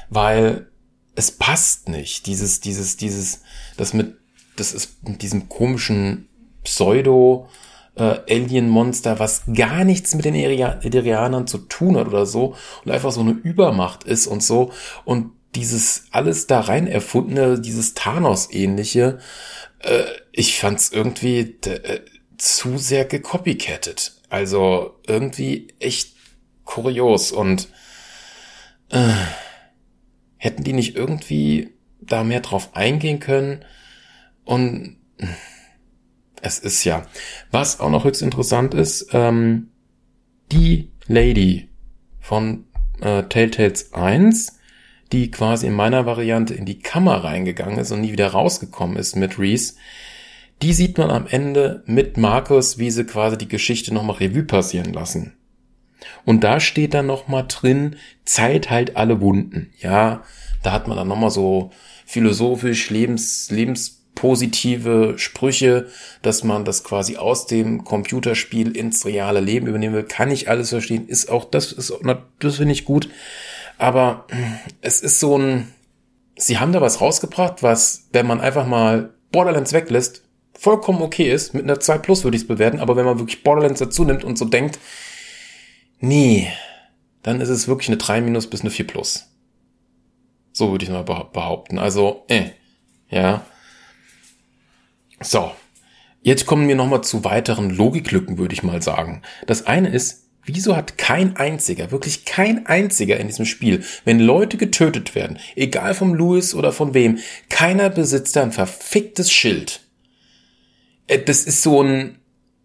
weil 0.08 0.68
es 1.16 1.32
passt 1.32 1.88
nicht. 1.88 2.26
Dieses, 2.26 2.60
dieses, 2.60 2.96
dieses, 2.96 3.42
das 3.76 3.92
mit, 3.92 4.14
das 4.54 4.72
ist 4.72 5.06
mit 5.06 5.20
diesem 5.22 5.48
komischen 5.48 6.28
Pseudo 6.62 7.48
äh, 7.96 8.20
Alien-Monster, 8.30 9.18
was 9.18 9.42
gar 9.52 9.82
nichts 9.82 10.14
mit 10.14 10.24
den 10.24 10.36
Ederianern 10.36 11.48
zu 11.48 11.58
tun 11.58 11.96
hat 11.96 12.06
oder 12.06 12.24
so 12.24 12.54
und 12.84 12.92
einfach 12.92 13.10
so 13.10 13.20
eine 13.20 13.32
Übermacht 13.32 14.04
ist 14.04 14.28
und 14.28 14.44
so 14.44 14.70
und 15.04 15.32
dieses 15.56 16.04
alles 16.12 16.46
da 16.46 16.60
rein 16.60 16.86
erfundene, 16.86 17.58
dieses 17.58 17.94
Thanos-ähnliche, 17.94 19.18
äh, 19.80 20.04
ich 20.30 20.60
fand's 20.60 20.90
irgendwie 20.90 21.58
äh, 21.64 22.02
zu 22.36 22.78
sehr 22.78 23.06
gecopycattet. 23.06 24.17
Also 24.28 25.00
irgendwie 25.06 25.68
echt 25.78 26.14
kurios 26.64 27.32
und 27.32 27.68
äh, 28.90 29.14
hätten 30.36 30.64
die 30.64 30.72
nicht 30.72 30.96
irgendwie 30.96 31.74
da 32.00 32.24
mehr 32.24 32.40
drauf 32.40 32.74
eingehen 32.74 33.20
können 33.20 33.64
und 34.44 34.96
es 36.42 36.58
ist 36.58 36.84
ja. 36.84 37.06
Was 37.50 37.80
auch 37.80 37.90
noch 37.90 38.04
höchst 38.04 38.22
interessant 38.22 38.74
ist, 38.74 39.08
ähm, 39.12 39.70
die 40.52 40.92
Lady 41.06 41.68
von 42.20 42.64
äh, 43.00 43.24
Telltales 43.24 43.92
1, 43.92 44.58
die 45.12 45.30
quasi 45.30 45.66
in 45.66 45.74
meiner 45.74 46.06
Variante 46.06 46.54
in 46.54 46.64
die 46.64 46.78
Kammer 46.78 47.24
reingegangen 47.24 47.78
ist 47.78 47.90
und 47.90 48.02
nie 48.02 48.12
wieder 48.12 48.28
rausgekommen 48.28 48.96
ist 48.96 49.16
mit 49.16 49.38
Reese, 49.38 49.74
die 50.62 50.72
sieht 50.72 50.98
man 50.98 51.10
am 51.10 51.26
Ende 51.26 51.82
mit 51.86 52.16
Markus, 52.16 52.78
wie 52.78 52.90
sie 52.90 53.04
quasi 53.04 53.38
die 53.38 53.48
Geschichte 53.48 53.94
nochmal 53.94 54.16
Revue 54.16 54.42
passieren 54.42 54.92
lassen. 54.92 55.34
Und 56.24 56.44
da 56.44 56.60
steht 56.60 56.94
dann 56.94 57.06
nochmal 57.06 57.46
drin, 57.48 57.96
Zeit 58.24 58.70
halt 58.70 58.96
alle 58.96 59.20
Wunden. 59.20 59.70
Ja, 59.80 60.22
da 60.62 60.72
hat 60.72 60.88
man 60.88 60.96
dann 60.96 61.08
nochmal 61.08 61.30
so 61.30 61.70
philosophisch, 62.06 62.90
lebens, 62.90 63.50
lebenspositive 63.50 65.14
Sprüche, 65.16 65.86
dass 66.22 66.44
man 66.44 66.64
das 66.64 66.84
quasi 66.84 67.16
aus 67.16 67.46
dem 67.46 67.84
Computerspiel 67.84 68.76
ins 68.76 69.06
reale 69.06 69.40
Leben 69.40 69.66
übernehmen 69.66 69.94
will. 69.94 70.04
Kann 70.04 70.30
ich 70.30 70.48
alles 70.48 70.70
verstehen. 70.70 71.08
Ist 71.08 71.30
auch, 71.30 71.44
das 71.44 71.72
ist, 71.72 71.92
das 72.40 72.56
finde 72.56 72.72
ich 72.72 72.84
gut. 72.84 73.08
Aber 73.78 74.26
es 74.80 75.00
ist 75.00 75.20
so 75.20 75.38
ein, 75.38 75.68
sie 76.36 76.58
haben 76.58 76.72
da 76.72 76.80
was 76.80 77.00
rausgebracht, 77.00 77.62
was, 77.62 78.08
wenn 78.12 78.26
man 78.26 78.40
einfach 78.40 78.66
mal 78.66 79.14
Borderlands 79.30 79.72
weglässt, 79.72 80.22
vollkommen 80.58 81.02
okay 81.02 81.32
ist. 81.32 81.54
Mit 81.54 81.64
einer 81.64 81.80
2 81.80 81.98
Plus 81.98 82.24
würde 82.24 82.36
ich 82.36 82.42
es 82.42 82.48
bewerten, 82.48 82.80
aber 82.80 82.96
wenn 82.96 83.04
man 83.04 83.18
wirklich 83.18 83.42
Borderlands 83.42 83.78
dazu 83.78 84.04
nimmt 84.04 84.24
und 84.24 84.36
so 84.36 84.44
denkt, 84.44 84.78
nee, 86.00 86.48
dann 87.22 87.40
ist 87.40 87.48
es 87.48 87.68
wirklich 87.68 87.88
eine 87.88 87.96
3 87.96 88.20
minus 88.20 88.48
bis 88.48 88.62
eine 88.62 88.70
4 88.70 88.86
plus. 88.86 89.28
So 90.52 90.70
würde 90.72 90.84
ich 90.84 90.90
mal 90.90 91.02
behaupten. 91.02 91.78
Also, 91.78 92.24
äh, 92.28 92.50
ja. 93.08 93.44
So. 95.20 95.52
Jetzt 96.20 96.46
kommen 96.46 96.66
wir 96.66 96.74
nochmal 96.74 97.02
zu 97.02 97.24
weiteren 97.24 97.70
Logiklücken, 97.70 98.38
würde 98.38 98.52
ich 98.52 98.64
mal 98.64 98.82
sagen. 98.82 99.22
Das 99.46 99.66
eine 99.66 99.88
ist, 99.88 100.28
wieso 100.44 100.76
hat 100.76 100.98
kein 100.98 101.36
einziger, 101.36 101.92
wirklich 101.92 102.24
kein 102.24 102.66
einziger 102.66 103.18
in 103.18 103.28
diesem 103.28 103.44
Spiel, 103.44 103.84
wenn 104.04 104.18
Leute 104.18 104.56
getötet 104.56 105.14
werden, 105.14 105.38
egal 105.54 105.94
vom 105.94 106.14
Louis 106.14 106.54
oder 106.54 106.72
von 106.72 106.92
wem, 106.92 107.18
keiner 107.48 107.88
besitzt 107.88 108.34
da 108.34 108.42
ein 108.42 108.52
verficktes 108.52 109.30
Schild. 109.30 109.87
Äh, 111.08 111.18
das 111.18 111.44
ist 111.44 111.62
so 111.62 111.82
ein, 111.82 112.18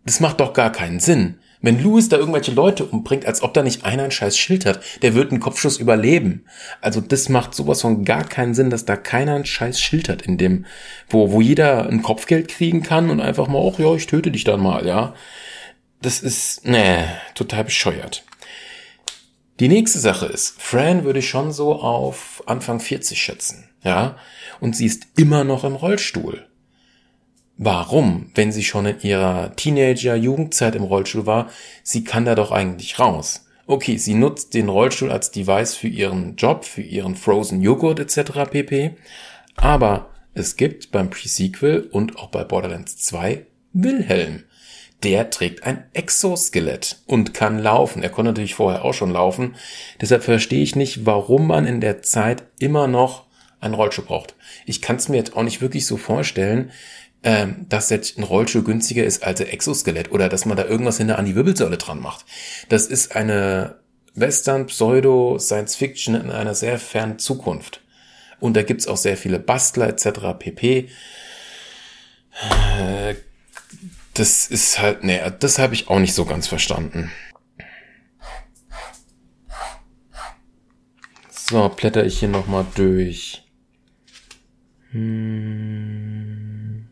das 0.06 0.20
macht 0.20 0.40
doch 0.40 0.53
gar 0.53 0.72
keinen 0.72 0.99
Sinn. 0.99 1.40
Wenn 1.64 1.82
Louis 1.82 2.10
da 2.10 2.18
irgendwelche 2.18 2.52
Leute 2.52 2.84
umbringt, 2.84 3.26
als 3.26 3.41
ob 3.41 3.53
da 3.53 3.64
nicht 3.64 3.86
einer 3.86 4.03
ein 4.03 4.11
scheiß 4.11 4.38
Schild 4.38 4.65
hat, 4.65 4.82
der 5.02 5.15
wird 5.15 5.32
einen 5.32 5.40
Kopfschuss 5.40 5.78
überleben. 5.78 6.44
Also 6.82 6.99
das 6.99 7.30
macht 7.30 7.56
sowas 7.56 7.82
von 7.82 8.03
gar 8.03 8.26
keinen 8.26 8.53
Sinn, 8.53 8.70
dass 8.70 8.84
da 8.84 8.98
keiner 8.98 9.36
ein 9.36 9.45
scheiß 9.45 9.80
Schild 9.80 10.10
hat 10.10 10.24
in 10.24 10.38
dem, 10.38 10.65
wo, 11.07 11.32
wo 11.32 11.40
jeder 11.40 11.88
ein 11.88 12.02
Kopfgeld 12.02 12.49
kriegen 12.49 12.84
kann 12.84 13.10
und 13.10 13.22
einfach 13.22 13.48
mal, 13.48 13.65
ach 13.65 13.80
ja, 13.80 13.95
ich 13.95 14.07
töte 14.07 14.30
dich 14.30 14.44
dann 14.44 14.60
mal, 14.60 14.86
ja. 14.86 15.15
Das 16.02 16.20
ist, 16.20 16.68
nee, 16.68 17.06
total 17.34 17.64
bescheuert. 17.64 18.26
Die 19.61 19.70
nächste 19.70 19.99
Sache 19.99 20.26
ist, 20.26 20.61
Fran 20.61 21.06
würde 21.06 21.20
ich 21.20 21.30
schon 21.30 21.53
so 21.53 21.76
auf 21.76 22.44
Anfang 22.45 22.82
40 22.82 23.22
schätzen, 23.22 23.70
ja. 23.84 24.18
Und 24.60 24.76
sie 24.76 24.88
ist 24.88 25.07
immer 25.15 25.45
noch 25.45 25.64
im 25.64 25.76
Rollstuhl. 25.76 26.45
Warum, 27.58 28.32
wenn 28.34 28.52
sie 28.52 28.64
schon 28.64 28.86
in 28.86 29.02
ihrer 29.02 29.56
Teenager-Jugendzeit 29.56 30.76
im 30.76 30.84
Rollstuhl 30.84 31.26
war, 31.26 31.50
sie 31.84 32.04
kann 32.04 32.26
da 32.26 32.36
doch 32.36 32.52
eigentlich 32.52 33.00
raus. 33.00 33.46
Okay, 33.68 33.98
sie 33.98 34.16
nutzt 34.16 34.54
den 34.54 34.70
Rollstuhl 34.70 35.12
als 35.12 35.32
Device 35.32 35.76
für 35.76 35.88
ihren 35.88 36.36
Job, 36.36 36.66
für 36.66 36.82
ihren 36.82 37.16
Frozen 37.16 37.62
Joghurt 37.62 38.00
etc. 38.00 38.50
pp. 38.50 38.96
Aber 39.56 40.10
es 40.34 40.58
gibt 40.58 40.92
beim 40.92 41.10
Pre-Sequel 41.10 41.90
und 41.92 42.18
auch 42.18 42.30
bei 42.30 42.44
Borderlands 42.44 42.98
2 42.98 43.46
Wilhelm. 43.72 44.44
Der 45.04 45.30
trägt 45.30 45.64
ein 45.64 45.84
Exoskelett 45.94 47.02
und 47.06 47.34
kann 47.34 47.60
laufen. 47.60 48.04
Er 48.04 48.10
konnte 48.10 48.32
natürlich 48.32 48.56
vorher 48.56 48.84
auch 48.84 48.94
schon 48.94 49.12
laufen. 49.12 49.56
Deshalb 50.02 50.24
verstehe 50.24 50.64
ich 50.64 50.76
nicht, 50.76 51.06
warum 51.06 51.48
man 51.48 51.68
in 51.68 51.82
der 51.82 52.02
Zeit 52.02 52.44
immer 52.58 52.88
noch 52.88 53.26
einen 53.60 53.74
Rollstuhl 53.74 54.06
braucht. 54.06 54.36
Ich 54.66 54.82
kann 54.82 54.96
es 54.98 55.10
mir 55.10 55.18
jetzt 55.18 55.36
auch 55.36 55.44
nicht 55.44 55.62
wirklich 55.62 55.86
so 55.86 55.98
vorstellen, 55.98 56.72
ähm, 57.24 57.66
dass 57.70 57.90
jetzt 57.90 58.18
ein 58.18 58.24
Rollstuhl 58.24 58.64
günstiger 58.64 59.04
ist 59.04 59.24
als 59.24 59.41
ein 59.41 59.48
Exoskelett 59.48 60.12
oder 60.12 60.30
dass 60.30 60.45
man 60.45 60.58
da 60.58 60.66
irgendwas 60.66 60.98
hinter 60.98 61.18
an 61.18 61.26
die 61.26 61.36
Wirbelsäule 61.36 61.78
dran 61.78 62.02
macht. 62.02 62.26
Das 62.70 62.88
ist 62.88 63.16
eine 63.16 63.80
Western 64.16 64.68
Pseudo 64.68 65.40
Science 65.40 65.76
Fiction 65.76 66.16
in 66.16 66.30
einer 66.30 66.54
sehr 66.54 66.80
fernen 66.80 67.20
Zukunft. 67.20 67.82
Und 68.40 68.56
da 68.58 68.64
gibt's 68.64 68.88
auch 68.88 68.98
sehr 68.98 69.18
viele 69.18 69.40
Bastler 69.40 69.88
etc. 69.88 70.38
pp. 70.38 70.90
Äh, 72.78 73.16
das 74.14 74.48
ist 74.48 74.80
halt, 74.80 75.04
nee, 75.04 75.20
das 75.40 75.60
habe 75.60 75.74
ich 75.74 75.88
auch 75.88 76.00
nicht 76.00 76.14
so 76.14 76.26
ganz 76.26 76.48
verstanden. 76.48 77.12
So, 81.30 81.70
blätter 81.70 82.06
ich 82.06 82.20
hier 82.20 82.30
nochmal 82.30 82.66
durch. 82.76 83.44
Hm. 84.91 86.88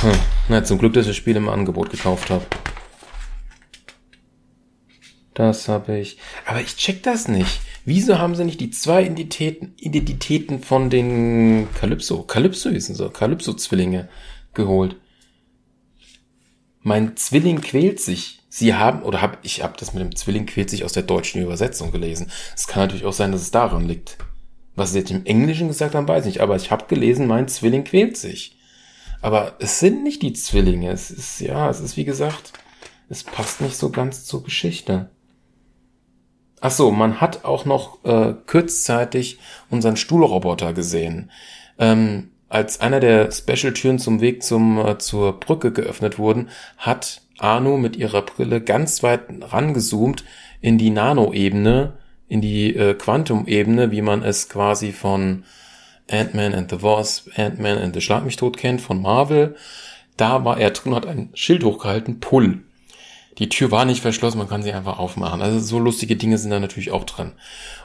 Hm. 0.00 0.32
Na, 0.52 0.62
zum 0.62 0.76
Glück, 0.76 0.92
dass 0.92 1.06
ich 1.06 1.12
das 1.12 1.16
Spiel 1.16 1.36
im 1.36 1.48
Angebot 1.48 1.88
gekauft 1.88 2.28
habe. 2.28 2.44
Das 5.32 5.66
habe 5.66 5.98
ich. 5.98 6.18
Aber 6.44 6.60
ich 6.60 6.76
check 6.76 7.02
das 7.02 7.26
nicht. 7.26 7.62
Wieso 7.86 8.18
haben 8.18 8.34
sie 8.34 8.44
nicht 8.44 8.60
die 8.60 8.70
zwei 8.70 9.04
Identitäten, 9.04 9.72
Identitäten 9.78 10.62
von 10.62 10.90
den 10.90 11.68
Calypso, 11.80 12.24
Calypso 12.24 12.68
hießen 12.68 12.94
sie, 12.94 13.08
Calypso-Zwillinge 13.08 14.10
geholt? 14.52 14.96
Mein 16.82 17.16
Zwilling 17.16 17.62
quält 17.62 17.98
sich. 17.98 18.40
Sie 18.50 18.74
haben, 18.74 19.04
oder 19.04 19.22
hab, 19.22 19.38
ich 19.42 19.62
habe 19.62 19.78
das 19.78 19.94
mit 19.94 20.02
dem 20.02 20.14
Zwilling 20.14 20.44
quält 20.44 20.68
sich 20.68 20.84
aus 20.84 20.92
der 20.92 21.04
deutschen 21.04 21.40
Übersetzung 21.40 21.92
gelesen. 21.92 22.30
Es 22.54 22.66
kann 22.66 22.82
natürlich 22.82 23.06
auch 23.06 23.14
sein, 23.14 23.32
dass 23.32 23.40
es 23.40 23.52
daran 23.52 23.88
liegt. 23.88 24.18
Was 24.76 24.92
sie 24.92 24.98
jetzt 24.98 25.12
im 25.12 25.24
Englischen 25.24 25.68
gesagt 25.68 25.94
haben, 25.94 26.06
weiß 26.06 26.26
ich 26.26 26.34
nicht. 26.34 26.42
Aber 26.42 26.56
ich 26.56 26.70
habe 26.70 26.84
gelesen, 26.88 27.26
mein 27.26 27.48
Zwilling 27.48 27.84
quält 27.84 28.18
sich. 28.18 28.58
Aber 29.22 29.54
es 29.60 29.78
sind 29.78 30.02
nicht 30.02 30.20
die 30.22 30.32
Zwillinge. 30.32 30.90
Es 30.90 31.10
ist, 31.10 31.40
ja, 31.40 31.70
es 31.70 31.80
ist 31.80 31.96
wie 31.96 32.04
gesagt, 32.04 32.52
es 33.08 33.22
passt 33.22 33.60
nicht 33.60 33.76
so 33.76 33.90
ganz 33.90 34.24
zur 34.24 34.42
Geschichte. 34.42 35.10
Ach 36.60 36.70
so, 36.70 36.90
man 36.90 37.20
hat 37.20 37.44
auch 37.44 37.64
noch 37.64 38.04
äh, 38.04 38.34
kurzzeitig 38.46 39.38
unseren 39.70 39.96
Stuhlroboter 39.96 40.72
gesehen. 40.72 41.30
Ähm, 41.78 42.30
als 42.48 42.80
einer 42.80 43.00
der 43.00 43.32
Special-Türen 43.32 43.98
zum 43.98 44.20
Weg 44.20 44.42
zum, 44.42 44.78
äh, 44.78 44.98
zur 44.98 45.38
Brücke 45.40 45.72
geöffnet 45.72 46.18
wurden, 46.18 46.50
hat 46.76 47.22
Arno 47.38 47.78
mit 47.78 47.96
ihrer 47.96 48.22
Brille 48.22 48.60
ganz 48.60 49.02
weit 49.02 49.22
rangezoomt 49.40 50.24
in 50.60 50.78
die 50.78 50.90
Nano-Ebene, 50.90 51.94
in 52.28 52.40
die 52.40 52.74
äh, 52.76 52.94
Quantum-Ebene, 52.94 53.90
wie 53.90 54.02
man 54.02 54.22
es 54.22 54.48
quasi 54.48 54.92
von 54.92 55.44
Ant-Man 56.10 56.54
and 56.54 56.70
the 56.70 56.82
Wasp, 56.82 57.28
Ant-Man 57.36 57.78
and 57.78 57.94
the 57.94 58.00
Schlag 58.00 58.24
mich 58.24 58.36
tot 58.36 58.56
kennt, 58.56 58.80
von 58.80 59.00
Marvel. 59.00 59.56
Da 60.16 60.44
war 60.44 60.58
er 60.58 60.70
drin, 60.70 60.94
hat 60.94 61.06
ein 61.06 61.30
Schild 61.34 61.64
hochgehalten, 61.64 62.20
Pull. 62.20 62.62
Die 63.38 63.48
Tür 63.48 63.70
war 63.70 63.86
nicht 63.86 64.02
verschlossen, 64.02 64.36
man 64.36 64.48
kann 64.48 64.62
sie 64.62 64.72
einfach 64.72 64.98
aufmachen. 64.98 65.40
Also 65.40 65.58
so 65.58 65.78
lustige 65.78 66.16
Dinge 66.16 66.36
sind 66.36 66.50
da 66.50 66.60
natürlich 66.60 66.90
auch 66.90 67.04
drin. 67.04 67.32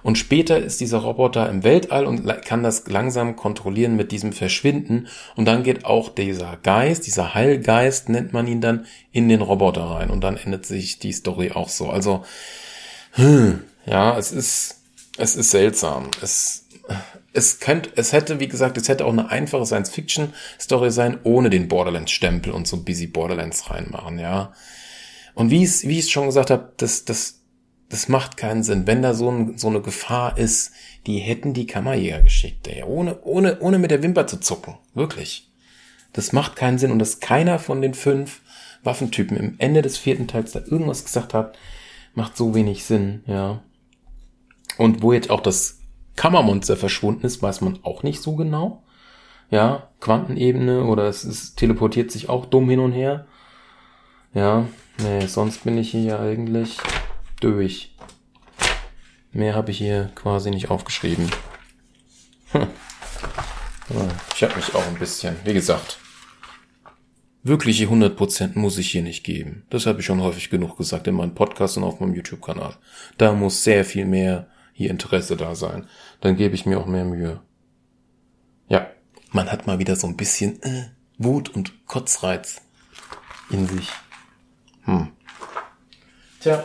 Und 0.04 0.18
später 0.18 0.58
ist 0.58 0.82
dieser 0.82 1.00
Roboter 1.00 1.50
im 1.50 1.64
Weltall 1.64 2.06
und 2.06 2.28
kann 2.44 2.64
das 2.64 2.88
langsam 2.88 3.38
kontrollieren 3.38 3.96
mit 3.96 4.12
diesem 4.12 4.34
Verschwinden. 4.34 5.08
Und 5.38 5.46
dann 5.46 5.64
geht 5.64 5.86
auch 5.86 6.10
dieser 6.10 6.58
Geist, 6.58 7.08
dieser 7.08 7.34
Heilgeist 7.34 8.10
nennt 8.10 8.34
man 8.34 8.46
ihn 8.46 8.60
dann, 8.60 8.86
in 9.14 9.30
den 9.30 9.42
Roboter 9.42 9.84
rein. 9.84 10.10
Und 10.10 10.22
dann 10.22 10.36
endet 10.36 10.66
sich 10.66 11.00
die 11.00 11.14
Story 11.14 11.52
auch 11.54 11.70
so. 11.70 11.90
Also, 11.90 12.26
hm, 13.12 13.62
ja, 13.86 14.18
es 14.18 14.34
ist, 14.34 14.82
es 15.18 15.38
ist 15.38 15.52
seltsam. 15.52 16.12
Es, 16.22 16.66
es 17.38 17.60
könnte, 17.60 17.92
es 17.96 18.14
hätte, 18.14 18.40
wie 18.40 18.48
gesagt, 18.48 18.78
es 18.78 18.90
hätte 18.90 19.06
auch 19.06 19.12
eine 19.12 19.30
einfache 19.30 19.66
Science-Fiction-Story 19.66 20.90
sein, 20.90 21.20
ohne 21.24 21.52
den 21.52 21.68
Borderlands-Stempel 21.68 22.52
und 22.52 22.68
so 22.68 22.84
busy 22.84 23.06
Borderlands 23.06 23.70
reinmachen, 23.70 24.18
ja. 24.18 24.54
Und 25.36 25.52
wie 25.52 25.62
wie 25.62 26.00
ich 26.00 26.06
es 26.06 26.10
schon 26.10 26.26
gesagt 26.26 26.50
habe, 26.50 26.74
das, 26.78 27.06
das, 27.06 27.44
das 27.90 28.10
macht 28.10 28.38
keinen 28.38 28.64
Sinn. 28.64 28.88
Wenn 28.88 29.04
da 29.04 29.14
so, 29.14 29.30
ein, 29.30 29.56
so 29.56 29.68
eine 29.68 29.82
Gefahr 29.82 30.36
ist, 30.40 30.72
die 31.06 31.20
hätten 31.20 31.54
die 31.54 31.68
Kammerjäger 31.68 32.24
geschickt, 32.24 32.68
ey. 32.68 32.82
Ohne, 32.84 33.22
ohne, 33.22 33.60
ohne 33.60 33.78
mit 33.78 33.92
der 33.92 34.02
Wimper 34.02 34.26
zu 34.26 34.40
zucken. 34.40 34.78
Wirklich. 34.96 35.52
Das 36.14 36.34
macht 36.34 36.56
keinen 36.56 36.80
Sinn. 36.80 36.90
Und 36.90 36.98
dass 36.98 37.20
keiner 37.20 37.60
von 37.60 37.84
den 37.84 37.94
fünf 37.94 38.42
Waffentypen 38.82 39.38
im 39.38 39.56
Ende 39.60 39.84
des 39.84 40.00
vierten 40.00 40.28
Teils 40.28 40.54
da 40.54 40.60
irgendwas 40.60 41.06
gesagt 41.06 41.36
hat, 41.36 41.56
macht 42.16 42.36
so 42.36 42.56
wenig 42.56 42.84
Sinn, 42.84 43.22
ja. 43.28 43.62
Und 44.80 45.04
wo 45.04 45.14
jetzt 45.14 45.30
auch 45.30 45.42
das 45.42 45.77
Kammermonster 46.18 46.76
verschwunden 46.76 47.26
ist, 47.26 47.42
weiß 47.42 47.62
man 47.62 47.80
auch 47.84 48.04
nicht 48.04 48.22
so 48.22 48.36
genau. 48.36 48.84
Ja, 49.50 49.88
Quantenebene 50.02 50.84
oder 50.84 51.06
es 51.06 51.24
ist, 51.24 51.56
teleportiert 51.56 52.12
sich 52.12 52.28
auch 52.28 52.46
dumm 52.46 52.70
hin 52.70 52.82
und 52.82 52.92
her. 52.92 53.28
Ja, 54.34 54.66
Nee, 55.00 55.28
sonst 55.28 55.64
bin 55.64 55.78
ich 55.78 55.92
hier 55.92 56.20
eigentlich 56.20 56.78
durch. 57.40 57.94
Mehr 59.32 59.54
habe 59.54 59.70
ich 59.70 59.78
hier 59.78 60.12
quasi 60.16 60.50
nicht 60.50 60.72
aufgeschrieben. 60.72 61.30
Hm. 62.52 62.68
Ich 64.36 64.44
habe 64.44 64.56
mich 64.56 64.74
auch 64.74 64.86
ein 64.88 64.98
bisschen, 64.98 65.36
wie 65.46 65.54
gesagt, 65.54 66.00
wirkliche 67.44 67.86
100% 67.86 68.58
muss 68.58 68.78
ich 68.78 68.92
hier 68.92 69.04
nicht 69.04 69.24
geben. 69.24 69.64
Das 69.70 69.86
habe 69.86 70.00
ich 70.00 70.06
schon 70.06 70.22
häufig 70.22 70.50
genug 70.50 70.78
gesagt 70.78 71.08
in 71.08 71.16
meinem 71.16 71.36
Podcast 71.36 71.78
und 71.78 71.84
auf 71.84 72.00
meinem 72.00 72.16
YouTube-Kanal. 72.16 72.76
Da 73.18 73.34
muss 73.34 73.64
sehr 73.64 73.86
viel 73.86 74.06
mehr 74.06 74.48
hier 74.78 74.92
Interesse 74.92 75.36
da 75.36 75.56
sein. 75.56 75.88
Dann 76.22 76.36
gebe 76.36 76.54
ich 76.54 76.68
mir 76.68 76.80
auch 76.80 76.86
mehr 76.86 77.04
Mühe. 77.04 77.42
Ja, 78.70 78.88
man 79.32 79.52
hat 79.52 79.66
mal 79.66 79.80
wieder 79.80 79.96
so 79.96 80.06
ein 80.06 80.16
bisschen 80.16 80.62
äh, 80.62 80.86
Wut 81.18 81.50
und 81.50 81.88
Kotzreiz 81.88 82.62
in 83.50 83.68
sich. 83.68 83.90
Hm. 84.84 85.08
Tja, 86.40 86.64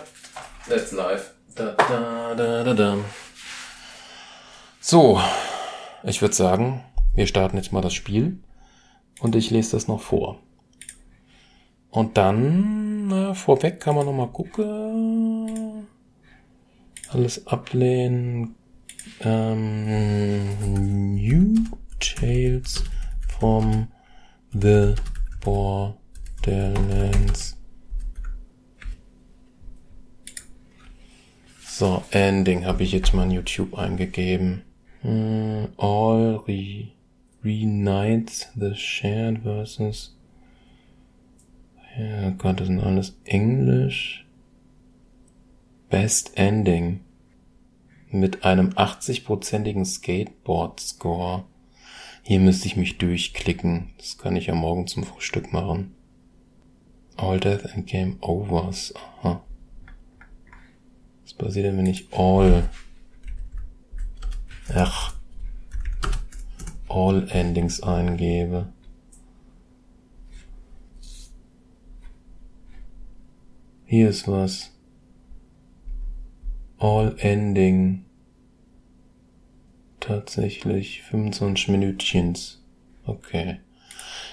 that's 0.68 0.92
life. 0.92 1.30
Da, 1.54 1.72
da, 1.72 2.34
da, 2.34 2.64
da, 2.64 2.74
da. 2.74 2.98
So, 4.78 5.18
ich 6.02 6.20
würde 6.20 6.34
sagen, 6.34 6.84
wir 7.14 7.26
starten 7.26 7.56
jetzt 7.56 7.72
mal 7.72 7.80
das 7.80 7.94
Spiel 7.94 8.42
und 9.20 9.34
ich 9.36 9.50
lese 9.50 9.72
das 9.72 9.88
noch 9.88 10.02
vor. 10.02 10.38
Und 11.88 12.18
dann, 12.18 13.08
na, 13.08 13.32
vorweg 13.32 13.80
kann 13.80 13.94
man 13.94 14.04
noch 14.04 14.12
mal 14.12 14.28
gucken. 14.28 15.61
Alles 17.12 17.46
ablehnen. 17.46 18.54
Ähm, 19.20 21.14
New 21.14 21.54
Tales 21.98 22.84
from 23.28 23.88
the 24.52 24.94
Borderlands 25.40 27.56
So, 31.82 32.04
Ending 32.12 32.64
habe 32.64 32.84
ich 32.84 32.92
jetzt 32.92 33.12
mal 33.12 33.24
in 33.24 33.32
YouTube 33.32 33.76
eingegeben. 33.76 34.62
Mm, 35.02 35.64
all 35.78 36.36
re 36.46 36.92
reunites 37.42 38.46
the 38.54 38.72
shared 38.76 39.42
versus. 39.42 40.16
Ja 41.98 42.30
Gott, 42.38 42.60
das 42.60 42.68
sind 42.68 42.78
alles 42.78 43.18
Englisch. 43.24 44.24
Best 45.92 46.38
Ending. 46.38 47.00
Mit 48.10 48.46
einem 48.46 48.70
80-prozentigen 48.70 49.84
Skateboard-Score. 49.84 51.44
Hier 52.22 52.40
müsste 52.40 52.66
ich 52.66 52.78
mich 52.78 52.96
durchklicken. 52.96 53.90
Das 53.98 54.16
kann 54.16 54.34
ich 54.34 54.46
ja 54.46 54.54
morgen 54.54 54.86
zum 54.86 55.04
Frühstück 55.04 55.52
machen. 55.52 55.94
All 57.18 57.38
Death 57.38 57.66
and 57.74 57.86
Game 57.86 58.16
Overs. 58.22 58.94
Aha. 58.96 59.44
Was 61.24 61.34
passiert 61.34 61.66
denn, 61.66 61.76
wenn 61.76 61.84
ich 61.84 62.10
all, 62.10 62.70
ach, 64.74 65.14
all 66.88 67.28
Endings 67.28 67.82
eingebe? 67.82 68.72
Hier 73.84 74.08
ist 74.08 74.26
was. 74.26 74.71
All 76.82 77.14
Ending. 77.18 78.04
Tatsächlich 80.00 81.02
25 81.02 81.68
Minütchens. 81.68 82.60
Okay. 83.06 83.60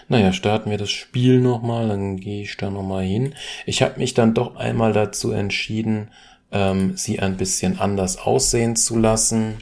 Naja, 0.08 0.34
starten 0.34 0.72
wir 0.72 0.80
das 0.80 0.90
Spiel 0.90 1.42
nochmal, 1.42 1.90
dann 1.90 2.18
gehe 2.18 2.42
ich 2.42 2.58
da 2.58 2.72
nochmal 2.72 3.04
hin. 3.04 3.36
Ich 3.68 3.84
habe 3.84 4.00
mich 4.00 4.16
dann 4.16 4.34
doch 4.34 4.56
einmal 4.56 4.94
dazu 4.94 5.32
entschieden, 5.32 6.10
ähm, 6.52 6.98
sie 6.98 7.20
ein 7.20 7.38
bisschen 7.38 7.80
anders 7.80 8.18
aussehen 8.18 8.76
zu 8.76 8.98
lassen. 8.98 9.60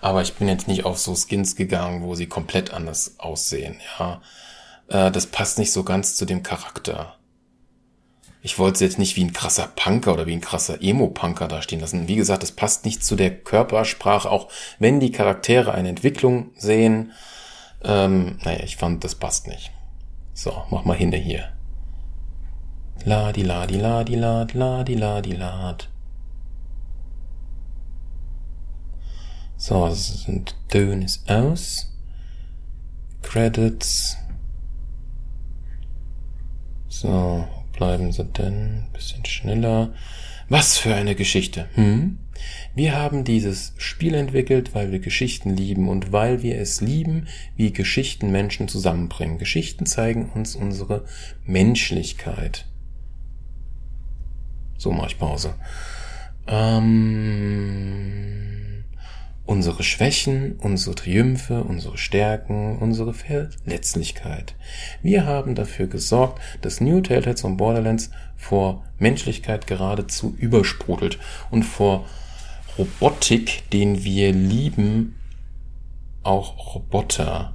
Aber 0.00 0.22
ich 0.22 0.34
bin 0.34 0.48
jetzt 0.48 0.66
nicht 0.66 0.84
auf 0.84 0.98
so 0.98 1.14
Skins 1.14 1.54
gegangen, 1.54 2.02
wo 2.02 2.16
sie 2.16 2.26
komplett 2.26 2.72
anders 2.74 3.14
aussehen. 3.18 3.76
Ja, 4.00 4.22
äh, 4.88 5.12
das 5.12 5.26
passt 5.26 5.58
nicht 5.58 5.70
so 5.70 5.84
ganz 5.84 6.16
zu 6.16 6.24
dem 6.24 6.42
Charakter. 6.42 7.17
Ich 8.40 8.58
wollte 8.58 8.78
sie 8.78 8.84
jetzt 8.84 8.98
nicht 8.98 9.16
wie 9.16 9.24
ein 9.24 9.32
krasser 9.32 9.68
Punker 9.74 10.12
oder 10.12 10.26
wie 10.26 10.32
ein 10.32 10.40
krasser 10.40 10.80
Emo-Punker 10.80 11.48
dastehen 11.48 11.80
lassen. 11.80 12.08
Wie 12.08 12.16
gesagt, 12.16 12.42
das 12.42 12.52
passt 12.52 12.84
nicht 12.84 13.04
zu 13.04 13.16
der 13.16 13.36
Körpersprache, 13.36 14.30
auch 14.30 14.48
wenn 14.78 15.00
die 15.00 15.10
Charaktere 15.10 15.72
eine 15.72 15.88
Entwicklung 15.88 16.50
sehen. 16.56 17.12
Ähm, 17.82 18.38
naja, 18.44 18.60
ich 18.64 18.76
fand, 18.76 19.02
das 19.02 19.16
passt 19.16 19.48
nicht. 19.48 19.72
So, 20.34 20.64
mach 20.70 20.84
mal 20.84 20.96
hinter 20.96 21.18
hier. 21.18 21.52
Ladi, 23.04 23.42
ladi, 23.42 23.76
ladi, 23.76 24.14
lad, 24.14 24.54
ladi, 24.54 24.94
ladi, 24.94 25.32
lad. 25.32 25.88
So, 29.56 29.90
sind 29.90 30.54
Dön 30.72 31.02
ist 31.02 31.28
aus. 31.28 31.92
Credits. 33.22 34.16
So, 36.88 37.44
bleiben 37.78 38.12
sie 38.12 38.24
denn? 38.24 38.84
Bisschen 38.92 39.24
schneller. 39.24 39.94
Was 40.48 40.76
für 40.78 40.94
eine 40.94 41.14
Geschichte. 41.14 41.68
Hm? 41.74 42.18
Wir 42.74 42.96
haben 42.96 43.24
dieses 43.24 43.72
Spiel 43.76 44.14
entwickelt, 44.14 44.74
weil 44.74 44.90
wir 44.92 44.98
Geschichten 44.98 45.50
lieben 45.50 45.88
und 45.88 46.10
weil 46.12 46.42
wir 46.42 46.60
es 46.60 46.80
lieben, 46.80 47.28
wie 47.56 47.72
Geschichten 47.72 48.32
Menschen 48.32 48.66
zusammenbringen. 48.68 49.38
Geschichten 49.38 49.86
zeigen 49.86 50.28
uns 50.30 50.56
unsere 50.56 51.04
Menschlichkeit. 51.44 52.66
So 54.76 54.90
mache 54.92 55.08
ich 55.08 55.18
Pause. 55.18 55.54
Ähm, 56.46 57.78
unsere 59.48 59.82
Schwächen, 59.82 60.56
unsere 60.58 60.94
Triumphe, 60.94 61.64
unsere 61.64 61.96
Stärken, 61.96 62.76
unsere 62.76 63.14
Verletzlichkeit. 63.14 64.54
Wir 65.02 65.24
haben 65.24 65.54
dafür 65.54 65.86
gesorgt, 65.86 66.42
dass 66.60 66.82
New 66.82 67.00
Telltales 67.00 67.44
on 67.44 67.56
Borderlands 67.56 68.10
vor 68.36 68.84
Menschlichkeit 68.98 69.66
geradezu 69.66 70.36
übersprudelt 70.38 71.18
und 71.50 71.62
vor 71.62 72.04
Robotik, 72.76 73.62
den 73.70 74.04
wir 74.04 74.34
lieben, 74.34 75.14
auch 76.22 76.74
Roboter. 76.74 77.54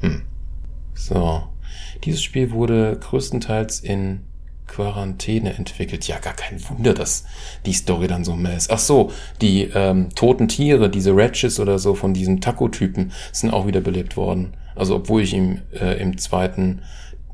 Hm. 0.00 0.22
So. 0.94 1.44
Dieses 2.02 2.24
Spiel 2.24 2.50
wurde 2.50 2.98
größtenteils 2.98 3.78
in 3.78 4.22
Quarantäne 4.70 5.54
entwickelt. 5.54 6.06
Ja, 6.06 6.18
gar 6.18 6.34
kein 6.34 6.60
Wunder, 6.68 6.94
dass 6.94 7.24
die 7.66 7.72
Story 7.72 8.06
dann 8.06 8.24
so 8.24 8.34
mehr 8.34 8.56
ist. 8.56 8.70
Ach 8.70 8.78
so, 8.78 9.10
die 9.40 9.64
ähm, 9.74 10.08
toten 10.14 10.48
Tiere, 10.48 10.88
diese 10.88 11.14
Ratches 11.14 11.58
oder 11.60 11.78
so 11.78 11.94
von 11.94 12.14
diesem 12.14 12.40
Taco-Typen, 12.40 13.12
sind 13.32 13.52
auch 13.52 13.66
wieder 13.66 13.80
belebt 13.80 14.16
worden. 14.16 14.54
Also 14.76 14.96
obwohl 14.96 15.22
ich 15.22 15.34
ihm 15.34 15.60
äh, 15.72 16.00
im 16.00 16.16
zweiten 16.18 16.82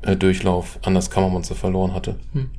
äh, 0.01 0.15
Durchlauf 0.15 0.79
anders 0.81 1.11
Kammermonster 1.11 1.55
verloren 1.55 1.93
hatte. 1.93 2.15
Hm. 2.33 2.49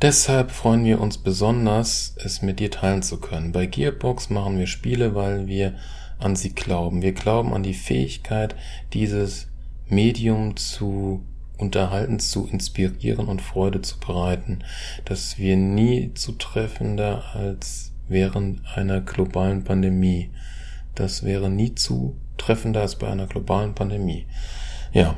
Deshalb 0.00 0.50
freuen 0.50 0.84
wir 0.84 1.00
uns 1.00 1.18
besonders, 1.18 2.14
es 2.24 2.42
mit 2.42 2.60
dir 2.60 2.70
teilen 2.70 3.02
zu 3.02 3.18
können. 3.18 3.52
Bei 3.52 3.66
Gearbox 3.66 4.30
machen 4.30 4.58
wir 4.58 4.66
Spiele, 4.66 5.14
weil 5.14 5.46
wir 5.46 5.74
an 6.18 6.36
sie 6.36 6.54
glauben. 6.54 7.02
Wir 7.02 7.12
glauben 7.12 7.54
an 7.54 7.62
die 7.62 7.74
Fähigkeit, 7.74 8.54
dieses 8.92 9.48
Medium 9.88 10.56
zu 10.56 11.24
unterhalten 11.58 12.18
zu 12.18 12.46
inspirieren 12.46 13.26
und 13.26 13.42
Freude 13.42 13.82
zu 13.82 13.98
bereiten, 13.98 14.60
dass 15.04 15.38
wir 15.38 15.56
nie 15.56 16.12
zutreffender 16.14 17.34
als 17.34 17.92
während 18.08 18.60
einer 18.76 19.00
globalen 19.00 19.64
Pandemie. 19.64 20.30
Das 20.94 21.24
wäre 21.24 21.50
nie 21.50 21.74
zutreffender 21.74 22.82
als 22.82 22.96
bei 22.96 23.08
einer 23.08 23.26
globalen 23.26 23.74
Pandemie. 23.74 24.26
Ja. 24.92 25.16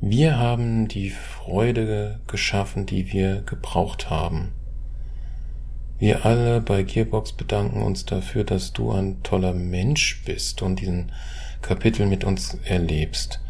Wir 0.00 0.38
haben 0.38 0.86
die 0.86 1.10
Freude 1.10 2.20
geschaffen, 2.26 2.84
die 2.84 3.12
wir 3.12 3.42
gebraucht 3.42 4.10
haben. 4.10 4.52
Wir 5.98 6.26
alle 6.26 6.60
bei 6.60 6.82
Gearbox 6.82 7.32
bedanken 7.32 7.80
uns 7.80 8.04
dafür, 8.04 8.44
dass 8.44 8.72
du 8.72 8.90
ein 8.90 9.22
toller 9.22 9.54
Mensch 9.54 10.22
bist 10.26 10.60
und 10.60 10.80
diesen 10.80 11.12
Kapitel 11.62 12.06
mit 12.06 12.24
uns 12.24 12.58
erlebst. 12.64 13.40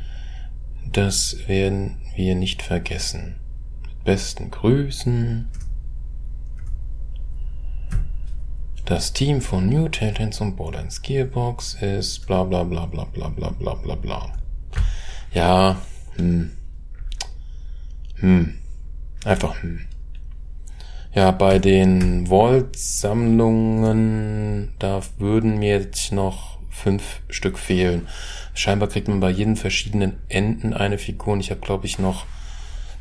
Das 0.94 1.36
werden 1.48 1.98
wir 2.14 2.34
nicht 2.36 2.62
vergessen. 2.62 3.34
Mit 3.82 4.04
besten 4.04 4.52
Grüßen. 4.52 5.50
Das 8.84 9.12
Team 9.12 9.40
von 9.40 9.68
New 9.68 9.88
Talents 9.88 10.40
und 10.40 10.54
Borderlands 10.54 11.02
Gearbox 11.02 11.78
ist 11.80 12.28
bla 12.28 12.44
bla 12.44 12.62
bla 12.62 12.86
bla 12.86 13.06
bla 13.06 13.28
bla 13.28 13.50
bla 13.50 13.74
bla 13.74 13.96
bla. 13.96 14.32
Ja, 15.32 15.78
hm. 16.14 16.52
Hm. 18.14 18.54
Einfach 19.24 19.60
hm. 19.64 19.80
Ja, 21.12 21.32
bei 21.32 21.58
den 21.58 22.28
Vault-Sammlungen, 22.28 24.74
da 24.78 25.00
würden 25.18 25.58
mir 25.58 25.80
jetzt 25.80 26.12
noch 26.12 26.60
fünf 26.70 27.20
Stück 27.28 27.58
fehlen. 27.58 28.06
Scheinbar 28.55 28.89
kriegt 28.89 29.09
man 29.09 29.20
bei 29.20 29.31
jedem 29.31 29.56
verschiedenen 29.56 30.18
Enden 30.28 30.72
eine 30.72 30.97
Figur 30.97 31.35
und 31.35 31.40
ich 31.40 31.51
habe, 31.51 31.60
glaube 31.60 31.86
ich, 31.86 31.98
noch 31.98 32.24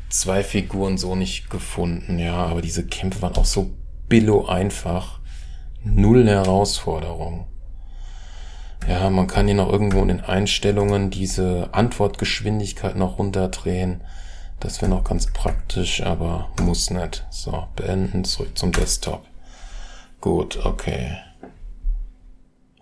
zwei 0.08 0.42
Figuren 0.42 0.98
so 0.98 1.14
nicht 1.14 1.48
gefunden. 1.48 2.18
Ja, 2.18 2.34
aber 2.34 2.60
diese 2.60 2.84
Kämpfe 2.84 3.22
waren 3.22 3.36
auch 3.36 3.44
so 3.44 3.72
billo 4.08 4.46
einfach. 4.46 5.20
Null 5.82 6.26
Herausforderung. 6.26 7.46
Ja, 8.88 9.08
man 9.10 9.26
kann 9.26 9.46
hier 9.46 9.54
noch 9.54 9.70
irgendwo 9.70 10.02
in 10.02 10.08
den 10.08 10.20
Einstellungen 10.20 11.10
diese 11.10 11.70
Antwortgeschwindigkeit 11.72 12.96
noch 12.96 13.18
runterdrehen. 13.18 14.02
Das 14.60 14.82
wäre 14.82 14.90
noch 14.90 15.04
ganz 15.04 15.32
praktisch, 15.32 16.02
aber 16.02 16.50
muss 16.60 16.90
nicht. 16.90 17.26
So, 17.30 17.66
beenden, 17.76 18.24
zurück 18.24 18.56
zum 18.58 18.72
Desktop. 18.72 19.24
Gut, 20.20 20.64
okay. 20.64 21.16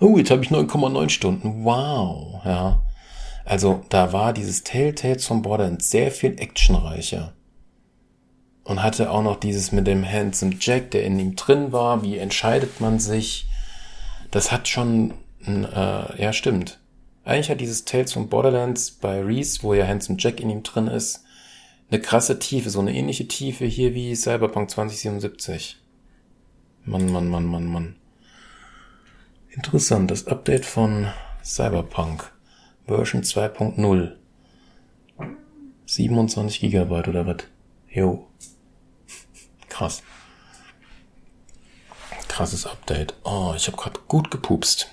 Oh, 0.03 0.19
jetzt 0.19 0.33
habe 0.33 0.43
ich 0.43 0.51
9,9 0.51 1.11
Stunden. 1.11 1.65
Wow, 1.65 2.45
ja. 2.45 2.83
Also 3.45 3.85
da 3.89 4.13
war 4.13 4.33
dieses 4.33 4.65
Telltales 4.65 5.25
von 5.25 5.43
Borderlands 5.43 5.93
sehr 5.93 6.11
viel 6.11 6.41
actionreicher. 6.41 7.35
Und 8.65 8.83
hatte 8.83 9.13
auch 9.13 9.23
noch 9.23 9.37
dieses 9.37 9.71
mit 9.71 9.87
dem 9.87 10.05
Handsome 10.05 10.57
Jack, 10.59 10.91
der 10.91 11.05
in 11.05 11.21
ihm 11.21 11.37
drin 11.37 11.71
war. 11.71 12.03
Wie 12.03 12.19
entscheidet 12.19 12.81
man 12.81 12.99
sich? 12.99 13.47
Das 14.33 14.51
hat 14.51 14.67
schon, 14.67 15.15
äh, 15.47 16.21
ja 16.21 16.33
stimmt. 16.33 16.81
Eigentlich 17.25 17.51
hat 17.51 17.61
dieses 17.61 17.85
Tales 17.85 18.13
von 18.13 18.29
Borderlands 18.29 18.91
bei 18.91 19.23
Reese, 19.23 19.63
wo 19.63 19.73
ja 19.73 19.87
Handsome 19.87 20.19
Jack 20.19 20.41
in 20.41 20.51
ihm 20.51 20.65
drin 20.65 20.89
ist, 20.89 21.23
eine 21.93 22.01
krasse 22.01 22.41
Tiefe, 22.41 22.71
so 22.71 22.81
eine 22.81 22.93
ähnliche 22.93 23.29
Tiefe 23.29 23.67
hier 23.67 23.95
wie 23.95 24.17
Cyberpunk 24.17 24.69
2077. 24.69 25.77
Mann, 26.87 27.09
Mann, 27.13 27.29
Mann, 27.29 27.47
Mann, 27.47 27.67
Mann. 27.67 27.95
Interessant, 29.55 30.11
das 30.11 30.29
Update 30.29 30.65
von 30.65 31.13
Cyberpunk 31.45 32.33
Version 32.87 33.23
2.0. 33.23 34.17
27 35.85 36.61
Gigabyte 36.61 37.09
oder 37.09 37.27
was? 37.27 37.37
Jo. 37.87 38.29
Krass. 39.69 40.03
Krasses 42.29 42.65
Update. 42.65 43.15
Oh, 43.25 43.53
ich 43.55 43.67
habe 43.67 43.77
gerade 43.77 44.01
gut 44.09 44.31
gepupst. 44.31 44.89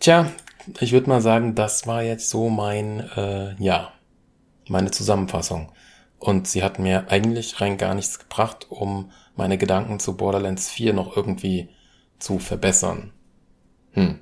Tja, 0.00 0.32
ich 0.80 0.90
würde 0.90 1.08
mal 1.08 1.20
sagen, 1.20 1.54
das 1.54 1.86
war 1.86 2.02
jetzt 2.02 2.30
so 2.30 2.48
mein, 2.48 3.08
äh, 3.16 3.54
ja, 3.62 3.92
meine 4.66 4.90
Zusammenfassung. 4.90 5.70
Und 6.18 6.48
sie 6.48 6.64
hat 6.64 6.80
mir 6.80 7.08
eigentlich 7.08 7.60
rein 7.60 7.78
gar 7.78 7.94
nichts 7.94 8.18
gebracht, 8.18 8.66
um 8.68 9.12
meine 9.36 9.58
Gedanken 9.58 10.00
zu 10.00 10.16
Borderlands 10.16 10.68
4 10.70 10.92
noch 10.92 11.16
irgendwie 11.16 11.68
zu 12.18 12.40
verbessern. 12.40 13.12
Hm. 13.98 14.18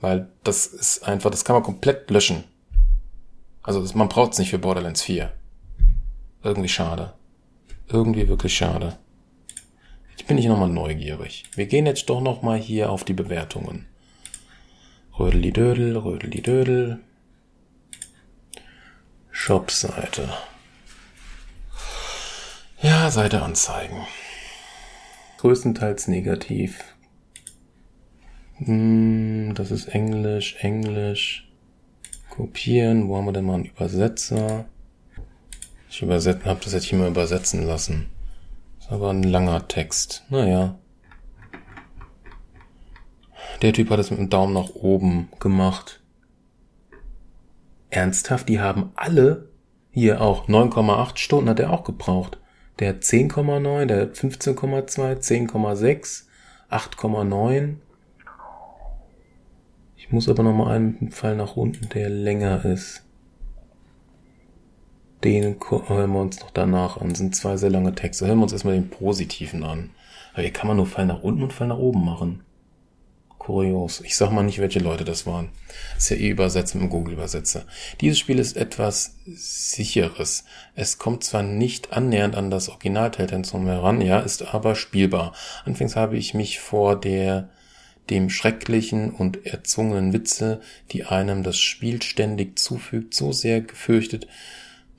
Weil 0.00 0.28
das 0.42 0.66
ist 0.66 1.04
einfach, 1.04 1.30
das 1.30 1.44
kann 1.44 1.54
man 1.54 1.62
komplett 1.62 2.10
löschen. 2.10 2.44
Also 3.62 3.84
man 3.96 4.08
braucht 4.08 4.32
es 4.32 4.38
nicht 4.38 4.50
für 4.50 4.58
Borderlands 4.58 5.02
4. 5.02 5.32
Irgendwie 6.42 6.68
schade. 6.68 7.12
Irgendwie 7.88 8.28
wirklich 8.28 8.56
schade. 8.56 8.98
Jetzt 10.10 10.26
bin 10.26 10.38
ich 10.38 10.46
nochmal 10.46 10.70
neugierig. 10.70 11.44
Wir 11.54 11.66
gehen 11.66 11.86
jetzt 11.86 12.08
doch 12.08 12.20
nochmal 12.20 12.58
hier 12.58 12.90
auf 12.90 13.04
die 13.04 13.12
Bewertungen. 13.12 13.86
Rödeli-Dödel, 15.18 15.96
Rödeli-Dödel. 15.96 17.00
Shop-Seite. 19.30 20.30
Ja, 22.80 23.10
Seite 23.10 23.42
anzeigen. 23.42 24.06
Größtenteils 25.38 26.08
negativ. 26.08 26.82
Hm, 28.64 29.54
das 29.54 29.70
ist 29.70 29.88
Englisch, 29.88 30.56
Englisch. 30.60 31.50
Kopieren. 32.28 33.08
Wo 33.08 33.16
haben 33.16 33.24
wir 33.26 33.32
denn 33.32 33.46
mal 33.46 33.54
einen 33.54 33.64
Übersetzer? 33.64 34.66
Ich 35.88 36.02
übersetzen, 36.02 36.44
hab 36.44 36.60
das 36.60 36.72
jetzt 36.74 36.84
hier 36.84 36.98
mal 36.98 37.08
übersetzen 37.08 37.66
lassen. 37.66 38.10
Das 38.76 38.86
ist 38.86 38.92
aber 38.92 39.10
ein 39.10 39.22
langer 39.22 39.66
Text. 39.66 40.24
Naja. 40.28 40.78
Der 43.62 43.72
Typ 43.72 43.90
hat 43.90 43.98
es 43.98 44.10
mit 44.10 44.20
dem 44.20 44.30
Daumen 44.30 44.54
nach 44.54 44.70
oben 44.74 45.28
gemacht. 45.38 46.02
Ernsthaft, 47.90 48.48
die 48.48 48.60
haben 48.60 48.92
alle 48.94 49.48
hier 49.90 50.20
auch 50.20 50.48
9,8 50.48 51.18
Stunden 51.18 51.50
hat 51.50 51.60
er 51.60 51.72
auch 51.72 51.84
gebraucht. 51.84 52.38
Der 52.78 52.90
hat 52.90 53.02
10,9, 53.02 53.86
der 53.86 54.02
hat 54.02 54.14
15,2, 54.14 55.16
10,6, 55.16 56.24
8,9. 56.70 57.76
Ich 60.10 60.12
muss 60.12 60.28
aber 60.28 60.42
noch 60.42 60.52
mal 60.52 60.74
einen 60.74 61.12
Fall 61.12 61.36
nach 61.36 61.54
unten, 61.54 61.88
der 61.90 62.10
länger 62.10 62.64
ist. 62.64 63.04
Den 65.22 65.54
hören 65.70 66.12
wir 66.12 66.20
uns 66.20 66.40
noch 66.40 66.50
danach 66.50 67.00
an. 67.00 67.10
Das 67.10 67.18
sind 67.18 67.36
zwei 67.36 67.56
sehr 67.56 67.70
lange 67.70 67.94
Texte. 67.94 68.26
Hören 68.26 68.38
wir 68.38 68.42
uns 68.42 68.52
erstmal 68.52 68.74
den 68.74 68.90
positiven 68.90 69.62
an. 69.62 69.90
Aber 70.32 70.42
hier 70.42 70.52
kann 70.52 70.66
man 70.66 70.78
nur 70.78 70.86
Fall 70.86 71.06
nach 71.06 71.22
unten 71.22 71.44
und 71.44 71.52
Fall 71.52 71.68
nach 71.68 71.78
oben 71.78 72.04
machen. 72.04 72.42
Kurios. 73.38 74.00
Ich 74.00 74.16
sag 74.16 74.32
mal 74.32 74.42
nicht, 74.42 74.58
welche 74.58 74.80
Leute 74.80 75.04
das 75.04 75.28
waren. 75.28 75.50
Das 75.94 76.02
ist 76.02 76.10
ja 76.10 76.16
eh 76.16 76.30
übersetzt 76.30 76.74
mit 76.74 76.82
dem 76.82 76.90
Google-Übersetzer. 76.90 77.64
Dieses 78.00 78.18
Spiel 78.18 78.40
ist 78.40 78.56
etwas 78.56 79.14
sicheres. 79.26 80.42
Es 80.74 80.98
kommt 80.98 81.22
zwar 81.22 81.44
nicht 81.44 81.92
annähernd 81.92 82.34
an 82.34 82.50
das 82.50 82.68
Original 82.68 83.12
Telltale 83.12 83.44
heran, 83.44 84.00
ja, 84.00 84.18
ist 84.18 84.42
aber 84.42 84.74
spielbar. 84.74 85.34
Anfangs 85.64 85.94
habe 85.94 86.16
ich 86.16 86.34
mich 86.34 86.58
vor 86.58 87.00
der 87.00 87.48
dem 88.10 88.28
schrecklichen 88.28 89.10
und 89.10 89.46
erzwungenen 89.46 90.12
Witze, 90.12 90.60
die 90.92 91.04
einem 91.04 91.42
das 91.42 91.58
Spiel 91.58 92.02
ständig 92.02 92.58
zufügt, 92.58 93.14
so 93.14 93.32
sehr 93.32 93.60
gefürchtet, 93.60 94.26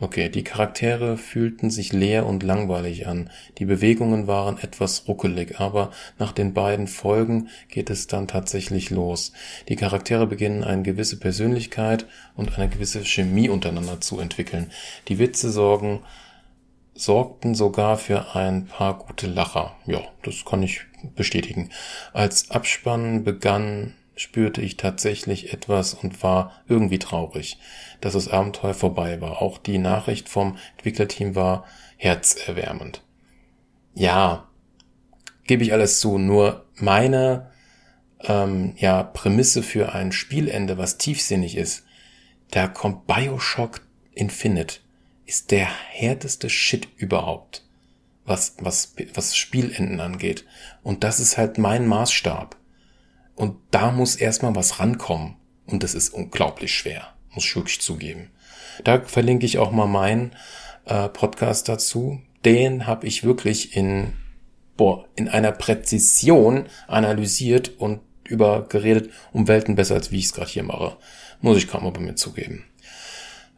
Okay, 0.01 0.29
die 0.29 0.43
Charaktere 0.43 1.15
fühlten 1.15 1.69
sich 1.69 1.93
leer 1.93 2.25
und 2.25 2.41
langweilig 2.41 3.05
an. 3.05 3.29
Die 3.59 3.65
Bewegungen 3.65 4.25
waren 4.25 4.57
etwas 4.57 5.07
ruckelig, 5.07 5.59
aber 5.59 5.91
nach 6.17 6.31
den 6.31 6.55
beiden 6.55 6.87
Folgen 6.87 7.49
geht 7.69 7.91
es 7.91 8.07
dann 8.07 8.27
tatsächlich 8.27 8.89
los. 8.89 9.31
Die 9.69 9.75
Charaktere 9.75 10.25
beginnen 10.25 10.63
eine 10.63 10.81
gewisse 10.81 11.19
Persönlichkeit 11.19 12.07
und 12.35 12.57
eine 12.57 12.67
gewisse 12.67 13.05
Chemie 13.05 13.47
untereinander 13.47 14.01
zu 14.01 14.19
entwickeln. 14.19 14.71
Die 15.07 15.19
Witze 15.19 15.51
sorgen, 15.51 15.99
sorgten 16.95 17.53
sogar 17.53 17.99
für 17.99 18.35
ein 18.35 18.65
paar 18.65 18.97
gute 18.97 19.27
Lacher. 19.27 19.75
Ja, 19.85 20.01
das 20.23 20.45
kann 20.45 20.63
ich 20.63 20.81
bestätigen. 21.15 21.69
Als 22.13 22.51
Abspann 22.51 23.23
begann 23.23 23.95
spürte 24.15 24.61
ich 24.61 24.77
tatsächlich 24.77 25.53
etwas 25.53 25.93
und 25.93 26.21
war 26.21 26.61
irgendwie 26.67 26.99
traurig, 26.99 27.57
dass 28.01 28.13
das 28.13 28.27
Abenteuer 28.27 28.73
vorbei 28.73 29.19
war. 29.21 29.41
Auch 29.41 29.57
die 29.57 29.77
Nachricht 29.77 30.29
vom 30.29 30.57
Entwicklerteam 30.77 31.35
war 31.35 31.65
herzerwärmend. 31.97 33.03
Ja, 33.93 34.47
gebe 35.45 35.63
ich 35.63 35.73
alles 35.73 35.99
zu, 35.99 36.17
nur 36.17 36.65
meine 36.75 37.51
ähm, 38.23 38.73
ja, 38.77 39.03
Prämisse 39.03 39.63
für 39.63 39.93
ein 39.93 40.11
Spielende, 40.11 40.77
was 40.77 40.97
tiefsinnig 40.97 41.57
ist, 41.57 41.83
da 42.51 42.67
kommt 42.67 43.07
Bioshock 43.07 43.81
Infinite, 44.13 44.79
ist 45.25 45.51
der 45.51 45.67
härteste 45.89 46.49
Shit 46.49 46.87
überhaupt, 46.97 47.63
was, 48.25 48.55
was, 48.59 48.93
was 49.13 49.35
Spielenden 49.35 49.99
angeht. 49.99 50.45
Und 50.83 51.03
das 51.03 51.19
ist 51.19 51.37
halt 51.37 51.57
mein 51.57 51.87
Maßstab. 51.87 52.55
Und 53.35 53.57
da 53.71 53.91
muss 53.91 54.15
erstmal 54.15 54.55
was 54.55 54.79
rankommen. 54.79 55.35
Und 55.65 55.83
das 55.83 55.93
ist 55.93 56.09
unglaublich 56.09 56.73
schwer, 56.73 57.13
muss 57.33 57.45
ich 57.45 57.55
wirklich 57.55 57.81
zugeben. 57.81 58.31
Da 58.83 59.01
verlinke 59.01 59.45
ich 59.45 59.57
auch 59.57 59.71
mal 59.71 59.87
meinen 59.87 60.35
äh, 60.85 61.09
Podcast 61.09 61.69
dazu. 61.69 62.21
Den 62.45 62.87
habe 62.87 63.07
ich 63.07 63.23
wirklich 63.23 63.75
in, 63.75 64.13
boah, 64.77 65.05
in 65.15 65.27
einer 65.29 65.51
Präzision 65.51 66.65
analysiert 66.87 67.79
und 67.79 68.01
über 68.23 68.67
geredet, 68.67 69.11
um 69.33 69.47
Welten 69.47 69.75
besser, 69.75 69.95
als 69.95 70.11
wie 70.11 70.19
ich 70.19 70.25
es 70.25 70.33
gerade 70.33 70.49
hier 70.49 70.63
mache. 70.63 70.97
Muss 71.41 71.57
ich 71.57 71.67
kaum 71.67 71.83
mal 71.83 71.91
bei 71.91 71.99
mir 71.99 72.15
zugeben. 72.15 72.65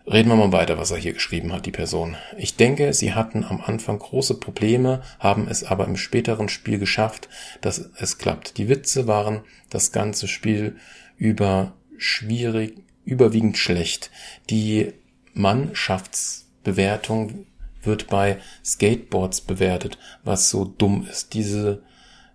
Reden 0.05 0.27
wir 0.27 0.35
mal 0.35 0.51
weiter, 0.51 0.77
was 0.77 0.91
er 0.91 0.97
hier 0.97 1.13
geschrieben 1.13 1.53
hat, 1.53 1.65
die 1.65 1.71
Person. 1.71 2.17
Ich 2.37 2.57
denke, 2.57 2.93
sie 2.93 3.13
hatten 3.13 3.45
am 3.45 3.61
Anfang 3.61 3.99
große 3.99 4.35
Probleme, 4.35 5.01
haben 5.17 5.47
es 5.47 5.63
aber 5.63 5.85
im 5.85 5.95
späteren 5.95 6.49
Spiel 6.49 6.77
geschafft, 6.77 7.29
dass 7.61 7.89
es 7.97 8.17
klappt. 8.17 8.57
Die 8.57 8.67
Witze 8.67 9.07
waren 9.07 9.43
das 9.69 9.93
ganze 9.93 10.27
Spiel 10.27 10.75
über 11.15 11.71
schwierig, 11.97 12.83
überwiegend 13.05 13.57
schlecht. 13.57 14.11
Die 14.49 14.91
Mannschaftsbewertung 15.33 17.45
wird 17.81 18.07
bei 18.07 18.39
Skateboards 18.63 19.39
bewertet, 19.39 19.97
was 20.25 20.49
so 20.49 20.65
dumm 20.65 21.07
ist. 21.09 21.33
Diese 21.33 21.81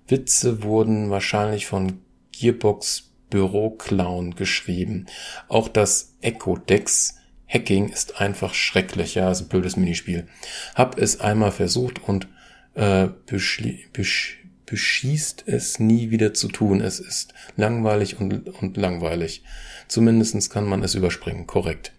Witze 0.06 0.62
wurden 0.62 1.10
wahrscheinlich 1.10 1.66
von 1.66 2.00
Gearbox 2.32 3.10
Büro 3.28 3.68
Clown 3.70 4.36
geschrieben. 4.36 5.04
Auch 5.48 5.68
das 5.68 6.14
Echo 6.22 6.56
Dex 6.56 7.17
Hacking 7.48 7.88
ist 7.88 8.20
einfach 8.20 8.54
schrecklich, 8.54 9.14
ja, 9.14 9.30
ist 9.30 9.42
ein 9.42 9.48
blödes 9.48 9.76
Minispiel. 9.76 10.26
Hab 10.74 10.98
es 10.98 11.20
einmal 11.20 11.50
versucht 11.50 12.02
und 12.02 12.28
äh, 12.74 13.08
besch 13.26 14.38
beschießt 14.66 15.44
es 15.46 15.78
nie 15.78 16.10
wieder 16.10 16.34
zu 16.34 16.48
tun. 16.48 16.82
Es 16.82 17.00
ist 17.00 17.32
langweilig 17.56 18.20
und, 18.20 18.48
und 18.60 18.76
langweilig. 18.76 19.42
Zumindestens 19.88 20.50
kann 20.50 20.66
man 20.66 20.82
es 20.82 20.94
überspringen, 20.94 21.46
korrekt. 21.46 21.92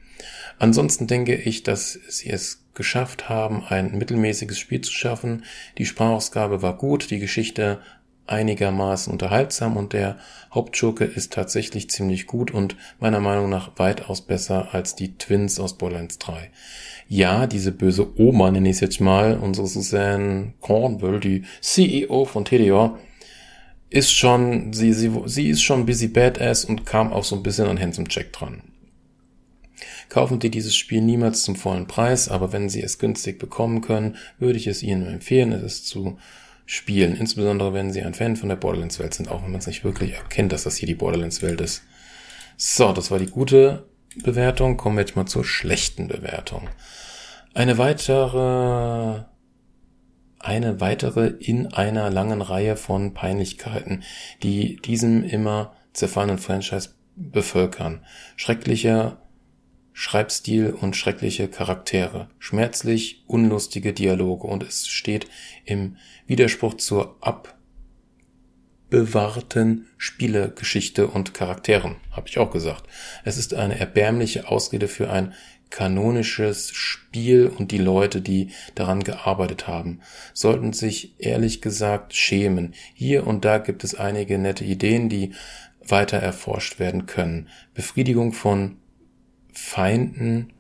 Ansonsten 0.59 1.07
denke 1.07 1.35
ich, 1.35 1.63
dass 1.63 1.93
sie 1.93 2.29
es 2.29 2.65
geschafft 2.75 3.27
haben, 3.27 3.63
ein 3.63 3.97
mittelmäßiges 3.97 4.59
Spiel 4.59 4.81
zu 4.81 4.91
schaffen. 4.91 5.45
Die 5.77 5.85
Sprachausgabe 5.85 6.61
war 6.61 6.77
gut, 6.77 7.09
die 7.09 7.19
Geschichte 7.19 7.81
einigermaßen 8.29 9.11
unterhaltsam 9.11 9.77
und 9.77 9.93
der 9.93 10.17
Hauptschurke 10.53 11.03
ist 11.05 11.33
tatsächlich 11.33 11.89
ziemlich 11.89 12.27
gut 12.27 12.51
und 12.51 12.75
meiner 12.99 13.19
Meinung 13.19 13.49
nach 13.49 13.71
weitaus 13.77 14.21
besser 14.21 14.73
als 14.73 14.95
die 14.95 15.17
Twins 15.17 15.59
aus 15.59 15.77
Borderlands 15.77 16.17
3. 16.19 16.49
Ja, 17.07 17.47
diese 17.47 17.71
böse 17.71 18.19
Oma, 18.19 18.51
nenne 18.51 18.69
ich 18.69 18.75
es 18.75 18.81
jetzt 18.81 19.01
mal, 19.01 19.37
unsere 19.37 19.67
Suzanne 19.67 20.53
Cornwell, 20.61 21.19
die 21.19 21.43
CEO 21.61 22.25
von 22.25 22.45
TDR, 22.45 22.97
ist 23.89 24.11
schon, 24.11 24.73
sie, 24.73 24.93
sie, 24.93 25.11
sie 25.25 25.49
ist 25.49 25.63
schon 25.63 25.85
busy 25.85 26.07
badass 26.07 26.65
und 26.65 26.85
kam 26.85 27.11
auch 27.11 27.23
so 27.23 27.35
ein 27.35 27.43
bisschen 27.43 27.67
an 27.67 27.79
Handsome 27.79 28.07
Jack 28.09 28.31
dran. 28.33 28.61
Kaufen 30.09 30.41
Sie 30.41 30.49
dieses 30.49 30.75
Spiel 30.75 31.01
niemals 31.01 31.43
zum 31.43 31.55
vollen 31.55 31.85
Preis, 31.85 32.29
aber 32.29 32.51
wenn 32.51 32.67
Sie 32.67 32.81
es 32.81 32.97
günstig 32.97 33.37
bekommen 33.37 33.81
können, 33.81 34.17
würde 34.39 34.57
ich 34.57 34.67
es 34.67 34.81
Ihnen 34.81 35.07
empfehlen. 35.07 35.51
Es 35.51 35.61
ist 35.61 35.87
zu 35.87 36.17
spielen. 36.69 37.15
Insbesondere 37.15 37.73
wenn 37.73 37.91
sie 37.91 38.03
ein 38.03 38.13
Fan 38.13 38.35
von 38.35 38.47
der 38.47 38.55
Borderlands-Welt 38.55 39.15
sind, 39.15 39.27
auch 39.27 39.41
wenn 39.41 39.49
man 39.49 39.59
es 39.59 39.65
nicht 39.65 39.83
wirklich 39.83 40.13
erkennt, 40.13 40.51
dass 40.51 40.65
das 40.65 40.75
hier 40.75 40.85
die 40.85 40.93
Borderlands-Welt 40.93 41.59
ist. 41.61 41.81
So, 42.57 42.93
das 42.93 43.09
war 43.09 43.17
die 43.17 43.25
gute 43.25 43.87
Bewertung. 44.23 44.77
Kommen 44.77 44.95
wir 44.95 45.01
jetzt 45.01 45.15
mal 45.15 45.25
zur 45.25 45.43
schlechten 45.43 46.07
Bewertung. 46.07 46.69
Eine 47.55 47.79
weitere, 47.79 49.23
eine 50.37 50.79
weitere 50.79 51.29
in 51.39 51.73
einer 51.73 52.11
langen 52.11 52.43
Reihe 52.43 52.77
von 52.77 53.15
Peinlichkeiten, 53.15 54.03
die 54.43 54.75
diesem 54.75 55.23
immer 55.23 55.73
zerfallenen 55.93 56.37
Franchise 56.37 56.91
bevölkern. 57.15 58.05
Schrecklicher 58.35 59.17
Schreibstil 60.01 60.69
und 60.69 60.95
schreckliche 60.95 61.49
Charaktere, 61.49 62.29
schmerzlich 62.39 63.25
unlustige 63.27 63.91
Dialoge 63.91 64.47
und 64.47 64.63
es 64.63 64.87
steht 64.87 65.27
im 65.65 65.97
Widerspruch 66.25 66.75
zur 66.75 67.17
abbewahrten 68.89 69.87
Spielegeschichte 69.97 71.05
und 71.05 71.33
Charakteren, 71.33 71.97
habe 72.11 72.29
ich 72.29 72.37
auch 72.37 72.49
gesagt. 72.49 72.85
Es 73.25 73.37
ist 73.37 73.53
eine 73.53 73.77
erbärmliche 73.77 74.47
Ausrede 74.47 74.87
für 74.87 75.09
ein 75.09 75.33
kanonisches 75.69 76.71
Spiel 76.71 77.47
und 77.47 77.71
die 77.71 77.77
Leute, 77.77 78.21
die 78.21 78.51
daran 78.75 79.03
gearbeitet 79.03 79.67
haben, 79.67 79.99
sollten 80.33 80.71
sich 80.71 81.19
ehrlich 81.19 81.61
gesagt 81.61 82.15
schämen. 82.15 82.73
Hier 82.93 83.27
und 83.27 83.43
da 83.43 83.57
gibt 83.57 83.83
es 83.83 83.95
einige 83.95 84.37
nette 84.37 84.63
Ideen, 84.63 85.09
die 85.09 85.33
weiter 85.85 86.19
erforscht 86.19 86.79
werden 86.79 87.05
können. 87.05 87.49
Befriedigung 87.73 88.31
von 88.31 88.77
Feinden, 89.51 90.53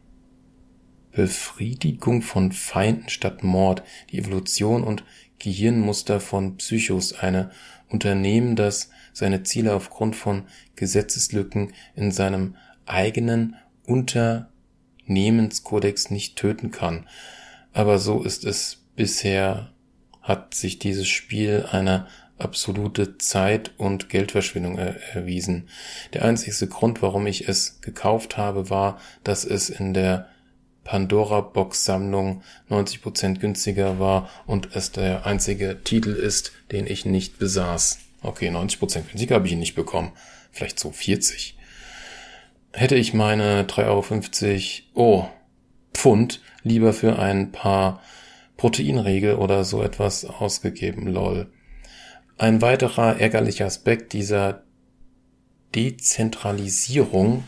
Befriedigung 1.11 2.21
von 2.21 2.51
Feinden 2.51 3.09
statt 3.09 3.43
Mord, 3.43 3.81
die 4.11 4.19
Evolution 4.19 4.83
und 4.83 5.03
Gehirnmuster 5.39 6.19
von 6.19 6.57
Psychos, 6.57 7.13
eine 7.13 7.49
Unternehmen, 7.87 8.55
das 8.55 8.91
seine 9.13 9.41
Ziele 9.43 9.73
aufgrund 9.73 10.15
von 10.15 10.43
Gesetzeslücken 10.75 11.73
in 11.95 12.11
seinem 12.11 12.55
eigenen 12.85 13.55
Unternehmenskodex 13.85 16.11
nicht 16.11 16.35
töten 16.35 16.69
kann. 16.71 17.07
Aber 17.73 17.97
so 17.99 18.23
ist 18.23 18.45
es 18.45 18.85
bisher, 18.95 19.73
hat 20.21 20.53
sich 20.53 20.79
dieses 20.79 21.07
Spiel 21.07 21.65
einer 21.71 22.07
absolute 22.39 23.17
Zeit- 23.17 23.71
und 23.77 24.09
Geldverschwendung 24.09 24.77
er 24.77 24.95
erwiesen. 25.13 25.69
Der 26.13 26.25
einzigste 26.25 26.67
Grund, 26.67 27.01
warum 27.01 27.27
ich 27.27 27.47
es 27.47 27.81
gekauft 27.81 28.37
habe, 28.37 28.69
war, 28.69 28.99
dass 29.23 29.45
es 29.45 29.69
in 29.69 29.93
der 29.93 30.29
Pandora-Box-Sammlung 30.83 32.41
90% 32.69 33.39
günstiger 33.39 33.99
war 33.99 34.29
und 34.47 34.75
es 34.75 34.91
der 34.91 35.25
einzige 35.25 35.83
Titel 35.83 36.11
ist, 36.11 36.51
den 36.71 36.87
ich 36.87 37.05
nicht 37.05 37.37
besaß. 37.37 37.99
Okay, 38.21 38.49
90% 38.49 39.01
günstiger 39.03 39.35
habe 39.35 39.47
ich 39.47 39.53
ihn 39.53 39.59
nicht 39.59 39.75
bekommen. 39.75 40.11
Vielleicht 40.51 40.79
so 40.79 40.91
40. 40.91 41.57
Hätte 42.73 42.95
ich 42.95 43.13
meine 43.13 43.63
3,50 43.63 44.81
Euro, 44.95 45.21
oh, 45.21 45.29
Pfund 45.93 46.41
lieber 46.63 46.93
für 46.93 47.19
ein 47.19 47.51
paar 47.51 48.01
Proteinregel 48.57 49.35
oder 49.35 49.63
so 49.63 49.81
etwas 49.81 50.25
ausgegeben, 50.25 51.07
lol. 51.07 51.51
Ein 52.39 52.61
weiterer 52.61 53.19
ärgerlicher 53.19 53.65
Aspekt 53.65 54.13
dieser 54.13 54.63
Dezentralisierung 55.75 57.43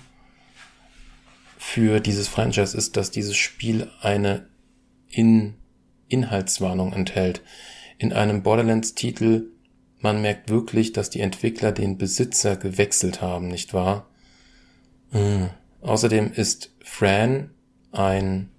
für 1.57 2.01
dieses 2.01 2.27
Franchise 2.27 2.77
ist, 2.77 2.97
dass 2.97 3.09
dieses 3.09 3.37
Spiel 3.37 3.89
eine 4.01 4.49
in 5.07 5.53
Inhaltswarnung 6.09 6.91
enthält. 6.91 7.41
In 7.99 8.11
einem 8.11 8.43
Borderlands-Titel, 8.43 9.45
man 9.99 10.21
merkt 10.21 10.49
wirklich, 10.49 10.91
dass 10.91 11.09
die 11.09 11.21
Entwickler 11.21 11.71
den 11.71 11.97
Besitzer 11.97 12.57
gewechselt 12.57 13.21
haben, 13.21 13.47
nicht 13.47 13.73
wahr? 13.73 14.09
Mhm. 15.11 15.51
Außerdem 15.79 16.33
ist 16.33 16.75
Fran 16.83 17.51
ein 17.93 18.49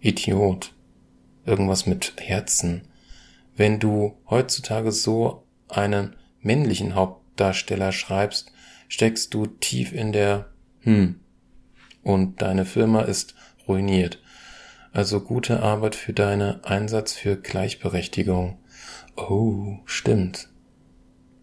Idiot. 0.00 0.74
Irgendwas 1.46 1.86
mit 1.86 2.14
Herzen. 2.18 2.88
Wenn 3.56 3.78
du 3.78 4.16
heutzutage 4.28 4.92
so 4.92 5.44
einen 5.68 6.16
männlichen 6.40 6.94
Hauptdarsteller 6.94 7.92
schreibst, 7.92 8.52
steckst 8.88 9.32
du 9.34 9.46
tief 9.46 9.92
in 9.92 10.12
der 10.12 10.52
Hm. 10.82 11.20
Und 12.02 12.42
deine 12.42 12.64
Firma 12.64 13.02
ist 13.02 13.34
ruiniert. 13.68 14.18
Also 14.92 15.20
gute 15.20 15.62
Arbeit 15.62 15.94
für 15.94 16.12
deinen 16.12 16.62
Einsatz 16.64 17.12
für 17.12 17.36
Gleichberechtigung. 17.36 18.58
Oh, 19.16 19.78
stimmt. 19.84 20.48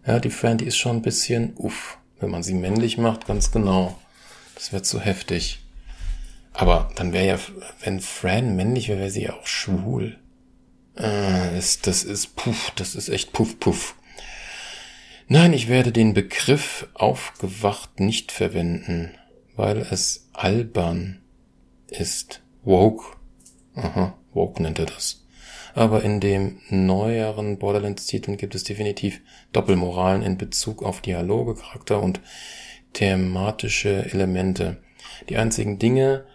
Ja, 0.06 0.20
die 0.20 0.30
Fran, 0.30 0.58
ist 0.58 0.76
schon 0.76 0.96
ein 0.96 1.02
bisschen, 1.02 1.54
uff, 1.56 1.98
wenn 2.20 2.30
man 2.30 2.42
sie 2.42 2.54
männlich 2.54 2.98
macht, 2.98 3.26
ganz 3.26 3.50
genau. 3.50 3.98
Das 4.54 4.72
wird 4.72 4.86
zu 4.86 5.00
heftig. 5.00 5.64
Aber 6.52 6.90
dann 6.96 7.12
wäre 7.12 7.26
ja, 7.26 7.38
wenn 7.82 8.00
Fran 8.00 8.56
männlich 8.56 8.88
wäre, 8.88 9.00
wäre 9.00 9.10
sie 9.10 9.22
ja 9.22 9.34
auch 9.34 9.46
schwul. 9.46 10.18
Äh, 11.00 11.54
das, 11.54 11.80
das 11.80 12.04
ist 12.04 12.36
puff, 12.36 12.72
das 12.76 12.94
ist 12.94 13.08
echt 13.08 13.32
puff, 13.32 13.58
puff. 13.58 13.94
Nein, 15.28 15.52
ich 15.52 15.68
werde 15.68 15.92
den 15.92 16.12
Begriff 16.12 16.88
aufgewacht 16.92 18.00
nicht 18.00 18.32
verwenden, 18.32 19.12
weil 19.56 19.78
es 19.78 20.28
albern 20.32 21.22
ist. 21.88 22.42
Woke. 22.62 23.16
Aha, 23.74 24.18
woke 24.34 24.62
nennt 24.62 24.78
er 24.78 24.86
das. 24.86 25.24
Aber 25.74 26.02
in 26.02 26.20
dem 26.20 26.60
neueren 26.68 27.58
Borderlands-Titeln 27.58 28.36
gibt 28.36 28.54
es 28.54 28.64
definitiv 28.64 29.20
Doppelmoralen 29.52 30.22
in 30.22 30.36
Bezug 30.36 30.82
auf 30.82 31.00
Dialoge, 31.00 31.54
Charakter 31.54 32.02
und 32.02 32.20
thematische 32.92 34.04
Elemente. 34.10 34.82
Die 35.28 35.36
einzigen 35.36 35.78
Dinge, 35.78 36.26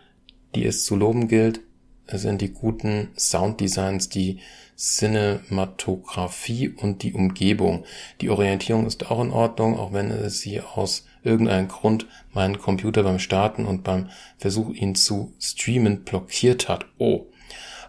die 0.56 0.66
es 0.66 0.86
zu 0.86 0.96
loben 0.96 1.28
gilt, 1.28 1.60
sind 2.08 2.42
die 2.42 2.52
guten 2.52 3.10
Sounddesigns, 3.18 4.10
die 4.10 4.40
Cinematografie 4.78 6.70
und 6.70 7.04
die 7.04 7.14
Umgebung. 7.14 7.86
Die 8.22 8.30
Orientierung 8.30 8.86
ist 8.86 9.10
auch 9.10 9.22
in 9.22 9.32
Ordnung, 9.32 9.80
auch 9.80 9.94
wenn 9.94 10.30
sie 10.30 10.62
aus 10.62 11.06
irgendeinem 11.24 11.68
Grund 11.68 12.08
meinen 12.34 12.60
Computer 12.60 13.04
beim 13.04 13.20
Starten 13.20 13.66
und 13.66 13.84
beim 13.84 14.10
Versuch, 14.38 14.72
ihn 14.74 14.96
zu 14.96 15.34
streamen, 15.40 16.04
blockiert 16.04 16.70
hat. 16.70 16.86
Oh. 16.98 17.26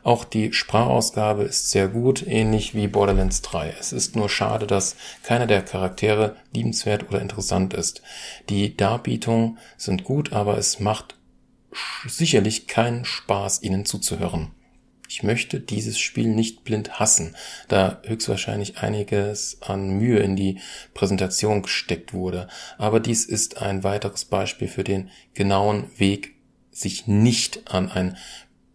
Auch 0.02 0.24
die 0.24 0.52
Sprachausgabe 0.52 1.42
ist 1.42 1.70
sehr 1.70 1.88
gut, 1.88 2.24
ähnlich 2.24 2.76
wie 2.76 2.86
Borderlands 2.86 3.42
3. 3.42 3.74
Es 3.80 3.92
ist 3.92 4.14
nur 4.14 4.28
schade, 4.28 4.68
dass 4.68 4.94
keiner 5.24 5.48
der 5.48 5.62
Charaktere 5.62 6.36
liebenswert 6.54 7.08
oder 7.08 7.20
interessant 7.20 7.74
ist. 7.74 8.02
Die 8.48 8.76
Darbietungen 8.76 9.58
sind 9.76 10.04
gut, 10.04 10.32
aber 10.32 10.58
es 10.58 10.78
macht 10.78 11.16
sicherlich 12.06 12.66
keinen 12.66 13.04
Spaß, 13.04 13.62
ihnen 13.62 13.84
zuzuhören. 13.84 14.52
Ich 15.08 15.22
möchte 15.22 15.60
dieses 15.60 15.98
Spiel 15.98 16.28
nicht 16.28 16.64
blind 16.64 16.98
hassen, 16.98 17.36
da 17.68 18.00
höchstwahrscheinlich 18.04 18.78
einiges 18.78 19.58
an 19.62 19.90
Mühe 19.90 20.18
in 20.18 20.34
die 20.34 20.58
Präsentation 20.94 21.62
gesteckt 21.62 22.12
wurde, 22.12 22.48
aber 22.76 22.98
dies 22.98 23.24
ist 23.24 23.58
ein 23.58 23.84
weiteres 23.84 24.24
Beispiel 24.24 24.68
für 24.68 24.84
den 24.84 25.10
genauen 25.34 25.84
Weg, 25.96 26.34
sich 26.72 27.06
nicht 27.06 27.70
an 27.72 27.90
ein 27.90 28.16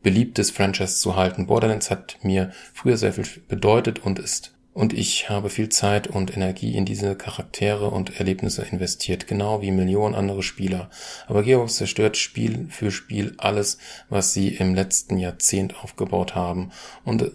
beliebtes 0.02 0.52
Franchise 0.52 0.98
zu 0.98 1.16
halten. 1.16 1.48
Borderlands 1.48 1.92
hat 1.92 2.18
mir 2.24 2.52
früher 2.74 2.98
sehr 2.98 3.14
viel 3.14 3.26
bedeutet 3.48 4.00
und 4.00 4.18
ist 4.18 4.54
und 4.74 4.94
ich 4.94 5.30
habe 5.30 5.50
viel 5.50 5.68
Zeit 5.70 6.08
und 6.08 6.36
Energie 6.36 6.76
in 6.76 6.86
diese 6.86 7.16
Charaktere 7.16 7.90
und 7.90 8.20
Erlebnisse 8.20 8.64
investiert, 8.64 9.28
genau 9.28 9.62
wie 9.62 9.72
Millionen 9.72 10.16
andere 10.16 10.44
Spieler. 10.44 10.90
Aber 11.28 11.44
Gearbox 11.44 11.76
zerstört 11.76 12.16
Spiel 12.16 12.68
für 12.70 12.90
Spiel 12.90 13.34
alles, 13.38 13.80
was 14.10 14.34
sie 14.34 14.56
im 14.56 14.74
letzten 14.74 15.18
Jahrzehnt 15.18 15.84
aufgebaut 15.84 16.36
haben. 16.36 16.72
Und 17.04 17.32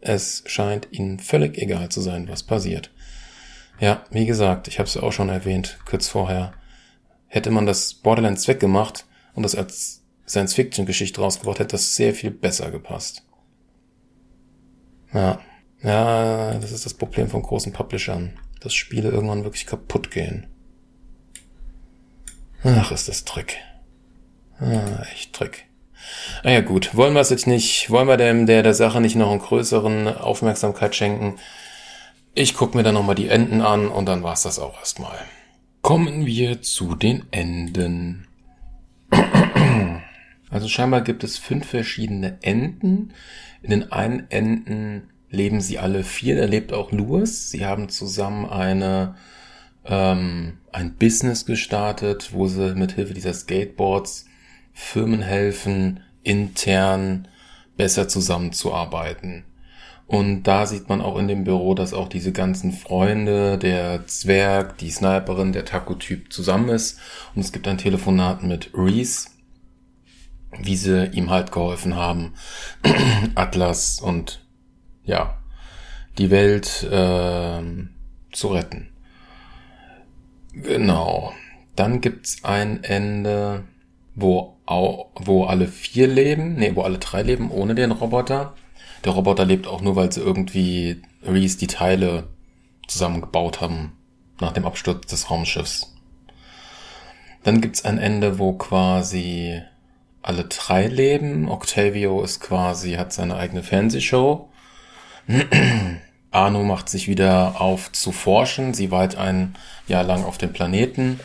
es 0.00 0.44
scheint 0.46 0.88
ihnen 0.90 1.18
völlig 1.18 1.58
egal 1.58 1.90
zu 1.90 2.00
sein, 2.00 2.26
was 2.28 2.42
passiert. 2.42 2.90
Ja, 3.80 4.04
wie 4.10 4.26
gesagt, 4.26 4.66
ich 4.66 4.78
habe 4.78 4.88
es 4.88 4.96
auch 4.96 5.12
schon 5.12 5.28
erwähnt, 5.28 5.78
kurz 5.84 6.08
vorher. 6.08 6.52
Hätte 7.26 7.50
man 7.50 7.66
das 7.66 7.92
Borderlands 7.92 8.48
weggemacht 8.48 9.04
und 9.34 9.42
das 9.42 9.54
als 9.54 10.04
Science-Fiction-Geschichte 10.26 11.20
rausgebracht, 11.20 11.58
hätte 11.58 11.72
das 11.72 11.94
sehr 11.94 12.14
viel 12.14 12.30
besser 12.30 12.70
gepasst. 12.70 13.24
Ja. 15.12 15.40
Ja, 15.82 16.54
das 16.54 16.72
ist 16.72 16.84
das 16.84 16.94
Problem 16.94 17.28
von 17.28 17.42
großen 17.42 17.72
Publishern, 17.72 18.38
dass 18.60 18.74
Spiele 18.74 19.10
irgendwann 19.10 19.44
wirklich 19.44 19.66
kaputt 19.66 20.10
gehen. 20.10 20.46
Ach, 22.64 22.90
ist 22.90 23.08
das 23.08 23.24
Trick. 23.24 23.58
Ah, 24.58 25.04
echt 25.12 25.32
Trick. 25.32 25.66
Ah 26.42 26.50
ja 26.50 26.60
gut, 26.60 26.94
wollen 26.96 27.14
wir 27.14 27.20
es 27.20 27.30
jetzt 27.30 27.46
nicht, 27.46 27.90
wollen 27.90 28.08
wir 28.08 28.16
dem 28.16 28.46
der, 28.46 28.62
der 28.62 28.74
Sache 28.74 29.00
nicht 29.00 29.14
noch 29.14 29.30
einen 29.30 29.40
größeren 29.40 30.08
Aufmerksamkeit 30.08 30.96
schenken? 30.96 31.36
Ich 32.34 32.54
guck 32.54 32.74
mir 32.74 32.82
dann 32.82 32.94
nochmal 32.94 33.14
die 33.14 33.28
Enden 33.28 33.60
an 33.60 33.88
und 33.88 34.06
dann 34.06 34.22
war's 34.22 34.42
das 34.42 34.58
auch 34.58 34.78
erstmal. 34.78 35.18
Kommen 35.82 36.26
wir 36.26 36.62
zu 36.62 36.94
den 36.94 37.24
Enden. 37.30 38.26
Also 40.50 40.66
scheinbar 40.66 41.02
gibt 41.02 41.24
es 41.24 41.36
fünf 41.36 41.66
verschiedene 41.66 42.38
Enden. 42.40 43.12
In 43.60 43.68
den 43.68 43.92
einen 43.92 44.30
Enden 44.30 45.10
leben 45.30 45.60
sie 45.60 45.78
alle 45.78 46.04
vier, 46.04 46.36
da 46.36 46.44
lebt 46.46 46.72
auch 46.72 46.92
Louis. 46.92 47.50
Sie 47.50 47.66
haben 47.66 47.88
zusammen 47.88 48.46
eine, 48.46 49.16
ähm, 49.84 50.58
ein 50.72 50.94
Business 50.94 51.46
gestartet, 51.46 52.30
wo 52.32 52.46
sie 52.46 52.74
mit 52.74 52.92
Hilfe 52.92 53.14
dieser 53.14 53.34
Skateboards 53.34 54.26
Firmen 54.72 55.22
helfen, 55.22 56.00
intern 56.22 57.28
besser 57.76 58.08
zusammenzuarbeiten. 58.08 59.44
Und 60.06 60.44
da 60.44 60.64
sieht 60.64 60.88
man 60.88 61.02
auch 61.02 61.18
in 61.18 61.28
dem 61.28 61.44
Büro, 61.44 61.74
dass 61.74 61.92
auch 61.92 62.08
diese 62.08 62.32
ganzen 62.32 62.72
Freunde, 62.72 63.58
der 63.58 64.06
Zwerg, 64.06 64.78
die 64.78 64.90
Sniperin, 64.90 65.52
der 65.52 65.66
Taco-Typ 65.66 66.32
zusammen 66.32 66.70
ist. 66.70 66.98
Und 67.34 67.42
es 67.42 67.52
gibt 67.52 67.68
ein 67.68 67.76
Telefonat 67.76 68.42
mit 68.42 68.70
Reese, 68.72 69.28
wie 70.58 70.76
sie 70.76 71.08
ihm 71.08 71.28
halt 71.28 71.52
geholfen 71.52 71.94
haben, 71.94 72.32
Atlas 73.34 74.00
und 74.00 74.40
ja, 75.08 75.38
die 76.18 76.30
Welt 76.30 76.82
äh, 76.84 77.62
zu 78.32 78.48
retten. 78.48 78.90
Genau. 80.52 81.32
Dann 81.74 82.00
gibt's 82.00 82.44
ein 82.44 82.84
Ende, 82.84 83.64
wo, 84.14 84.56
wo 84.66 85.44
alle 85.44 85.66
vier 85.66 86.08
leben, 86.08 86.56
nee, 86.56 86.72
wo 86.74 86.82
alle 86.82 86.98
drei 86.98 87.22
leben 87.22 87.50
ohne 87.50 87.74
den 87.74 87.90
Roboter. 87.90 88.54
Der 89.04 89.12
Roboter 89.12 89.46
lebt 89.46 89.66
auch 89.66 89.80
nur, 89.80 89.96
weil 89.96 90.12
sie 90.12 90.20
irgendwie 90.20 91.00
Reese 91.22 91.58
die 91.58 91.68
Teile 91.68 92.24
zusammengebaut 92.86 93.60
haben 93.62 93.96
nach 94.40 94.52
dem 94.52 94.66
Absturz 94.66 95.06
des 95.06 95.30
Raumschiffs. 95.30 95.94
Dann 97.44 97.62
gibt's 97.62 97.84
ein 97.84 97.98
Ende, 97.98 98.38
wo 98.38 98.52
quasi 98.52 99.62
alle 100.20 100.44
drei 100.44 100.86
leben. 100.86 101.48
Octavio 101.48 102.22
ist 102.22 102.40
quasi, 102.40 102.94
hat 102.94 103.12
seine 103.14 103.36
eigene 103.36 103.62
Fernsehshow. 103.62 104.50
Arno 106.30 106.62
macht 106.62 106.88
sich 106.88 107.08
wieder 107.08 107.60
auf 107.60 107.92
zu 107.92 108.12
forschen. 108.12 108.74
Sie 108.74 108.90
weilt 108.90 109.16
ein 109.16 109.54
Jahr 109.86 110.04
lang 110.04 110.24
auf 110.24 110.38
dem 110.38 110.52
Planeten 110.52 111.20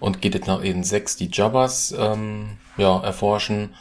und 0.00 0.20
geht 0.20 0.34
jetzt 0.34 0.46
nach 0.46 0.62
Eden 0.62 0.84
6 0.84 1.16
die 1.16 1.30
Jabbas 1.32 1.94
ähm, 1.96 2.58
ja, 2.76 3.00
erforschen. 3.00 3.74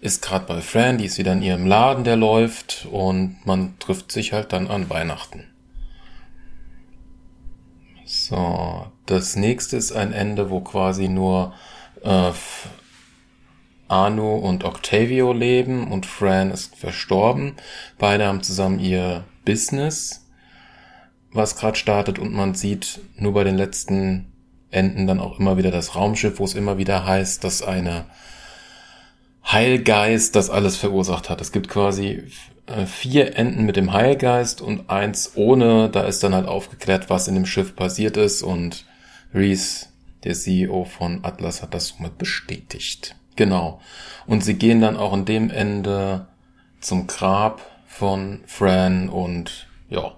Ist 0.00 0.22
gerade 0.22 0.46
bei 0.46 0.60
Fran, 0.60 0.98
die 0.98 1.04
ist 1.04 1.18
wieder 1.18 1.32
in 1.32 1.42
ihrem 1.42 1.66
Laden, 1.66 2.04
der 2.04 2.16
läuft 2.16 2.86
und 2.90 3.36
man 3.44 3.78
trifft 3.78 4.10
sich 4.10 4.32
halt 4.32 4.52
dann 4.52 4.68
an 4.68 4.88
Weihnachten. 4.88 5.44
So, 8.06 8.86
das 9.06 9.36
nächste 9.36 9.76
ist 9.76 9.92
ein 9.92 10.12
Ende, 10.12 10.50
wo 10.50 10.60
quasi 10.60 11.08
nur 11.08 11.54
äh, 12.02 12.30
Arno 13.90 14.36
und 14.36 14.64
Octavio 14.64 15.32
leben 15.32 15.90
und 15.90 16.06
Fran 16.06 16.50
ist 16.50 16.76
verstorben. 16.76 17.54
Beide 17.98 18.26
haben 18.26 18.42
zusammen 18.42 18.78
ihr 18.78 19.24
Business, 19.44 20.26
was 21.32 21.56
gerade 21.56 21.76
startet 21.76 22.18
und 22.18 22.32
man 22.32 22.54
sieht 22.54 23.00
nur 23.16 23.34
bei 23.34 23.44
den 23.44 23.56
letzten 23.56 24.32
Enden 24.70 25.06
dann 25.06 25.20
auch 25.20 25.40
immer 25.40 25.56
wieder 25.56 25.70
das 25.70 25.96
Raumschiff, 25.96 26.38
wo 26.38 26.44
es 26.44 26.54
immer 26.54 26.78
wieder 26.78 27.04
heißt, 27.04 27.42
dass 27.42 27.62
eine 27.62 28.04
Heilgeist 29.50 30.36
das 30.36 30.50
alles 30.50 30.76
verursacht 30.76 31.28
hat. 31.28 31.40
Es 31.40 31.50
gibt 31.50 31.68
quasi 31.68 32.22
äh, 32.66 32.86
vier 32.86 33.36
Enden 33.36 33.64
mit 33.64 33.74
dem 33.74 33.92
Heilgeist 33.92 34.60
und 34.60 34.88
eins 34.90 35.32
ohne. 35.34 35.88
Da 35.88 36.02
ist 36.02 36.22
dann 36.22 36.34
halt 36.34 36.46
aufgeklärt, 36.46 37.10
was 37.10 37.26
in 37.26 37.34
dem 37.34 37.46
Schiff 37.46 37.74
passiert 37.74 38.16
ist 38.16 38.42
und 38.42 38.84
Reese, 39.34 39.86
der 40.22 40.34
CEO 40.34 40.84
von 40.84 41.24
Atlas, 41.24 41.62
hat 41.62 41.74
das 41.74 41.88
somit 41.88 42.18
bestätigt. 42.18 43.16
Genau. 43.36 43.80
Und 44.26 44.44
sie 44.44 44.54
gehen 44.54 44.80
dann 44.80 44.96
auch 44.96 45.12
in 45.12 45.24
dem 45.24 45.50
Ende 45.50 46.26
zum 46.80 47.06
Grab 47.06 47.60
von 47.86 48.40
Fran 48.46 49.08
und 49.08 49.66
ja, 49.88 50.16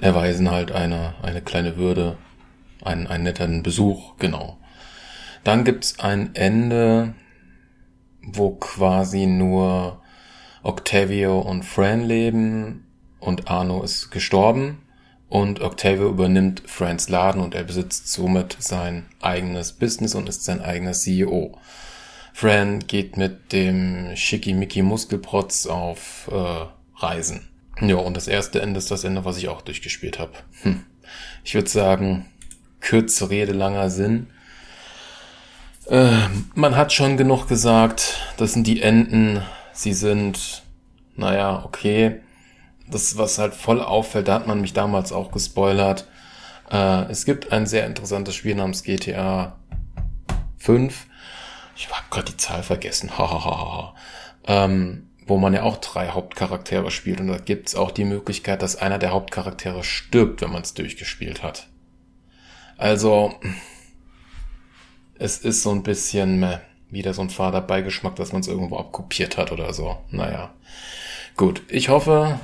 erweisen 0.00 0.50
halt 0.50 0.72
eine, 0.72 1.14
eine 1.22 1.40
kleine 1.40 1.76
Würde, 1.76 2.18
einen, 2.82 3.06
einen 3.06 3.24
netten 3.24 3.62
Besuch, 3.62 4.16
genau. 4.18 4.58
Dann 5.44 5.64
gibt's 5.64 6.00
ein 6.00 6.34
Ende, 6.34 7.14
wo 8.22 8.50
quasi 8.56 9.26
nur 9.26 10.02
Octavio 10.62 11.40
und 11.40 11.64
Fran 11.64 12.02
leben 12.02 12.86
und 13.20 13.48
Arno 13.50 13.82
ist 13.82 14.10
gestorben 14.10 14.83
und 15.28 15.60
Octavio 15.60 16.08
übernimmt 16.08 16.62
Frans 16.66 17.08
Laden 17.08 17.40
und 17.40 17.54
er 17.54 17.64
besitzt 17.64 18.12
somit 18.12 18.56
sein 18.60 19.06
eigenes 19.20 19.72
Business 19.72 20.14
und 20.14 20.28
ist 20.28 20.44
sein 20.44 20.60
eigener 20.60 20.92
CEO. 20.92 21.58
Fran 22.32 22.80
geht 22.80 23.16
mit 23.16 23.52
dem 23.52 24.16
Schickimicki 24.16 24.82
Muskelprotz 24.82 25.66
auf 25.66 26.30
äh, 26.32 26.66
Reisen. 26.96 27.48
Ja, 27.80 27.96
und 27.96 28.16
das 28.16 28.28
erste 28.28 28.60
Ende 28.60 28.78
ist 28.78 28.90
das 28.90 29.04
Ende, 29.04 29.24
was 29.24 29.36
ich 29.36 29.48
auch 29.48 29.62
durchgespielt 29.62 30.18
habe. 30.18 30.32
Hm. 30.62 30.84
Ich 31.44 31.54
würde 31.54 31.68
sagen, 31.68 32.26
kürze 32.80 33.30
Rede, 33.30 33.52
langer 33.52 33.90
Sinn. 33.90 34.28
Äh, 35.86 36.28
man 36.54 36.76
hat 36.76 36.92
schon 36.92 37.16
genug 37.16 37.46
gesagt, 37.46 38.20
das 38.36 38.52
sind 38.52 38.66
die 38.66 38.82
Enden, 38.82 39.42
sie 39.72 39.92
sind, 39.92 40.62
naja, 41.16 41.62
okay. 41.64 42.20
Das, 42.90 43.16
was 43.16 43.38
halt 43.38 43.54
voll 43.54 43.80
auffällt, 43.80 44.28
da 44.28 44.34
hat 44.34 44.46
man 44.46 44.60
mich 44.60 44.72
damals 44.72 45.12
auch 45.12 45.32
gespoilert. 45.32 46.06
Äh, 46.70 47.10
es 47.10 47.24
gibt 47.24 47.52
ein 47.52 47.66
sehr 47.66 47.86
interessantes 47.86 48.34
Spiel 48.34 48.54
namens 48.54 48.82
GTA 48.82 49.56
5. 50.58 51.06
Ich 51.76 51.88
habe 51.88 52.04
gerade 52.10 52.30
die 52.30 52.36
Zahl 52.36 52.62
vergessen. 52.62 53.18
Hahaha. 53.18 53.94
ähm, 54.46 55.08
wo 55.26 55.38
man 55.38 55.54
ja 55.54 55.62
auch 55.62 55.78
drei 55.78 56.08
Hauptcharaktere 56.08 56.90
spielt. 56.90 57.20
Und 57.20 57.28
da 57.28 57.38
gibt's 57.38 57.74
auch 57.74 57.90
die 57.90 58.04
Möglichkeit, 58.04 58.62
dass 58.62 58.76
einer 58.76 58.98
der 58.98 59.12
Hauptcharaktere 59.12 59.82
stirbt, 59.82 60.42
wenn 60.42 60.52
man 60.52 60.62
es 60.62 60.74
durchgespielt 60.74 61.42
hat. 61.42 61.68
Also, 62.76 63.34
es 65.18 65.38
ist 65.38 65.62
so 65.62 65.70
ein 65.70 65.82
bisschen 65.82 66.40
meh, 66.40 66.58
wieder 66.90 67.14
so 67.14 67.22
ein 67.22 67.30
fader 67.30 67.60
Beigeschmack, 67.60 68.16
dass 68.16 68.32
man 68.32 68.40
es 68.40 68.48
irgendwo 68.48 68.76
abkopiert 68.76 69.38
hat 69.38 69.52
oder 69.52 69.72
so. 69.72 69.96
Naja. 70.10 70.52
Gut, 71.36 71.62
ich 71.68 71.88
hoffe, 71.88 72.38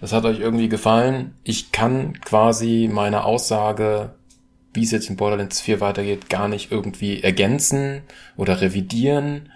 es 0.00 0.12
hat 0.12 0.24
euch 0.24 0.40
irgendwie 0.40 0.68
gefallen. 0.68 1.34
Ich 1.42 1.72
kann 1.72 2.20
quasi 2.20 2.88
meine 2.92 3.24
Aussage, 3.24 4.14
wie 4.74 4.82
es 4.82 4.90
jetzt 4.90 5.08
in 5.08 5.16
Borderlands 5.16 5.60
4 5.60 5.80
weitergeht, 5.80 6.28
gar 6.28 6.48
nicht 6.48 6.70
irgendwie 6.70 7.22
ergänzen 7.22 8.02
oder 8.36 8.60
revidieren. 8.60 9.50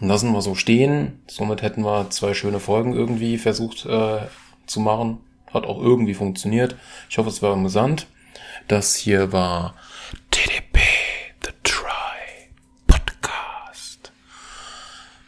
Lassen 0.00 0.32
wir 0.32 0.42
so 0.42 0.54
stehen. 0.54 1.20
Somit 1.26 1.62
hätten 1.62 1.82
wir 1.82 2.10
zwei 2.10 2.34
schöne 2.34 2.60
Folgen 2.60 2.92
irgendwie 2.92 3.38
versucht 3.38 3.86
äh, 3.86 4.18
zu 4.66 4.80
machen. 4.80 5.18
Hat 5.52 5.64
auch 5.64 5.80
irgendwie 5.80 6.14
funktioniert. 6.14 6.76
Ich 7.08 7.16
hoffe, 7.16 7.30
es 7.30 7.40
war 7.40 7.54
amüsant. 7.54 8.06
Das 8.68 8.96
hier 8.96 9.32
war 9.32 9.74
TDP, 10.30 10.55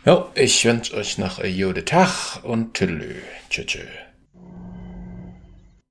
Ja, 0.08 0.26
ich 0.34 0.64
wünsche 0.64 0.96
euch 0.96 1.18
noch 1.18 1.38
einen 1.38 1.54
guten 1.54 1.84
Tag 1.84 2.42
und 2.42 2.72
tschüss. 2.72 3.66
Tschüss. 3.66 4.07